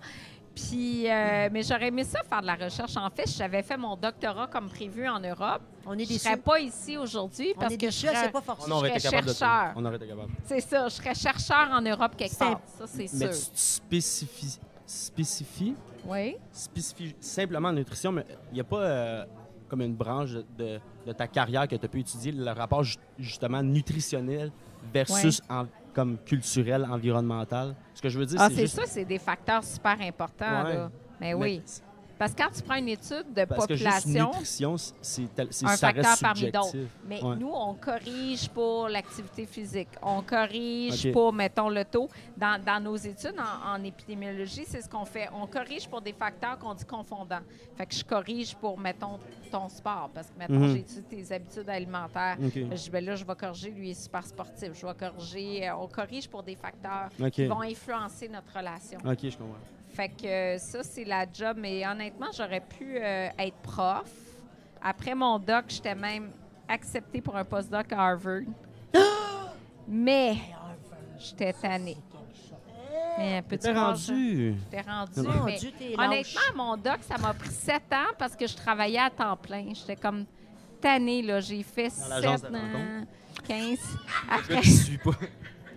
Puis, 0.56 1.08
euh, 1.10 1.50
mais 1.52 1.62
j'aurais 1.62 1.88
aimé 1.88 2.02
ça 2.02 2.22
faire 2.22 2.40
de 2.40 2.46
la 2.46 2.54
recherche. 2.54 2.96
En 2.96 3.10
fait, 3.10 3.28
j'avais 3.36 3.62
fait 3.62 3.76
mon 3.76 3.94
doctorat 3.94 4.46
comme 4.46 4.68
prévu 4.70 5.06
en 5.06 5.20
Europe. 5.20 5.60
On 5.84 5.92
est 5.98 6.04
Je 6.04 6.08
déçus. 6.08 6.20
serais 6.20 6.38
pas 6.38 6.58
ici 6.58 6.96
aujourd'hui 6.96 7.52
On 7.56 7.60
parce 7.60 7.74
est 7.74 7.76
que 7.76 7.82
je 7.90 8.00
déçus, 8.00 8.06
serais, 8.06 8.24
c'est 8.24 8.32
pas 8.32 8.40
forcé. 8.40 8.64
On 8.66 8.74
aurait 8.74 8.88
je 8.88 8.94
été 8.94 9.00
serais 9.00 9.10
capable 9.10 9.28
de 9.28 9.32
ça. 9.34 9.46
chercheur. 9.46 9.72
On 9.76 9.84
aurait 9.84 9.96
été 9.96 10.06
capable. 10.08 10.32
c'est 10.44 10.60
ça, 10.60 10.88
je 10.88 10.94
serais 10.94 11.14
chercheur 11.14 11.68
en 11.70 11.82
Europe 11.82 12.16
quelque 12.16 12.32
C'est- 12.32 12.38
part. 12.38 12.60
Ça, 12.78 12.86
c'est 12.86 13.12
Mais 13.12 13.32
sûr. 13.32 13.50
tu 13.50 13.50
spécifies, 13.54 14.58
spécifies, 14.86 15.74
Oui. 16.06 16.36
spécifies 16.50 17.14
simplement 17.20 17.68
en 17.68 17.72
nutrition, 17.74 18.10
mais 18.12 18.24
il 18.50 18.54
n'y 18.54 18.60
a 18.60 18.64
pas 18.64 18.80
euh, 18.80 19.24
comme 19.68 19.82
une 19.82 19.94
branche 19.94 20.30
de, 20.56 20.80
ta 21.12 21.26
carrière 21.28 21.68
que 21.68 21.76
tu 21.76 21.84
as 21.84 21.88
pu 21.88 22.00
étudier, 22.00 22.32
le 22.32 22.50
rapport 22.52 22.82
ju- 22.82 22.96
justement 23.18 23.62
nutritionnel 23.62 24.50
versus 24.92 25.42
en- 25.50 25.66
comme 25.96 26.18
culturel, 26.18 26.86
environnemental. 26.90 27.74
Ce 27.94 28.02
que 28.02 28.10
je 28.10 28.18
veux 28.18 28.26
dire, 28.26 28.38
Ah, 28.38 28.50
c'est 28.50 28.60
juste... 28.62 28.74
ça, 28.76 28.82
c'est 28.86 29.06
des 29.06 29.18
facteurs 29.18 29.64
super 29.64 29.96
importants. 30.02 30.64
Ouais. 30.64 30.74
là. 30.74 30.90
Mais 31.18 31.28
Mais 31.28 31.34
oui. 31.34 31.62
Parce 32.18 32.32
que 32.32 32.42
quand 32.42 32.50
tu 32.50 32.62
prends 32.62 32.76
une 32.76 32.88
étude 32.88 33.26
de 33.34 33.44
Parce 33.44 33.66
que 33.66 33.74
juste 33.74 33.84
population, 33.90 34.26
nutrition, 34.30 34.76
c'est- 35.02 35.40
un 35.40 35.50
ça 35.50 35.76
facteur 35.76 36.04
reste 36.06 36.22
parmi 36.22 36.50
d'autres. 36.50 36.76
Mais 37.06 37.22
Ouais. 37.22 37.36
nous, 37.36 37.50
on 37.52 37.74
corrige 37.74 38.48
pour 38.48 38.88
l'activité 38.88 39.44
physique. 39.44 39.88
On 40.02 40.22
corrige 40.22 41.12
pour, 41.12 41.32
mettons, 41.32 41.68
le 41.68 41.84
taux. 41.84 42.08
Dans, 42.36 42.62
dans 42.62 42.82
nos 42.82 42.96
études 42.96 43.34
en, 43.38 43.74
en 43.74 43.84
épidémiologie, 43.84 44.64
c'est 44.66 44.80
ce 44.80 44.88
qu'on 44.88 45.04
fait. 45.04 45.28
On 45.34 45.46
corrige 45.46 45.88
pour 45.88 46.00
des 46.00 46.12
facteurs 46.14 46.58
qu'on 46.58 46.72
dit 46.74 46.84
confondants. 46.86 47.40
Fait 47.76 47.84
que 47.86 47.94
je 47.94 48.04
corrige 48.04 48.54
pour, 48.56 48.78
mettons, 48.78 49.18
ton 49.50 49.68
sport. 49.68 50.10
Parce 50.14 50.28
que, 50.28 50.38
mettons, 50.38 50.54
Mhm. 50.54 50.74
j'étudie 50.76 51.02
tes 51.02 51.32
habitudes 51.34 51.68
alimentaires. 51.68 52.36
OK. 52.42 52.52
Je 52.54 52.60
dis, 52.74 52.90
ben 52.90 53.04
là, 53.04 53.14
je 53.14 53.24
vais 53.24 53.34
corriger, 53.34 53.70
lui, 53.70 53.88
il 53.88 53.90
est 53.90 54.02
super 54.02 54.24
sportif. 54.26 54.70
Je 54.72 54.86
vais 54.86 54.94
corriger. 54.94 55.68
euh, 55.68 55.76
on 55.76 55.86
corrige 55.86 56.28
pour 56.28 56.42
des 56.42 56.56
facteurs 56.56 57.08
qui 57.30 57.46
vont 57.46 57.60
influencer 57.62 58.28
notre 58.28 58.56
relation. 58.56 58.98
OK, 59.04 59.18
je 59.22 59.36
comprends. 59.36 59.54
Fait 59.96 60.10
que 60.10 60.26
euh, 60.26 60.58
ça, 60.58 60.82
c'est 60.82 61.04
la 61.04 61.24
job. 61.32 61.56
Mais 61.58 61.86
honnêtement, 61.86 62.26
j'aurais 62.36 62.60
pu 62.60 62.98
euh, 62.98 63.28
être 63.38 63.56
prof. 63.62 64.10
Après 64.82 65.14
mon 65.14 65.38
doc, 65.38 65.64
j'étais 65.68 65.94
même 65.94 66.32
acceptée 66.68 67.22
pour 67.22 67.34
un 67.34 67.44
postdoc 67.44 67.90
à 67.92 68.08
Harvard. 68.08 68.42
Mais 69.88 70.36
j'étais 71.18 71.52
tannée. 71.54 71.96
Mais 73.18 73.38
un 73.38 73.42
petit 73.42 73.62
T'es 73.62 73.72
rendu. 73.72 74.54
J'étais 74.70 74.82
rendue. 74.82 75.20
Mon 75.22 75.44
mais 75.44 75.56
Dieu, 75.56 75.72
t'es 75.78 75.94
honnêtement, 75.98 76.40
mon 76.54 76.76
doc, 76.76 76.98
ça 77.00 77.16
m'a 77.16 77.32
pris 77.32 77.48
sept 77.48 77.90
ans 77.90 78.12
parce 78.18 78.36
que 78.36 78.46
je 78.46 78.54
travaillais 78.54 78.98
à 78.98 79.08
temps 79.08 79.36
plein. 79.38 79.72
J'étais 79.72 79.96
comme 79.96 80.26
tannée, 80.82 81.22
là. 81.22 81.40
J'ai 81.40 81.62
fait 81.62 81.88
sept 81.88 82.26
ans, 82.26 82.36
15. 83.48 83.48
Le 83.48 84.34
Après, 84.34 84.54
gars 84.56 84.60
qui 84.60 84.70
suit 84.70 84.98
pas. 84.98 85.12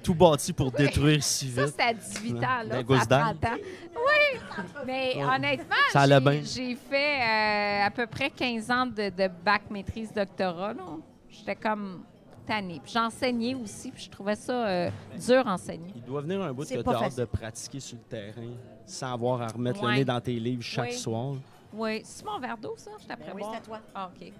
Tout 0.03 0.13
bâti 0.15 0.53
pour 0.53 0.71
détruire 0.71 1.23
si 1.23 1.49
Ça, 1.49 1.61
vite. 1.65 1.71
c'était 1.71 1.83
à 1.83 1.93
18 1.93 2.35
ans, 2.37 2.63
là. 2.67 2.97
Ça. 2.99 3.05
30 3.05 3.45
ans. 3.45 3.57
Oui, 3.95 4.39
mais 4.85 5.13
Ouais. 5.15 5.23
honnêtement, 5.23 5.75
Ça 5.91 6.07
j'ai- 6.07 6.19
bien. 6.19 6.41
j'ai 6.43 6.75
fait 6.75 7.19
euh, 7.21 7.85
à 7.87 7.91
peu 7.91 8.07
près 8.07 8.29
15 8.29 8.69
ans 8.71 8.85
de, 8.85 9.09
de 9.09 9.27
bac 9.43 9.63
maîtrise 9.69 10.11
doctorat. 10.13 10.73
là. 10.73 10.83
J'étais 11.29 11.55
comme 11.55 12.03
tannée. 12.45 12.79
Puis 12.83 12.93
J'enseignais 12.93 13.53
aussi, 13.55 13.91
puis 13.91 14.03
je 14.05 14.09
trouvais 14.09 14.35
ça 14.35 14.67
euh, 14.67 14.89
dur 15.17 15.47
à 15.47 15.53
enseigner. 15.53 15.91
Il 15.95 16.01
doit 16.03 16.21
venir 16.21 16.41
un 16.41 16.51
bout 16.53 16.63
C'est 16.63 16.77
que 16.77 16.81
tu 16.81 16.89
hâte 16.89 17.15
de 17.17 17.25
pratiquer 17.25 17.79
sur 17.79 17.97
le 17.97 18.03
terrain 18.03 18.49
sans 18.85 19.13
avoir 19.13 19.41
à 19.43 19.47
remettre 19.47 19.83
Ouais. 19.83 19.91
le 19.91 19.97
nez 19.99 20.05
dans 20.05 20.19
tes 20.21 20.33
livres 20.39 20.63
chaque 20.63 20.89
Oui. 20.89 20.97
soir. 20.97 21.33
Oui, 21.71 22.01
c'est 22.03 22.25
mon 22.25 22.39
verre 22.39 22.57
d'eau, 22.57 22.73
ça? 22.77 22.89
Je 22.99 23.05
t'apprends 23.05 23.31
oui, 23.35 23.43
c'est 23.51 23.57
à 23.57 23.61
toi. 23.61 23.79
Ah, 23.93 24.09
OK. 24.19 24.31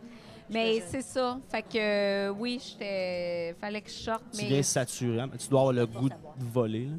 Mais 0.50 0.82
c'est 0.88 1.02
ça. 1.02 1.40
Fait 1.50 1.62
que 1.62 1.78
euh, 1.78 2.30
oui, 2.30 2.60
j'étais. 2.64 3.56
Fallait 3.60 3.82
que 3.82 3.90
je 3.90 3.96
sorte, 3.96 4.24
Tu 4.32 4.42
mais. 4.42 4.48
viens 4.50 4.64
saturant, 4.64 5.28
mais 5.32 5.38
tu 5.38 5.48
dois 5.48 5.60
avoir 5.62 5.74
le 5.74 5.86
goût 5.86 6.10
de 6.10 6.16
voler. 6.52 6.86
Là. 6.86 6.96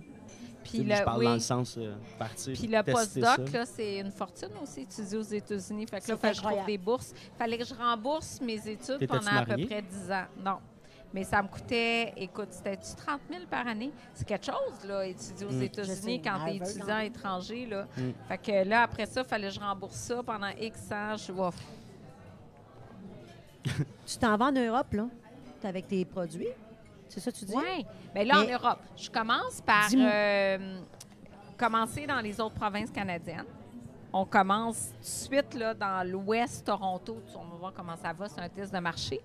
Puis 0.62 0.84
le, 0.84 0.94
je 0.94 1.02
parle 1.02 1.18
oui. 1.18 1.24
dans 1.24 1.34
le 1.34 1.40
sens 1.40 1.76
euh, 1.78 1.94
partir. 2.18 2.52
Puis 2.56 2.68
le 2.68 2.82
postdoc, 2.82 3.50
là, 3.52 3.66
c'est 3.66 3.98
une 3.98 4.12
fortune 4.12 4.50
aussi 4.62 4.82
étudier 4.82 5.18
aux 5.18 5.22
États-Unis. 5.22 5.86
Fait 5.88 6.00
que 6.00 6.08
là, 6.12 6.16
fallait 6.16 6.32
que 6.34 6.38
je 6.38 6.42
trouve 6.46 6.66
des 6.66 6.78
bourses. 6.78 7.12
fallait 7.36 7.58
que 7.58 7.64
je 7.64 7.74
rembourse 7.74 8.40
mes 8.40 8.68
études 8.68 9.04
pendant 9.08 9.32
à 9.36 9.44
peu 9.44 9.56
près 9.66 9.82
10 9.82 10.12
ans. 10.12 10.26
Non. 10.44 10.58
Mais 11.12 11.24
ça 11.24 11.42
me 11.42 11.48
coûtait, 11.48 12.12
écoute, 12.16 12.48
c'était-tu 12.52 12.94
30 13.04 13.20
000 13.28 13.42
par 13.50 13.66
année? 13.66 13.90
C'est 14.14 14.28
quelque 14.28 14.46
chose, 14.46 14.86
là, 14.86 15.04
étudier 15.04 15.44
aux 15.44 15.50
Mm. 15.50 15.62
États-Unis 15.62 16.22
quand 16.22 16.38
tu 16.44 16.50
es 16.50 16.52
Harvard, 16.52 16.68
étudiant 16.68 16.94
hein. 16.94 17.00
étranger, 17.00 17.66
là. 17.66 17.88
Mm. 17.96 18.10
Fait 18.28 18.38
que 18.38 18.68
là, 18.68 18.82
après 18.82 19.06
ça, 19.06 19.22
il 19.22 19.26
fallait 19.26 19.48
que 19.48 19.54
je 19.54 19.58
rembourse 19.60 19.96
ça 19.96 20.22
pendant 20.22 20.50
X 20.60 20.78
ans. 20.92 21.16
Je 21.16 21.22
suis, 21.24 21.32
Ouf. 21.32 21.56
Tu 23.64 24.16
t'en 24.18 24.36
vas 24.36 24.46
en 24.46 24.52
Europe, 24.52 24.92
là, 24.92 25.06
avec 25.64 25.88
tes 25.88 26.04
produits. 26.04 26.48
C'est 27.08 27.20
ça 27.20 27.30
que 27.32 27.36
tu 27.36 27.44
dis? 27.44 27.54
Oui. 27.54 27.84
Bien 28.14 28.24
là, 28.24 28.34
Mais- 28.44 28.54
en 28.54 28.58
Europe, 28.58 28.78
je 28.96 29.10
commence 29.10 29.60
par 29.60 29.88
euh, 29.94 30.80
commencer 31.58 32.06
dans 32.06 32.20
les 32.20 32.40
autres 32.40 32.54
provinces 32.54 32.90
canadiennes. 32.90 33.46
On 34.12 34.24
commence 34.24 34.90
tout 34.94 35.00
de 35.00 35.04
suite 35.04 35.54
là, 35.54 35.74
dans 35.74 36.08
l'ouest 36.08 36.64
Toronto. 36.66 37.18
On 37.34 37.44
va 37.44 37.56
voir 37.58 37.72
comment 37.74 37.96
ça 37.96 38.12
va. 38.12 38.28
C'est 38.28 38.40
un 38.40 38.48
test 38.48 38.72
de 38.72 38.78
marché. 38.78 39.20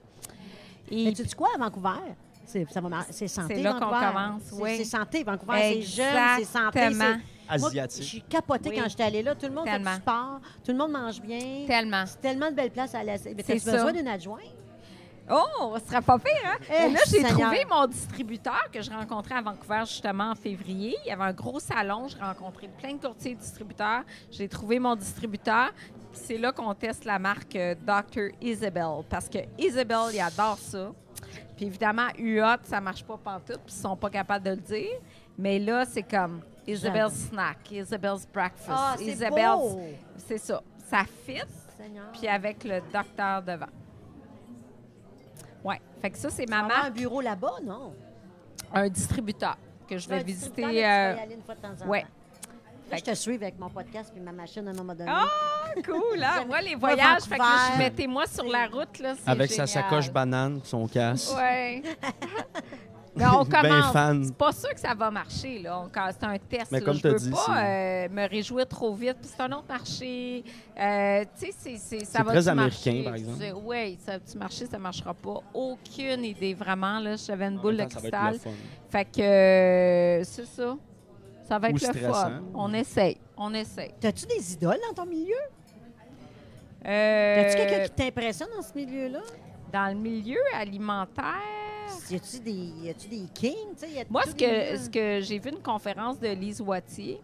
Et 0.90 1.06
Mais 1.06 1.14
tu 1.14 1.24
dis 1.24 1.34
quoi 1.34 1.50
à 1.56 1.58
Vancouver? 1.58 2.14
C'est, 2.46 3.28
santé, 3.28 3.56
C'est 3.56 3.62
là 3.64 3.74
qu'on 3.74 3.80
commence, 3.80 4.42
C'est- 4.44 4.56
oui. 4.56 4.78
C'est 4.78 4.86
santé, 4.86 5.24
Vancouver. 5.24 5.60
C'est 5.60 5.82
jeune, 5.82 6.16
c'est 6.38 6.46
santé. 6.46 6.90
Moi, 6.92 7.06
Asiatique. 7.48 8.04
je 8.04 8.08
suis 8.08 8.22
capotée 8.24 8.70
Oui. 8.70 8.78
quand 8.82 8.90
j'étais 8.90 9.04
allée 9.04 9.22
là. 9.24 9.36
Tout 9.36 9.46
le 9.48 9.54
monde 9.54 9.66
fait 9.66 9.72
Tellement. 9.74 9.92
du 9.94 9.98
sport. 10.02 10.40
Tout 10.64 10.72
le 10.72 10.78
monde 10.78 10.92
mange 10.92 11.22
bien. 11.22 11.66
Tellement. 11.68 12.04
C'est 12.08 12.20
tellement 12.22 12.50
de 12.50 12.56
belles 12.56 12.72
places 12.72 12.96
à 12.96 13.00
aller. 13.00 13.16
Mais 13.36 13.60
ça. 13.60 13.72
besoin 13.72 13.92
d'une 13.94 14.08
adjointe? 14.08 14.42
Oh, 15.30 15.76
ce 15.80 15.88
serait 15.90 16.02
pas 16.04 16.20
pire, 16.20 16.32
hein? 16.46 16.58
Eh, 16.70 16.86
Et 16.86 16.92
là, 16.92 17.00
j'ai 17.10 17.24
trouvé 17.24 17.66
mon 17.70 17.88
distributeur 17.88 18.70
que 18.72 18.80
je 18.82 18.92
rencontrais 18.92 19.34
à 19.36 19.42
Vancouver 19.42 19.82
justement 19.88 20.30
en 20.32 20.36
février. 20.36 20.96
Il 21.04 21.10
y 21.10 21.12
avait 21.12 21.24
un 21.24 21.34
gros 21.34 21.60
salon. 21.60 22.08
J'ai 22.08 22.20
rencontré 22.20 22.68
plein 22.68 22.94
de 22.94 23.00
courtiers 23.04 23.32
et 23.32 23.36
distributeurs. 23.36 24.04
J'ai 24.32 24.48
trouvé 24.48 24.78
mon 24.78 24.96
distributeur. 24.96 25.72
C'est 26.14 26.38
là 26.38 26.52
qu'on 26.52 26.74
teste 26.76 27.06
la 27.06 27.18
marque 27.20 27.56
euh, 27.56 27.74
Dr. 27.76 28.36
Isabel 28.40 29.04
parce 29.10 29.28
que 29.28 29.40
Isabel, 29.58 29.98
il 30.14 30.20
adore 30.22 30.60
ça. 30.60 30.92
Puis 31.56 31.66
évidemment, 31.66 32.08
UOT, 32.18 32.60
ça 32.64 32.82
marche 32.82 33.04
pas 33.04 33.18
pantoute, 33.18 33.62
puis 33.66 33.74
ils 33.74 33.82
sont 33.82 33.96
pas 33.96 34.10
capables 34.10 34.46
de 34.46 34.52
le 34.52 34.58
dire. 34.58 35.00
Mais 35.38 35.60
là, 35.60 35.86
c'est 35.86 36.04
comme 36.04 36.42
Isabel's 36.68 37.14
Snack, 37.30 37.72
Isabel's 37.72 38.28
Breakfast, 38.28 38.70
Ah, 38.70 38.96
c'est 38.98 39.30
beau! 39.30 39.80
C'est 40.18 40.38
ça. 40.38 40.62
Ça 40.90 41.04
fit, 41.26 41.42
puis 42.14 42.28
avec 42.28 42.64
le 42.64 42.82
docteur 42.92 43.42
devant. 43.42 43.66
Ouais. 45.64 45.82
Fait 46.02 46.12
que 46.12 46.18
ça, 46.18 46.30
c'est 46.30 46.48
ma 46.50 46.60
avoir 46.60 46.80
un 46.80 46.82
marque, 46.84 46.94
bureau 46.94 47.22
là-bas, 47.22 47.56
non? 47.64 47.94
un 48.74 48.90
distributeur 48.90 49.58
que 49.88 49.98
je 49.98 50.08
vais 50.10 50.24
visiter. 50.24 50.64
euh, 50.64 50.70
y 50.74 50.84
aller 50.84 51.36
une 51.36 51.42
fois 51.42 51.56
de 51.56 51.62
temps 51.62 51.74
en 51.84 51.88
ouais. 51.88 52.06
Là, 52.92 52.98
je 52.98 53.04
te 53.04 53.14
suis 53.16 53.36
avec 53.36 53.58
mon 53.60 53.70
podcast 53.70 54.12
puis 54.14 54.22
ma 54.22 54.32
machine 54.32 54.68
à 54.68 54.72
un 54.72 54.76
moment 54.76 54.94
donné. 54.94 55.10
Ah, 55.12 55.28
cool, 55.84 56.22
hein? 56.24 56.44
Moi, 56.48 56.62
les 56.62 56.76
Moi, 56.76 56.90
voyages, 56.94 57.24
fait 57.24 57.38
que 57.38 57.44
je 57.74 57.78
mettez-moi 57.80 58.26
sur 58.28 58.46
la 58.46 58.68
route, 58.68 59.00
là, 59.00 59.16
Avec 59.26 59.52
sa 59.52 59.66
sacoche 59.66 60.12
banane, 60.12 60.60
son 60.64 60.88
casque. 60.88 61.36
Ouais. 61.36 61.82
Mais 63.18 63.26
on 63.28 63.44
Ben 63.46 63.62
commence. 63.62 63.94
fan. 63.94 64.24
C'est 64.26 64.36
pas 64.36 64.52
sûr 64.52 64.74
que 64.74 64.80
ça 64.80 64.94
va 64.94 65.10
marcher, 65.10 65.60
là. 65.60 65.86
C'est 66.12 66.26
un 66.26 66.38
test. 66.38 66.70
Mais 66.70 66.82
comme 66.82 66.98
je 66.98 67.08
veux 67.08 67.16
dit, 67.16 67.32
pas 67.32 67.64
euh, 67.64 68.10
me 68.10 68.28
réjouir 68.30 68.68
trop 68.68 68.94
vite. 68.94 69.16
puis 69.22 69.30
C'est 69.34 69.42
un 69.42 69.52
autre 69.54 69.64
marché. 69.70 70.44
Euh, 70.78 71.24
tu 71.40 71.46
sais, 71.46 71.54
c'est- 71.58 71.78
c'est- 71.78 72.00
ça 72.06 72.20
C'est 72.20 72.24
va 72.24 72.32
très 72.34 72.48
américain, 72.50 73.02
par 73.06 73.16
exemple. 73.16 73.42
Oui, 73.64 73.98
ça 74.06 74.18
va 74.18 74.40
marcher, 74.40 74.66
ça 74.66 74.78
marchera 74.78 75.14
pas. 75.14 75.40
Aucune 75.54 76.26
idée, 76.26 76.54
vraiment. 76.54 77.00
Là, 77.00 77.16
j'avais 77.16 77.46
une 77.46 77.58
En 77.58 77.62
boule 77.62 77.76
de 77.76 77.80
même 77.84 77.90
temps, 77.90 78.00
ça 78.02 78.10
va 78.10 78.32
être 78.32 78.32
cristal. 78.42 78.52
Fait 78.90 79.06
que 79.06 79.22
euh, 79.22 80.24
c'est 80.26 80.46
ça. 80.46 80.76
Ça 81.48 81.60
va 81.60 81.70
être 81.70 81.74
le 81.74 81.80
stressant. 81.80 82.12
fun. 82.14 82.44
On 82.54 82.74
essaye. 82.74 83.18
On 83.38 83.54
essaye. 83.54 83.94
T'as-tu 84.00 84.26
des 84.26 84.54
idoles 84.54 84.80
dans 84.90 85.04
ton 85.04 85.10
milieu? 85.10 85.36
Euh, 86.88 87.36
T'as-tu 87.44 87.58
quelqu'un 87.58 87.84
qui 87.86 87.90
t'impressionne 87.92 88.50
dans 88.56 88.62
ce 88.62 88.74
milieu-là? 88.76 89.22
Dans 89.74 89.94
le 89.94 90.00
milieu 90.00 90.40
alimentaire? 90.54 91.26
Y 92.10 92.16
a-tu 92.16 92.40
des, 92.40 92.52
y 92.52 92.90
a-tu 92.90 93.08
des 93.08 93.26
kings? 93.34 93.56
y 93.94 94.00
a 94.00 94.04
Moi, 94.10 94.24
ce 94.28 94.34
que, 94.36 94.46
milieux? 94.46 94.78
ce 94.78 94.90
que 94.90 95.20
j'ai 95.22 95.40
vu 95.40 95.50
une 95.52 95.62
conférence 95.62 96.20
de 96.20 96.28
Lise 96.30 96.62
Wattier 96.62 97.20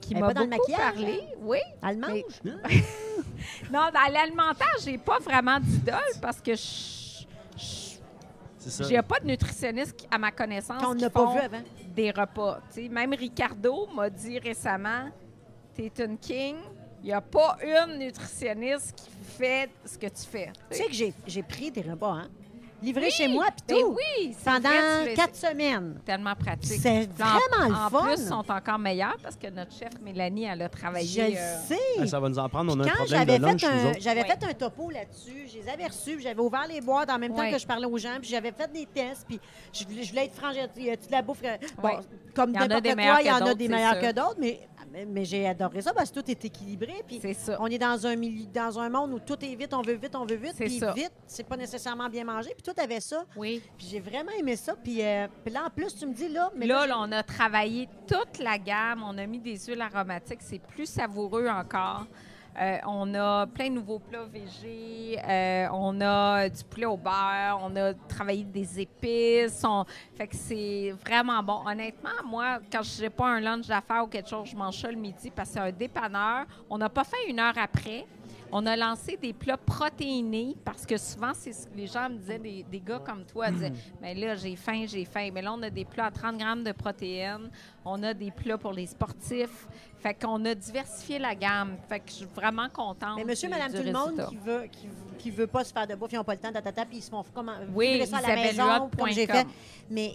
qui 0.00 0.14
m'a 0.14 0.28
le 0.32 0.46
beaucoup 0.46 0.72
parlé. 0.72 1.22
Oui. 1.40 1.58
Elle 1.82 1.98
mange? 1.98 2.12
Mais- 2.44 2.52
Non, 3.72 3.88
dans 3.92 4.12
l'alimentaire, 4.12 4.74
j'ai 4.84 4.98
pas 4.98 5.18
vraiment 5.18 5.58
d'idole 5.60 5.98
parce 6.20 6.40
que 6.40 6.54
je- 6.54 7.03
C'est 8.64 8.70
ça. 8.70 8.84
j'ai 8.88 9.02
pas 9.02 9.20
de 9.20 9.26
nutritionniste 9.26 9.96
qui- 9.96 10.06
à 10.10 10.18
ma 10.18 10.30
connaissance 10.30 10.82
Qu'on 10.82 10.94
qui 10.94 11.02
n'a 11.02 11.10
pas 11.10 11.24
font 11.26 11.34
vu 11.34 11.40
avant. 11.40 11.62
des 11.94 12.10
repas. 12.10 12.60
Tu 12.72 12.82
sais, 12.84 12.88
même 12.88 13.12
Ricardo 13.14 13.86
m'a 13.94 14.08
dit 14.10 14.38
récemment, 14.38 15.10
t'es 15.74 15.92
une 15.98 16.18
king. 16.18 16.56
Il 17.02 17.08
n'y 17.08 17.12
a 17.12 17.20
pas 17.20 17.58
une 17.62 17.98
nutritionniste 17.98 18.94
qui 18.96 19.10
fait 19.38 19.68
ce 19.84 19.98
que 19.98 20.06
tu 20.06 20.22
fais. 20.26 20.50
Tu 20.70 20.76
sais 20.78 20.84
que 20.86 20.92
j'ai, 20.94 21.12
j'ai 21.26 21.42
pris 21.42 21.70
des 21.70 21.82
repas, 21.82 22.12
hein? 22.12 22.28
Livrés 22.84 23.04
Oui, 23.06 23.10
chez 23.10 23.28
moi, 23.28 23.46
puis 23.46 23.76
ben 23.76 23.82
tout. 23.82 23.96
oui, 23.96 24.34
c'est 24.38 24.44
pendant 24.44 24.68
vrai, 24.68 25.14
quatre 25.14 25.34
semaines. 25.36 25.98
tellement 26.04 26.34
pratique. 26.34 26.80
C'est 26.80 27.08
en- 27.20 27.24
vraiment 27.24 27.68
le 27.68 27.74
en 27.86 27.88
fun. 27.90 28.02
plus, 28.14 28.22
ils 28.22 28.28
sont 28.28 28.44
encore 28.50 28.78
meilleurs 28.78 29.16
parce 29.22 29.36
que 29.36 29.48
notre 29.48 29.72
chef 29.72 29.90
Mélanie, 30.02 30.44
elle 30.44 30.60
a 30.62 30.66
Je 30.66 30.70
travaillé. 30.78 31.30
le 31.30 31.36
euh, 31.36 31.58
sais. 31.66 31.78
Ah, 32.00 32.06
ça 32.06 32.20
va 32.20 32.28
nous 32.28 32.38
en 32.38 32.48
prendre. 32.48 32.72
On 32.76 32.80
a 32.80 32.84
un 32.84 32.86
Quand 32.86 32.94
problème 33.04 33.18
j'avais 33.26 33.38
fait, 33.58 33.66
un, 33.66 33.92
j'avais 34.00 34.24
fait 34.24 34.44
un 34.44 34.52
topo 34.52 34.90
là-dessus, 34.90 35.48
je 35.52 35.58
les 35.62 35.68
avais 35.68 35.86
reçus, 35.86 36.14
puis 36.16 36.24
j'avais 36.24 36.40
ouvert 36.40 36.66
les 36.68 36.80
boîtes 36.80 37.10
en 37.10 37.18
même 37.18 37.34
temps 37.34 37.50
que 37.50 37.58
je 37.58 37.66
parlais 37.66 37.86
aux 37.86 37.96
gens, 37.98 38.16
puis 38.20 38.28
j'avais 38.30 38.52
fait 38.52 38.70
des 38.72 38.86
tests, 38.86 39.24
puis 39.26 39.40
je 39.72 39.84
voulais, 39.84 40.02
je 40.02 40.10
voulais 40.10 40.24
être 40.26 40.34
franche. 40.34 40.54
Y 40.76 40.90
a-tu 40.90 41.06
de 41.06 41.12
la 41.12 41.22
bouffe? 41.22 41.40
Bon, 41.80 41.88
Ouais. 41.88 41.96
comme 42.34 42.50
en 42.50 42.54
a 42.60 42.68
n'importe 42.68 42.82
des 42.82 42.94
quoi, 42.94 43.18
il 43.22 43.26
y 43.26 43.30
en 43.30 43.46
a 43.46 43.54
des 43.54 43.68
meilleurs 43.68 43.98
que 44.00 44.12
d'autres, 44.12 44.36
mais, 44.38 44.60
mais, 44.94 45.04
mais 45.04 45.24
j'ai 45.24 45.46
adoré 45.48 45.82
ça 45.82 45.92
parce 45.92 46.10
que 46.10 46.20
tout 46.20 46.30
est 46.30 46.44
équilibré, 46.44 47.02
puis 47.06 47.18
C'est 47.20 47.34
ça. 47.34 47.56
on 47.60 47.66
est 47.66 47.78
dans 47.78 48.06
un 48.06 48.14
milieu, 48.14 48.46
dans 48.54 48.78
un 48.78 48.88
monde 48.88 49.12
où 49.12 49.18
tout 49.18 49.36
est 49.44 49.54
vite, 49.56 49.74
on 49.74 49.82
veut 49.82 49.94
vite, 49.94 50.14
on 50.14 50.24
veut 50.24 50.36
vite, 50.36 50.54
C'est 50.56 50.66
puis 50.66 50.78
ça. 50.78 50.92
vite, 50.92 51.12
c'est 51.26 51.42
pas 51.46 51.56
nécessairement 51.56 52.08
bien 52.08 52.22
mangé, 52.24 52.50
puis 52.56 52.62
tout 52.62 52.80
avait 52.80 53.00
ça, 53.00 53.24
Oui. 53.36 53.60
puis 53.76 53.88
j'ai 53.90 53.98
vraiment 54.00 54.30
aimé 54.38 54.54
ça, 54.54 54.74
puis, 54.76 55.02
euh, 55.04 55.26
puis 55.44 55.52
là, 55.52 55.64
en 55.66 55.70
plus, 55.70 55.94
tu 55.96 56.06
me 56.06 56.14
dis, 56.14 56.28
là, 56.28 56.52
mais 56.56 56.66
là, 56.66 56.86
là, 56.86 56.96
on 56.98 57.10
a 57.10 57.22
travaillé 57.24 57.88
toute 58.06 58.38
la 58.38 58.56
gamme. 58.58 59.02
On 59.04 59.18
a 59.18 59.26
mis 59.26 59.40
des 59.40 59.56
huiles 59.66 59.80
aromatiques. 59.80 60.40
C'est 60.42 60.60
plus 60.60 60.86
savoureux 60.86 61.48
encore. 61.48 62.06
Euh, 62.60 62.78
on 62.86 63.12
a 63.14 63.46
plein 63.48 63.68
de 63.68 63.74
nouveaux 63.74 63.98
plats 63.98 64.24
végés. 64.24 65.18
euh, 65.28 65.66
on 65.72 66.00
a 66.00 66.48
du 66.48 66.62
poulet 66.64 66.86
au 66.86 66.96
beurre. 66.96 67.58
On 67.62 67.74
a 67.76 67.94
travaillé 68.08 68.44
des 68.44 68.80
épices. 68.80 69.62
on- 69.64 69.84
Fait 70.16 70.28
que 70.28 70.36
c'est 70.36 70.94
vraiment 71.04 71.42
bon. 71.42 71.60
Honnêtement, 71.66 72.10
moi, 72.24 72.60
quand 72.70 72.82
je 72.82 73.02
n'ai 73.02 73.10
pas 73.10 73.26
un 73.26 73.40
lunch 73.40 73.66
d'affaires 73.66 74.04
ou 74.04 74.06
quelque 74.06 74.28
chose, 74.28 74.48
je 74.50 74.56
mange 74.56 74.78
ça 74.80 74.88
le 74.90 74.96
midi 74.96 75.30
parce 75.34 75.48
que 75.48 75.54
c'est 75.54 75.60
un 75.60 75.72
dépanneur. 75.72 76.46
On 76.70 76.78
n'a 76.78 76.88
pas 76.88 77.04
fait 77.04 77.28
une 77.28 77.40
heure 77.40 77.54
après. 77.56 78.06
On 78.56 78.64
a 78.66 78.76
lancé 78.76 79.16
des 79.16 79.32
plats 79.32 79.56
protéinés 79.56 80.54
parce 80.64 80.86
que 80.86 80.96
souvent, 80.96 81.32
c'est 81.34 81.52
ce 81.52 81.66
que 81.66 81.76
les 81.76 81.88
gens 81.88 82.08
me 82.08 82.18
disaient, 82.18 82.38
des, 82.38 82.62
des 82.70 82.78
gars 82.78 83.00
comme 83.04 83.24
toi 83.24 83.50
disaient 83.50 83.72
Mais 84.00 84.14
là, 84.14 84.36
j'ai 84.36 84.54
faim, 84.54 84.84
j'ai 84.86 85.04
faim. 85.04 85.28
Mais 85.34 85.42
là, 85.42 85.52
on 85.52 85.62
a 85.62 85.70
des 85.70 85.84
plats 85.84 86.06
à 86.06 86.10
30 86.12 86.38
grammes 86.38 86.62
de 86.62 86.70
protéines. 86.70 87.50
On 87.84 88.00
a 88.04 88.14
des 88.14 88.30
plats 88.30 88.56
pour 88.58 88.72
les 88.72 88.86
sportifs. 88.86 89.66
Fait 90.04 90.12
qu'on 90.12 90.44
a 90.44 90.54
diversifié 90.54 91.18
la 91.18 91.34
gamme. 91.34 91.78
Fait 91.88 91.98
que 91.98 92.08
je 92.10 92.12
suis 92.12 92.26
vraiment 92.26 92.68
contente. 92.68 93.16
Mais 93.16 93.24
monsieur, 93.24 93.48
du- 93.48 93.54
madame, 93.54 93.72
du 93.72 93.78
tout 93.78 93.84
le 93.86 93.92
monde 93.92 94.04
résultat. 94.10 94.26
qui 94.28 94.36
veut, 94.36 94.62
qui, 94.70 94.88
qui 95.18 95.30
veut 95.30 95.46
pas 95.46 95.64
se 95.64 95.72
faire 95.72 95.86
de 95.86 95.94
bouffe, 95.94 96.12
ils 96.12 96.16
n'ont 96.16 96.24
pas 96.24 96.34
le 96.34 96.40
temps, 96.40 96.52
tatata, 96.52 96.84
puis 96.84 96.98
ils 96.98 97.02
se 97.02 97.08
font 97.08 97.24
comment, 97.34 97.54
Oui, 97.74 98.06
ça 98.06 98.18
à 98.18 98.20
la 98.20 98.34
maison, 98.36 98.90
comme 98.98 99.08
j'ai 99.08 99.26
fait. 99.26 99.46
Mais 99.88 100.12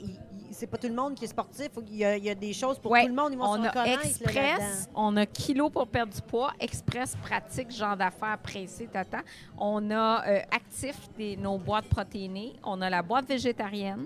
c'est 0.51 0.67
pas 0.67 0.77
tout 0.77 0.89
le 0.89 0.93
monde 0.93 1.15
qui 1.15 1.25
est 1.25 1.29
sportif. 1.29 1.69
Y, 1.89 2.05
a, 2.05 2.17
il 2.17 2.23
y 2.23 2.29
a 2.29 2.35
des 2.35 2.53
choses 2.53 2.77
pour 2.77 2.91
Ouais, 2.91 3.01
tout 3.01 3.07
le 3.07 3.15
monde. 3.15 3.33
Ils 3.33 3.39
vont 3.39 3.45
on 3.45 3.63
se 3.63 3.67
a 3.67 3.73
là, 3.73 3.93
Express, 4.03 4.89
on 4.93 5.17
a 5.17 5.25
Kilo 5.25 5.71
pour 5.71 5.87
perdre 5.87 6.13
du 6.13 6.21
poids, 6.21 6.53
Express 6.59 7.15
pratique, 7.15 7.71
genre 7.71 7.97
d'affaires 7.97 8.37
pressé, 8.43 8.85
tata. 8.85 9.21
On 9.57 9.89
a 9.89 10.23
euh, 10.27 10.39
Actif, 10.51 10.95
des, 11.17 11.35
nos 11.35 11.57
boîtes 11.57 11.85
protéinées. 11.87 12.53
On 12.63 12.79
a 12.83 12.91
la 12.91 13.01
boîte 13.01 13.27
végétarienne. 13.27 14.05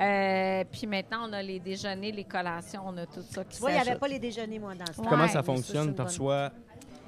Euh, 0.00 0.64
puis 0.72 0.86
maintenant, 0.86 1.28
on 1.28 1.32
a 1.32 1.42
les 1.42 1.60
déjeuners, 1.60 2.12
les 2.12 2.24
collations, 2.24 2.82
on 2.86 2.96
a 2.96 3.04
tout 3.06 3.20
ça 3.22 3.44
qui 3.44 3.56
Tu 3.56 3.60
vois, 3.60 3.72
il 3.72 3.74
n'y 3.74 3.80
avait 3.88 3.98
pas 3.98 4.08
les 4.08 4.18
déjeuners, 4.18 4.58
moi, 4.58 4.74
dans 4.74 4.86
ce 4.86 4.96
temps. 4.96 5.02
Comment 5.08 5.24
Ouais. 5.24 5.28
ça 5.28 5.42
fonctionne? 5.42 5.94
Tu 5.94 6.00
reçois 6.02 6.50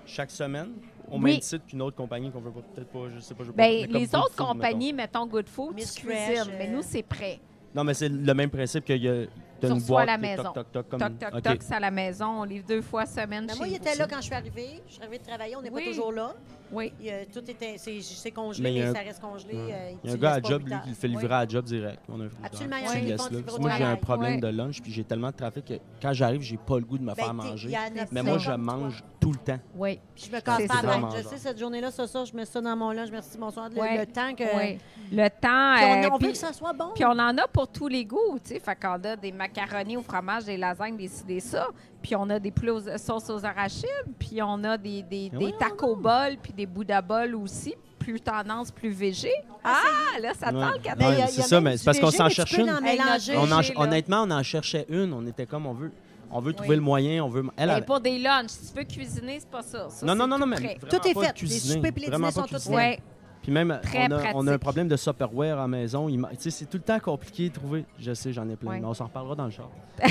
chaque 0.06 0.30
semaine 0.30 0.68
au 1.10 1.16
Oui. 1.16 1.32
même 1.32 1.40
titre 1.40 1.66
qu'une 1.66 1.80
autre 1.82 1.96
compagnie 1.96 2.30
qu'on 2.30 2.40
veut 2.40 2.50
peut-être 2.52 2.88
pas, 2.88 3.08
je 3.14 3.20
sais 3.20 3.34
pas, 3.34 3.42
je 3.42 3.48
veux 3.48 3.54
pas- 3.54 3.62
Ben, 3.62 3.90
les 3.90 4.14
autres 4.14 4.32
Food, 4.34 4.46
compagnies, 4.46 4.92
mettons 4.92 5.26
Good 5.26 5.48
Food, 5.48 5.74
Miss 5.76 5.94
tu 5.94 6.06
mais 6.06 6.38
euh, 6.38 6.66
nous, 6.70 6.82
c'est 6.82 7.02
prêt. 7.02 7.40
Non, 7.74 7.82
mais 7.84 7.94
c'est 7.94 8.08
le 8.08 8.34
même 8.34 8.50
principe 8.50 8.84
qu'il 8.84 9.02
y 9.02 9.08
a 9.08 9.24
Tu 9.60 9.66
une 9.66 9.72
reçois 9.72 10.02
à 10.02 10.04
boîte 10.04 10.06
la 10.06 10.16
que 10.16 10.20
maison. 10.20 10.42
Toc, 10.44 10.54
toc, 10.54 10.72
toc, 10.72 10.88
comme... 10.90 11.00
Toc, 11.00 11.18
toc, 11.18 11.34
OK. 11.34 11.42
toc, 11.42 11.62
c'est 11.62 11.74
à 11.74 11.80
la 11.80 11.90
maison. 11.90 12.26
On 12.26 12.44
livre 12.44 12.64
deux 12.68 12.82
fois 12.82 13.06
semaine 13.06 13.46
Mais 13.46 13.52
chez 13.54 13.58
moi, 13.58 13.66
il 13.66 13.74
était 13.76 13.94
là 13.96 14.06
quand 14.08 14.16
je 14.18 14.22
suis 14.26 14.34
arrivée. 14.34 14.80
Je 14.86 14.92
suis 14.92 15.02
arrivée 15.02 15.18
de 15.18 15.24
travailler. 15.24 15.56
On 15.56 15.62
n'est 15.62 15.70
Oui. 15.70 15.82
pas 15.84 15.90
toujours 15.90 16.12
là. 16.12 16.34
Oui. 16.74 16.92
Il 17.00 17.08
a- 17.10 17.24
tout 17.26 17.40
c'est, 17.78 18.00
c'est 18.02 18.30
congelé, 18.30 18.62
Mais 18.62 18.70
mais, 18.70 18.74
il 18.76 18.78
y 18.80 18.82
a 18.82 18.90
un- 18.90 18.94
ça 18.94 19.00
reste 19.00 19.20
congelé. 19.20 19.54
Ouais. 19.54 19.72
euh, 19.72 19.90
Il 20.04 20.10
y 20.10 20.12
a 20.12 20.16
un 20.16 20.18
gars 20.18 20.32
à 20.32 20.42
job, 20.42 20.62
lui, 20.66 20.74
qui 20.82 20.88
le 20.90 20.94
fait 20.94 21.08
livrer 21.08 21.26
Oui. 21.26 21.32
à 21.32 21.46
job 21.48 21.64
direct. 21.64 22.00
On 22.08 22.20
a. 22.20 22.24
Absolument, 22.42 22.76
il 22.76 23.08
y 23.08 23.12
a 23.12 23.14
un 23.16 23.58
Moi, 23.60 23.70
j'ai 23.78 23.84
un 23.84 23.96
problème 23.96 24.34
Ouais. 24.34 24.40
de 24.40 24.46
lunch, 24.48 24.82
puis 24.82 24.92
j'ai 24.92 25.04
tellement 25.04 25.30
de 25.30 25.36
trafic 25.36 25.64
que 25.64 25.74
quand 26.02 26.12
j'arrive, 26.12 26.42
j'ai 26.42 26.56
pas 26.56 26.78
le 26.78 26.84
goût 26.84 26.98
de 26.98 27.02
me 27.04 27.14
Ben, 27.14 27.14
faire 27.14 27.34
manger. 27.34 27.70
Mais 28.12 28.22
moi, 28.22 28.38
je 28.38 28.46
toi. 28.46 28.56
mange 28.58 29.02
tout 29.20 29.32
le 29.32 29.38
temps. 29.38 29.58
Oui. 29.76 29.98
Puis 30.14 30.26
je 30.30 30.36
me 30.36 30.40
casse 30.40 30.66
pas 30.66 30.82
la 30.82 30.92
tête. 31.12 31.22
Je 31.24 31.28
sais, 31.28 31.38
cette 31.38 31.58
journée-là, 31.58 31.90
ça, 31.90 32.06
ça, 32.06 32.24
je 32.24 32.34
mets 32.34 32.44
ça 32.44 32.60
dans 32.60 32.76
mon 32.76 32.90
lunch. 32.90 33.08
Merci, 33.10 33.38
bonsoir. 33.38 33.70
Le, 33.70 33.80
Ouais. 33.80 33.96
le 33.98 34.06
temps 34.06 34.34
que. 34.34 34.44
Oui. 34.56 34.78
Le 35.12 35.28
temps. 35.28 35.74
Puis 35.76 35.84
on, 35.84 36.02
euh, 36.04 36.08
on 36.12 36.18
puis- 36.18 36.26
veut 36.26 36.32
que 36.32 36.38
ça 36.38 36.52
soit 36.52 36.72
bon. 36.72 36.90
Puis 36.94 37.04
on 37.04 37.10
en 37.10 37.38
a 37.38 37.46
pour 37.48 37.68
tous 37.68 37.88
les 37.88 38.04
goûts, 38.04 38.38
tu 38.44 38.54
sais. 38.54 38.60
Fait 38.60 38.76
qu'on 38.76 39.02
a 39.02 39.16
des 39.16 39.32
macaronis 39.32 39.96
au 39.96 40.02
fromage, 40.02 40.44
des 40.44 40.56
lasagnes, 40.56 40.96
des 40.96 41.08
ci, 41.08 41.24
des 41.24 41.40
ça. 41.40 41.68
Puis 42.04 42.14
on 42.16 42.28
a 42.28 42.38
des 42.38 42.50
plats 42.50 42.74
aux- 42.74 42.98
sauces 42.98 43.30
aux 43.30 43.44
arachides. 43.46 43.88
Puis 44.18 44.40
on 44.42 44.62
a 44.62 44.76
des, 44.76 45.02
des, 45.02 45.30
Mais 45.32 45.38
des 45.38 45.44
voyons 45.46 45.56
taco 45.58 45.96
bols, 45.96 46.36
puis 46.42 46.52
des 46.52 46.66
bouddha 46.66 47.00
bols 47.00 47.34
aussi. 47.34 47.74
Plus 47.98 48.20
tendance, 48.20 48.70
plus 48.70 48.90
végé. 48.90 49.30
Ah, 49.64 49.80
là, 50.20 50.32
ça 50.38 50.52
Ouais. 50.52 50.60
parle, 50.60 50.98
Ouais, 51.18 51.26
c'est 51.28 51.40
ça, 51.40 51.58
mais 51.62 51.78
c'est 51.78 51.86
parce 51.86 51.98
qu'on 51.98 52.10
s'en 52.10 52.28
cherche 52.28 52.52
une. 52.58 52.68
On 52.68 53.50
en- 53.50 53.82
honnêtement, 53.82 54.22
on 54.24 54.30
en 54.30 54.42
cherchait 54.42 54.84
une. 54.90 55.14
On 55.14 55.26
était 55.26 55.46
comme, 55.46 55.64
on 55.64 55.72
veut, 55.72 55.90
on 56.30 56.40
veut 56.40 56.52
trouver 56.52 56.68
Oui. 56.70 56.76
le 56.76 56.82
moyen. 56.82 57.24
On 57.24 57.28
veut. 57.28 57.44
Elle, 57.56 57.82
pour 57.86 58.00
des 58.00 58.18
lunchs, 58.18 58.50
si 58.50 58.70
tu 58.72 58.78
veux 58.78 58.84
cuisiner, 58.84 59.38
c'est 59.40 59.48
pas 59.50 59.62
ça. 59.62 59.88
Ça, 59.88 60.04
non, 60.04 60.14
non, 60.14 60.26
non, 60.26 60.36
tout 60.36 60.40
non, 60.40 60.46
mais 60.46 60.76
Tout 60.78 60.96
est 60.96 61.14
fait. 61.14 61.40
Les 61.40 61.48
soupers 61.48 61.92
et 61.96 62.00
les 62.00 62.10
dîners 62.10 62.30
sont 62.30 62.42
tous 62.42 62.48
cuisiner. 62.48 63.00
Puis 63.44 63.52
même, 63.52 63.78
on 63.94 64.10
a, 64.10 64.32
on 64.34 64.46
a 64.48 64.52
un 64.54 64.58
problème 64.58 64.88
de 64.88 64.96
Superware 64.96 65.58
à 65.58 65.62
la 65.62 65.68
maison. 65.68 66.08
C'est 66.38 66.68
tout 66.68 66.78
le 66.78 66.82
temps 66.82 66.98
compliqué 66.98 67.50
de 67.50 67.54
trouver. 67.54 67.84
Je 68.00 68.12
sais, 68.14 68.32
j'en 68.32 68.48
ai 68.48 68.56
plein. 68.56 68.70
Ouais. 68.72 68.80
Mais 68.80 68.86
on 68.86 68.94
s'en 68.94 69.04
reparlera 69.04 69.36
dans 69.36 69.44
le 69.44 69.50
char. 69.50 69.68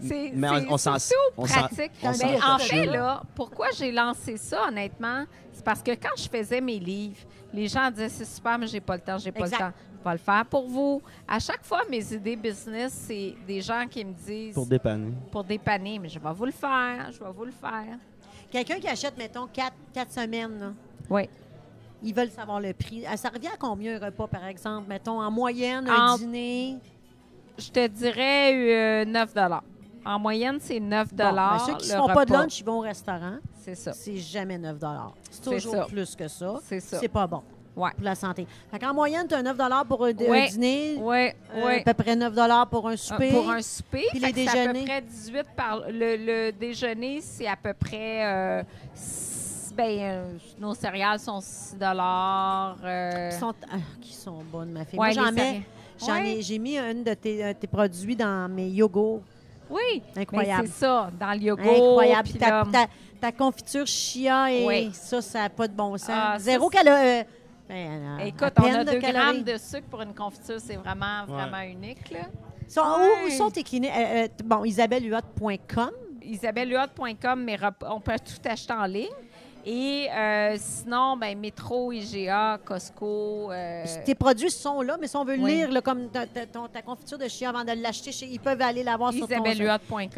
C'est 0.00 0.32
Mais 0.34 0.48
c'est 0.48 0.66
on- 0.68 0.76
s'en- 0.76 0.98
surtout 0.98 1.20
on 1.36 1.46
s'en- 1.46 1.60
pratique. 1.60 1.92
on 2.02 2.06
Ben, 2.06 2.14
s'en 2.14 2.54
en 2.54 2.58
fait, 2.58 2.86
là, 2.86 3.22
pourquoi 3.34 3.68
j'ai 3.76 3.92
lancé 3.92 4.36
ça, 4.36 4.66
honnêtement, 4.68 5.24
c'est 5.52 5.64
parce 5.64 5.82
que 5.82 5.92
quand 5.92 6.16
je 6.16 6.28
faisais 6.28 6.60
mes 6.60 6.78
livres, 6.80 7.20
les 7.52 7.68
gens 7.68 7.90
disaient 7.90 8.08
c'est 8.08 8.24
super, 8.24 8.58
mais 8.58 8.66
j'ai 8.66 8.80
pas 8.80 8.96
le 8.96 9.02
temps, 9.02 9.18
j'ai 9.18 9.30
pas 9.30 9.44
Exact. 9.44 9.58
le 9.60 9.66
temps. 9.66 9.72
Je 10.00 10.08
vais 10.10 10.12
le 10.16 10.18
faire 10.18 10.44
pour 10.46 10.68
vous. 10.68 11.00
À 11.28 11.38
chaque 11.38 11.62
fois, 11.64 11.82
mes 11.90 12.12
idées 12.12 12.36
business, 12.36 12.92
c'est 13.06 13.34
des 13.46 13.60
gens 13.62 13.84
qui 13.88 14.04
me 14.04 14.12
disent 14.12 14.54
Pour 14.54 14.66
dépanner. 14.66 15.12
pour 15.30 15.44
dépanner, 15.44 15.98
mais 15.98 16.08
je 16.08 16.18
vais 16.18 16.32
vous 16.34 16.46
le 16.46 16.52
faire, 16.52 17.10
je 17.12 17.18
vais 17.20 17.30
vous 17.34 17.44
le 17.44 17.52
faire. 17.52 17.96
Quelqu'un 18.50 18.78
qui 18.80 18.88
achète, 18.88 19.16
mettons, 19.16 19.46
quatre, 19.46 19.76
quatre 19.92 20.12
semaines, 20.12 20.58
là, 20.60 20.72
Oui. 21.08 21.28
Ils 22.04 22.14
veulent 22.14 22.30
savoir 22.30 22.60
le 22.60 22.72
prix. 22.72 23.04
Ah, 23.10 23.16
Ça 23.16 23.28
revient 23.30 23.48
à 23.48 23.56
combien 23.58 24.00
un 24.00 24.04
repas, 24.06 24.26
par 24.28 24.44
exemple? 24.46 24.86
Mettons, 24.88 25.20
en 25.20 25.30
moyenne, 25.30 25.88
un 25.88 26.12
En- 26.12 26.16
dîner? 26.18 26.76
Je 27.58 27.70
te 27.70 27.86
dirais 27.86 28.52
euh, 28.54 29.04
9 29.04 29.32
En 30.04 30.18
moyenne, 30.18 30.58
c'est 30.60 30.80
9 30.80 31.14
Bon, 31.14 31.32
ben, 31.32 31.58
ceux 31.66 31.74
qui 31.76 31.90
ne 31.90 31.96
font 31.96 32.06
pas 32.08 32.24
de 32.24 32.32
lunch, 32.32 32.60
ils 32.60 32.64
vont 32.64 32.78
au 32.78 32.80
restaurant. 32.80 33.36
C'est 33.60 33.74
ça. 33.74 33.92
C'est 33.92 34.16
jamais 34.18 34.58
9 34.58 34.76
C'est 35.30 35.42
C'est 35.42 35.50
toujours 35.50 35.74
ça. 35.74 35.86
plus 35.86 36.14
que 36.16 36.28
ça. 36.28 36.60
C'est 36.64 36.80
ça. 36.80 36.98
C'est 37.00 37.08
pas 37.08 37.26
bon 37.26 37.42
Ouais. 37.76 37.90
pour 37.96 38.04
la 38.04 38.14
santé. 38.14 38.46
Fait 38.70 38.78
qu'en 38.78 38.94
moyenne, 38.94 39.26
tu 39.26 39.34
as 39.34 39.42
9 39.42 39.56
pour 39.88 40.04
un, 40.04 40.12
dîner, 40.12 40.96
Oui, 41.00 41.28
euh, 41.54 41.62
oui. 41.66 41.80
à 41.84 41.92
peu 41.92 41.94
près 41.94 42.14
9 42.16 42.32
pour 42.70 42.88
un 42.88 42.96
souper. 42.96 43.30
Pour 43.30 43.50
un 43.50 43.62
souper. 43.62 44.04
Puis 44.10 44.20
les 44.20 44.32
c'est 44.32 44.48
à 44.48 44.52
peu 44.52 44.58
déjeuners? 44.72 44.84
près 44.84 45.00
18 45.02 45.46
par. 45.56 45.80
Le, 45.88 46.16
le 46.16 46.52
déjeuner, 46.52 47.20
c'est 47.20 47.46
à 47.46 47.56
peu 47.56 47.72
près. 47.72 48.26
euh, 48.26 48.62
ben, 49.76 49.98
euh, 50.00 50.24
nos 50.58 50.74
céréales 50.74 51.18
sont 51.18 51.40
6 51.40 51.76
euh, 51.82 53.30
qui, 53.30 53.36
sont, 53.38 53.54
ah, 53.70 53.76
qui 54.00 54.12
sont 54.14 54.42
bonnes, 54.50 54.70
ma 54.72 54.84
fille. 54.84 54.98
ouais, 54.98 55.12
Moi, 55.14 55.24
j'en 55.24 55.32
mets, 55.32 55.40
céréales. 55.40 55.62
j'en 56.00 56.12
Ouais. 56.22 56.36
ai, 56.38 56.42
j'ai 56.42 56.58
mis 56.58 56.78
un 56.78 56.94
de 56.94 57.14
tes, 57.14 57.44
euh, 57.44 57.52
tes 57.58 57.66
produits 57.66 58.16
dans 58.16 58.48
mes 58.50 58.68
yogos. 58.68 59.22
Oui, 59.70 60.02
Incroyable. 60.16 60.68
c'est 60.68 60.80
ça, 60.84 61.10
dans 61.18 61.32
le 61.32 61.38
yoga. 61.38 61.62
Incroyable. 61.62 62.28
Ta, 62.38 62.50
là- 62.50 62.64
ta- 62.70 62.86
ta 63.20 63.32
confiture 63.32 63.86
chia, 63.86 64.50
et 64.52 64.66
Oui. 64.66 64.90
ça, 64.92 65.20
ça 65.22 65.40
n'a 65.42 65.48
pas 65.50 65.66
de 65.66 65.72
bon 65.72 65.96
sens. 65.96 66.10
Ah, 66.10 66.36
Zéro 66.38 66.68
calorie. 66.68 67.24
Ben, 67.68 68.18
à 68.20 68.26
Écoute, 68.26 68.52
on 68.58 68.62
a 68.62 68.84
de 68.84 68.90
2 68.92 68.98
calories. 68.98 69.12
grammes 69.12 69.42
de 69.42 69.56
sucre 69.56 69.86
pour 69.90 70.02
une 70.02 70.14
confiture, 70.14 70.56
c'est 70.60 70.76
vraiment, 70.76 71.22
Ouais. 71.26 71.32
vraiment 71.32 71.60
unique. 71.62 72.10
Là. 72.10 72.18
Sont- 72.68 72.82
où- 73.26 73.30
sont 73.30 73.50
tes 73.50 73.62
cliniques? 73.62 73.90
Euh, 73.96 74.24
euh, 74.24 74.28
bon, 74.44 74.64
isabellehuot.com. 74.64 75.90
isabellehuot.com, 76.22 77.42
mais 77.44 77.58
on 77.88 78.00
peut 78.00 78.16
tout 78.18 78.48
acheter 78.48 78.72
en 78.72 78.84
ligne. 78.86 79.08
Et 79.66 80.08
euh, 80.10 80.56
sinon, 80.58 81.16
ben, 81.16 81.38
métro, 81.38 81.90
IGA, 81.90 82.58
Costco. 82.64 83.50
euh, 83.50 83.84
Tes 84.04 84.14
produits 84.14 84.50
sont 84.50 84.82
là, 84.82 84.96
mais 85.00 85.06
si 85.06 85.16
on 85.16 85.24
veut 85.24 85.36
Oui. 85.38 85.54
lire 85.54 85.70
là, 85.70 85.80
comme 85.80 86.08
ta, 86.10 86.26
ta- 86.26 86.44
ton- 86.46 86.68
ta 86.68 86.82
confiture 86.82 87.16
de 87.16 87.28
chia 87.28 87.48
avant 87.48 87.64
de 87.64 87.72
l'acheter, 87.82 88.12
chez- 88.12 88.26
ils 88.26 88.38
peuvent 88.40 88.60
aller 88.60 88.82
la 88.82 88.96
voir 88.96 89.12
sur 89.12 89.26
ton 89.26 89.42
site. 89.44 89.62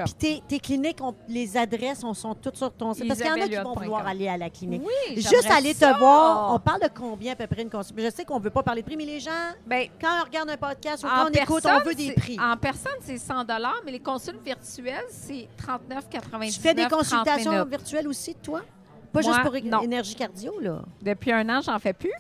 Puis 0.05 0.15
tes, 0.19 0.43
tes 0.49 0.59
cliniques, 0.59 1.01
ont- 1.01 1.15
les 1.29 1.57
adresses 1.57 2.03
on 2.03 2.13
sont 2.13 2.35
toutes 2.35 2.57
sur 2.57 2.73
ton 2.73 2.93
site. 2.93 3.07
Parce 3.07 3.21
qu'il 3.21 3.29
y 3.29 3.33
en 3.33 3.41
a 3.45 3.49
qui 3.49 3.55
vont 3.57 3.75
vouloir 3.75 4.07
aller 4.07 4.27
à 4.29 4.37
la 4.37 4.51
clinique. 4.51 4.83
Oui, 4.85 5.15
Juste 5.17 5.51
aller 5.51 5.75
ça. 5.75 5.93
te 5.95 5.99
voir, 5.99 6.53
on 6.55 6.59
parle 6.59 6.81
de 6.83 6.89
combien 6.93 7.33
à 7.33 7.37
peu 7.37 7.47
près 7.47 7.63
une 7.63 7.71
consultation? 7.71 8.11
Je 8.11 8.15
sais 8.17 8.25
qu'on 8.25 8.39
ne 8.39 8.45
veut 8.45 8.51
pas 8.51 8.63
parler 8.65 8.83
de 8.83 8.87
prix, 8.87 8.97
mais 8.97 9.05
les 9.05 9.21
gens, 9.21 9.31
Ben, 9.67 9.87
quand 10.01 10.21
on 10.23 10.25
regarde 10.25 10.51
un 10.51 10.57
podcast 10.57 11.05
ou 11.05 11.07
quand 11.07 11.27
on 11.27 11.29
écoute, 11.29 11.65
on 11.67 11.85
veut 11.85 11.95
des 11.95 12.13
prix. 12.13 12.37
En 12.41 12.57
personne, 12.57 12.93
c'est 13.01 13.19
100 13.19 13.45
mais 13.85 13.93
les 13.93 14.01
consultes 14.01 14.43
virtuelles, 14.45 15.05
c'est 15.09 15.49
39,99 15.57 16.55
Tu 16.55 16.61
fais 16.61 16.75
des 16.75 16.83
30 16.87 16.99
consultations 16.99 17.65
virtuelles 17.65 18.09
aussi, 18.09 18.35
toi? 18.35 18.63
Pas 19.13 19.23
Moi, 19.23 19.33
juste 19.33 19.43
pour 19.43 19.71
non. 19.71 19.83
énergie 19.83 20.15
cardio, 20.15 20.59
là. 20.61 20.83
Depuis 21.03 21.33
un 21.33 21.49
an, 21.49 21.61
j'en 21.61 21.79
fais 21.79 21.93
plus. 21.93 22.13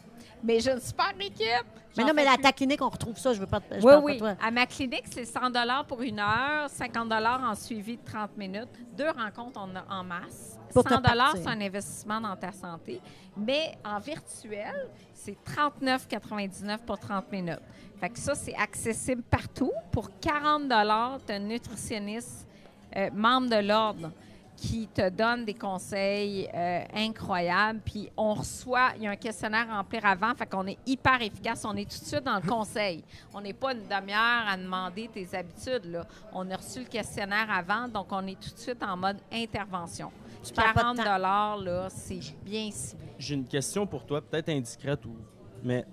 Mais 0.43 0.61
j'ai 0.61 0.73
une 0.73 0.81
super 0.81 1.13
équipe. 1.19 1.67
Mais 1.97 2.05
non, 2.05 2.13
mais 2.15 2.27
à 2.27 2.35
plus. 2.35 2.43
ta 2.43 2.53
clinique, 2.53 2.83
on 2.83 2.89
retrouve 2.91 3.17
ça. 3.17 3.33
Je 3.33 3.41
veux 3.41 3.47
pas 3.47 3.61
te 3.61 3.75
je 3.75 3.81
Oui, 3.81 3.83
parle 3.85 4.05
oui. 4.05 4.19
pas 4.19 4.31
de 4.33 4.37
toi. 4.37 4.47
À 4.47 4.51
ma 4.51 4.67
clinique, 4.67 5.05
c'est 5.11 5.25
100 5.25 5.41
pour 5.89 6.03
une 6.03 6.21
heure, 6.21 6.69
50 6.69 7.11
en 7.13 7.55
suivi 7.55 7.97
de 7.97 8.05
30 8.05 8.37
minutes. 8.37 8.69
Deux 8.97 9.09
rencontres 9.11 9.59
en, 9.59 9.69
en 9.91 10.05
masse. 10.05 10.59
Pour 10.73 10.85
te 10.85 10.93
100 10.93 11.01
partir. 11.01 11.43
c'est 11.43 11.49
un 11.49 11.61
investissement 11.61 12.21
dans 12.21 12.37
ta 12.37 12.53
santé. 12.53 13.01
Mais 13.37 13.79
en 13.85 13.99
virtuel, 13.99 14.89
c'est 15.15 15.37
39,99 15.83 16.79
pour 16.87 16.99
30 16.99 17.33
minutes. 17.33 17.61
Fait 17.99 18.11
que 18.11 18.19
ça, 18.19 18.35
c'est 18.35 18.55
accessible 18.55 19.23
partout. 19.23 19.73
Pour 19.91 20.11
40 20.21 20.69
tu 20.69 21.33
as 21.33 21.37
un 21.37 21.39
nutritionniste 21.39 22.47
euh, 22.95 23.11
membre 23.15 23.49
de 23.49 23.67
l'ordre 23.67 24.11
qui 24.57 24.89
te 24.89 25.09
donne 25.11 25.45
des 25.45 25.55
conseils 25.55 26.49
euh, 26.55 26.81
incroyables. 26.95 27.81
Puis 27.85 28.11
on 28.17 28.35
reçoit, 28.35 28.93
il 28.97 29.03
y 29.03 29.07
a 29.07 29.11
un 29.11 29.17
questionnaire 29.17 29.71
à 29.71 29.77
remplir 29.79 30.05
avant, 30.05 30.35
fait 30.35 30.47
qu'on 30.47 30.67
est 30.67 30.79
hyper 30.87 31.21
efficace. 31.21 31.65
On 31.65 31.77
est 31.77 31.85
tout 31.85 32.01
de 32.01 32.07
suite 32.07 32.25
dans 32.25 32.37
le 32.37 32.49
conseil. 32.49 33.05
On 33.35 33.41
n'est 33.41 33.53
pas 33.53 33.73
une 33.73 33.83
demi-heure 33.87 34.49
à 34.49 34.57
demander 34.57 35.09
tes 35.13 35.29
habitudes. 35.37 35.85
Là. 35.85 36.07
On 36.33 36.51
a 36.51 36.57
reçu 36.57 36.81
le 36.81 36.87
questionnaire 36.87 37.51
avant, 37.51 37.89
donc 37.89 38.07
on 38.11 38.27
est 38.27 38.41
tout 38.41 38.55
de 38.55 38.59
suite 38.59 38.83
en 38.83 38.97
mode 38.97 39.19
intervention. 39.33 40.11
Tu 40.43 40.53
perds 40.53 40.75
pas 40.75 40.81
40 40.81 40.97
de 40.97 41.03
temps. 41.03 41.57
là, 41.57 41.89
c'est 41.91 42.21
bien 42.45 42.71
ciblé. 42.71 43.07
J'ai 43.19 43.35
une 43.35 43.47
question 43.47 43.87
pour 43.87 44.07
toi, 44.07 44.21
peut-être 44.23 44.49
indiscrète, 44.49 45.05
ou... 45.05 45.17
mais 45.63 45.85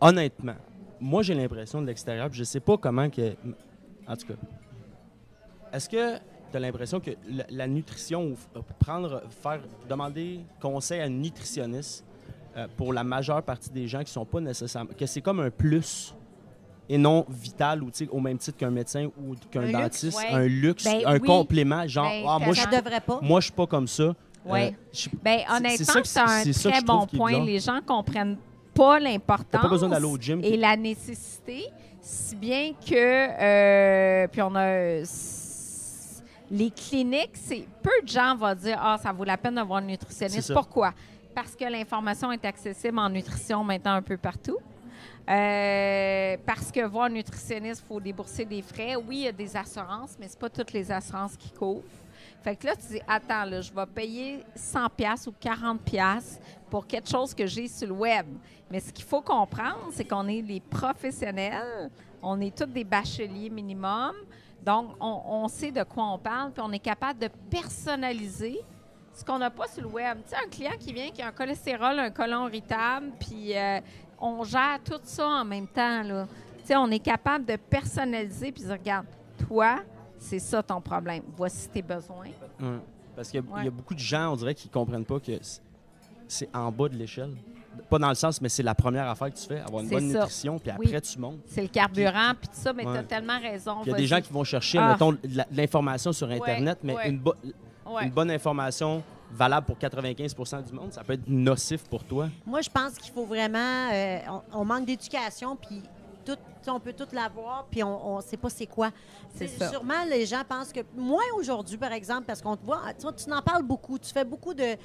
honnêtement, 0.00 0.56
moi 1.00 1.22
j'ai 1.22 1.34
l'impression 1.34 1.82
de 1.82 1.86
l'extérieur, 1.86 2.30
puis 2.30 2.38
je 2.38 2.44
sais 2.44 2.60
pas 2.60 2.76
comment 2.76 3.10
que. 3.10 3.34
En 4.06 4.16
tout 4.16 4.28
cas, 4.28 4.34
est-ce 5.72 5.88
que 5.88 6.18
tu 6.50 6.56
as 6.56 6.60
l'impression 6.60 7.00
que 7.00 7.10
la, 7.28 7.44
la 7.50 7.66
nutrition, 7.66 8.30
f- 8.32 8.62
prendre, 8.78 9.22
faire, 9.42 9.60
demander 9.88 10.40
conseil 10.60 11.00
à 11.00 11.06
une 11.06 11.20
nutritionniste 11.20 12.04
euh, 12.56 12.66
pour 12.76 12.92
la 12.92 13.04
majeure 13.04 13.42
partie 13.42 13.70
des 13.70 13.86
gens 13.86 14.02
qui 14.02 14.10
sont 14.12 14.24
pas 14.24 14.40
nécessairement. 14.40 14.90
que 14.98 15.06
c'est 15.06 15.20
comme 15.20 15.40
un 15.40 15.50
plus 15.50 16.14
et 16.88 16.96
non 16.96 17.26
vital 17.28 17.82
ou 17.82 17.90
au 18.10 18.20
même 18.20 18.38
titre 18.38 18.56
qu'un 18.56 18.70
médecin 18.70 19.06
ou 19.18 19.34
qu'un 19.50 19.62
Un 19.64 19.72
dentiste, 19.72 20.16
ouais. 20.18 20.30
un 20.32 20.46
luxe, 20.46 20.84
Ben 20.84 21.02
un 21.04 21.14
oui. 21.18 21.26
complément, 21.26 21.86
genre, 21.86 22.08
Ben, 22.08 22.24
ah, 22.26 22.38
moi, 22.38 22.54
je, 22.54 23.00
pas. 23.00 23.20
moi, 23.22 23.40
je 23.40 23.44
suis 23.44 23.52
pas 23.54 23.66
comme 23.66 23.86
ça. 23.86 24.14
Ouais. 24.46 24.68
Euh, 24.68 24.76
je- 24.92 25.08
Ben, 25.22 25.40
c'est 25.46 25.52
honnêtement, 25.54 26.00
c'est 26.04 26.18
un 26.20 26.52
ça 26.52 26.70
très 26.70 26.80
bon 26.80 27.06
point. 27.06 27.44
Les 27.44 27.58
gens 27.60 27.80
comprennent 27.86 28.38
pas 28.72 28.98
l'importance 28.98 29.82
et 30.42 30.56
la 30.56 30.76
nécessité, 30.76 31.64
si 32.00 32.34
bien 32.36 32.72
que, 32.72 32.94
euh, 32.94 34.26
puis 34.28 34.40
on 34.40 34.54
a, 34.54 35.04
les 36.50 36.70
cliniques, 36.70 37.36
c'est 37.36 37.66
peu 37.82 38.02
de 38.02 38.08
gens 38.08 38.34
vont 38.36 38.54
dire, 38.54 38.78
ah, 38.80 38.98
ça 39.02 39.12
vaut 39.12 39.24
la 39.24 39.36
peine 39.36 39.54
d'avoir 39.54 39.78
un 39.78 39.86
nutritionniste. 39.86 40.52
Pourquoi? 40.52 40.92
Parce 41.34 41.54
que 41.54 41.64
l'information 41.64 42.32
est 42.32 42.44
accessible 42.44 42.98
en 42.98 43.08
nutrition 43.08 43.62
maintenant 43.62 43.94
un 43.94 44.02
peu 44.02 44.16
partout. 44.16 44.58
Euh, 45.28 46.36
parce 46.46 46.72
que 46.72 46.84
voir 46.86 47.04
un 47.04 47.10
nutritionniste, 47.10 47.82
il 47.84 47.88
faut 47.88 48.00
débourser 48.00 48.44
des 48.46 48.62
frais. 48.62 48.96
Oui, 48.96 49.18
il 49.18 49.24
y 49.24 49.28
a 49.28 49.32
des 49.32 49.56
assurances, 49.56 50.16
mais 50.18 50.26
c'est 50.26 50.38
pas 50.38 50.48
toutes 50.48 50.72
les 50.72 50.90
assurances 50.90 51.36
qui 51.36 51.50
couvrent. 51.50 51.82
Fait 52.42 52.56
que 52.56 52.66
là, 52.66 52.74
tu 52.76 52.94
dis, 52.94 53.00
attends, 53.06 53.44
là, 53.44 53.60
je 53.60 53.72
vais 53.72 53.86
payer 53.86 54.44
100 54.54 54.88
pièces 54.90 55.26
ou 55.26 55.34
40 55.38 55.82
pièces 55.82 56.40
pour 56.70 56.86
quelque 56.86 57.08
chose 57.08 57.34
que 57.34 57.46
j'ai 57.46 57.68
sur 57.68 57.88
le 57.88 57.94
web. 57.94 58.26
Mais 58.70 58.80
ce 58.80 58.92
qu'il 58.92 59.04
faut 59.04 59.20
comprendre, 59.20 59.90
c'est 59.92 60.04
qu'on 60.04 60.26
est 60.28 60.42
des 60.42 60.60
professionnels, 60.60 61.90
on 62.22 62.40
est 62.40 62.56
tous 62.56 62.66
des 62.66 62.84
bacheliers 62.84 63.50
minimum, 63.50 64.14
donc 64.68 64.90
on, 65.00 65.22
on 65.44 65.48
sait 65.48 65.72
de 65.72 65.82
quoi 65.82 66.04
on 66.12 66.18
parle, 66.18 66.52
puis 66.52 66.62
on 66.64 66.70
est 66.72 66.78
capable 66.78 67.18
de 67.20 67.28
personnaliser 67.50 68.60
ce 69.14 69.24
qu'on 69.24 69.38
n'a 69.38 69.50
pas 69.50 69.66
sur 69.66 69.82
le 69.82 69.88
web. 69.88 70.18
Tu 70.24 70.28
sais, 70.30 70.36
un 70.36 70.48
client 70.48 70.72
qui 70.78 70.92
vient 70.92 71.10
qui 71.10 71.22
a 71.22 71.28
un 71.28 71.32
cholestérol, 71.32 71.98
un 71.98 72.10
côlon 72.10 72.46
irritable, 72.48 73.12
puis 73.18 73.56
euh, 73.56 73.80
on 74.20 74.44
gère 74.44 74.78
tout 74.84 75.00
ça 75.04 75.26
en 75.26 75.44
même 75.44 75.66
temps. 75.66 76.02
Là. 76.02 76.26
Tu 76.60 76.66
sais, 76.66 76.76
on 76.76 76.90
est 76.90 76.98
capable 76.98 77.46
de 77.46 77.56
personnaliser 77.56 78.52
puis 78.52 78.62
dire, 78.62 78.72
regarde, 78.72 79.06
toi, 79.48 79.80
c'est 80.18 80.38
ça 80.38 80.62
ton 80.62 80.80
problème. 80.82 81.22
Voici 81.36 81.68
tes 81.70 81.82
besoins. 81.82 82.26
Parce 83.16 83.30
qu'il 83.30 83.40
y, 83.40 83.48
Ouais. 83.48 83.64
y 83.64 83.68
a 83.68 83.70
beaucoup 83.70 83.94
de 83.94 83.98
gens, 84.00 84.32
on 84.32 84.36
dirait, 84.36 84.54
qui 84.54 84.68
comprennent 84.68 85.04
pas 85.06 85.18
que 85.18 85.32
c'est 86.28 86.54
en 86.54 86.70
bas 86.70 86.88
de 86.88 86.94
l'échelle. 86.96 87.34
Pas 87.88 87.98
dans 87.98 88.08
le 88.08 88.14
sens, 88.14 88.40
mais 88.40 88.48
c'est 88.48 88.62
la 88.62 88.74
première 88.74 89.08
affaire 89.08 89.32
que 89.32 89.38
tu 89.38 89.46
fais, 89.46 89.60
avoir 89.60 89.82
une 89.82 89.88
bonne 89.88 90.10
ça. 90.12 90.18
nutrition, 90.20 90.58
puis 90.58 90.70
Oui. 90.78 90.86
après, 90.88 91.00
tu 91.00 91.18
montes. 91.18 91.38
C'est 91.46 91.62
le 91.62 91.68
carburant, 91.68 92.32
puis 92.38 92.48
tout 92.48 92.54
ça, 92.60 92.72
mais 92.72 92.82
tu 92.84 92.88
Ouais. 92.90 92.98
as 92.98 93.02
tellement 93.04 93.38
raison. 93.40 93.76
Il 93.84 93.90
y 93.90 93.94
a 93.94 93.96
des 93.96 94.06
gens 94.06 94.20
qui 94.20 94.32
vont 94.32 94.44
chercher, 94.44 94.78
Ah. 94.78 94.92
mettons, 94.92 95.16
l'information 95.52 96.12
sur 96.12 96.30
Internet, 96.30 96.78
mais 96.82 96.94
ouais. 96.94 97.08
Une, 97.10 97.18
bo- 97.18 97.34
Ouais. 97.86 98.04
une 98.04 98.10
bonne 98.10 98.30
information 98.30 99.02
valable 99.30 99.66
pour 99.66 99.78
95% 99.78 100.62
du 100.62 100.72
monde, 100.72 100.92
ça 100.92 101.02
peut 101.04 101.12
être 101.14 101.28
nocif 101.28 101.84
pour 101.84 102.04
toi. 102.04 102.28
Moi, 102.46 102.60
je 102.62 102.70
pense 102.70 102.94
qu'il 102.94 103.12
faut 103.12 103.24
vraiment. 103.24 103.90
euh, 103.92 104.18
on, 104.52 104.60
on 104.60 104.64
manque 104.64 104.86
d'éducation, 104.86 105.56
puis 105.56 105.82
tout, 106.24 106.36
tu 106.62 106.70
on 106.70 106.80
peut 106.80 106.92
tout 106.92 107.06
l'avoir, 107.12 107.66
puis 107.70 107.82
on 107.82 108.16
ne 108.16 108.22
sait 108.22 108.36
pas 108.36 108.50
c'est 108.50 108.66
quoi. 108.66 108.90
C'est 109.34 109.46
Tu. 109.46 109.64
Sûrement, 109.68 110.04
les 110.08 110.26
gens 110.26 110.42
pensent 110.46 110.72
que. 110.72 110.80
Moi, 110.96 111.22
aujourd'hui, 111.38 111.76
par 111.78 111.92
exemple, 111.92 112.24
parce 112.26 112.42
qu'on 112.42 112.56
te 112.56 112.64
voit, 112.64 112.80
tu, 112.98 113.02
vois, 113.02 113.12
tu 113.12 113.30
en 113.32 113.40
parles 113.42 113.62
beaucoup, 113.62 113.98
tu 113.98 114.10
fais 114.12 114.24
beaucoup 114.24 114.52
de, 114.54 114.76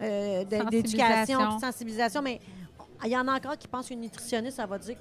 euh, 0.00 0.44
d'éducation, 0.44 1.56
de 1.56 1.60
sensibilisation, 1.60 2.22
mais 2.22 2.40
il 3.04 3.10
y 3.10 3.16
en 3.16 3.26
a 3.28 3.36
encore 3.36 3.56
qui 3.56 3.68
pensent 3.68 3.88
qu'une 3.88 4.00
nutritionniste, 4.00 4.56
ça 4.56 4.66
va 4.66 4.78
dire 4.78 4.96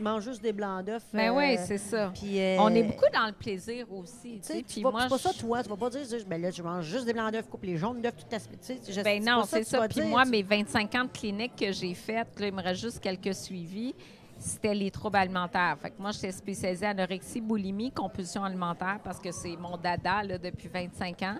mange 0.00 0.24
juste 0.24 0.42
des 0.42 0.52
blancs 0.52 0.84
d'œufs. 0.84 1.02
Mais 1.12 1.28
euh, 1.28 1.34
oui, 1.34 1.58
c'est 1.66 1.78
ça. 1.78 2.12
puis, 2.14 2.40
euh, 2.40 2.56
On 2.60 2.72
est 2.74 2.82
beaucoup 2.82 3.10
dans 3.12 3.26
le 3.26 3.32
plaisir 3.32 3.86
aussi. 3.92 4.40
Tu 4.68 4.80
vas- 4.80 4.90
moi, 4.90 5.02
c'est 5.02 5.08
pas 5.08 5.18
ça, 5.18 5.32
toi. 5.32 5.62
Tu 5.62 5.68
vas 5.68 5.76
pas 5.76 5.90
dire, 5.90 6.00
ben 6.26 6.40
là, 6.40 6.50
je 6.50 6.62
mange 6.62 6.84
juste 6.84 7.04
des 7.04 7.12
blancs 7.12 7.32
d'œufs, 7.32 7.46
coupe 7.48 7.64
les 7.64 7.76
jaunes 7.76 8.00
d'œufs, 8.00 8.14
tout 8.16 8.34
à 8.34 9.02
Ben 9.02 9.24
non, 9.24 9.44
c'est 9.44 9.64
ça. 9.64 9.88
Puis 9.88 10.02
moi, 10.02 10.24
mes 10.24 10.42
25 10.42 10.94
ans 10.94 11.04
de 11.04 11.10
clinique 11.10 11.56
que 11.56 11.72
j'ai 11.72 11.94
faites, 11.94 12.28
il 12.40 12.52
me 12.52 12.62
reste 12.62 12.80
juste 12.80 13.00
quelques 13.00 13.34
suivis, 13.34 13.94
c'était 14.38 14.74
les 14.74 14.90
troubles 14.90 15.16
alimentaires. 15.16 15.76
Fait 15.80 15.90
que 15.90 16.00
moi, 16.00 16.10
j'étais 16.12 16.32
spécialisée 16.32 16.86
en 16.86 16.90
anorexie, 16.90 17.40
boulimie, 17.40 17.90
compulsion 17.90 18.44
alimentaire 18.44 18.98
parce 19.02 19.18
que 19.18 19.32
c'est 19.32 19.56
mon 19.56 19.76
dada 19.76 20.22
là, 20.22 20.38
depuis 20.38 20.68
25 20.68 21.22
ans. 21.22 21.36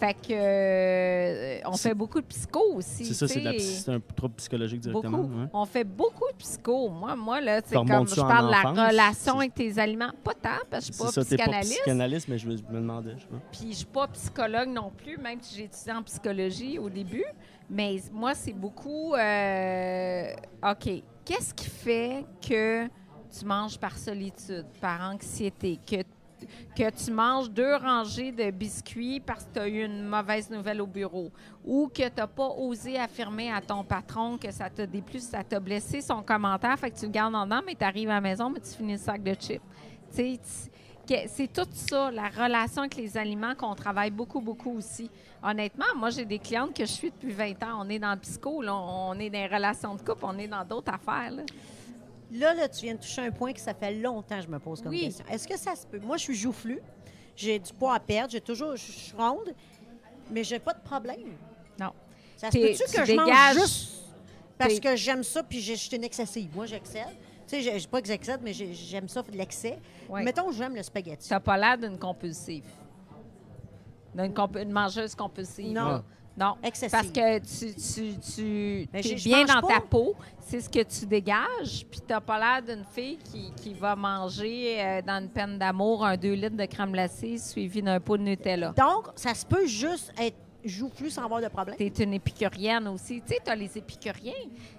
Fait 0.00 0.14
que 0.14 0.32
euh, 0.32 1.60
on 1.64 1.76
fait 1.76 1.94
beaucoup 1.94 2.20
de 2.20 2.26
psycho 2.26 2.74
aussi. 2.74 3.04
C'est 3.04 3.14
ça, 3.14 3.28
c'est 3.28 3.38
de 3.38 3.44
la 3.44 3.50
sais. 3.52 3.56
psy- 3.58 3.82
c'est 3.84 3.92
un 3.92 4.00
trouble 4.00 4.34
psychologique 4.34 4.80
directement. 4.80 5.18
Beaucoup. 5.18 5.32
On 5.52 5.64
fait 5.64 5.84
beaucoup 5.84 6.26
de 6.32 6.36
psycho. 6.38 6.88
Moi, 6.88 7.14
moi 7.14 7.40
là, 7.40 7.60
c'est 7.64 7.74
Ça 7.76 7.84
comme 7.86 8.08
je 8.08 8.14
ça 8.14 8.22
parle 8.24 8.46
de 8.46 8.50
la 8.50 8.58
enfance? 8.70 8.88
relation 8.90 9.38
avec 9.38 9.54
tes 9.54 9.78
aliments. 9.78 10.10
Pas 10.24 10.34
tant, 10.34 10.48
parce 10.68 10.86
que 10.86 10.92
je 10.92 10.98
suis 11.02 11.12
ça, 11.12 11.20
pas 11.20 11.24
t'es 11.24 11.36
pas 11.36 11.42
psychanalyste. 11.44 11.72
psychanalyste, 11.82 12.28
mais 12.28 12.38
je 12.38 12.48
me, 12.48 12.56
je 12.56 12.62
me 12.64 12.80
demandais. 12.80 13.14
Je. 13.16 13.26
Puis 13.56 13.70
je 13.70 13.76
suis 13.76 13.86
pas 13.86 14.08
psychologue 14.08 14.70
non 14.70 14.90
plus, 14.90 15.18
même 15.18 15.38
si 15.40 15.56
j'ai 15.56 15.64
étudié 15.64 15.92
en 15.92 16.02
psychologie 16.02 16.78
au 16.80 16.88
début. 16.90 17.24
Mais 17.70 18.00
moi, 18.12 18.34
c'est 18.34 18.52
beaucoup. 18.54 19.14
euh, 19.14 20.32
OK. 20.68 21.02
Qu'est-ce 21.24 21.54
qui 21.54 21.68
fait 21.68 22.24
que 22.46 22.86
tu 22.86 23.44
manges 23.44 23.78
par 23.78 23.96
solitude, 23.96 24.66
par 24.80 25.00
anxiété, 25.12 25.78
que, 25.86 26.90
tu 26.90 27.10
manges 27.12 27.48
deux 27.48 27.76
rangées 27.76 28.32
de 28.32 28.50
biscuits 28.50 29.20
parce 29.20 29.44
que 29.44 29.52
tu 29.54 29.60
as 29.60 29.68
eu 29.68 29.84
une 29.84 30.02
mauvaise 30.02 30.50
nouvelle 30.50 30.80
au 30.80 30.86
bureau? 30.86 31.30
Ou 31.64 31.86
que 31.86 32.08
tu 32.08 32.16
n'as 32.16 32.26
pas 32.26 32.48
osé 32.48 32.98
affirmer 32.98 33.52
à 33.52 33.60
ton 33.60 33.84
patron 33.84 34.36
que 34.36 34.50
ça 34.50 34.68
t'a 34.68 34.84
déplu, 34.84 35.20
ça 35.20 35.44
t'a 35.44 35.60
blessé 35.60 36.00
son 36.00 36.22
commentaire, 36.22 36.76
fait 36.76 36.90
que 36.90 36.98
tu 36.98 37.06
le 37.06 37.12
gardes 37.12 37.36
en 37.36 37.44
dedans, 37.44 37.60
mais 37.64 37.76
tu 37.76 37.84
arrives 37.84 38.10
à 38.10 38.14
la 38.14 38.20
maison, 38.20 38.50
mais 38.50 38.58
tu 38.58 38.70
finis 38.70 38.94
le 38.94 38.98
sac 38.98 39.22
de 39.22 39.34
chips. 39.34 39.62
C'est 41.28 41.52
tout 41.52 41.68
ça, 41.72 42.10
la 42.10 42.28
relation 42.28 42.82
avec 42.82 42.96
les 42.96 43.16
aliments 43.16 43.54
qu'on 43.54 43.74
travaille 43.74 44.10
beaucoup, 44.10 44.40
beaucoup 44.40 44.76
aussi. 44.76 45.10
Honnêtement, 45.42 45.86
moi, 45.96 46.10
j'ai 46.10 46.24
des 46.24 46.38
clientes 46.38 46.74
que 46.74 46.84
je 46.84 46.90
suis 46.92 47.10
depuis 47.10 47.32
20 47.32 47.62
ans. 47.64 47.80
On 47.84 47.88
est 47.88 47.98
dans 47.98 48.12
le 48.12 48.18
psycho, 48.20 48.62
là, 48.62 48.74
on 48.74 49.18
est 49.18 49.28
dans 49.30 49.38
les 49.38 49.46
relations 49.48 49.94
de 49.94 50.00
couple, 50.02 50.24
on 50.24 50.38
est 50.38 50.46
dans 50.46 50.64
d'autres 50.64 50.92
affaires. 50.92 51.30
là. 51.32 51.42
Là, 52.34 52.54
là, 52.54 52.68
tu 52.68 52.82
viens 52.86 52.94
de 52.94 53.00
toucher 53.00 53.22
un 53.22 53.30
point 53.30 53.52
que 53.52 53.60
ça 53.60 53.74
fait 53.74 53.92
longtemps 53.94 54.36
que 54.36 54.42
je 54.42 54.48
me 54.48 54.58
pose 54.58 54.80
comme 54.80 54.90
Oui. 54.92 55.00
question. 55.02 55.24
Est-ce 55.30 55.46
que 55.46 55.58
ça 55.58 55.74
se 55.74 55.86
peut? 55.86 55.98
Moi, 55.98 56.16
je 56.16 56.22
suis 56.22 56.34
joufflue. 56.34 56.80
J'ai 57.36 57.58
du 57.58 57.72
poids 57.74 57.94
à 57.94 58.00
perdre. 58.00 58.30
J'ai 58.30 58.40
toujours... 58.40 58.76
Je 58.76 58.90
suis 58.90 59.16
ronde, 59.16 59.52
mais 60.30 60.42
j'ai 60.44 60.58
pas 60.58 60.72
de 60.72 60.80
problème. 60.80 61.20
Non. 61.78 61.92
Ça 62.36 62.50
se 62.50 62.56
peut-tu 62.58 62.84
tu 62.90 62.96
que 62.96 63.04
je 63.04 63.12
mange 63.14 63.54
juste 63.54 63.98
parce 64.56 64.78
que 64.80 64.94
j'aime 64.96 65.22
ça 65.24 65.42
puis 65.42 65.60
je 65.60 65.74
suis 65.74 65.94
une 65.96 66.04
excessive? 66.04 66.50
Moi, 66.54 66.66
j'excède. 66.66 67.08
Tu 67.48 67.60
sais, 67.62 67.78
je- 67.80 67.88
pas 67.88 68.00
que 68.00 68.06
j'excède, 68.06 68.40
mais 68.42 68.52
j'ai- 68.52 68.72
j'aime 68.72 69.08
ça, 69.08 69.22
de 69.22 69.32
l'excès. 69.36 69.78
Ouais. 70.08 70.22
Mettons, 70.22 70.50
j'aime 70.52 70.74
le 70.76 70.82
spaghetti. 70.82 71.28
Tu 71.28 71.40
pas 71.40 71.56
l'air 71.58 71.76
d'une 71.76 71.98
compulsive. 71.98 72.64
Une 74.16 74.70
mangeuse 74.72 75.14
compulsive. 75.14 75.72
Non. 75.72 75.84
là. 75.88 76.02
Non. 76.36 76.54
Excessive. 76.62 76.90
Parce 76.90 77.08
que 77.10 77.38
tu, 77.40 77.74
tu, 77.74 78.18
tu 78.18 78.88
Mais 78.92 79.00
es 79.00 79.16
je 79.18 79.24
bien 79.24 79.44
dans 79.44 79.60
pas. 79.60 79.74
ta 79.74 79.80
peau, 79.80 80.14
c'est 80.40 80.60
ce 80.60 80.68
que 80.68 80.82
tu 80.82 81.04
dégages, 81.06 81.84
puis 81.90 82.00
tu 82.00 82.06
n'as 82.10 82.20
pas 82.20 82.38
l'air 82.38 82.62
d'une 82.74 82.84
fille 82.84 83.18
qui, 83.18 83.52
qui 83.56 83.74
va 83.74 83.94
manger 83.94 84.76
euh, 84.80 85.02
dans 85.02 85.20
une 85.22 85.28
peine 85.28 85.58
d'amour 85.58 86.04
un 86.06 86.16
2 86.16 86.32
litres 86.32 86.56
de 86.56 86.64
crème 86.64 86.92
glacée 86.92 87.36
suivi 87.38 87.82
d'un 87.82 88.00
pot 88.00 88.16
de 88.16 88.22
Nutella. 88.22 88.72
Donc, 88.76 89.08
ça 89.14 89.34
se 89.34 89.44
peut 89.44 89.66
juste 89.66 90.12
être 90.18 90.36
joufflu 90.64 91.10
sans 91.10 91.24
avoir 91.24 91.40
de 91.40 91.48
problème. 91.48 91.76
Tu 91.76 91.84
es 91.84 92.04
une 92.04 92.14
épicurienne 92.14 92.86
aussi. 92.88 93.20
Tu 93.22 93.34
sais, 93.34 93.40
tu 93.44 93.50
as 93.50 93.54
les 93.54 93.76
épicuriens, 93.76 94.32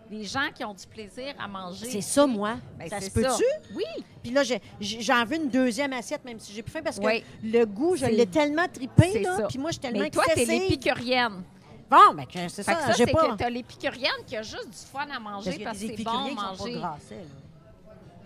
les 0.10 0.24
gens 0.24 0.50
qui 0.54 0.64
ont 0.64 0.74
du 0.74 0.86
plaisir 0.88 1.34
à 1.40 1.48
manger. 1.48 1.86
C'est 1.90 2.02
ça, 2.02 2.26
moi. 2.26 2.56
Ben, 2.78 2.88
ça 2.90 3.02
se 3.02 3.10
peut-tu? 3.10 3.44
Oui. 3.76 3.84
Puis 4.22 4.32
là, 4.32 4.44
j'en 4.80 5.26
veux 5.26 5.36
une 5.36 5.50
deuxième 5.50 5.94
assiette, 5.94 6.24
même 6.26 6.40
si 6.40 6.54
j'ai 6.54 6.64
plus 6.64 6.72
faim, 6.72 6.82
parce 6.84 7.00
que 7.00 7.06
Oui. 7.06 7.24
le 7.44 7.66
goût, 7.66 7.96
je 7.96 8.06
l'ai 8.06 8.26
tellement 8.28 8.68
tripé, 8.68 9.22
là. 9.22 9.48
Puis 9.48 9.58
moi, 9.58 9.72
je 9.72 9.74
suis 9.74 9.82
tellement 9.82 10.00
Mais 10.00 10.10
toi, 10.10 10.24
tu 10.34 10.40
es 10.42 10.46
l'épicurienne. 10.46 11.44
Bon, 11.90 12.14
ben, 12.16 12.26
c'est 12.50 12.64
ça, 12.64 12.94
c'est 12.94 13.06
pas... 13.12 13.30
que 13.34 13.38
tu 13.38 13.44
as 13.44 13.50
l'épicurienne 13.50 14.24
qui 14.26 14.36
a 14.36 14.42
juste 14.42 14.70
du 14.70 14.78
fun 14.92 15.06
à 15.16 15.20
manger 15.20 15.60
Parce 15.64 15.80
que 15.80 15.88
c'est 15.96 16.04
bon 16.04 16.12
à 16.12 16.32
manger. 16.32 16.74
grassés. 16.74 17.16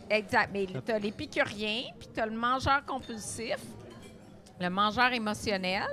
Exact. 0.10 0.50
Mais 0.54 0.68
tu 0.86 0.92
as 0.92 1.00
l'épicurien, 1.00 1.84
puis 2.00 2.08
tu 2.14 2.20
as 2.20 2.26
le 2.26 2.38
mangeur 2.38 2.86
compulsif, 2.86 3.58
le 4.60 4.70
mangeur 4.70 5.12
émotionnel. 5.12 5.84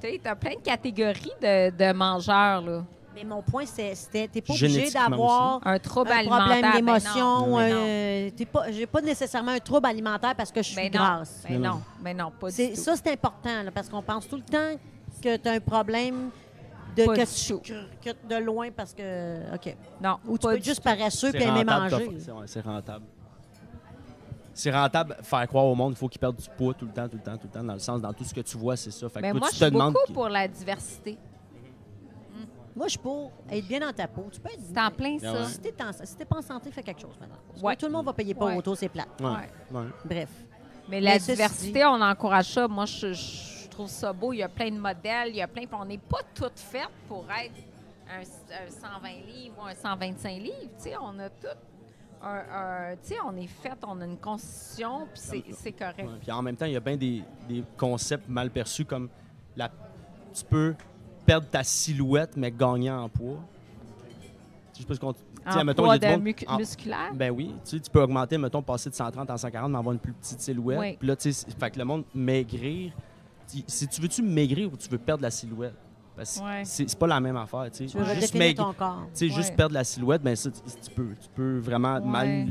Tu 0.00 0.20
as 0.28 0.36
plein 0.36 0.54
de 0.54 0.60
catégories 0.62 1.32
de, 1.40 1.70
de 1.70 1.92
mangeurs. 1.92 2.60
Là. 2.62 2.84
Mais 3.14 3.24
mon 3.24 3.42
point, 3.42 3.66
c'est- 3.66 3.94
c'était, 3.94 4.28
t'es 4.28 4.40
pas 4.40 4.52
obligé 4.54 4.90
d'avoir 4.90 5.60
Un 5.66 5.78
trouble 5.78 6.10
un 6.12 6.18
alimentaire. 6.18 6.46
problème 6.46 6.62
ben 6.70 6.72
d'émotion. 6.74 7.56
ben 7.56 7.70
non. 7.74 7.80
euh, 7.80 8.70
j'ai 8.70 8.86
pas 8.86 9.00
nécessairement 9.00 9.52
un 9.52 9.58
trouble 9.58 9.86
alimentaire 9.86 10.34
parce 10.36 10.52
que 10.52 10.62
je 10.62 10.68
suis 10.68 10.76
Ben 10.76 10.90
grasse. 10.90 11.44
ben 11.48 11.58
Mais 11.60 11.68
non, 11.68 11.74
non. 11.74 11.80
ben 12.00 12.16
non, 12.16 12.32
pas 12.38 12.50
C'est, 12.50 12.68
du 12.68 12.74
tout. 12.74 12.80
ça, 12.80 12.94
c'est 12.96 13.10
important, 13.12 13.62
là, 13.64 13.70
parce 13.72 13.88
qu'on 13.88 14.02
pense 14.02 14.28
tout 14.28 14.36
le 14.36 14.42
temps 14.42 14.78
que 15.22 15.36
tu 15.36 15.48
as 15.48 15.52
un 15.52 15.60
problème 15.60 16.30
de, 16.96 17.04
Pas 17.04 17.14
que 17.16 17.20
du 17.20 17.26
tu- 17.26 17.52
tout. 17.52 17.60
que- 17.60 18.10
que 18.10 18.16
de 18.28 18.36
loin 18.42 18.68
parce 18.74 18.94
que. 18.94 19.54
OK. 19.54 19.76
Non, 20.02 20.16
Ou 20.26 20.38
tu 20.38 20.46
peux 20.46 20.56
être 20.56 20.64
juste 20.64 20.76
tout. 20.82 20.88
paresseux 20.88 21.32
puis 21.32 21.42
aimer 21.42 21.60
rentable, 21.60 21.90
manger. 21.90 22.10
c'est 22.46 22.60
rentable. 22.64 23.04
C'est 24.60 24.70
rentable 24.70 25.16
faire 25.22 25.46
croire 25.48 25.64
au 25.64 25.74
monde 25.74 25.92
qu'il 25.92 25.98
faut 26.00 26.08
qu'ils 26.08 26.20
perdent 26.20 26.36
du 26.36 26.48
poids 26.56 26.74
tout 26.74 26.84
le 26.84 26.92
temps, 26.92 27.08
tout 27.08 27.16
le 27.16 27.22
temps, 27.22 27.36
tout 27.38 27.46
le 27.46 27.50
temps. 27.58 27.64
Dans 27.64 27.72
le 27.72 27.78
sens, 27.78 28.00
dans 28.00 28.12
tout 28.12 28.24
ce 28.24 28.34
que 28.34 28.40
tu 28.42 28.58
vois, 28.58 28.76
c'est 28.76 28.90
ça. 28.90 29.08
Fait 29.08 29.20
que 29.20 29.24
Mais 29.26 29.30
toi, 29.30 29.40
moi, 29.40 29.48
tu 29.48 29.54
je 29.54 29.60
te 29.60 29.64
suis 29.64 29.72
demandes. 29.72 29.92
beaucoup 29.94 30.12
pour 30.12 30.28
la 30.28 30.46
diversité. 30.48 31.16
Moi, 32.76 32.86
je 32.86 32.90
suis 32.90 32.98
pour 32.98 33.32
être 33.50 33.66
bien 33.66 33.80
dans 33.80 33.92
ta 33.92 34.06
peau. 34.06 34.26
Tu 34.30 34.38
peux 34.38 34.48
être. 34.50 34.60
C'est 34.72 34.80
en 34.80 34.90
plein 34.90 35.16
Ah 35.22 35.32
ça. 35.32 35.44
Si 35.46 35.58
t'es 35.60 35.74
en- 35.82 35.92
si 36.04 36.16
t'es 36.16 36.24
pas 36.24 36.36
en 36.38 36.42
santé, 36.42 36.70
fais 36.70 36.82
quelque 36.82 37.00
chose 37.00 37.16
maintenant. 37.18 37.36
Parce 37.48 37.60
que 37.60 37.66
Ouais. 37.66 37.76
Tout 37.76 37.86
le 37.86 37.92
monde 37.92 38.04
va 38.06 38.12
payer 38.12 38.34
pas 38.34 38.46
Ouais. 38.46 38.56
auto, 38.56 38.74
c'est 38.74 38.88
plate. 38.88 39.08
Ouais, 39.20 39.26
Ouais. 39.28 39.80
ouais. 39.80 39.86
Bref. 40.04 40.28
Mais 40.88 41.00
la 41.00 41.12
Mais 41.12 41.18
ceci 41.18 41.32
diversité, 41.32 41.84
on 41.84 42.00
encourage 42.00 42.46
ça. 42.52 42.68
Moi, 42.68 42.84
je, 42.86 43.12
je 43.12 43.68
trouve 43.68 43.88
ça 43.88 44.12
beau. 44.12 44.32
Il 44.32 44.38
y 44.38 44.42
a 44.42 44.48
plein 44.48 44.70
de 44.70 44.78
modèles, 44.78 45.28
il 45.30 45.36
y 45.36 45.42
a 45.42 45.48
plein. 45.48 45.62
Puis 45.66 45.76
on 45.80 45.84
n'est 45.84 45.98
pas 45.98 46.20
toutes 46.34 46.58
faites 46.58 46.88
pour 47.08 47.24
être 47.30 47.54
un, 48.08 48.20
un 48.20 48.70
120 48.70 49.08
livres 49.26 49.54
ou 49.58 49.66
un 49.66 49.74
125 49.74 50.38
livres. 50.38 50.54
Tu 50.76 50.90
sais, 50.90 50.94
on 51.00 51.18
a 51.18 51.28
tout. 51.28 51.46
Un, 52.22 52.28
un- 52.92 52.96
tu 52.96 53.08
sais, 53.08 53.16
on 53.26 53.34
est 53.36 53.46
fait, 53.46 53.78
on 53.86 54.00
a 54.00 54.04
une 54.04 54.18
constitution, 54.18 55.06
puis 55.12 55.52
c'est- 55.54 55.72
correct. 55.72 55.98
Ouais, 56.00 56.18
Puis 56.20 56.30
en 56.30 56.42
même 56.42 56.56
temps, 56.56 56.66
il 56.66 56.72
y 56.72 56.76
a 56.76 56.80
bien 56.80 56.96
des, 56.96 57.22
des 57.48 57.64
concepts 57.78 58.28
mal 58.28 58.50
perçus 58.50 58.84
comme 58.84 59.08
la, 59.56 59.70
tu 60.34 60.44
peux 60.44 60.74
perdre 61.24 61.46
ta 61.48 61.62
silhouette 61.64 62.36
mais 62.36 62.50
gagner 62.50 62.90
en 62.90 63.08
poids. 63.08 63.38
Je 64.74 64.80
sais 64.80 64.84
pas 64.86 64.94
ce 64.94 65.00
qu'on. 65.00 65.12
tu 65.12 65.20
sais, 65.50 65.58
En 65.60 65.64
mettons, 65.64 65.82
poids 65.84 65.96
il 65.96 66.02
y 66.02 66.04
a 66.04 66.08
du 66.16 66.20
de 66.22 66.24
monde- 66.28 66.34
en- 66.46 66.58
musculaire? 66.58 67.14
Ben 67.14 67.30
oui, 67.30 67.54
tu 67.64 67.70
sais, 67.70 67.80
tu 67.80 67.90
peux 67.90 68.02
augmenter, 68.02 68.36
mettons, 68.38 68.62
passer 68.62 68.90
de 68.90 68.94
130 68.94 69.30
en 69.30 69.36
140, 69.38 69.70
mais 69.70 69.78
avoir 69.78 69.92
une 69.94 69.98
plus 69.98 70.12
petite 70.12 70.40
silhouette. 70.40 70.78
Oui. 70.78 70.96
Puis 70.98 71.08
là, 71.08 71.16
tu 71.16 71.32
sais, 71.32 71.46
fait 71.58 71.70
que 71.70 71.78
le 71.78 71.84
monde 71.84 72.04
maigrir. 72.14 72.92
tu- 73.50 73.64
Si 73.66 73.88
tu 73.88 74.00
veux-tu 74.00 74.22
maigrir 74.22 74.72
ou 74.72 74.76
tu 74.76 74.88
veux 74.88 74.98
perdre 74.98 75.22
la 75.22 75.30
silhouette? 75.30 75.74
Parce 76.16 76.38
que 76.38 76.44
Ouais. 76.44 76.62
c'est 76.64 76.88
c'est 76.90 76.98
pas 76.98 77.06
la 77.06 77.20
même 77.20 77.36
affaire, 77.36 77.70
tu 77.72 77.88
sais. 77.88 78.14
Juste 78.20 78.56
ton 78.56 78.72
corps. 78.74 79.02
tu 79.14 79.28
sais, 79.28 79.28
juste 79.34 79.50
Ouais. 79.50 79.56
perdre 79.56 79.74
la 79.74 79.84
silhouette, 79.84 80.22
ben 80.22 80.36
ça, 80.36 80.50
tu, 80.50 80.60
tu 80.60 80.90
peux, 80.94 81.14
tu 81.20 81.28
peux 81.34 81.58
vraiment 81.58 81.94
Ouais. 81.94 82.00
mal 82.04 82.48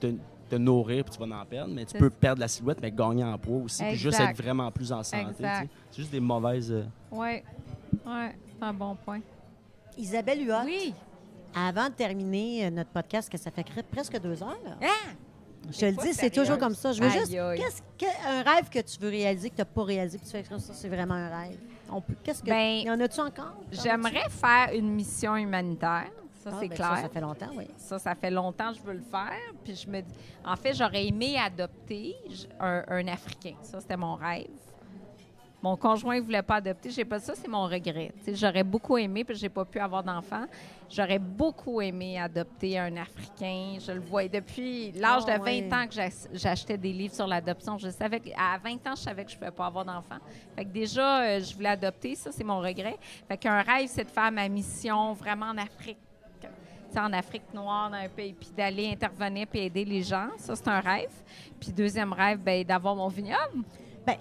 te, 0.00 0.08
te 0.50 0.56
nourrir 0.56 1.04
puis 1.04 1.14
tu 1.18 1.24
vas 1.28 1.36
en 1.40 1.44
perdre, 1.46 1.72
mais 1.72 1.84
tu 1.84 1.92
C'est 1.92 1.98
peux 1.98 2.10
perdre 2.10 2.40
la 2.40 2.48
silhouette, 2.48 2.78
mais 2.82 2.90
gagner 2.90 3.22
en 3.24 3.38
poids 3.38 3.58
aussi, 3.58 3.82
puis 3.84 3.96
juste 3.96 4.18
être 4.20 4.36
vraiment 4.36 4.70
plus 4.72 4.90
en 4.92 5.02
santé. 5.02 5.24
tu 5.36 5.42
sais. 5.42 5.42
Exact. 5.44 5.70
C'est 5.90 5.96
juste 5.98 6.10
des 6.12 6.20
mauvaises. 6.20 6.72
euh, 6.72 6.84
Oui, 7.12 7.42
oui, 8.06 8.12
c'est 8.58 8.64
un 8.64 8.72
bon 8.74 8.96
point. 9.04 9.20
Isabelle 9.96 10.44
Huot, 10.48 10.64
Oui. 10.64 10.92
avant 11.54 11.88
de 11.88 11.94
terminer 11.94 12.66
euh, 12.66 12.70
notre 12.70 12.90
podcast, 12.90 13.30
que 13.30 13.38
ça 13.38 13.50
fait 13.50 13.64
presque 13.90 14.18
deux 14.20 14.42
heures, 14.42 14.58
là, 14.64 14.76
Hein? 14.82 15.12
je 15.70 15.78
te 15.78 15.84
le 15.86 15.92
dis, 15.92 16.12
c'est 16.12 16.30
toujours 16.30 16.58
comme 16.58 16.74
ça. 16.74 16.92
Je 16.92 17.00
veux 17.00 17.08
Aïe, 17.08 17.18
juste. 17.20 17.34
aïe. 17.34 17.58
Qu'est-ce 17.60 17.82
que, 17.96 18.28
un 18.28 18.42
rêve 18.42 18.68
que 18.68 18.80
tu 18.80 18.98
veux 18.98 19.08
réaliser, 19.08 19.50
que 19.50 19.54
tu 19.56 19.60
n'as 19.60 19.64
pas 19.66 19.84
réalisé, 19.84 20.18
puis 20.18 20.26
tu 20.26 20.32
fais 20.32 20.58
ça, 20.58 20.72
c'est 20.74 20.88
vraiment 20.88 21.14
un 21.14 21.28
rêve. 21.28 21.58
On 21.90 22.00
peut, 22.00 22.14
qu'est-ce 22.22 22.42
que. 22.42 22.48
Ben, 22.50 22.82
y 22.84 22.90
en 22.90 22.98
a-tu 23.00 23.20
encore? 23.20 23.54
J'aimerais 23.70 24.28
faire 24.30 24.70
une 24.74 24.90
mission 24.90 25.36
humanitaire. 25.36 26.10
Ça, 26.42 26.50
Ah, 26.52 26.56
c'est 26.60 26.68
ben 26.68 26.74
clair. 26.76 26.96
Ça, 26.96 27.02
ça 27.02 27.08
fait 27.08 27.20
longtemps, 27.20 27.50
oui. 27.56 27.66
Ça, 27.78 27.98
ça 27.98 28.14
fait 28.14 28.30
longtemps 28.30 28.70
que 28.72 28.78
je 28.78 28.82
veux 28.82 28.92
le 28.94 29.02
faire. 29.02 29.32
Puis 29.64 29.74
je 29.76 29.88
me 29.88 30.00
dis, 30.02 30.12
en 30.44 30.56
fait, 30.56 30.74
j'aurais 30.74 31.06
aimé 31.06 31.38
adopter 31.38 32.14
un, 32.60 32.84
un 32.88 33.08
Africain. 33.08 33.54
Ça, 33.62 33.80
c'était 33.80 33.96
mon 33.96 34.14
rêve. 34.16 34.48
Mon 35.62 35.76
conjoint 35.78 36.16
ne 36.16 36.20
voulait 36.20 36.42
pas 36.42 36.56
adopter. 36.56 36.90
J'ai 36.90 37.06
pas 37.06 37.18
ça, 37.18 37.34
c'est 37.34 37.48
mon 37.48 37.64
regret. 37.64 38.12
Tu 38.22 38.36
J'aurais 38.36 38.62
beaucoup 38.64 38.98
aimé, 38.98 39.24
puis 39.24 39.34
j'ai 39.34 39.48
pas 39.48 39.64
pu 39.64 39.78
avoir 39.78 40.02
d'enfant. 40.04 40.44
J'aurais 40.90 41.18
beaucoup 41.18 41.80
aimé 41.80 42.18
adopter 42.18 42.78
un 42.78 42.96
Africain. 42.96 43.78
Je 43.84 43.92
le 43.92 44.00
vois 44.00 44.28
depuis 44.28 44.92
l'âge 44.92 45.22
Ah, 45.26 45.38
de 45.38 45.42
20 45.42 45.44
ouais. 45.44 45.68
ans 45.74 45.86
que 45.88 45.94
j'ach- 45.94 46.28
j'achetais 46.32 46.78
des 46.78 46.92
livres 46.92 47.14
sur 47.14 47.26
l'adoption. 47.26 47.78
Je 47.78 47.88
savais 47.88 48.20
à 48.36 48.58
20 48.58 48.74
ans, 48.86 48.94
je 48.94 49.02
savais 49.02 49.24
que 49.24 49.30
je 49.30 49.36
ne 49.36 49.40
pouvais 49.40 49.50
pas 49.50 49.66
avoir 49.66 49.84
d'enfant. 49.84 50.18
Fait 50.54 50.64
que 50.64 50.70
déjà, 50.70 51.22
euh, 51.22 51.40
je 51.40 51.54
voulais 51.54 51.70
adopter. 51.70 52.14
Ça, 52.14 52.30
c'est 52.30 52.44
mon 52.44 52.60
regret. 52.60 52.96
Fait 53.26 53.36
qu'un 53.36 53.60
rêve, 53.62 53.88
c'est 53.88 54.04
de 54.04 54.10
faire 54.10 54.30
ma 54.30 54.48
mission 54.48 55.12
vraiment 55.14 55.46
en 55.46 55.58
Afrique 55.58 55.98
en 56.96 57.12
Afrique 57.12 57.52
noire, 57.52 57.90
dans 57.90 57.96
un 57.96 58.08
pays, 58.08 58.32
puis 58.32 58.50
d'aller 58.56 58.88
intervenir 58.92 59.48
puis 59.48 59.58
aider 59.62 59.84
les 59.84 60.04
gens. 60.04 60.28
Ça, 60.36 60.54
c'est 60.54 60.68
un 60.68 60.78
rêve. 60.78 61.10
Puis 61.58 61.72
deuxième 61.72 62.12
rêve, 62.12 62.38
ben, 62.38 62.62
d'avoir 62.64 62.94
mon 62.94 63.08
vignoble. 63.08 63.64
Ben, 64.06 64.14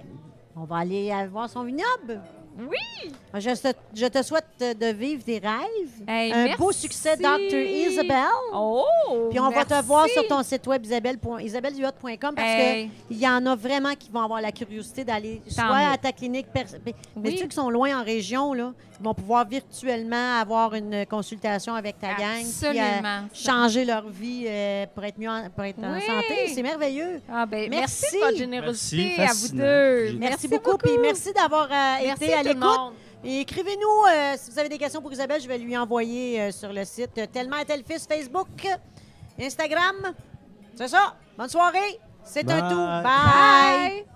on 0.55 0.63
va 0.63 0.77
aller 0.77 1.11
voir 1.27 1.47
son 1.47 1.61
vignoble. 1.61 2.19
Oui! 2.57 3.11
Je 3.35 3.49
te, 3.49 3.67
je 3.95 4.05
te 4.05 4.21
souhaite 4.23 4.45
de 4.59 4.85
vivre 4.93 5.23
tes 5.23 5.39
rêves. 5.39 6.03
Hey, 6.07 6.31
un 6.31 6.55
beau 6.55 6.71
succès, 6.71 7.17
Dr. 7.17 7.55
Isabelle. 7.57 8.17
Oh! 8.53 8.85
Puis 9.31 9.39
on 9.39 9.49
va 9.49 9.65
te 9.65 9.81
voir 9.83 10.07
sur 10.07 10.25
ton 10.27 10.43
site 10.43 10.65
web 10.67 10.85
isabelleduhot.com 10.85 12.35
parce 12.35 12.47
Hey. 12.47 12.89
qu'il 13.07 13.17
y 13.17 13.27
en 13.27 13.45
a 13.45 13.55
vraiment 13.55 13.93
qui 13.95 14.09
vont 14.11 14.21
avoir 14.21 14.41
la 14.41 14.51
curiosité 14.51 15.03
d'aller 15.03 15.41
soit 15.47 15.63
mieux. 15.65 15.93
à 15.93 15.97
ta 15.97 16.11
clinique. 16.11 16.47
Mais, 16.53 16.93
Oui. 17.15 17.37
ceux 17.39 17.47
qui 17.47 17.55
sont 17.55 17.69
loin 17.69 17.99
en 17.99 18.03
région, 18.03 18.53
là, 18.53 18.73
ils 18.99 19.03
vont 19.03 19.13
pouvoir 19.13 19.47
virtuellement 19.47 20.39
avoir 20.39 20.75
une 20.75 21.05
consultation 21.07 21.73
avec 21.73 21.99
ta 21.99 22.13
gang. 22.13 22.43
puis, 22.43 22.67
euh, 22.67 22.81
Absolument. 22.81 23.27
changer 23.33 23.85
leur 23.85 24.07
vie 24.09 24.45
euh, 24.47 24.85
pour 24.93 25.03
être 25.03 25.17
mieux 25.17 25.29
en, 25.29 25.49
pour 25.49 25.63
être 25.63 25.79
en 25.79 25.99
santé. 25.99 26.49
C'est 26.53 26.61
merveilleux. 26.61 27.21
Ah, 27.31 27.45
ben, 27.45 27.69
merci. 27.69 28.03
Merci. 28.03 28.15
de 28.15 28.21
votre 28.25 28.37
générosité 28.37 29.13
Merci, 29.17 29.21
à 29.21 29.47
vous 29.47 29.57
deux. 29.57 30.17
Merci, 30.19 30.47
beaucoup. 30.47 30.77
Puis 30.77 30.91
merci 31.01 31.33
d'avoir 31.33 31.67
euh, 31.71 32.13
été 32.13 32.33
à 32.33 32.42
l'écoute. 32.43 32.93
Et 33.23 33.39
Écrivez-nous 33.41 34.05
euh, 34.11 34.33
si 34.37 34.51
vous 34.51 34.59
avez 34.59 34.69
des 34.69 34.77
questions 34.77 35.01
pour 35.01 35.11
Isabelle. 35.11 35.41
Je 35.41 35.47
vais 35.47 35.57
lui 35.57 35.77
envoyer 35.77 36.41
euh, 36.41 36.51
sur 36.51 36.73
le 36.73 36.83
site 36.83 37.17
euh, 37.17 37.25
Tellement 37.31 37.57
est 37.57 37.65
tel 37.65 37.83
fils 37.83 38.05
Facebook, 38.05 38.47
Instagram. 39.39 40.13
C'est 40.75 40.89
ça. 40.89 41.15
Bonne 41.37 41.49
soirée. 41.49 41.99
C'est 42.23 42.49
un 42.49 42.61
Bye. 42.61 42.69
tout. 42.69 43.03
Bye. 43.03 44.12